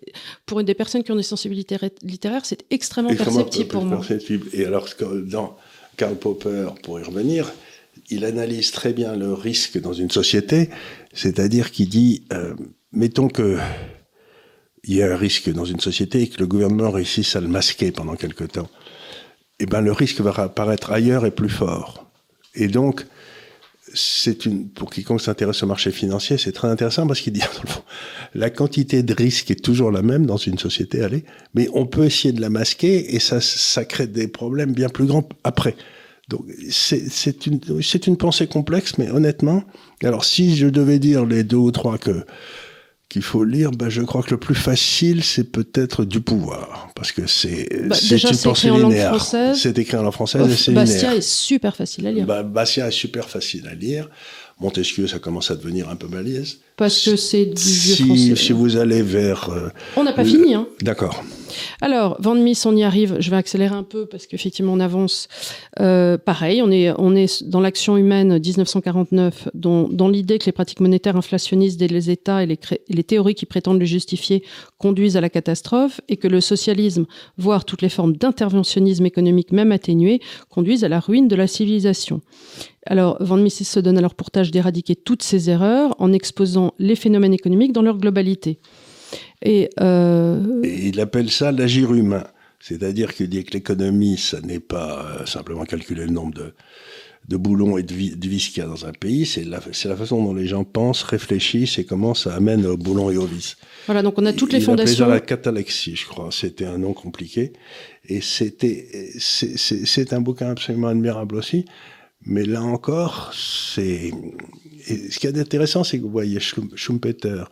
pour 0.45 0.61
une 0.61 0.67
des 0.67 0.75
personnes 0.75 1.03
qui 1.03 1.13
ont 1.13 1.17
des 1.17 1.23
sensibilités 1.23 1.77
littéraires, 2.03 2.45
c'est 2.45 2.65
extrêmement, 2.71 3.15
perceptible 3.15 3.69
pour 3.69 3.85
moi. 3.85 4.01
Et 4.53 4.65
alors, 4.65 4.89
dans 5.25 5.57
Karl 5.97 6.17
Popper, 6.17 6.69
pour 6.83 7.01
y 7.01 7.03
revenir, 7.03 7.53
il 8.11 8.25
analyse 8.25 8.71
très 8.71 8.93
bien 8.93 9.17
le 9.17 9.33
risque 9.33 9.81
dans 9.81 9.93
une 9.93 10.11
société, 10.11 10.71
c'est-à-dire 11.13 11.71
qu'il 11.71 11.89
dit, 11.89 12.25
euh, 12.33 12.55
mettons 12.93 13.29
que 13.29 13.59
il 14.85 14.95
y 14.95 15.03
a 15.03 15.13
un 15.13 15.17
risque 15.17 15.51
dans 15.53 15.65
une 15.65 15.81
société 15.81 16.23
et 16.23 16.29
que 16.29 16.39
le 16.39 16.47
gouvernement 16.47 16.91
réussisse 16.91 17.35
à 17.35 17.41
le 17.41 17.49
masquer 17.49 17.91
pendant 17.91 18.15
quelque 18.15 18.45
temps, 18.45 18.69
eh 19.59 19.67
ben 19.67 19.81
le 19.81 19.93
risque 19.93 20.21
va 20.21 20.33
apparaître 20.45 20.93
ailleurs 20.93 21.27
et 21.27 21.31
plus 21.31 21.49
fort. 21.49 22.06
Et 22.57 22.69
donc, 22.69 23.07
c'est 23.95 24.45
une, 24.47 24.69
pour 24.69 24.91
quiconque 24.91 25.21
s'intéresse 25.21 25.63
au 25.63 25.67
marché 25.67 25.91
financier, 25.91 26.39
c'est 26.39 26.53
très 26.53 26.69
intéressant 26.69 27.07
parce 27.07 27.21
qu'il 27.21 27.33
dit, 27.33 27.41
dans 27.55 27.63
le 27.63 28.41
la 28.41 28.51
quantité 28.51 29.03
de 29.03 29.15
risque 29.15 29.51
est 29.51 29.63
toujours 29.63 29.91
la 29.91 30.03
même 30.03 30.27
dans 30.27 30.37
une 30.37 30.59
société, 30.59 31.03
allez, 31.03 31.25
mais 31.55 31.69
on 31.73 31.87
peut 31.87 32.05
essayer 32.05 32.33
de 32.33 32.41
la 32.41 32.51
masquer 32.51 33.15
et 33.15 33.19
ça, 33.19 33.41
ça 33.41 33.85
crée 33.85 34.07
des 34.07 34.29
problèmes 34.29 34.73
bien 34.73 34.89
plus 34.89 35.07
grands 35.07 35.29
après. 35.45 35.77
Donc, 36.29 36.45
c'est 36.71 37.47
une, 37.47 37.61
c'est 37.83 38.09
une 38.09 38.17
pensée 38.17 38.49
complexe, 38.49 38.99
mais 38.99 39.09
honnêtement, 39.11 39.63
alors 40.03 40.25
si 40.25 40.57
je 40.57 40.67
devais 40.67 40.99
dire 40.99 41.25
les 41.25 41.45
deux 41.45 41.57
ou 41.57 41.71
trois 41.71 41.99
que, 41.99 42.25
qu'il 43.09 43.23
faut 43.23 43.45
lire, 43.45 43.71
ben, 43.71 43.89
je 43.89 44.03
crois 44.03 44.23
que 44.23 44.31
le 44.31 44.37
plus 44.37 44.55
facile, 44.55 45.23
c'est 45.23 45.45
peut-être 45.45 46.05
du 46.05 46.21
pouvoir, 46.21 46.89
parce 46.95 47.13
que 47.13 47.27
c'est 47.27 47.69
bah, 47.87 47.97
une 48.11 48.37
pensée 48.43 48.71
linéaire. 48.71 49.25
C'est 49.55 49.79
écrit 49.79 49.97
en 49.97 50.03
langue 50.03 50.13
française 50.13 50.51
et 50.51 50.57
c'est 50.57 50.73
Bastia 50.73 51.15
est 51.15 51.21
super 51.21 51.77
facile 51.77 52.07
à 52.07 52.13
lire. 52.13 52.27
Bah, 52.27 52.43
Bastia 52.43 52.89
est 52.89 52.93
super 52.93 53.29
facile 53.29 53.69
à 53.69 53.75
lire. 53.75 54.09
Montesquieu, 54.59 55.07
ça 55.07 55.19
commence 55.19 55.51
à 55.51 55.57
devenir 55.57 55.89
un 55.89 55.97
peu 55.97 56.09
balèze. 56.09 56.59
Parce 56.77 57.05
que 57.05 57.17
c'est 57.17 57.47
du 57.47 57.63
vieux 57.63 58.05
français. 58.05 58.37
Si 58.37 58.53
vous 58.53 58.77
allez 58.77 59.03
vers... 59.03 59.49
Euh, 59.51 59.69
on 59.97 60.05
n'a 60.05 60.13
pas 60.13 60.25
fini, 60.25 60.55
hein. 60.55 60.67
D'accord. 60.83 61.23
Alors, 61.81 62.17
Van 62.21 62.35
Mies, 62.35 62.63
on 62.65 62.77
y 62.77 62.83
arrive. 62.83 63.17
Je 63.19 63.31
vais 63.31 63.37
accélérer 63.37 63.75
un 63.75 63.83
peu 63.83 64.07
parce 64.07 64.27
qu'effectivement, 64.27 64.73
on 64.73 64.81
avance. 64.81 65.29
Euh, 65.81 66.19
pareil, 66.19 66.63
on 66.63 66.71
est, 66.71 66.93
on 66.99 67.15
est 67.15 67.43
dans 67.45 67.61
l'action 67.61 67.97
humaine 67.97 68.39
1949, 68.39 69.49
dont, 69.55 69.89
dans 69.89 70.09
l'idée 70.09 70.39
que 70.39 70.47
les 70.47 70.53
pratiques 70.53 70.81
monétaires 70.81 71.17
inflationnistes 71.17 71.79
des 71.79 72.11
États 72.11 72.43
et 72.43 72.47
les, 72.47 72.59
les, 72.89 73.05
théories 73.05 73.35
qui 73.35 73.47
prétendent 73.47 73.81
les 73.81 73.87
justifier 73.87 74.43
conduisent 74.79 75.17
à 75.17 75.21
la 75.21 75.31
catastrophe 75.31 76.01
et 76.09 76.17
que 76.17 76.29
le 76.29 76.41
socialisme, 76.41 77.07
voire 77.39 77.65
toutes 77.65 77.83
les 77.83 77.89
formes 77.89 78.17
d'interventionnisme 78.17 79.07
économique, 79.07 79.53
même 79.53 79.73
atténuées, 79.73 80.21
conduisent 80.51 80.85
à 80.85 80.89
la 80.89 81.01
ruine 81.01 81.29
de 81.29 81.37
la 81.37 81.47
civilisation. 81.47 82.21
Alors, 82.87 83.17
Van 83.21 83.37
Mises 83.37 83.67
se 83.67 83.81
donne 83.81 83.99
alors 83.99 84.15
pour 84.15 84.31
tâche 84.31 84.53
d'éradiquer 84.53 84.95
toutes 84.95 85.23
ces 85.23 85.51
erreurs 85.51 85.95
en 85.99 86.13
exposant 86.13 86.66
les 86.79 86.97
phénomènes 86.97 87.35
économiques 87.35 87.73
dans 87.73 87.83
leur 87.83 87.99
globalité. 87.99 88.59
Et, 89.43 89.71
euh... 89.81 90.63
Et 90.63 90.89
il 90.89 91.01
appelle 91.01 91.31
ça 91.31 91.53
l'agir 91.53 91.93
humain. 91.93 92.25
C'est-à-dire 92.61 93.15
qu'il 93.15 93.29
dit 93.29 93.45
que 93.45 93.53
l'économie, 93.53 94.17
ça 94.19 94.41
n'est 94.41 94.61
pas 94.61 95.05
euh, 95.05 95.27
simplement 95.27 95.65
calculer 95.65 96.07
le 96.07 96.13
nombre 96.13 96.35
de, 96.35 96.55
de 97.29 97.37
boulons 97.37 97.77
et 97.77 97.83
de, 97.83 97.93
vis 97.95 98.49
qu'il 98.49 98.63
y 98.63 98.67
a 98.67 98.69
dans 98.69 98.87
un 98.87 98.93
pays, 98.93 99.27
c'est 99.27 99.45
la, 99.45 99.61
la, 99.85 99.97
façon 99.97 100.23
dont 100.23 100.35
les 100.35 100.47
gens 100.47 100.65
pensent, 100.65 101.03
réfléchissent 101.03 101.79
et 101.79 101.85
comment 101.85 102.15
ça 102.15 102.35
amène 102.35 102.65
au 102.67 102.77
boulon 102.77 103.11
et 103.11 103.17
aux 103.17 103.27
vis. 103.27 103.57
Voilà, 103.87 104.03
donc 104.03 104.19
on 104.19 104.27
a 104.27 104.33
toutes 104.33 104.53
les 104.53 104.61
il 104.61 104.65
fondations. 104.65 105.07
ça 105.07 105.11
la 105.11 105.21
catalexie, 105.21 105.97
je 105.97 106.07
crois. 106.07 106.29
C'était 106.31 106.67
un 106.67 106.79
nom 106.79 106.93
compliqué. 106.93 107.53
Et 108.09 108.21
c'était, 108.21 109.11
c'est 109.19 110.13
un 110.13 110.21
bouquin 110.21 110.51
absolument 110.51 110.89
admirable 110.89 111.37
aussi. 111.37 111.65
Mais 112.25 112.45
là 112.45 112.63
encore, 112.63 113.33
c'est. 113.35 114.13
Ce 114.87 115.19
qui 115.19 115.27
est 115.27 115.39
intéressant, 115.39 115.85
c'est 115.85 115.99
que 115.99 116.03
vous 116.03 116.11
voyez 116.11 116.39
Schumpeter, 116.41 117.45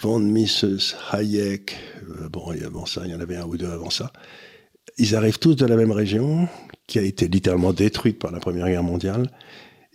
von 0.00 0.20
Mises, 0.20 0.96
Hayek, 1.12 1.76
euh, 2.08 2.28
bon, 2.28 2.52
il 2.52 2.62
y, 2.62 2.66
bon, 2.66 2.86
ça, 2.86 3.02
il 3.04 3.12
y 3.12 3.14
en 3.14 3.20
avait 3.20 3.36
un 3.36 3.44
ou 3.44 3.56
deux 3.56 3.70
avant 3.70 3.90
ça. 3.90 4.12
Ils 4.98 5.14
arrivent 5.14 5.38
tous 5.38 5.54
de 5.54 5.66
la 5.66 5.76
même 5.76 5.92
région, 5.92 6.48
qui 6.86 6.98
a 6.98 7.02
été 7.02 7.28
littéralement 7.28 7.72
détruite 7.72 8.18
par 8.18 8.32
la 8.32 8.40
Première 8.40 8.66
Guerre 8.66 8.82
mondiale. 8.82 9.30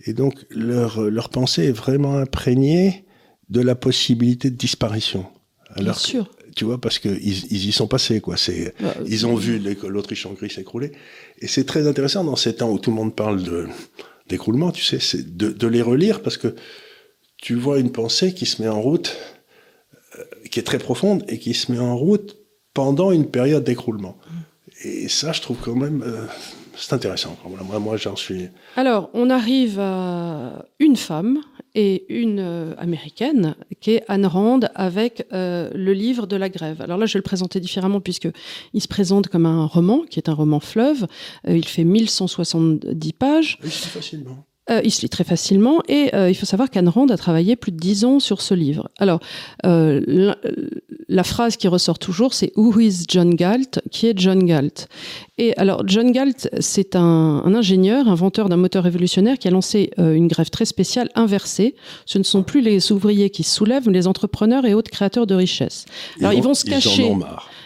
Et 0.05 0.13
donc, 0.13 0.45
leur, 0.49 1.01
leur 1.01 1.29
pensée 1.29 1.65
est 1.65 1.71
vraiment 1.71 2.17
imprégnée 2.17 3.05
de 3.49 3.61
la 3.61 3.75
possibilité 3.75 4.49
de 4.49 4.55
disparition. 4.55 5.25
Alors 5.69 5.83
Bien 5.83 5.93
sûr 5.93 6.29
tu 6.55 6.63
vois, 6.63 6.79
parce 6.79 6.99
qu'ils 6.99 7.17
ils 7.21 7.67
y 7.67 7.71
sont 7.73 7.87
passés, 7.87 8.21
quoi. 8.21 8.37
C'est, 8.37 8.73
bah, 8.79 8.95
ils 9.05 9.27
ont 9.27 9.35
vu 9.35 9.59
l'Autriche-Hongrie 9.59 10.49
s'écrouler. 10.49 10.93
Et 11.39 11.47
c'est 11.47 11.65
très 11.65 11.85
intéressant 11.85 12.23
dans 12.23 12.37
ces 12.37 12.55
temps 12.55 12.71
où 12.71 12.79
tout 12.79 12.91
le 12.91 12.95
monde 12.95 13.13
parle 13.13 13.43
de, 13.43 13.67
d'écroulement, 14.27 14.71
tu 14.71 14.83
sais, 14.83 14.99
c'est 14.99 15.35
de, 15.35 15.49
de, 15.49 15.67
les 15.67 15.81
relire 15.81 16.21
parce 16.21 16.37
que 16.37 16.55
tu 17.37 17.55
vois 17.55 17.79
une 17.79 17.91
pensée 17.91 18.33
qui 18.33 18.45
se 18.45 18.61
met 18.61 18.67
en 18.67 18.81
route, 18.81 19.15
euh, 20.17 20.23
qui 20.49 20.59
est 20.59 20.63
très 20.63 20.79
profonde 20.79 21.23
et 21.27 21.39
qui 21.39 21.53
se 21.53 21.71
met 21.71 21.79
en 21.79 21.95
route 21.95 22.37
pendant 22.73 23.11
une 23.11 23.29
période 23.29 23.63
d'écroulement. 23.63 24.17
Et 24.83 25.07
ça, 25.07 25.31
je 25.31 25.41
trouve 25.41 25.57
quand 25.61 25.75
même, 25.75 26.03
euh, 26.05 26.25
c'est 26.75 26.93
intéressant. 26.93 27.37
Moi, 27.47 27.79
moi 27.79 27.97
j'en 27.97 28.15
suis. 28.15 28.49
Alors, 28.75 29.09
on 29.13 29.29
arrive 29.29 29.79
à 29.79 30.65
une 30.79 30.95
femme 30.95 31.41
et 31.75 32.05
une 32.09 32.39
euh, 32.39 32.73
américaine 32.77 33.55
qui 33.81 33.91
est 33.91 34.03
Anne 34.07 34.25
Rand 34.25 34.61
avec 34.73 35.27
euh, 35.33 35.69
le 35.75 35.93
livre 35.93 36.25
de 36.25 36.37
la 36.37 36.49
grève. 36.49 36.81
Alors 36.81 36.97
là, 36.97 37.05
je 37.05 37.13
vais 37.13 37.19
le 37.19 37.23
présenter 37.23 37.59
différemment 37.59 37.99
puisque 37.99 38.29
il 38.73 38.81
se 38.81 38.87
présente 38.87 39.27
comme 39.27 39.45
un 39.45 39.65
roman 39.65 40.03
qui 40.09 40.19
est 40.19 40.29
un 40.29 40.33
roman 40.33 40.59
fleuve. 40.59 41.05
Euh, 41.47 41.55
il 41.55 41.67
fait 41.67 41.83
1170 41.83 43.13
pages. 43.13 43.59
Oui, 43.63 43.69
facilement. 43.69 44.45
Euh, 44.71 44.81
il 44.83 44.91
se 44.91 45.01
lit 45.01 45.09
très 45.09 45.23
facilement 45.23 45.83
et 45.87 46.09
euh, 46.15 46.27
il 46.27 46.33
faut 46.33 46.47
savoir 46.47 46.71
qu'Anne 46.71 46.89
Rand 46.89 47.07
a 47.09 47.17
travaillé 47.17 47.55
plus 47.55 47.71
de 47.71 47.77
dix 47.77 48.03
ans 48.03 48.19
sur 48.19 48.41
ce 48.41 48.55
livre. 48.55 48.89
Alors, 48.97 49.19
euh, 49.63 50.01
la, 50.07 50.37
la, 51.07 51.23
phrase 51.23 51.55
qui 51.55 51.67
ressort 51.67 51.99
toujours, 51.99 52.33
c'est 52.33 52.51
Who 52.55 52.79
is 52.79 53.03
John 53.07 53.35
Galt? 53.35 53.79
Qui 53.91 54.07
est 54.07 54.17
John 54.17 54.43
Galt? 54.43 54.87
Et 55.37 55.55
alors, 55.57 55.83
John 55.85 56.11
Galt, 56.11 56.49
c'est 56.59 56.95
un, 56.95 57.43
un, 57.45 57.53
ingénieur, 57.53 58.07
inventeur 58.07 58.49
d'un 58.49 58.57
moteur 58.57 58.83
révolutionnaire 58.85 59.37
qui 59.37 59.47
a 59.47 59.51
lancé 59.51 59.91
une 59.97 60.27
grève 60.27 60.49
très 60.49 60.65
spéciale 60.65 61.09
inversée. 61.13 61.75
Ce 62.07 62.17
ne 62.17 62.23
sont 62.23 62.41
plus 62.41 62.61
les 62.61 62.91
ouvriers 62.91 63.29
qui 63.29 63.43
se 63.43 63.53
soulèvent, 63.53 63.87
mais 63.87 63.93
les 63.93 64.07
entrepreneurs 64.07 64.65
et 64.65 64.73
autres 64.73 64.89
créateurs 64.89 65.27
de 65.27 65.35
richesses. 65.35 65.85
Alors, 66.19 66.33
ils, 66.33 66.37
vont, 66.37 66.41
ils 66.41 66.43
vont 66.47 66.53
se 66.55 66.65
cacher 66.65 67.13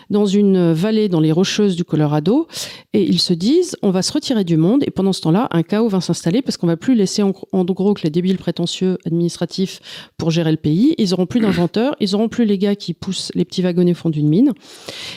dans 0.09 0.25
une 0.25 0.73
vallée 0.73 1.09
dans 1.09 1.19
les 1.19 1.31
rocheuses 1.31 1.75
du 1.75 1.83
Colorado 1.83 2.47
et 2.93 3.03
ils 3.03 3.19
se 3.19 3.33
disent 3.33 3.77
on 3.81 3.91
va 3.91 4.01
se 4.01 4.11
retirer 4.11 4.43
du 4.43 4.57
monde 4.57 4.83
et 4.85 4.91
pendant 4.91 5.13
ce 5.13 5.21
temps-là 5.21 5.47
un 5.51 5.63
chaos 5.63 5.87
va 5.87 6.01
s'installer 6.01 6.41
parce 6.41 6.57
qu'on 6.57 6.67
va 6.67 6.77
plus 6.77 6.95
laisser 6.95 7.21
en, 7.23 7.31
gros 7.63 7.93
que 7.93 8.01
les 8.03 8.09
débiles 8.09 8.37
prétentieux 8.37 8.97
administratifs 9.05 9.79
pour 10.17 10.31
gérer 10.31 10.51
le 10.51 10.57
pays, 10.57 10.95
ils 10.97 11.13
auront 11.13 11.25
plus 11.25 11.39
d'inventeurs, 11.39 11.95
ils 11.99 12.15
auront 12.15 12.29
plus 12.29 12.45
les 12.45 12.57
gars 12.57 12.75
qui 12.75 12.93
poussent 12.93 13.31
les 13.35 13.45
petits 13.45 13.61
wagonnets 13.61 13.91
au 13.91 13.95
fond 13.95 14.09
d'une 14.09 14.27
mine. 14.27 14.53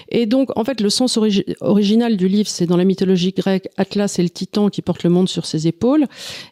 Et 0.08 0.26
donc 0.26 0.50
en 0.56 0.64
fait 0.64 0.80
le 0.80 0.90
sens 0.90 1.18
original 1.60 2.16
du 2.16 2.28
livre 2.28 2.48
c'est 2.48 2.66
dans 2.66 2.76
la 2.76 2.84
mythologie 2.84 3.32
grecque 3.32 3.68
Atlas 3.76 4.18
et 4.18 4.22
le 4.22 4.30
titan 4.30 4.68
qui 4.68 4.82
portent 4.82 5.04
le 5.04 5.10
monde 5.10 5.28
sur 5.28 5.46
ses 5.46 5.66
épaules 5.66 6.06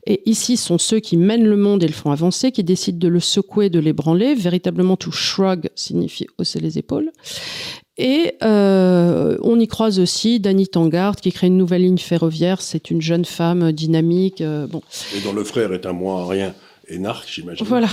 et 0.06 0.22
ici 0.28 0.56
sont 0.56 0.78
ceux 0.78 1.00
qui 1.00 1.16
mènent 1.16 1.46
le 1.46 1.56
monde 1.56 1.82
et 1.82 1.86
le 1.86 1.92
font 1.92 2.10
avancer 2.10 2.52
qui 2.52 2.64
décident 2.64 2.98
de 2.98 3.08
le 3.08 3.20
secouer, 3.20 3.70
de 3.70 3.78
l'ébranler, 3.78 4.34
véritablement 4.34 4.96
to 4.96 5.10
shrug 5.10 5.68
signifie 5.74 6.26
hausser 6.38 6.60
les 6.60 6.78
épaules. 6.78 7.10
Et 8.02 8.36
euh, 8.42 9.36
on 9.42 9.60
y 9.60 9.68
croise 9.68 10.00
aussi 10.00 10.40
Dany 10.40 10.66
Tangard 10.66 11.16
qui 11.16 11.30
crée 11.32 11.48
une 11.48 11.58
nouvelle 11.58 11.82
ligne 11.82 11.98
ferroviaire. 11.98 12.62
C'est 12.62 12.90
une 12.90 13.02
jeune 13.02 13.26
femme 13.26 13.72
dynamique. 13.72 14.40
Euh, 14.40 14.66
bon. 14.66 14.80
Et 15.14 15.20
dont 15.20 15.34
le 15.34 15.44
frère 15.44 15.70
est 15.74 15.84
un 15.84 15.92
moins 15.92 16.26
rien 16.26 16.54
énarque, 16.88 17.28
j'imagine. 17.30 17.66
Voilà. 17.66 17.88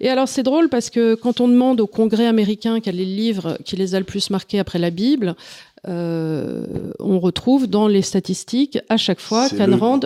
Et 0.00 0.08
alors 0.08 0.26
c'est 0.26 0.42
drôle 0.42 0.68
parce 0.68 0.90
que 0.90 1.14
quand 1.14 1.40
on 1.40 1.46
demande 1.46 1.80
au 1.80 1.86
Congrès 1.86 2.26
américain 2.26 2.80
quel 2.80 2.96
est 3.00 3.04
le 3.04 3.14
livre 3.14 3.56
qui 3.64 3.76
les 3.76 3.94
a 3.94 4.00
le 4.00 4.04
plus 4.04 4.30
marqués 4.30 4.58
après 4.58 4.80
la 4.80 4.90
Bible, 4.90 5.36
euh, 5.86 6.66
on 6.98 7.20
retrouve 7.20 7.68
dans 7.68 7.86
les 7.86 8.02
statistiques 8.02 8.80
à 8.88 8.96
chaque 8.96 9.20
fois 9.20 9.48
qu'Anne 9.48 9.74
Rand. 9.74 10.00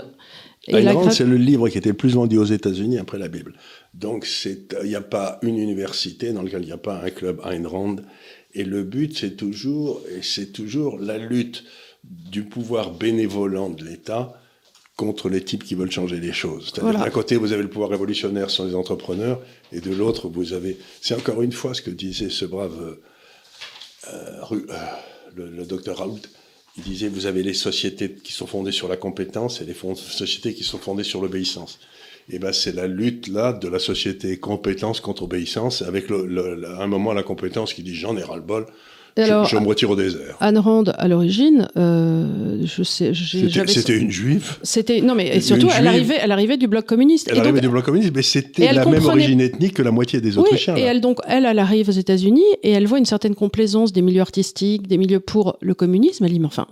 Ayn 0.68 0.88
Rand, 0.88 1.11
c'est 1.11 1.24
le 1.24 1.36
livre 1.36 1.68
qui 1.68 1.78
était 1.78 1.90
le 1.90 1.96
plus 1.96 2.14
vendu 2.14 2.38
aux 2.38 2.44
États-Unis 2.44 2.98
après 2.98 3.18
la 3.18 3.28
Bible. 3.28 3.54
Donc 3.94 4.26
il 4.44 4.88
n'y 4.88 4.96
a 4.96 5.00
pas 5.00 5.38
une 5.42 5.57
université 5.57 6.32
dans 6.32 6.42
laquelle 6.42 6.62
il 6.62 6.66
n'y 6.66 6.72
a 6.72 6.78
pas 6.78 7.00
un 7.02 7.11
club 7.11 7.40
Ayn 7.44 7.66
Rand 7.66 7.96
et 8.57 8.64
le 8.64 8.82
but, 8.82 9.16
c'est 9.16 9.36
toujours, 9.36 10.00
et 10.11 10.22
c'est 10.22 10.46
toujours 10.46 10.98
la 10.98 11.18
lutte 11.18 11.62
du 12.04 12.42
pouvoir 12.42 12.90
bénévolent 12.90 13.68
de 13.68 13.84
l'État 13.84 14.40
contre 14.96 15.28
les 15.28 15.44
types 15.44 15.62
qui 15.62 15.74
veulent 15.74 15.90
changer 15.90 16.18
les 16.18 16.32
choses. 16.32 16.72
D'un 16.72 17.11
côté, 17.11 17.36
vous 17.36 17.52
avez 17.52 17.62
le 17.62 17.68
pouvoir 17.68 17.90
révolutionnaire 17.90 18.48
sur 18.48 18.64
les 18.64 18.74
entrepreneurs, 18.74 19.42
et 19.72 19.80
de 19.80 19.92
l'autre, 19.92 20.28
vous 20.28 20.54
avez... 20.54 20.78
C'est 21.02 21.14
encore 21.14 21.42
une 21.42 21.52
fois 21.52 21.74
ce 21.74 21.82
que 21.82 21.90
disait 21.90 22.30
ce 22.30 22.46
brave 22.46 22.96
euh, 24.09 24.40
euh, 24.52 24.57
le, 25.34 25.66
docteur 25.66 25.98
Raoult. 25.98 26.22
Il 26.78 26.82
disait, 26.82 27.09
vous 27.09 27.26
avez 27.26 27.42
les 27.42 27.52
sociétés 27.52 28.11
qui 28.11 28.32
sont 28.32 28.46
fondées 28.46 28.72
sur 28.72 28.88
la 28.88 28.96
compétence 28.96 29.61
et 29.61 29.66
les 29.66 29.76
sociétés 29.96 30.54
qui 30.54 30.64
sont 30.64 30.78
fondées 30.78 31.04
sur 31.04 31.20
l'obéissance 31.20 31.78
eh 32.31 32.39
ben 32.39 32.53
c'est 32.53 32.74
la 32.74 32.87
lutte 32.87 33.29
là 33.29 33.53
de 33.53 33.68
la 33.68 33.79
société 33.79 34.39
compétence 34.39 35.01
contre 35.01 35.24
obéissance, 35.24 35.83
avec 35.83 36.09
le, 36.09 36.64
un 36.81 36.87
moment 36.87 37.12
la 37.12 37.22
compétence 37.22 37.72
qui 37.72 37.83
dit 37.83 37.95
j'en 37.95 38.16
ai 38.16 38.22
ras 38.22 38.37
le 38.37 38.43
bol. 38.43 38.66
je, 39.16 39.59
me 39.59 39.66
retire 39.66 39.91
au 39.91 39.97
désert. 39.97 40.37
Anne 40.41 40.59
Rand, 40.59 40.85
à 40.99 41.09
l'origine, 41.09 41.68
euh, 41.79 42.62
je 42.64 42.83
sais, 42.83 43.12
c'était 43.14 43.97
une 43.97 44.11
juive. 44.11 44.59
C'était 44.62 45.01
non, 45.01 45.14
mais 45.14 45.37
et 45.37 45.41
surtout, 45.41 45.68
elle 45.77 45.87
arrivait, 45.87 46.18
elle 46.20 46.33
arrivait 46.33 46.57
du 46.57 46.66
bloc 46.66 46.85
communiste. 46.85 47.29
Elle 47.31 47.39
arrivait 47.39 47.61
du 47.61 47.68
bloc 47.68 47.85
communiste, 47.85 48.12
mais 48.14 48.22
c'était 48.22 48.72
la 48.72 48.85
même 48.85 49.05
origine 49.05 49.41
ethnique 49.41 49.74
que 49.74 49.83
la 49.83 49.93
moitié 49.93 50.20
des 50.20 50.37
Autrichiens. 50.37 50.77
et 50.77 50.83
elle 50.83 51.01
donc, 51.01 51.20
elle, 51.29 51.47
elle 51.47 51.59
arrive 51.61 51.89
aux 51.89 51.93
États-Unis 51.93 52.45
et 52.62 52.72
elle 52.72 52.87
voit 52.87 52.99
une 52.99 53.07
certaine 53.07 53.35
complaisance 53.35 53.93
des 53.93 54.03
milieux 54.03 54.20
artistiques, 54.20 54.89
des 54.89 54.99
milieux 54.99 55.20
pour 55.20 55.59
le 55.61 55.74
communisme. 55.74 56.24
Elle 56.24 56.33
dit, 56.33 56.41
mais 56.41 56.47
enfin, 56.47 56.66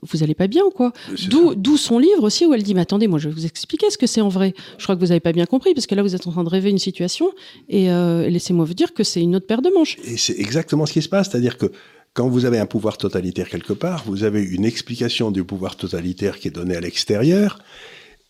vous 0.00 0.22
allez 0.22 0.34
pas 0.34 0.46
bien 0.46 0.64
ou 0.64 0.70
quoi 0.70 0.92
D'où 1.28 1.76
son 1.76 1.98
livre 1.98 2.22
aussi 2.22 2.46
où 2.46 2.54
elle 2.54 2.62
dit 2.62 2.74
mais 2.74 2.80
attendez 2.80 3.06
moi 3.06 3.18
je 3.18 3.28
vais 3.28 3.34
vous 3.34 3.46
expliquer 3.46 3.90
ce 3.90 3.98
que 3.98 4.06
c'est 4.06 4.20
en 4.20 4.28
vrai. 4.28 4.54
Je 4.78 4.84
crois 4.84 4.94
que 4.94 5.00
vous 5.00 5.10
avez 5.10 5.20
pas 5.20 5.32
bien 5.32 5.46
compris 5.46 5.74
parce 5.74 5.86
que 5.86 5.94
là 5.94 6.02
vous 6.02 6.14
êtes 6.14 6.26
en 6.26 6.30
train 6.30 6.44
de 6.44 6.48
rêver 6.48 6.70
une 6.70 6.78
situation 6.78 7.32
et, 7.68 7.90
euh, 7.90 8.28
laissez-moi 8.28 8.64
vous 8.64 8.74
dire 8.74 8.94
que 8.94 9.04
c'est 9.04 9.20
une 9.20 9.36
autre 9.36 9.46
paire 9.46 9.62
de 9.62 9.70
manches. 9.70 9.98
Et 10.04 10.16
c'est 10.16 10.38
exactement 10.38 10.86
ce 10.86 10.92
qui 10.92 11.02
se 11.02 11.08
passe, 11.08 11.30
c'est-à-dire 11.30 11.58
que 11.58 11.66
quand 12.14 12.28
vous 12.28 12.44
avez 12.44 12.58
un 12.58 12.66
pouvoir 12.66 12.98
totalitaire 12.98 13.48
quelque 13.48 13.72
part, 13.72 14.04
vous 14.06 14.24
avez 14.24 14.42
une 14.42 14.64
explication 14.64 15.30
du 15.30 15.44
pouvoir 15.44 15.76
totalitaire 15.76 16.38
qui 16.38 16.48
est 16.48 16.52
donnée 16.52 16.76
à 16.76 16.80
l'extérieur 16.80 17.58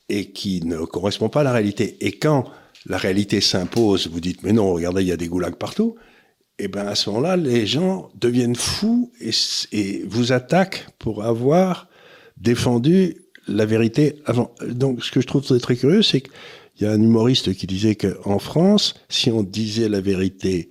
et 0.09 0.31
qui 0.31 0.65
ne 0.65 0.79
correspond 0.85 1.29
pas 1.29 1.41
à 1.41 1.45
la 1.45 1.53
réalité. 1.53 1.97
Et 2.01 2.13
quand 2.13 2.45
la 2.87 2.97
réalité 2.97 3.41
s'impose, 3.41 4.09
vous 4.09 4.21
dites 4.21 4.43
mais 4.43 4.53
non, 4.53 4.73
regardez, 4.73 5.03
il 5.03 5.09
y 5.09 5.13
a 5.13 5.17
des 5.17 5.29
goulags 5.29 5.57
partout 5.57 5.97
et 6.63 6.67
eh 6.67 6.69
ben 6.69 6.87
à 6.87 6.95
ce 6.95 7.11
moment-là, 7.11 7.37
les 7.37 7.67
gens 7.67 8.09
deviennent 8.15 8.55
fous 8.55 9.11
et, 9.21 10.05
vous 10.07 10.31
attaquent 10.31 10.87
pour 11.01 11.25
avoir 11.25 11.89
défendu 12.37 13.17
la 13.49 13.67
vérité 13.67 14.23
avant. 14.27 14.55
Donc, 14.69 15.03
ce 15.03 15.11
que 15.11 15.21
je 15.21 15.27
trouve 15.27 15.43
très, 15.43 15.75
curieux, 15.75 16.03
c'est 16.03 16.21
qu'il 16.21 16.31
y 16.83 16.85
a 16.87 16.93
un 16.93 17.03
humoriste 17.03 17.53
qui 17.55 17.67
disait 17.67 17.97
qu'en 17.97 18.39
France, 18.39 18.95
si 19.09 19.29
on 19.33 19.43
disait 19.43 19.89
la 19.89 20.01
vérité 20.01 20.69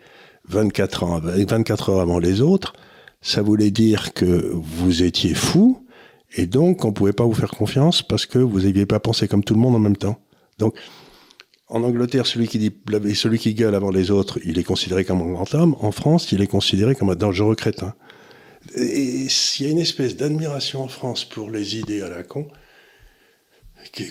24 0.48 1.04
ans, 1.04 1.20
24 1.20 1.89
heures 1.89 2.00
avant 2.00 2.20
les 2.20 2.39
autres, 2.39 2.72
ça 3.20 3.42
voulait 3.42 3.72
dire 3.72 4.14
que 4.14 4.50
vous 4.54 5.04
étiez 5.04 5.34
fou 5.34 5.86
et 6.38 6.46
donc 6.46 6.86
on 6.86 6.94
pouvait 6.94 7.12
pas 7.12 7.26
vous 7.26 7.34
faire 7.34 7.52
confiance 7.52 8.02
parce 8.02 8.26
que 8.26 8.39
vous 8.39 8.62
n'aviez 8.62 8.86
pas 8.86 9.02
pensé 9.02 9.28
comme 9.28 9.44
tout 9.44 9.56
le 9.56 9.60
monde 9.60 9.76
en 9.76 9.80
même 9.80 9.98
temps. 9.98 10.22
Donc, 10.58 10.74
en 11.72 11.84
Angleterre, 11.84 12.28
celui 12.28 12.49
qui 12.49 12.59
dit, 12.59 13.53
gueule 13.53 13.76
avant 13.76 13.91
les 13.91 14.11
autres, 14.11 14.39
il 14.43 14.59
est 14.59 14.63
considéré 14.63 15.05
comme 15.05 15.22
un 15.22 15.32
grand 15.32 15.53
homme. 15.55 15.76
En 15.80 15.91
France, 15.91 16.32
il 16.34 16.41
est 16.41 16.47
considéré 16.47 16.95
comme 16.95 17.09
un 17.09 17.15
dangereux 17.15 17.55
crétin. 17.55 17.95
Et 18.76 19.26
il 19.26 19.65
y 19.65 19.65
a 19.65 19.69
une 19.69 19.80
espèce 19.80 20.17
d'admiration 20.17 20.84
en 20.84 20.89
France 20.89 21.24
pour 21.24 21.49
les 21.49 21.78
idées 21.78 22.01
à 22.01 22.09
la 22.09 22.24
con 22.24 22.47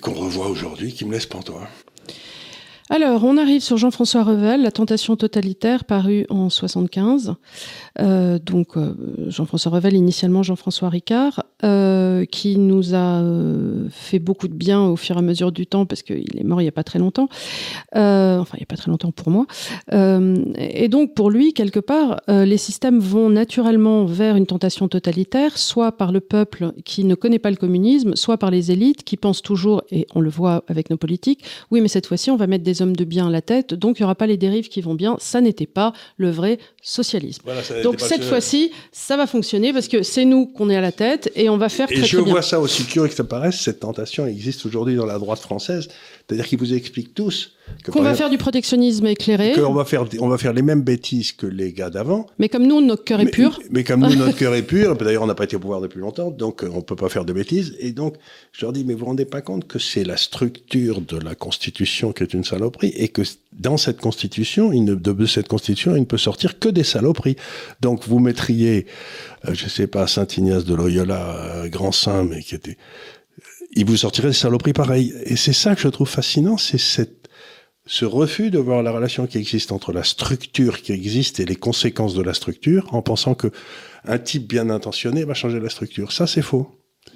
qu'on 0.02 0.14
revoit 0.14 0.48
aujourd'hui 0.48 0.92
qui 0.92 1.04
me 1.04 1.12
laisse 1.12 1.26
pantois. 1.26 1.68
Alors, 2.92 3.22
on 3.22 3.36
arrive 3.36 3.60
sur 3.60 3.76
Jean-François 3.76 4.24
Revel, 4.24 4.62
La 4.62 4.72
tentation 4.72 5.14
totalitaire, 5.14 5.84
paru 5.84 6.26
en 6.28 6.50
75. 6.50 7.36
Euh, 8.00 8.40
donc, 8.44 8.76
euh, 8.76 8.96
Jean-François 9.28 9.70
Revel, 9.70 9.94
initialement 9.94 10.42
Jean-François 10.42 10.88
Ricard, 10.88 11.44
euh, 11.62 12.24
qui 12.24 12.58
nous 12.58 12.96
a 12.96 13.20
euh, 13.20 13.86
fait 13.90 14.18
beaucoup 14.18 14.48
de 14.48 14.54
bien 14.54 14.82
au 14.82 14.96
fur 14.96 15.14
et 15.14 15.18
à 15.20 15.22
mesure 15.22 15.52
du 15.52 15.68
temps, 15.68 15.86
parce 15.86 16.02
qu'il 16.02 16.36
est 16.36 16.42
mort 16.42 16.60
il 16.60 16.64
n'y 16.64 16.68
a 16.68 16.72
pas 16.72 16.82
très 16.82 16.98
longtemps. 16.98 17.28
Enfin, 17.94 18.54
il 18.54 18.60
n'y 18.60 18.64
a 18.64 18.66
pas 18.66 18.76
très 18.76 18.90
longtemps 18.90 19.12
pour 19.12 19.30
moi. 19.30 19.46
et 19.92 20.88
donc, 20.88 21.14
pour 21.14 21.30
lui, 21.30 21.52
quelque 21.52 21.78
part, 21.78 22.20
les 22.26 22.56
systèmes 22.56 22.98
vont 22.98 23.30
naturellement 23.30 24.04
vers 24.04 24.34
une 24.34 24.46
tentation 24.46 24.88
totalitaire, 24.88 25.58
soit 25.58 25.92
par 25.92 26.10
le 26.10 26.18
peuple 26.18 26.72
qui 26.84 27.04
ne 27.04 27.14
connaît 27.14 27.38
pas 27.38 27.50
le 27.50 27.56
communisme, 27.56 28.16
soit 28.16 28.36
par 28.36 28.50
les 28.50 28.72
élites 28.72 29.04
qui 29.04 29.16
pensent 29.16 29.42
toujours, 29.42 29.84
et 29.92 30.08
on 30.16 30.20
le 30.20 30.30
voit 30.30 30.64
avec 30.66 30.90
nos 30.90 30.96
politiques, 30.96 31.44
oui, 31.70 31.80
mais 31.80 31.88
cette 31.88 32.06
fois-ci, 32.06 32.32
on 32.32 32.36
va 32.36 32.48
mettre 32.48 32.64
des 32.64 32.79
hommes 32.80 32.96
de 32.96 33.04
bien 33.04 33.28
à 33.28 33.30
la 33.30 33.42
tête, 33.42 33.74
donc 33.74 33.98
il 33.98 34.02
n'y 34.02 34.04
aura 34.04 34.14
pas 34.14 34.26
les 34.26 34.36
dérives 34.36 34.68
qui 34.68 34.80
vont 34.80 34.94
bien. 34.94 35.16
Ça 35.18 35.40
n'était 35.40 35.66
pas 35.66 35.92
le 36.16 36.30
vrai 36.30 36.58
socialisme. 36.82 37.42
donc 37.82 38.00
cette 38.00 38.24
fois-ci, 38.24 38.70
ça 38.92 39.16
va 39.16 39.26
fonctionner 39.26 39.72
parce 39.72 39.88
que 39.88 40.02
c'est 40.02 40.24
nous 40.24 40.46
qu'on 40.46 40.70
est 40.70 40.76
à 40.76 40.80
la 40.80 40.92
tête 40.92 41.30
et 41.34 41.48
on 41.48 41.56
va 41.56 41.68
faire 41.68 41.90
et 41.90 42.04
je 42.04 42.18
vois 42.18 42.42
ça 42.42 42.60
aussi 42.60 42.84
curieux 42.84 43.08
que 43.08 43.14
ça 43.14 43.24
paraisse, 43.24 43.60
cette 43.60 43.80
tentation 43.80 44.26
existe 44.26 44.64
aujourd'hui 44.66 44.96
dans 44.96 45.06
la 45.06 45.18
droite 45.18 45.40
française. 45.40 45.88
C'est-à-dire 46.30 46.46
qu'ils 46.46 46.60
vous 46.60 46.74
expliquent 46.74 47.12
tous 47.12 47.56
qu'on 47.90 48.02
va 48.02 48.14
faire 48.14 48.30
du 48.30 48.38
protectionnisme 48.38 49.06
éclairé. 49.06 49.52
Qu'on 49.52 49.72
va 49.72 49.84
faire, 49.84 50.04
on 50.20 50.28
va 50.28 50.38
faire 50.38 50.52
les 50.52 50.62
mêmes 50.62 50.82
bêtises 50.82 51.32
que 51.32 51.46
les 51.46 51.72
gars 51.72 51.90
d'avant. 51.90 52.26
Mais 52.38 52.48
comme 52.48 52.66
nous, 52.66 52.80
notre 52.80 53.02
cœur 53.02 53.20
est 53.20 53.26
pur. 53.26 53.58
Mais, 53.70 53.82
comme 53.82 54.00
nous, 54.00 54.14
notre 54.14 54.36
cœur 54.38 54.54
est 54.54 54.62
pur. 54.62 54.96
D'ailleurs, 54.96 55.24
on 55.24 55.26
n'a 55.26 55.34
pas 55.34 55.44
été 55.44 55.56
au 55.56 55.58
pouvoir 55.58 55.80
depuis 55.80 55.98
longtemps, 55.98 56.30
donc 56.30 56.62
euh, 56.62 56.70
on 56.72 56.82
peut 56.82 56.94
pas 56.94 57.08
faire 57.08 57.24
de 57.24 57.32
bêtises. 57.32 57.74
Et 57.80 57.90
donc, 57.90 58.14
je 58.52 58.64
leur 58.64 58.72
dis, 58.72 58.84
mais 58.84 58.92
vous 58.92 59.00
vous 59.00 59.06
rendez 59.06 59.24
pas 59.24 59.40
compte 59.40 59.66
que 59.66 59.80
c'est 59.80 60.04
la 60.04 60.16
structure 60.16 61.00
de 61.00 61.16
la 61.16 61.34
Constitution 61.34 62.12
qui 62.12 62.22
est 62.22 62.32
une 62.32 62.44
saloperie 62.44 62.92
et 62.94 63.08
que 63.08 63.22
dans 63.52 63.76
cette 63.76 64.00
Constitution, 64.00 64.72
il 64.72 64.84
ne, 64.84 64.94
de 64.94 65.26
cette 65.26 65.48
Constitution, 65.48 65.96
il 65.96 66.00
ne 66.00 66.04
peut 66.04 66.18
sortir 66.18 66.60
que 66.60 66.68
des 66.68 66.84
saloperies. 66.84 67.36
Donc, 67.80 68.06
vous 68.06 68.20
mettriez, 68.20 68.86
euh, 69.48 69.54
je 69.54 69.68
sais 69.68 69.88
pas, 69.88 70.06
Saint 70.06 70.28
Ignace 70.36 70.64
de 70.64 70.74
Loyola, 70.74 71.36
euh, 71.36 71.68
grand 71.68 71.92
saint, 71.92 72.24
mais 72.24 72.40
qui 72.40 72.54
était 72.54 72.76
il 73.72 73.84
vous 73.84 73.96
sortirait 73.96 74.28
des 74.28 74.34
saloperies 74.34 74.72
pareilles. 74.72 75.14
Et 75.24 75.36
c'est 75.36 75.52
ça 75.52 75.74
que 75.74 75.80
je 75.80 75.88
trouve 75.88 76.08
fascinant, 76.08 76.56
c'est 76.56 76.78
cette, 76.78 77.28
ce 77.86 78.04
refus 78.04 78.50
de 78.50 78.58
voir 78.58 78.82
la 78.82 78.92
relation 78.92 79.26
qui 79.26 79.38
existe 79.38 79.72
entre 79.72 79.92
la 79.92 80.04
structure 80.04 80.82
qui 80.82 80.92
existe 80.92 81.40
et 81.40 81.44
les 81.44 81.56
conséquences 81.56 82.14
de 82.14 82.22
la 82.22 82.34
structure, 82.34 82.92
en 82.92 83.02
pensant 83.02 83.34
que 83.34 83.48
un 84.04 84.18
type 84.18 84.48
bien 84.48 84.70
intentionné 84.70 85.24
va 85.24 85.34
changer 85.34 85.60
la 85.60 85.68
structure. 85.68 86.12
Ça, 86.12 86.26
c'est 86.26 86.42
faux. 86.42 86.68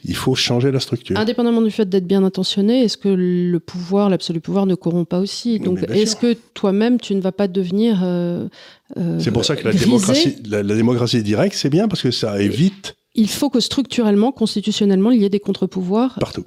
Il 0.07 0.17
faut 0.17 0.35
changer 0.35 0.71
la 0.71 0.81
structure. 0.81 1.17
Indépendamment 1.17 1.63
du 1.63 1.71
fait 1.71 1.89
d'être 1.89 2.07
bien 2.07 2.25
intentionné, 2.25 2.85
est-ce 2.85 2.99
que 2.99 3.09
le 3.09 3.59
pouvoir, 3.59 4.11
l'absolu 4.11 4.41
pouvoir, 4.41 4.67
ne 4.67 4.75
corrompt 4.75 5.09
pas 5.09 5.19
aussi? 5.19 5.59
Donc, 5.61 5.79
est-ce 5.89 6.17
que 6.17 6.35
toi-même, 6.55 7.01
tu 7.01 7.15
ne 7.15 7.21
vas 7.21 7.33
pas 7.33 7.49
devenir 7.49 8.01
euh, 8.03 8.49
euh, 8.97 9.19
C'est 9.19 9.31
pour 9.31 9.45
ça 9.45 9.57
que 9.57 9.65
la 9.65 9.73
démocratie, 9.73 10.37
la, 10.47 10.63
la 10.63 10.75
démocratie 10.75 11.23
directe, 11.23 11.57
c'est 11.57 11.71
bien 11.71 11.89
parce 11.89 12.03
que 12.03 12.11
ça 12.11 12.41
évite 12.41 12.97
il 13.15 13.29
faut 13.29 13.51
que 13.51 13.61
structurellement, 13.61 14.33
constitutionnellement, 14.33 15.11
il 15.11 15.23
y 15.23 15.25
ait 15.25 15.31
des 15.31 15.41
contre-pouvoirs. 15.41 16.17
Partout. 16.19 16.45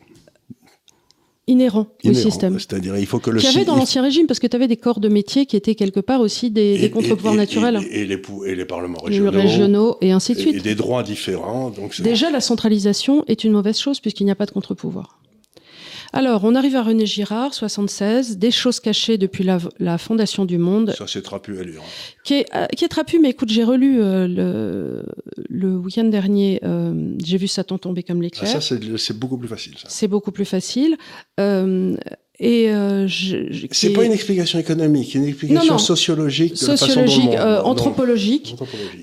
inhérent, 1.48 1.88
au 2.04 2.14
système. 2.14 2.60
C'est-à-dire, 2.60 2.98
il 2.98 3.06
faut 3.06 3.20
que 3.20 3.30
le. 3.30 3.40
Qu'il 3.40 3.52
y 3.52 3.56
avait 3.56 3.66
dans 3.66 3.78
l'ancien 3.78 4.02
régime, 4.02 4.28
parce 4.28 4.40
que 4.40 4.48
tu 4.48 4.56
avais 4.56 4.68
des 4.68 4.76
corps 4.76 5.00
de 5.00 5.08
métier 5.08 5.46
qui 5.46 5.56
étaient 5.56 5.76
quelque 5.76 6.02
part 6.02 6.20
aussi 6.20 6.52
des, 6.52 6.90
contre-pouvoirs 6.92 7.36
naturels. 7.36 7.80
Et, 7.90 8.06
les, 8.06 8.22
et 8.46 8.56
les 8.56 8.66
parlements 8.66 9.00
régionaux. 9.00 9.32
régionaux, 9.32 9.98
et 10.02 10.12
ainsi 10.12 10.34
de 10.34 10.40
suite. 10.40 10.56
Et, 10.56 10.60
des 10.60 10.76
droits 10.76 11.04
différents. 11.04 11.70
Donc 11.70 12.02
Déjà, 12.02 12.30
la 12.30 12.42
centralisation 12.42 13.24
est 13.28 13.44
une 13.44 13.54
mauvaise 13.54 13.80
chose, 13.80 14.00
puisqu'il 14.02 14.26
n'y 14.26 14.32
a 14.32 14.36
pas 14.36 14.46
de 14.46 14.52
contre-pouvoir. 14.52 15.17
Alors, 16.14 16.44
on 16.44 16.56
arrive 16.56 16.76
à 16.76 16.84
René 16.84 17.06
Girard, 17.06 17.54
76, 17.54 18.38
Des 18.38 18.52
choses 18.52 18.80
cachées 18.80 19.18
depuis 19.18 19.44
la, 19.44 19.98
fondation 19.98 20.46
du 20.46 20.58
monde. 20.58 20.94
Ça, 20.98 21.06
c'est 21.08 21.22
trapu 21.22 21.60
à 21.60 21.64
lire. 21.64 21.82
Qui 22.24 22.36
est, 22.36 22.56
euh, 22.56 22.66
qui 22.68 22.86
est 22.86 22.90
trapu, 22.90 23.20
mais 23.20 23.30
écoute, 23.30 23.50
j'ai 23.50 23.64
relu 23.64 24.02
euh, 24.02 24.28
le, 24.28 25.04
le 25.50 25.78
week-end 25.78 26.06
dernier, 26.06 26.60
euh, 26.64 27.16
j'ai 27.24 27.38
vu 27.38 27.48
Satan 27.48 27.78
tomber 27.78 28.04
comme 28.04 28.22
l'éclair. 28.22 28.52
Ah, 28.54 28.62
ça, 28.62 28.76
c'est 28.98 29.18
beaucoup 29.18 29.38
plus 29.38 29.48
facile. 29.48 29.76
C'est 29.88 30.08
beaucoup 30.08 30.32
plus 30.32 30.46
facile. 30.46 30.98
Et 32.40 32.70
euh, 32.70 33.08
c'est 33.72 33.94
pas 33.94 34.04
une 34.04 34.12
explication 34.12 34.60
économique, 34.60 35.16
une 35.16 35.26
explication 35.26 35.80
sociologique, 35.80 36.52
de 36.52 36.58
sociologique, 36.58 37.34
euh, 37.34 37.62
anthropologique. 37.64 38.56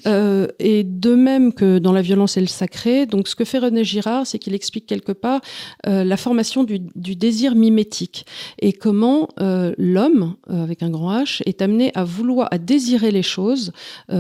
Euh, 0.06 0.46
et 0.60 0.84
de 0.84 1.14
même 1.14 1.52
que 1.52 1.78
dans 1.78 1.92
la 1.92 2.02
violence 2.02 2.36
et 2.36 2.40
le 2.40 2.46
sacré. 2.46 3.06
Donc, 3.06 3.26
ce 3.26 3.34
que 3.34 3.44
fait 3.44 3.58
René 3.58 3.82
Girard, 3.82 4.24
c'est 4.26 4.38
qu'il 4.38 4.54
explique 4.54 4.86
quelque 4.86 5.10
part 5.10 5.40
euh, 5.86 6.04
la 6.04 6.16
formation 6.16 6.62
du, 6.62 6.78
du, 6.94 7.16
désir 7.16 7.56
mimétique 7.56 8.24
et 8.60 8.72
comment 8.72 9.28
euh, 9.40 9.74
l'homme, 9.78 10.36
avec 10.48 10.84
un 10.84 10.90
grand 10.90 11.22
H, 11.22 11.42
est 11.44 11.60
amené 11.60 11.90
à 11.94 12.04
vouloir, 12.04 12.48
à 12.52 12.58
désirer 12.58 13.10
les 13.10 13.22
choses 13.22 13.72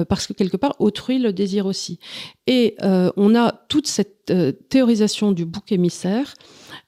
parce 0.08 0.26
que 0.26 0.32
quelque 0.32 0.56
part 0.56 0.74
autrui 0.78 1.18
le 1.18 1.32
désire 1.32 1.66
aussi. 1.66 1.98
Et 2.46 2.76
on 2.82 3.34
a 3.34 3.52
toute 3.68 3.86
cette 3.86 4.32
théorisation 4.68 5.32
du 5.32 5.44
bouc 5.44 5.72
émissaire 5.72 6.34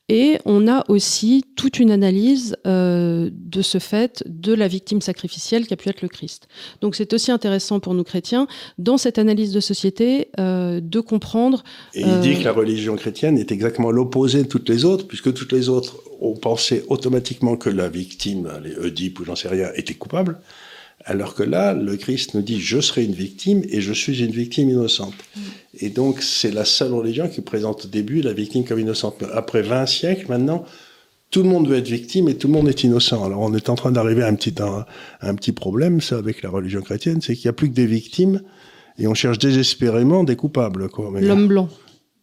et 0.09 0.39
on 0.45 0.69
a 0.69 0.85
aussi 0.89 1.45
toute 1.57 1.81
une 1.81 1.91
analyse 1.91 2.57
euh, 2.67 3.29
de 3.33 3.63
ce 3.63 3.79
fait 3.79 4.23
de 4.27 4.55
la 4.55 4.69
victime 4.69 5.01
sacrificielle 5.01 5.67
qui 5.67 5.75
a 5.75 5.77
pu 5.77 5.89
être 5.89 6.03
le 6.03 6.09
Christ. 6.09 6.47
Donc 6.81 6.95
c'est 6.95 7.13
aussi 7.13 7.33
intéressant 7.33 7.81
pour 7.81 7.95
nous 7.95 8.05
chrétiens, 8.05 8.47
dans 8.79 8.99
cette 8.99 9.19
analyse 9.19 9.53
de 9.53 9.61
société, 9.61 10.29
euh, 10.39 10.81
de 10.81 11.01
comprendre... 11.01 11.65
Et 11.95 12.03
il 12.03 12.21
dit 12.21 12.35
euh, 12.35 12.39
que 12.39 12.45
la 12.45 12.53
religion 12.53 12.95
chrétienne 12.95 13.37
est 13.37 13.51
exactement 13.51 13.91
l'opposé 13.91 14.45
de 14.45 14.49
toutes 14.49 14.69
les 14.69 14.85
autres, 14.85 15.09
puisque 15.09 15.35
toutes 15.35 15.53
les 15.53 15.69
autres 15.69 15.97
ont 16.21 16.37
pensé 16.37 16.85
automatiquement 16.89 17.57
que 17.57 17.69
la 17.69 17.89
victime, 17.89 18.49
les 18.63 18.77
Oedipe 18.77 19.19
ou 19.21 19.25
j'en 19.25 19.37
sais 19.37 19.49
rien, 19.49 19.71
était 19.75 19.95
coupable. 19.95 20.39
Alors 21.09 21.35
que 21.35 21.45
là, 21.45 21.73
le 21.73 21.97
Christ 21.97 22.35
nous 22.35 22.43
dit, 22.43 22.61
je 22.61 22.81
serai 22.81 23.05
une 23.05 23.13
victime 23.13 23.63
et 23.71 23.81
je 23.81 23.93
suis 23.93 24.25
une 24.25 24.33
victime 24.33 24.69
innocente. 24.69 25.15
Mm. 25.15 25.41
Et 25.79 25.89
donc, 25.89 26.21
c'est 26.21 26.51
la 26.51 26.65
seule 26.65 26.93
religion 26.93 27.29
qui 27.29 27.41
présente 27.43 27.85
au 27.85 27.89
début 27.89 28.23
la 28.23 28.33
victime 28.33 28.65
comme 28.65 28.81
innocente. 28.81 29.23
Après 29.33 29.63
20 29.63 29.87
siècles, 29.87 30.27
maintenant, 30.29 30.65
tout 31.31 31.45
le 31.45 31.49
monde 31.49 31.69
veut 31.69 31.77
être 31.77 31.89
victime 31.89 32.29
et 32.29 32.35
tout 32.35 32.49
le 32.49 32.55
monde 32.55 32.69
est 32.69 32.83
innocent. 32.83 33.25
Alors, 33.25 33.41
on 33.41 33.55
est 33.55 33.69
en 33.69 33.77
train 33.77 33.93
d'arriver 33.93 34.25
à 34.25 34.27
un 34.27 34.35
petit, 34.35 34.55
un, 35.21 35.35
petit 35.37 35.53
problème, 35.53 36.01
ça, 36.01 36.17
avec 36.17 36.43
la 36.43 36.51
religion 36.51 36.81
chrétienne, 36.81 37.21
c'est 37.21 37.37
qu'il 37.37 37.47
n'y 37.47 37.51
a 37.51 37.53
plus 37.53 37.69
que 37.69 37.75
des 37.75 37.87
victimes 37.87 38.43
et 38.99 39.07
on 39.07 39.15
cherche 39.15 39.39
désespérément 39.39 40.25
des 40.25 40.35
coupables. 40.35 40.89
L'homme 41.21 41.47
blanc. 41.47 41.69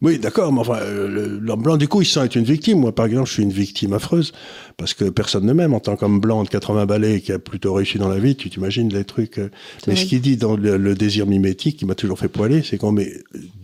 Oui, 0.04 0.18
d'accord, 0.18 0.52
mais 0.52 0.60
enfin, 0.60 0.80
euh, 0.82 1.38
l'homme 1.40 1.62
blanc, 1.62 1.78
du 1.78 1.88
coup, 1.88 2.02
il 2.02 2.06
sent 2.06 2.26
être 2.26 2.34
une 2.36 2.44
victime. 2.44 2.78
Moi, 2.78 2.94
par 2.94 3.06
exemple, 3.06 3.26
je 3.26 3.32
suis 3.32 3.42
une 3.42 3.50
victime 3.50 3.94
affreuse, 3.94 4.32
parce 4.76 4.92
que 4.92 5.06
personne 5.06 5.46
ne 5.46 5.52
m'aime 5.54 5.72
en 5.72 5.80
tant 5.80 5.96
qu'homme 5.96 6.20
blanc 6.20 6.44
de 6.44 6.48
80 6.50 6.84
balais 6.84 7.22
qui 7.22 7.32
a 7.32 7.38
plutôt 7.38 7.72
réussi 7.72 7.96
dans 7.96 8.10
la 8.10 8.18
vie, 8.18 8.36
tu 8.36 8.50
t'imagines 8.50 8.92
les 8.92 9.04
trucs. 9.06 9.38
Euh. 9.38 9.48
Mais 9.86 9.96
ce 9.96 10.04
qu'il 10.04 10.20
dit 10.20 10.36
dans 10.36 10.56
le, 10.56 10.94
désir 10.94 11.26
mimétique, 11.26 11.78
qui 11.78 11.86
m'a 11.86 11.94
toujours 11.94 12.18
fait 12.18 12.28
poiler, 12.28 12.62
c'est 12.62 12.76
qu'on 12.76 12.92
met 12.92 13.14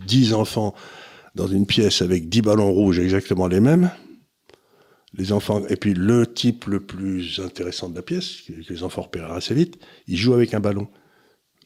10 0.07 0.33
enfants 0.33 0.73
dans 1.35 1.45
une 1.45 1.67
pièce 1.67 2.01
avec 2.01 2.27
10 2.27 2.41
ballons 2.41 2.71
rouges 2.71 2.97
exactement 2.97 3.45
les 3.47 3.59
mêmes, 3.59 3.91
les 5.15 5.33
enfants, 5.33 5.61
et 5.69 5.75
puis 5.75 5.93
le 5.93 6.25
type 6.25 6.65
le 6.65 6.79
plus 6.79 7.39
intéressant 7.45 7.87
de 7.87 7.95
la 7.95 8.01
pièce, 8.01 8.37
que 8.47 8.73
les 8.73 8.81
enfants 8.81 9.03
repèrent 9.03 9.31
assez 9.31 9.53
vite, 9.53 9.77
il 10.07 10.17
joue 10.17 10.33
avec 10.33 10.55
un 10.55 10.59
ballon, 10.59 10.87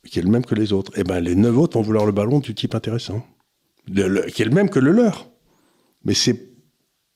qui 0.05 0.19
est 0.19 0.21
le 0.21 0.29
même 0.29 0.45
que 0.45 0.53
les 0.53 0.73
autres. 0.73 0.91
Et 0.97 1.01
eh 1.01 1.03
ben, 1.05 1.21
les 1.21 1.35
neuf 1.35 1.57
autres 1.57 1.77
vont 1.77 1.81
vouloir 1.81 2.05
le 2.05 2.11
ballon 2.11 2.39
du 2.39 2.53
type 2.53 2.75
intéressant 2.75 3.25
qui 3.87 4.41
est 4.41 4.45
le 4.45 4.51
même 4.51 4.69
que 4.69 4.79
le 4.79 4.91
leur. 4.91 5.27
Mais 6.03 6.13
c'est 6.13 6.49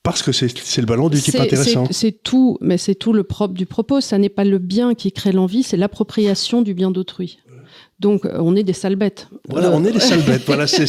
parce 0.03 0.23
que 0.23 0.31
c'est 0.31 0.81
le 0.81 0.85
ballon 0.85 1.09
du 1.09 1.21
type 1.21 1.35
intéressant. 1.35 1.87
C'est 1.91 2.23
tout, 2.23 2.57
mais 2.61 2.77
c'est 2.77 2.95
tout 2.95 3.13
le 3.13 3.23
propre 3.23 3.53
du 3.53 3.65
propos. 3.65 4.01
Ça 4.01 4.17
n'est 4.17 4.29
pas 4.29 4.45
le 4.45 4.57
bien 4.57 4.95
qui 4.95 5.11
crée 5.11 5.31
l'envie, 5.31 5.63
c'est 5.63 5.77
l'appropriation 5.77 6.61
du 6.61 6.73
bien 6.73 6.91
d'autrui. 6.91 7.39
Donc, 7.99 8.25
euh, 8.25 8.37
on 8.39 8.55
est 8.55 8.63
des 8.63 8.73
sales 8.73 8.95
bêtes. 8.95 9.27
Voilà, 9.49 9.71
on 9.71 9.83
est 9.83 9.91
des 9.91 9.99
sales 9.99 10.21
bêtes. 10.21 10.43
Voilà, 10.45 10.67
c'est 10.67 10.85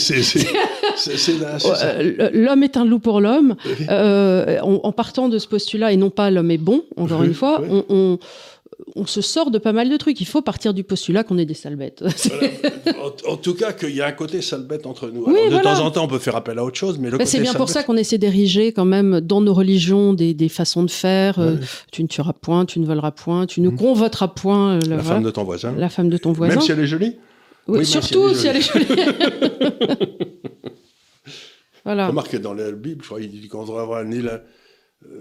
L'homme 2.32 2.62
est 2.62 2.76
un 2.76 2.84
loup 2.84 3.00
pour 3.00 3.20
l'homme. 3.20 3.56
Euh, 3.88 4.60
en, 4.60 4.92
partant 4.92 5.28
de 5.28 5.38
ce 5.38 5.48
postulat, 5.48 5.92
et 5.92 5.96
non 5.96 6.10
pas 6.10 6.30
l'homme 6.30 6.50
est 6.50 6.58
bon, 6.58 6.84
encore 6.96 7.24
une 7.24 7.34
fois, 7.34 7.62
on, 7.68 7.84
on, 7.88 8.18
on 8.96 9.06
se 9.06 9.20
sort 9.20 9.50
de 9.50 9.58
pas 9.58 9.72
mal 9.72 9.88
de 9.88 9.96
trucs. 9.96 10.20
Il 10.20 10.26
faut 10.26 10.42
partir 10.42 10.74
du 10.74 10.84
postulat 10.84 11.24
qu'on 11.24 11.38
est 11.38 11.44
des 11.44 11.54
sales 11.54 11.76
bêtes. 11.76 12.04
En, 13.26 13.36
tout 13.36 13.54
cas, 13.54 13.72
qu'il 13.72 13.94
y 13.94 14.00
a 14.00 14.06
un 14.06 14.12
côté 14.12 14.42
sale 14.42 14.62
bête 14.62 14.86
entre 14.86 15.08
nous. 15.08 15.26
de 15.26 15.62
temps 15.62 15.80
en 15.80 15.90
temps, 15.90 16.04
on 16.04 16.08
peut 16.08 16.18
faire 16.18 16.36
appel 16.36 16.58
à 16.58 16.64
autre 16.64 16.76
chose, 16.76 16.98
mais 16.98 17.10
bah, 17.10 17.24
C'est 17.24 17.40
bien 17.40 17.54
pour 17.54 17.68
ça 17.68 17.82
qu'on 17.82 17.96
essaie 17.96 18.18
d'ériger 18.18 18.72
quand 18.72 18.84
même 18.84 19.20
dans 19.20 19.40
nos 19.40 19.54
religions 19.54 20.12
des, 20.12 20.48
façons 20.48 20.82
de 20.82 20.90
faire. 20.90 21.38
Euh, 21.38 21.56
tu 21.92 22.02
ne 22.02 22.08
tueras 22.08 22.32
point, 22.32 22.66
tu 22.66 22.80
ne 22.80 22.86
voleras 22.86 23.10
point, 23.10 23.46
tu 23.46 23.60
ne 23.60 23.70
mmh. 23.70 23.76
convoiteras 23.76 24.28
point. 24.28 24.74
Euh, 24.74 24.80
la 24.88 25.02
femme 25.02 25.22
de 25.22 25.30
ton 25.30 25.44
voisin. 25.44 25.74
La 25.76 25.88
femme 25.88 26.08
de 26.08 26.16
ton 26.16 26.32
voisin. 26.32 26.54
Même 26.54 26.62
si 26.62 26.72
elle 26.72 26.80
est 26.80 26.86
jolie. 26.86 27.16
Oui, 27.68 27.86
surtout 27.86 28.34
si 28.34 28.46
elle 28.46 28.56
est 28.56 28.60
jolie. 28.60 28.86
voilà. 31.84 32.08
Remarque 32.08 32.40
dans 32.40 32.54
la 32.54 32.72
Bible, 32.72 33.02
je 33.02 33.06
crois, 33.06 33.20
il 33.20 33.30
dit 33.30 33.48
qu'on 33.48 33.62
devrait 33.62 33.82
avoir 33.82 34.04
ni 34.04 34.20
la 34.20 34.42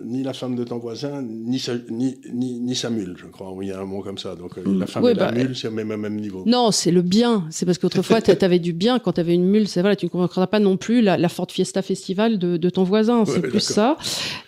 ni 0.04 0.24
la 0.24 0.34
femme 0.34 0.56
de 0.56 0.64
ton 0.66 0.78
voisin, 0.78 1.22
ni 1.22 1.58
sa, 1.58 1.74
ni, 1.90 2.20
ni, 2.34 2.76
sa 2.76 2.90
mule, 2.90 3.16
je 3.18 3.28
crois. 3.28 3.54
Il 3.62 3.70
y 3.70 3.72
a 3.72 3.80
un 3.80 3.86
mot 3.86 4.02
comme 4.02 4.18
ça. 4.18 4.36
Donc 4.36 4.58
euh, 4.58 4.64
la 4.78 4.88
femme 4.88 5.06
et 5.06 5.14
la 5.14 5.32
bah, 5.32 5.32
mule, 5.32 5.56
c'est 5.56 5.70
au 5.70 5.72
même, 5.72 5.96
même, 5.96 6.20
niveau. 6.20 6.44
Non, 6.46 6.72
c'est 6.72 6.92
le 6.92 7.02
bien. 7.02 7.48
C'est 7.50 7.66
parce 7.66 7.78
qu'autrefois, 7.78 8.22
tu 8.22 8.32
avais 8.32 8.60
du 8.60 8.74
bien. 8.74 9.00
Quand 9.00 9.14
tu 9.14 9.22
avais 9.22 9.34
une 9.34 9.46
mule, 9.46 9.68
c'est 9.68 9.80
voilà, 9.80 9.96
tu 9.96 10.06
ne 10.06 10.10
convaincras 10.10 10.48
pas 10.48 10.60
non 10.60 10.76
plus 10.76 11.02
la, 11.02 11.18
la 11.18 11.30
Ford 11.30 11.50
Fiesta 11.50 11.82
Festival 11.82 12.38
de, 12.38 12.58
de 12.58 12.70
ton 12.70 12.84
voisin. 12.84 13.24
C'est 13.26 13.42
plus 13.42 13.62
ça. 13.62 13.98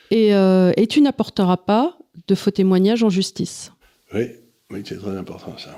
Et, 0.10 0.36
euh, 0.36 0.74
et 0.76 0.88
tu 0.88 1.02
n'apporteras 1.02 1.58
pas 1.58 1.98
de 2.28 2.36
faux 2.36 2.52
témoignages 2.52 3.04
en 3.04 3.10
justice. 3.10 3.72
Oui, 4.14 4.28
oui 4.70 4.82
c'est 4.86 4.98
très 4.98 5.16
important 5.16 5.58
ça. 5.58 5.78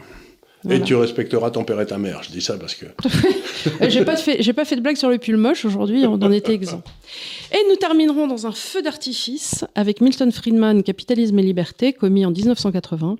Et 0.70 0.82
tu 0.82 0.95
respecteras 0.95 1.51
ton 1.51 1.64
père 1.64 1.80
et 1.82 1.86
ta 1.86 1.97
mère. 1.97 2.24
Je 2.24 2.32
dis 2.32 2.41
ça 2.41 2.57
parce 2.57 2.76
que. 2.76 2.86
j'ai 3.89 4.05
pas 4.05 4.16
fait, 4.16 4.41
j'ai 4.41 4.53
pas 4.53 4.66
fait 4.66 4.76
de 4.76 4.82
blague 4.82 4.95
sur 4.95 5.09
le 5.09 5.18
pull 5.18 5.38
moche 5.38 5.66
aujourd'hui. 5.66 6.05
On 6.05 6.14
en 6.14 6.32
était 6.32 6.53
exempt. 6.53 6.84
Et 7.51 7.59
nous 7.70 7.76
terminerons 7.76 8.28
dans 8.28 8.47
un 8.47 8.51
feu 8.51 8.82
d'artifice 8.82 9.66
avec 9.76 10.01
Milton 10.01 10.32
Friedman, 10.32 10.84
Capitalisme 10.84 11.38
et 11.39 11.43
liberté, 11.43 11.93
commis 11.93 12.26
en 12.26 12.32
1980. 12.32 13.18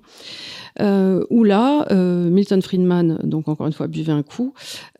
Euh, 0.80 1.24
où 1.30 1.44
là, 1.44 1.86
euh, 1.92 2.28
Milton 2.28 2.60
Friedman, 2.60 3.20
donc 3.22 3.46
encore 3.46 3.68
une 3.68 3.72
fois, 3.72 3.86
buvait 3.86 4.12
un 4.12 4.24
coup, 4.24 4.54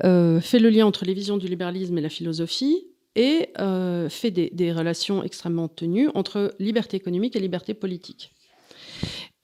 euh, 0.05 0.41
fait 0.41 0.61
le 0.61 0.71
lien 0.71 0.87
entre 0.87 1.05
les 1.05 1.15
visions 1.15 1.37
du 1.37 1.49
libéralisme 1.49 1.99
et 1.99 2.01
la 2.01 2.09
philosophie, 2.09 2.87
et 3.17 3.49
euh, 3.59 4.09
fait 4.09 4.31
des, 4.31 4.51
des, 4.53 4.73
relations 4.73 5.25
extrêmement 5.25 5.69
tenues 5.69 6.09
entre 6.15 6.55
liberté 6.61 6.97
économique 6.97 7.35
et 7.35 7.41
liberté 7.41 7.75
politique 7.75 8.33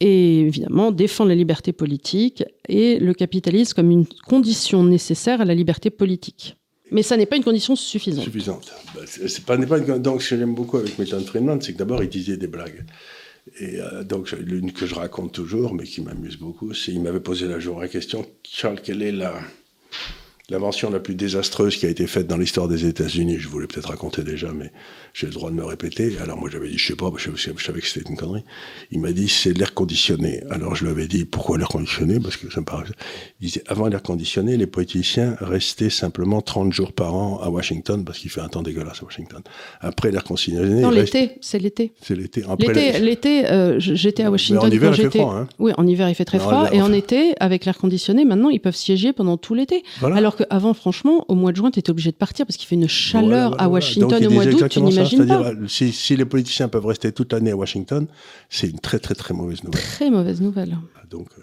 et 0.00 0.40
évidemment 0.40 0.90
défendre 0.92 1.28
la 1.28 1.34
liberté 1.34 1.72
politique 1.72 2.42
et 2.68 2.98
le 2.98 3.14
capitalisme 3.14 3.74
comme 3.74 3.90
une 3.90 4.06
condition 4.26 4.82
nécessaire 4.82 5.40
à 5.40 5.44
la 5.44 5.54
liberté 5.54 5.90
politique. 5.90 6.56
Mais 6.90 7.02
ça 7.02 7.16
n'est 7.16 7.26
pas 7.26 7.36
une 7.36 7.44
condition 7.44 7.76
suffisante. 7.76 8.24
Suffisante. 8.24 8.72
Bah. 8.94 9.02
Donc, 9.98 10.22
ce 10.22 10.30
que 10.30 10.36
j'aime 10.36 10.54
beaucoup 10.54 10.76
avec 10.76 10.98
Milton 10.98 11.24
Friedman, 11.24 11.60
c'est 11.60 11.72
que 11.72 11.78
d'abord, 11.78 12.02
il 12.02 12.08
disait 12.08 12.36
des 12.36 12.48
blagues. 12.48 12.84
Et 13.58 13.80
euh, 13.80 14.02
donc, 14.04 14.32
l'une 14.32 14.72
que 14.72 14.86
je 14.86 14.94
raconte 14.94 15.32
toujours, 15.32 15.74
mais 15.74 15.84
qui 15.84 16.00
m'amuse 16.00 16.36
beaucoup, 16.36 16.74
c'est 16.74 16.92
il 16.92 17.00
m'avait 17.00 17.20
posé 17.20 17.46
la 17.46 17.58
journée 17.58 17.82
la 17.82 17.88
question 17.88 18.26
Charles, 18.42 18.80
quelle 18.82 19.02
est 19.02 19.12
la, 19.12 19.34
l'invention 20.50 20.90
la 20.90 21.00
plus 21.00 21.14
désastreuse 21.14 21.76
qui 21.76 21.86
a 21.86 21.88
été 21.88 22.06
faite 22.06 22.26
dans 22.26 22.36
l'histoire 22.36 22.68
des 22.68 22.86
États-Unis? 22.86 23.38
Je 23.38 23.48
voulais 23.48 23.66
peut-être 23.66 23.88
raconter 23.88 24.22
déjà, 24.22 24.52
mais 24.52 24.72
j'ai 25.14 25.26
le 25.26 25.32
droit 25.32 25.50
de 25.50 25.56
me 25.56 25.64
répéter. 25.64 26.16
Alors 26.22 26.38
moi 26.38 26.48
j'avais 26.50 26.68
dit, 26.68 26.78
je 26.78 26.86
sais 26.86 26.96
pas, 26.96 27.10
je, 27.16 27.30
savais 27.36 27.80
que 27.80 27.86
c'était 27.86 28.08
une 28.08 28.16
connerie. 28.16 28.44
Il 28.90 29.00
m'a 29.00 29.12
dit, 29.12 29.28
c'est 29.28 29.56
l'air 29.56 29.74
conditionné. 29.74 30.42
Alors 30.50 30.74
je 30.74 30.84
lui 30.84 30.90
avais 30.90 31.06
dit, 31.06 31.24
pourquoi 31.24 31.58
l'air 31.58 31.68
conditionné? 31.68 32.20
Parce 32.20 32.36
que 32.36 32.50
ça 32.50 32.60
me 32.60 32.66
paraît... 32.66 32.84
Il 33.40 33.46
disait, 33.46 33.62
avant 33.66 33.88
l'air 33.88 34.02
conditionné, 34.02 34.56
les 34.56 34.66
politiciens 34.66 35.36
restaient 35.40 35.90
simplement 35.90 36.40
30 36.40 36.72
jours 36.72 36.92
par 36.92 37.14
an 37.14 37.40
à 37.40 37.50
Washington, 37.50 38.04
parce 38.04 38.18
qu'il 38.18 38.30
fait 38.30 38.40
un 38.40 38.48
temps 38.48 38.62
dégueulasse 38.62 39.02
à 39.02 39.04
Washington. 39.04 39.42
Après 39.80 40.10
l'air 40.10 40.24
conditionné... 40.24 40.80
Non, 40.80 40.90
l'été, 40.90 41.32
c'est 41.40 41.58
l'été. 41.58 41.92
C'est 42.02 42.16
l'été. 42.16 42.44
L'été, 43.00 43.46
euh, 43.46 43.76
j'étais 43.78 44.24
à 44.24 44.30
Washington 44.30 44.68
en 44.68 44.70
hiver, 44.70 44.92
il 44.96 45.02
fait 45.02 45.18
froid. 45.18 45.34
Hein. 45.34 45.48
Oui, 45.58 45.72
en 45.76 45.86
hiver, 45.86 46.08
il 46.08 46.14
fait 46.14 46.24
très 46.24 46.38
froid. 46.38 46.68
et 46.72 46.82
en 46.82 46.92
été, 46.92 47.34
avec 47.40 47.64
l'air 47.64 47.78
conditionné, 47.78 48.24
maintenant, 48.24 48.50
ils 48.50 48.60
peuvent 48.60 48.76
siéger 48.76 49.12
pendant 49.12 49.36
tout 49.36 49.54
l'été. 49.54 49.82
Alors 50.02 50.36
qu'avant, 50.36 50.74
franchement, 50.74 51.24
au 51.28 51.34
mois 51.34 51.52
de 51.52 51.56
juin, 51.56 51.70
tu 51.70 51.78
étais 51.78 51.90
obligé 51.90 52.10
de 52.10 52.16
partir 52.16 52.46
parce 52.46 52.56
qu'il 52.56 52.68
fait 52.68 52.74
une 52.74 52.88
chaleur 52.88 53.60
à 53.60 53.68
Washington 53.68 54.26
au 54.26 54.30
mois 54.30 54.46
d'août, 54.46 54.68
tu 55.04 55.16
n'imagines 55.16 55.42
pas. 55.42 55.50
Euh, 55.50 55.68
si, 55.68 55.92
si, 55.92 56.16
les 56.16 56.24
politiciens 56.24 56.68
peuvent 56.68 56.86
rester 56.86 57.12
toute 57.12 57.32
l'année 57.32 57.50
à 57.50 57.56
Washington, 57.56 58.06
c'est 58.48 58.68
une 58.68 58.78
très 58.78 58.98
très 58.98 59.14
très 59.14 59.34
mauvaise 59.34 59.62
nouvelle. 59.64 59.82
Très 59.82 60.10
mauvaise 60.10 60.40
nouvelle. 60.40 60.76
Donc, 61.08 61.28
euh, 61.38 61.42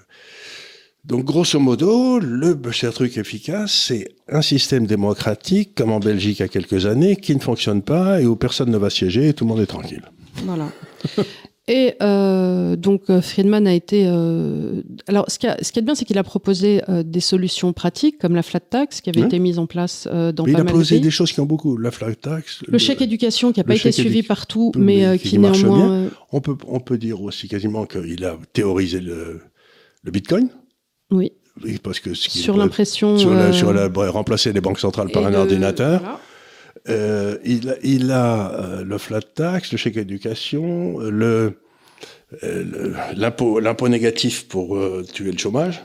donc 1.06 1.24
grosso 1.24 1.60
modo, 1.60 2.20
le 2.20 2.60
seul 2.74 2.92
truc 2.92 3.18
efficace, 3.18 3.72
c'est 3.72 4.10
un 4.28 4.42
système 4.42 4.86
démocratique 4.86 5.74
comme 5.76 5.92
en 5.92 6.00
Belgique 6.00 6.40
il 6.40 6.42
y 6.42 6.46
a 6.46 6.50
quelques 6.50 6.86
années 6.86 7.16
qui 7.16 7.34
ne 7.36 7.40
fonctionne 7.40 7.82
pas 7.82 8.20
et 8.20 8.26
où 8.26 8.36
personne 8.36 8.70
ne 8.70 8.78
va 8.78 8.90
siéger 8.90 9.30
et 9.30 9.34
tout 9.34 9.46
le 9.46 9.50
monde 9.50 9.62
est 9.62 9.68
tranquille. 9.68 10.04
Voilà. 10.44 10.70
Et 11.70 11.96
euh, 12.02 12.78
donc 12.78 13.10
euh, 13.10 13.22
Friedman 13.22 13.68
a 13.68 13.74
été. 13.74 14.06
Euh, 14.08 14.82
alors, 15.08 15.26
ce 15.30 15.38
qui, 15.38 15.48
ce 15.62 15.72
qui 15.74 15.80
est 15.80 15.82
bien, 15.82 15.96
c'est 15.96 16.06
qu'il 16.06 16.18
a 16.18 16.24
proposé 16.24 16.82
euh, 16.88 17.04
des 17.04 17.20
solutions 17.20 17.74
pratiques 17.74 18.20
comme 18.20 18.36
la 18.36 18.44
flat 18.44 18.62
tax 18.62 19.02
qui 19.02 19.10
avait 19.10 19.22
été 19.22 19.38
mise 19.38 19.60
en 19.60 19.66
place 19.68 20.08
dans 20.08 20.14
mais 20.14 20.34
pas 20.34 20.50
il 20.50 20.56
a 20.56 20.58
mal 20.60 20.66
proposé 20.68 21.00
de 21.00 21.04
des 21.04 21.12
choses 21.12 21.34
qui 21.34 21.42
ont 21.42 21.46
beaucoup. 21.46 21.76
La 21.78 21.92
flat 21.92 22.16
tax. 22.16 22.62
Le, 22.68 22.78
chèque 22.78 23.02
éducation 23.02 23.52
qui 23.52 23.60
n'a 23.60 23.66
pas 23.66 23.76
été 23.76 23.92
suivi 23.92 24.24
partout, 24.24 24.72
mais 24.78 25.08
mais, 25.10 25.20
qui 25.20 25.30
qui 25.30 25.40
néanmoins. 25.40 26.10
On 26.32 26.40
peut, 26.40 26.56
on 26.68 26.80
peut 26.80 26.98
dire 26.98 27.22
aussi 27.22 27.50
quasiment 27.50 27.86
qu'il 27.86 28.24
a 28.24 28.38
théorisé 28.54 29.02
le, 29.02 29.42
le 30.04 30.12
bitcoin. 30.12 30.48
oui, 31.12 31.34
Oui, 31.64 31.80
parce 31.84 32.00
que 32.00 32.14
ce 32.14 32.30
qui 32.30 32.38
sur 32.40 32.56
l'impression. 32.56 33.18
sur, 33.18 33.34
la, 33.34 33.52
sur 33.52 33.74
la- 33.74 33.90
ouais, 33.90 34.08
remplacer 34.08 34.54
les 34.54 34.62
banques 34.62 34.80
centrales 34.80 35.10
par 35.12 35.26
un 35.26 35.34
ordinateur. 35.34 36.00
voilà. 36.00 36.20
Euh, 36.90 37.38
il, 37.44 38.12
a- 38.12 38.52
euh, 38.54 38.84
le 38.84 38.98
flat 38.98 39.22
tax, 39.22 39.72
le 39.72 39.78
chèque 39.78 39.98
éducation, 39.98 41.00
euh, 41.02 41.52
l'impôt 43.16 43.90
négatif 43.90 44.48
pour 44.48 44.78
tuer 45.14 45.32
le 45.32 45.38
chômage, 45.38 45.82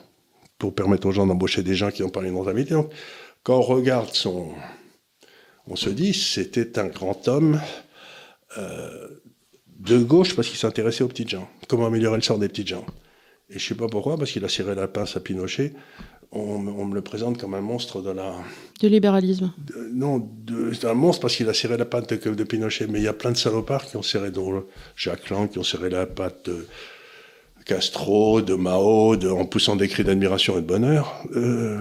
pour 0.59 0.75
permettre 0.75 1.07
aux 1.07 1.13
gens 1.13 1.27
d'embaucher 1.27 1.63
des 1.63 1.75
gens 1.75 1.91
qui 1.91 2.03
n'ont 2.03 2.11
pas 2.11 2.23
une 2.23 2.37
rentabilité. 2.37 2.75
Donc, 2.75 2.91
quand 3.43 3.59
on 3.59 3.63
regarde 3.63 4.11
son, 4.13 4.51
on 5.67 5.77
se 5.77 5.91
dit 5.91 6.15
c'était 6.15 6.79
un 6.79 6.87
grand 6.87 7.27
homme 7.29 7.61
de 9.79 9.99
gauche 9.99 10.37
parce 10.37 10.49
qu'il 10.49 10.59
s'intéressait 10.59 11.03
aux 11.03 11.09
petites 11.09 11.31
gens. 11.31 11.49
Comment 11.69 11.87
améliorer 11.87 12.17
le 12.17 12.23
sort 12.23 12.39
des 12.39 12.49
petites 12.49 12.69
gens. 12.69 12.87
Et 13.51 13.59
je 13.59 13.67
sais 13.67 13.75
pas 13.75 13.89
pourquoi, 13.89 14.17
parce 14.17 14.31
qu'il 14.31 14.45
a 14.45 14.49
serré 14.49 14.75
la 14.75 14.89
pince 14.89 15.17
à 15.17 15.21
Pinochet. 15.21 15.73
On, 16.35 16.59
me- 16.59 16.71
on 16.73 16.87
me 16.87 16.95
le 16.95 17.03
présente 17.03 17.39
comme 17.39 17.53
un 17.55 17.61
monstre 17.61 18.01
de 18.01 18.11
la, 18.11 18.33
Du 18.81 18.89
libéralisme. 18.89 19.53
non, 19.93 20.27
c'est 20.73 20.87
un 20.87 20.95
monstre 20.95 21.21
parce 21.23 21.37
qu'il 21.37 21.49
a 21.49 21.55
serré 21.55 21.77
la 21.77 21.85
patte 21.85 22.13
de, 22.15 22.35
de 22.35 22.45
Pinochet. 22.45 22.87
Mais 22.89 23.01
il 23.01 23.05
y 23.05 23.09
a 23.09 23.13
plein 23.13 23.33
de 23.33 23.37
salopards 23.37 23.85
qui 23.87 23.97
ont 23.99 24.03
serré, 24.03 24.31
dont 24.31 24.65
Jacques 24.97 25.29
Lang, 25.31 25.51
qui 25.51 25.59
ont 25.59 25.63
serré 25.63 25.91
la 25.91 26.07
patte 26.07 26.47
de 26.49 26.67
Castro, 27.67 28.41
de 28.41 28.55
Mao, 28.55 29.17
de, 29.17 29.29
en 29.29 29.45
poussant 29.45 29.77
des 29.77 29.89
cris 29.89 30.05
d'admiration 30.05 30.59
et 30.59 30.63
de 30.63 30.67
bonheur. 30.67 31.23
Euh, 31.37 31.79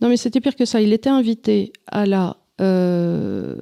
Non, 0.00 0.08
mais 0.08 0.16
c'était 0.16 0.40
pire 0.40 0.56
que 0.56 0.64
ça. 0.64 0.80
Il 0.80 0.92
était 0.92 1.10
invité 1.10 1.72
à 1.86 2.06
la. 2.06 2.36
euh, 2.60 3.54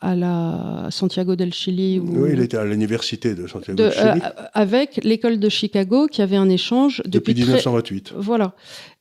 à 0.00 0.14
la 0.14 0.88
Santiago 0.90 1.34
del 1.34 1.54
Chili 1.54 1.98
ou 1.98 2.24
Oui, 2.24 2.30
il 2.34 2.40
était 2.40 2.58
à 2.58 2.64
l'université 2.66 3.34
de 3.34 3.46
Santiago 3.46 3.82
de- 3.82 3.88
de 3.88 3.90
Chili 3.90 4.20
euh, 4.22 4.42
avec 4.52 5.00
l'école 5.02 5.38
de 5.38 5.48
Chicago 5.48 6.08
qui 6.08 6.20
avait 6.20 6.36
un 6.36 6.50
échange 6.50 7.00
depuis, 7.06 7.32
depuis, 7.32 7.34
très- 7.44 7.44
1928. 7.54 8.12
Voilà. 8.18 8.54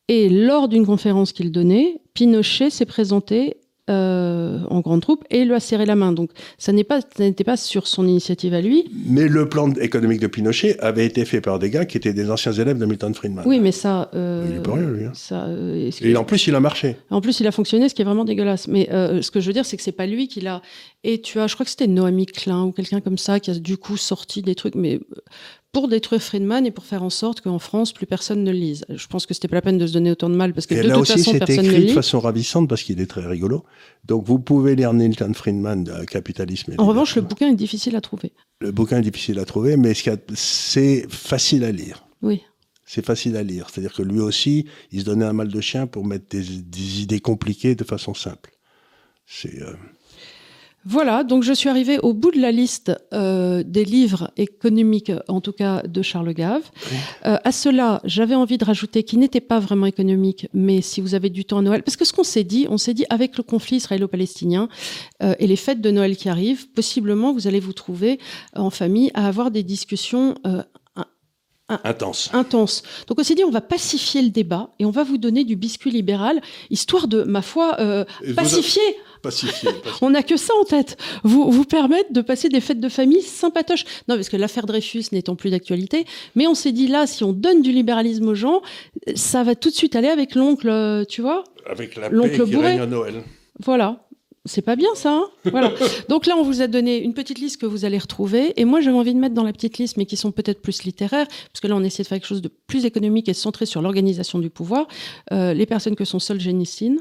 Et 0.10 0.30
lors 0.30 0.68
d'une 0.68 0.86
conférence 0.86 1.32
qu'il 1.32 1.51
donnait, 1.51 2.01
Pinochet 2.14 2.70
s'est 2.70 2.86
présenté 2.86 3.58
euh, 3.89 4.60
en 4.70 4.80
grande 4.80 5.01
troupe 5.01 5.26
et 5.30 5.43
lui 5.43 5.54
a 5.54 5.60
serré 5.60 5.86
la 5.86 5.95
main. 5.95 6.14
Donc 6.14 6.32
ça 6.58 6.72
pas, 6.88 6.99
n'était 7.20 7.43
pas 7.43 7.58
sur 7.58 7.86
son 7.88 8.08
initiative 8.08 8.54
à 8.54 8.62
lui. 8.62 8.86
Mais 9.06 9.28
le 9.28 9.49
plan 9.49 9.70
économique 9.74 10.22
de 10.22 10.28
Pinochet 10.28 10.80
avait 10.80 11.06
été 11.06 11.26
fait 11.26 11.41
par 11.41 11.60
des 11.60 11.70
gars 11.70 11.86
qui 11.86 11.97
étaient 11.97 12.14
des 12.14 12.32
anciens 12.32 12.54
élèves 12.54 12.78
de 12.78 12.86
Milton 12.86 13.14
Friedman. 13.14 13.43
Oui, 13.45 13.60
mais 13.60 13.74
ça. 13.74 14.10
euh, 14.14 14.47
Il 14.49 14.56
est 14.58 14.62
pas 14.64 14.74
rien, 14.76 14.89
lui. 14.89 15.06
hein. 15.06 15.12
ça 15.14 15.45
euh, 15.47 15.89
Et 16.01 16.16
en 16.16 16.24
plus, 16.24 16.47
il 16.47 16.56
a 16.56 16.62
marché. 16.62 16.95
En 17.10 17.20
plus, 17.20 17.41
il 17.41 17.47
a 17.47 17.51
fonctionné, 17.51 17.89
ce 17.89 17.93
qui 17.95 18.01
est 18.01 18.06
vraiment 18.06 18.24
dégueulasse. 18.26 18.68
Mais 18.70 18.88
ce 18.89 19.32
que 19.32 19.41
je 19.41 19.47
veux 19.47 19.54
dire, 19.54 19.66
c'est 19.66 19.76
que 19.76 19.84
c'est 19.84 19.91
pas 19.91 20.06
lui 20.06 20.28
qui 20.30 20.39
l'a. 20.39 20.62
Et 21.04 21.20
tu 21.20 21.39
as, 21.39 21.47
je 21.47 21.54
crois 21.56 21.66
que 21.66 21.70
c'était 21.70 21.88
Noami 21.88 22.26
Klein 22.26 22.64
ou 22.64 22.72
quelqu'un 22.72 23.01
comme 23.01 23.18
ça 23.18 23.41
qui 23.41 23.51
a 23.51 23.54
du 23.56 23.76
coup 23.78 23.97
sorti 23.97 24.41
des 24.41 24.56
trucs, 24.56 24.76
mais 24.76 25.01
pour 25.74 25.88
détruire 25.88 26.21
Friedman 26.21 26.65
et 26.67 26.71
pour 26.71 26.86
faire 26.86 27.01
en 27.03 27.09
sorte 27.09 27.41
qu'en 27.41 27.57
France, 27.59 27.91
plus 27.93 28.05
personne 28.05 28.43
ne 28.43 28.51
le 28.51 28.57
lise. 28.57 28.86
Je 28.89 29.07
pense 29.07 29.26
que 29.26 29.34
c'était 29.34 29.47
pas 29.47 29.55
la 29.55 29.61
peine 29.63 29.80
de 29.80 29.88
se 29.88 29.91
donner 29.93 30.11
autant 30.11 30.30
de 30.30 30.36
mal 30.36 30.53
parce 30.53 30.67
que 30.67 30.76
Et 30.76 30.84
de 30.84 30.88
là 30.88 30.93
toute 30.93 31.01
aussi, 31.01 31.13
façon, 31.24 31.39
personne 31.39 31.65
ne 31.65 31.71
écrit 31.71 31.82
de 31.82 31.88
lit. 31.88 31.93
façon 31.93 32.19
ravissante 32.19 32.69
parce 32.69 32.84
qu'il 32.84 33.01
est 33.01 33.07
très 33.07 33.26
rigolo. 33.26 33.65
Donc, 34.05 34.24
vous 34.26 34.38
pouvez 34.39 34.76
lire 34.76 34.93
Milton 34.93 35.34
Friedman, 35.34 35.84
de 35.84 36.05
Capitalisme. 36.05 36.74
et 36.74 36.80
En 36.80 36.86
revanche, 36.86 37.15
le 37.15 37.24
bouquin 37.24 37.49
est 37.49 37.55
difficile 37.55 37.95
à 37.95 38.01
trouver. 38.01 38.32
Le 38.61 38.71
bouquin 38.71 38.99
est 38.99 39.01
difficile 39.01 39.39
à 39.39 39.45
trouver, 39.45 39.76
mais 39.76 39.93
c'est 40.36 41.05
facile 41.09 41.63
à 41.63 41.71
lire. 41.71 42.05
Oui. 42.21 42.43
C'est 42.86 43.03
facile 43.03 43.36
à 43.36 43.41
lire. 43.43 43.67
C'est-à-dire 43.71 43.93
que 43.93 44.03
lui 44.03 44.19
aussi, 44.19 44.67
il 44.91 44.99
se 44.99 45.05
donnait 45.05 45.26
un 45.26 45.34
mal 45.34 45.47
de 45.47 45.59
chien 45.61 45.88
pour 45.88 46.05
mettre 46.05 46.26
des, 46.30 46.43
des 46.43 47.01
idées 47.01 47.19
compliquées 47.19 47.74
de 47.74 47.84
façon 47.84 48.13
simple. 48.13 48.51
C'est 49.26 49.59
euh, 49.63 49.74
Voilà, 50.86 51.24
donc 51.24 51.44
je 51.44 51.54
suis 51.54 51.70
arrivée 51.70 51.98
au 52.00 52.14
bout 52.14 52.32
de 52.32 52.40
la 52.42 52.52
liste 52.52 52.92
euh, 53.14 53.64
des 53.66 53.86
livres 53.86 54.32
économiques, 54.36 55.12
en 55.30 55.40
tout 55.40 55.54
cas 55.54 55.82
de 55.84 56.02
Charles 56.02 56.34
Gave. 56.34 56.64
Euh, 57.26 57.38
à 57.44 57.52
cela, 57.54 58.02
j'avais 58.04 58.36
envie 58.36 58.58
de 58.58 58.66
rajouter 58.66 59.04
qui 59.04 59.18
n'était 59.18 59.40
pas 59.42 59.60
vraiment 59.60 59.86
économique, 59.86 60.48
mais 60.54 60.82
si 60.82 61.00
vous 61.00 61.16
avez 61.16 61.30
du 61.30 61.46
temps 61.46 61.60
à 61.60 61.62
Noël, 61.62 61.84
parce 61.84 61.96
que 61.96 62.06
ce 62.06 62.12
qu'on 62.12 62.24
s'est 62.24 62.44
dit, 62.44 62.68
on 62.70 62.78
s'est 62.78 62.94
dit 62.94 63.06
avec 63.10 63.38
le 63.38 63.44
conflit 63.44 63.78
israélo-palestinien 63.78 64.68
euh, 65.22 65.36
et 65.40 65.48
les 65.48 65.56
fêtes 65.56 65.80
de 65.82 65.90
Noël 65.92 66.18
qui 66.18 66.28
arrivent, 66.28 66.70
possiblement 66.72 67.32
vous 67.34 67.48
allez 67.48 67.62
vous 67.62 67.74
trouver 67.74 68.20
en 68.56 68.70
famille 68.70 69.10
à 69.14 69.28
avoir 69.28 69.52
des 69.52 69.64
discussions 69.64 70.36
intense. 71.84 72.30
intenses. 72.34 72.84
Donc 73.08 73.20
on 73.20 73.24
s'est 73.24 73.36
dit 73.36 73.44
on 73.44 73.50
va 73.52 73.62
pacifier 73.62 74.22
le 74.22 74.30
débat 74.30 74.70
et 74.80 74.86
on 74.86 74.92
va 74.92 75.04
vous 75.04 75.18
donner 75.18 75.44
du 75.44 75.56
biscuit 75.56 75.92
libéral, 75.92 76.42
histoire 76.70 77.08
de, 77.08 77.24
ma 77.24 77.42
foi, 77.42 77.78
euh, 77.80 78.06
vous- 78.44 78.60
pacifier. 79.24 79.69
On 80.01 80.11
n'a 80.11 80.21
que 80.21 80.38
ça 80.38 80.53
en 80.61 80.65
tête. 80.65 80.97
Vous 81.24 81.49
vous 81.49 81.65
permettre 81.65 82.13
de 82.13 82.21
passer 82.21 82.49
des 82.49 82.61
fêtes 82.61 82.80
de 82.80 82.89
famille 82.89 83.24
sympatoches. 83.24 83.86
Non, 84.07 84.15
parce 84.15 84.30
que 84.30 84.38
l'affaire 84.38 84.67
Dreyfus 84.67 85.05
n'étant 85.11 85.36
plus 85.36 85.49
d'actualité, 85.49 86.05
mais 86.36 86.45
on 86.45 86.53
s'est 86.53 86.71
dit 86.71 86.88
là, 86.88 87.07
si 87.07 87.24
on 87.24 87.34
donne 87.34 87.63
du 87.63 87.71
libéralisme 87.71 88.28
aux 88.28 88.36
gens, 88.36 88.61
ça 89.15 89.43
va 89.43 89.55
tout 89.55 89.69
de 89.69 89.76
suite 89.76 89.95
aller 89.95 90.09
avec 90.09 90.36
l'oncle, 90.36 90.69
euh, 90.69 91.05
tu 91.05 91.21
vois? 91.21 91.43
Avec 91.65 91.95
la 91.95 92.09
L'oncle 92.09 92.38
paix 92.38 92.51
qui 92.51 92.55
règne 92.57 92.82
à 92.82 92.86
Noël. 92.86 93.24
Voilà. 93.59 94.05
C'est 94.45 94.61
pas 94.61 94.76
bien 94.76 94.93
ça, 94.93 95.13
hein? 95.13 95.30
Voilà. 95.45 95.71
Donc 96.09 96.26
là, 96.26 96.36
on 96.38 96.43
vous 96.43 96.61
a 96.61 96.67
donné 96.67 97.01
une 97.01 97.13
petite 97.13 97.39
liste 97.39 97.61
que 97.61 97.65
vous 97.65 97.86
allez 97.86 97.97
retrouver, 97.97 98.51
et 98.59 98.65
moi 98.65 98.82
j'avais 98.82 98.97
envie 98.97 99.13
de 99.13 99.19
mettre 99.19 99.36
dans 99.36 99.45
la 99.45 99.53
petite 99.53 99.78
liste, 99.78 99.95
mais 99.95 100.05
qui 100.05 100.17
sont 100.17 100.34
peut-être 100.34 100.61
plus 100.61 100.84
littéraires, 100.84 101.28
parce 101.28 101.61
que 101.61 101.67
là 101.67 101.78
on 101.78 101.84
essaie 101.84 102.03
de 102.03 102.07
faire 102.09 102.17
quelque 102.17 102.28
chose 102.28 102.41
de 102.41 102.51
plus 102.67 102.84
économique 102.84 103.30
et 103.30 103.34
centré 103.34 103.65
sur 103.65 103.82
l'organisation 103.82 104.39
du 104.39 104.49
pouvoir. 104.49 104.88
Euh, 105.32 105.53
les 105.53 105.65
personnes 105.65 105.95
que 105.95 106.03
sont 106.03 106.19
Solzhenitsyn 106.19 106.97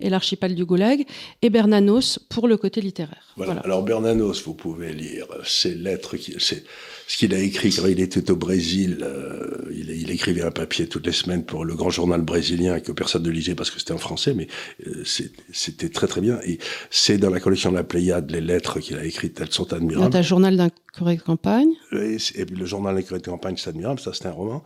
et 0.00 0.10
l'archipel 0.10 0.54
du 0.54 0.64
Goulag, 0.64 1.04
et 1.42 1.50
Bernanos 1.50 2.18
pour 2.28 2.48
le 2.48 2.56
côté 2.56 2.80
littéraire. 2.80 3.22
Voilà. 3.36 3.52
Voilà. 3.54 3.64
Alors 3.64 3.82
Bernanos, 3.82 4.42
vous 4.44 4.54
pouvez 4.54 4.92
lire 4.92 5.26
ses 5.44 5.74
lettres, 5.74 6.16
c'est 6.38 6.64
ce 7.08 7.16
qu'il 7.16 7.32
a 7.34 7.38
écrit 7.38 7.70
quand 7.74 7.86
il 7.86 8.00
était 8.00 8.30
au 8.30 8.36
Brésil. 8.36 8.98
euh, 9.02 9.68
il, 9.72 9.90
il 9.90 10.10
écrivait 10.10 10.42
un 10.42 10.50
papier 10.50 10.86
toutes 10.88 11.06
les 11.06 11.12
semaines 11.12 11.44
pour 11.44 11.64
le 11.64 11.74
grand 11.74 11.90
journal 11.90 12.20
brésilien 12.22 12.80
que 12.80 12.92
personne 12.92 13.22
ne 13.22 13.30
lisait 13.30 13.54
parce 13.54 13.70
que 13.70 13.78
c'était 13.78 13.92
en 13.92 13.98
français, 13.98 14.34
mais 14.34 14.48
euh, 14.86 15.04
c'était 15.52 15.88
très 15.88 16.06
très 16.06 16.20
bien. 16.20 16.38
Et 16.44 16.58
c'est 16.90 17.18
dans 17.18 17.30
la 17.30 17.40
collection 17.40 17.70
de 17.70 17.76
la 17.76 17.84
Pléiade 17.84 18.30
les 18.30 18.40
lettres 18.40 18.80
qu'il 18.80 18.96
a 18.96 19.04
écrites, 19.04 19.40
elles 19.40 19.52
sont 19.52 19.64
Dans 19.64 19.76
admirables. 19.76 20.10
ta 20.12 20.22
journal 20.22 20.56
d'un 20.56 20.68
correct 20.98 21.22
campagne. 21.24 21.70
Et, 21.92 22.16
et 22.34 22.44
le 22.44 22.66
journal 22.66 22.96
de 23.02 23.18
campagne, 23.18 23.56
c'est 23.56 23.70
admirable, 23.70 24.00
ça 24.00 24.12
c'est 24.12 24.26
un 24.26 24.32
roman. 24.32 24.62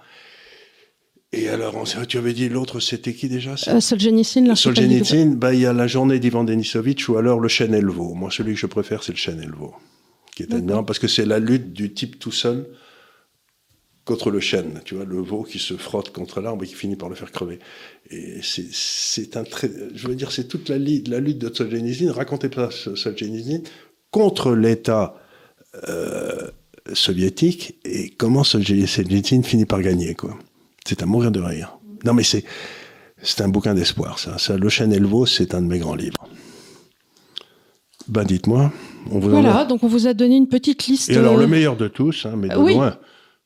Et 1.33 1.49
alors, 1.49 1.77
on 1.77 1.85
tu 2.07 2.19
avais 2.19 2.33
dit 2.33 2.49
l'autre, 2.49 2.81
c'était 2.81 3.15
qui 3.15 3.29
déjà 3.29 3.55
Euh, 3.69 3.81
Solzhenitsyn, 3.81 4.41
Goulag. 4.43 4.57
Solzhenitsyn, 4.57 5.37
bah, 5.37 5.55
il 5.55 5.61
y 5.61 5.67
a 5.67 5.73
la 5.73 5.87
journée 5.87 6.19
d'Ivan 6.19 6.43
Denisovitch 6.43 7.09
ou 7.09 7.17
alors 7.19 7.39
le 7.39 7.49
chêne 7.49 7.73
Elvo. 7.73 8.15
Moi, 8.15 8.31
celui 8.33 8.55
que 8.55 8.59
je 8.61 8.67
préfère, 8.67 9.05
c'est 9.05 9.13
le 9.13 9.19
chêne 9.19 9.41
Elvo, 9.41 9.75
qui 10.35 10.43
est 10.43 10.53
admirable 10.53 10.87
parce 10.87 10.99
que 10.99 11.07
c'est 11.07 11.25
la 11.25 11.39
lutte 11.39 11.73
du 11.73 11.93
type 11.95 12.19
tout 12.19 12.33
seul 12.33 12.67
contre 14.05 14.33
le 14.33 14.41
chêne. 14.41 14.81
Tu 14.85 14.97
vois, 14.97 15.05
le 15.05 15.21
veau 15.21 15.45
qui 15.45 15.61
se 15.61 15.75
frotte 15.75 16.11
contre 16.11 16.41
l'arbre 16.41 16.65
et 16.65 16.67
qui 16.67 16.75
finit 16.75 16.97
par 16.97 17.09
le 17.09 17.15
faire 17.15 17.31
crever. 17.31 17.61
Et 18.11 18.41
c'est- 18.43 19.37
un 19.37 19.45
très, 19.45 19.71
je 19.95 20.09
veux 20.09 20.17
dire, 20.17 20.33
c'est 20.33 20.49
toute 20.49 20.69
la, 20.69 20.79
lutte 20.79 21.39
de 21.39 21.55
Solzhenitsyn, 21.55 22.11
racontée 22.11 22.49
par 22.49 22.73
Solzhenitsyn, 22.73 23.61
contre 24.11 24.53
l'État 24.57 25.15
euh, 25.89 26.49
soviétique 26.93 27.79
et 27.85 28.11
comment 28.11 28.43
Solzhenitsyn 28.43 29.45
finit 29.45 29.67
par 29.67 29.81
gagner, 29.81 30.15
quoi. 30.17 30.37
C'est 30.91 31.05
à 31.05 31.07
mourir 31.07 31.31
de 31.31 31.39
rire. 31.39 31.79
Non, 32.05 32.15
mais 32.15 32.25
c'est, 32.25 32.43
c'est 33.23 33.43
un 33.43 33.49
bouquin 33.49 33.75
d'espoir, 33.75 34.19
ça. 34.19 34.39
ça. 34.39 34.57
Le 34.57 34.69
chêne 34.69 34.93
Elvo, 34.93 35.25
c'est 35.25 35.55
un 35.55 35.63
de 35.63 35.69
mes 35.69 35.79
grands 35.79 35.95
livres. 35.95 36.27
Ben, 38.09 38.25
dites-moi, 38.25 38.73
on 39.13 39.21
vous 39.21 39.31
Voilà, 39.31 39.59
a- 39.59 39.65
donc 39.67 39.85
on 39.85 39.87
vous 39.87 40.09
a 40.09 40.15
donné 40.15 40.35
une 40.37 40.49
petite 40.49 40.89
liste. 40.89 41.09
Et 41.11 41.17
alors, 41.17 41.37
euh, 41.37 41.43
le 41.43 41.47
meilleur 41.47 41.77
de 41.77 41.87
tous, 41.87 42.27
hein, 42.27 42.35
mais 42.37 42.49
de 42.49 42.57
oui. 42.57 42.75
loin, 42.75 42.97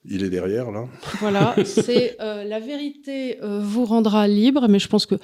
il 0.09 0.23
est 0.23 0.29
derrière, 0.31 0.71
là. 0.71 0.87
Voilà, 1.21 1.55
c'est 1.65 2.17
euh, 2.21 2.45
la 2.45 2.61
vérité 2.61 3.39
euh, 3.43 3.61
vous 3.63 3.85
rendra 3.85 4.29
libre, 4.29 4.67
mais 4.69 4.79
je 4.79 4.89
pense 4.89 5.07
que 5.07 5.15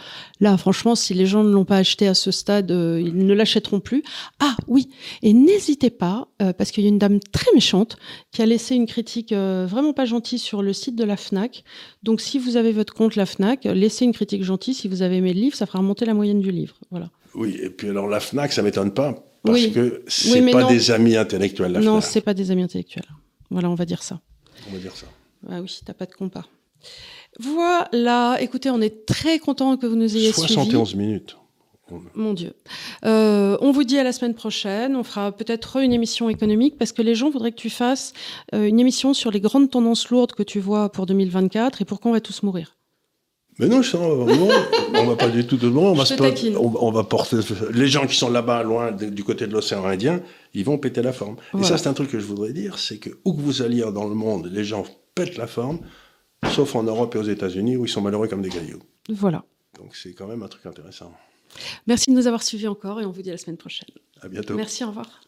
là, 0.40 0.56
franchement, 0.56 0.94
si 0.94 1.14
les 1.14 1.26
gens 1.26 1.44
ne 1.44 1.52
l'ont 1.52 1.64
pas 1.64 1.76
acheté 1.76 2.07
à 2.08 2.14
ce 2.14 2.30
stade, 2.30 2.70
euh, 2.70 3.00
ils 3.04 3.16
ne 3.26 3.34
l'achèteront 3.34 3.80
plus. 3.80 4.02
Ah 4.38 4.57
oui, 4.68 4.88
et 5.22 5.32
n'hésitez 5.32 5.90
pas, 5.90 6.28
parce 6.57 6.70
qu'il 6.70 6.84
y 6.84 6.86
a 6.86 6.88
une 6.88 6.98
dame 6.98 7.20
très 7.32 7.52
méchante 7.54 7.98
qui 8.32 8.40
a 8.42 8.46
laissé 8.46 8.74
une 8.74 8.86
critique 8.86 9.32
vraiment 9.32 9.92
pas 9.92 10.07
gentille 10.07 10.38
sur 10.38 10.62
le 10.62 10.72
site 10.72 10.96
de 10.96 11.04
la 11.04 11.16
Fnac. 11.16 11.64
Donc, 12.02 12.20
si 12.20 12.38
vous 12.38 12.57
avez 12.57 12.72
votre 12.72 12.94
compte 12.94 13.16
la 13.16 13.26
Fnac, 13.26 13.64
laissez 13.64 14.04
une 14.04 14.12
critique 14.12 14.42
gentille. 14.42 14.74
Si 14.74 14.88
vous 14.88 15.02
avez 15.02 15.16
aimé 15.16 15.34
le 15.34 15.40
livre, 15.40 15.57
ça 15.57 15.66
fera 15.66 15.78
remonter 15.80 16.07
la 16.07 16.14
moyenne 16.14 16.40
du 16.40 16.50
livre. 16.50 16.76
Voilà. 16.90 17.11
Oui, 17.34 17.58
et 17.62 17.70
puis 17.70 17.88
alors, 17.88 18.08
la 18.08 18.20
FNAC, 18.20 18.52
ça 18.52 18.62
m'étonne 18.62 18.92
pas, 18.92 19.14
parce 19.44 19.58
Oui. 19.58 19.72
que 19.72 20.02
c'est 20.08 20.40
mais 20.40 20.52
pas 20.52 20.62
non. 20.62 20.68
des 20.68 20.90
amis 20.90 21.16
intellectuels, 21.16 21.72
la 21.72 21.80
non, 21.80 22.00
c'est 22.00 22.20
pas 22.20 22.34
des 22.34 22.50
amis 22.50 22.62
intellectuels. 22.62 23.07
Voilà, 23.50 23.70
on 23.70 23.74
va 23.74 23.84
dire 23.84 24.02
ça. 24.02 24.20
On 24.68 24.72
va 24.72 24.78
dire 24.78 24.96
ça. 24.96 25.07
Ah 25.49 25.61
oui, 25.61 25.80
t'as 25.84 25.95
pas 25.95 26.07
de 26.07 26.12
compas. 26.12 26.46
Voilà, 27.38 28.38
écoutez, 28.41 28.70
on 28.70 28.80
est 28.80 29.07
très 29.07 29.38
content 29.38 29.76
que 29.76 29.87
vous 29.87 29.96
nous 29.96 30.16
ayez 30.16 30.32
suivis. 30.32 30.54
71 30.54 30.95
minutes. 30.95 31.37
Mon 32.14 32.34
Dieu. 32.34 32.54
Euh, 33.04 33.57
on 33.61 33.72
vous 33.72 33.84
dit 33.84 33.99
à 33.99 34.04
la 34.04 34.12
semaine 34.12 34.34
prochaine. 34.34 34.96
On 34.96 35.03
fera 35.03 35.32
peut-être 35.32 35.78
une 35.78 35.92
émission 35.92 36.28
économique 36.28 36.78
parce 36.78 36.92
que 36.92 37.03
les 37.03 37.14
gens 37.14 37.30
voudraient 37.30 37.53
que 37.53 37.61
tu 37.61 37.70
fasses 37.70 38.12
euh, 38.54 38.66
une 38.66 38.78
émission 38.78 39.14
sur 39.14 39.30
les 39.30 39.41
grandes 39.41 39.70
tendances 39.70 40.08
lourdes 40.08 40.32
que 40.32 40.42
tu 40.42 40.61
vois 40.61 40.92
pour 40.92 41.07
2024 41.07 41.82
et 41.82 41.84
pourquoi 41.84 42.11
on 42.11 42.14
va 42.14 42.20
tous 42.20 42.42
mourir. 42.42 42.76
Mais 43.61 43.68
non, 43.68 43.82
je 43.82 43.95
vraiment, 43.96 44.49
on 44.95 45.07
va 45.07 45.16
pas 45.16 45.28
du 45.28 45.46
tout 45.46 45.58
de 45.58 45.68
loin. 45.68 45.91
On 45.91 45.95
va, 45.95 46.04
on, 46.58 46.91
va 46.91 47.04
porter 47.04 47.37
les 47.72 47.88
gens 47.88 48.07
qui 48.07 48.16
sont 48.16 48.30
là-bas, 48.30 48.62
loin 48.62 48.91
du 48.91 49.22
côté 49.22 49.46
de 49.46 49.53
l'océan 49.53 49.84
Indien, 49.84 50.22
ils 50.54 50.64
vont 50.64 50.78
péter 50.78 51.03
la 51.03 51.12
forme. 51.12 51.37
Et 51.58 51.62
ça, 51.62 51.76
c'est 51.76 51.88
un 51.88 51.92
truc 51.92 52.11
que 52.11 52.18
je 52.18 52.24
voudrais 52.24 52.53
dire, 52.53 52.78
c'est 52.78 52.99
que 52.99 53.11
où 53.24 53.34
que 53.34 53.41
vous 53.41 53.61
alliez 53.62 53.84
dans 53.92 54.08
le 54.08 54.14
monde, 54.14 54.49
les 54.50 54.64
gens 54.64 54.84
pètent 55.14 55.37
la 55.37 55.46
forme, 55.46 55.80
sauf 56.50 56.74
en 56.74 56.82
Europe 56.84 57.14
et 57.16 57.18
aux 57.18 57.22
États-Unis 57.22 57.76
où 57.76 57.84
ils 57.84 57.91
sont 57.91 58.00
malheureux 58.00 58.28
comme 58.28 58.42
des 58.42 58.49
cailloux. 58.49 58.80
Voilà. 59.11 59.45
Donc 59.78 59.95
c'est 59.95 60.14
quand 60.14 60.26
même 60.26 60.42
un 60.42 60.49
truc 60.49 60.64
intéressant. 60.64 61.12
Merci 61.87 62.11
de 62.11 62.16
nous 62.16 62.26
avoir 62.26 62.42
suivis 62.42 62.68
encore 62.68 63.00
et 63.00 63.04
on 63.04 63.11
vous 63.11 63.22
dit 63.22 63.30
à 63.30 63.32
la 63.32 63.38
semaine 63.38 63.57
prochaine. 63.57 63.88
À 64.22 64.28
bientôt. 64.28 64.54
Merci, 64.54 64.84
au 64.84 64.88
revoir. 64.88 65.20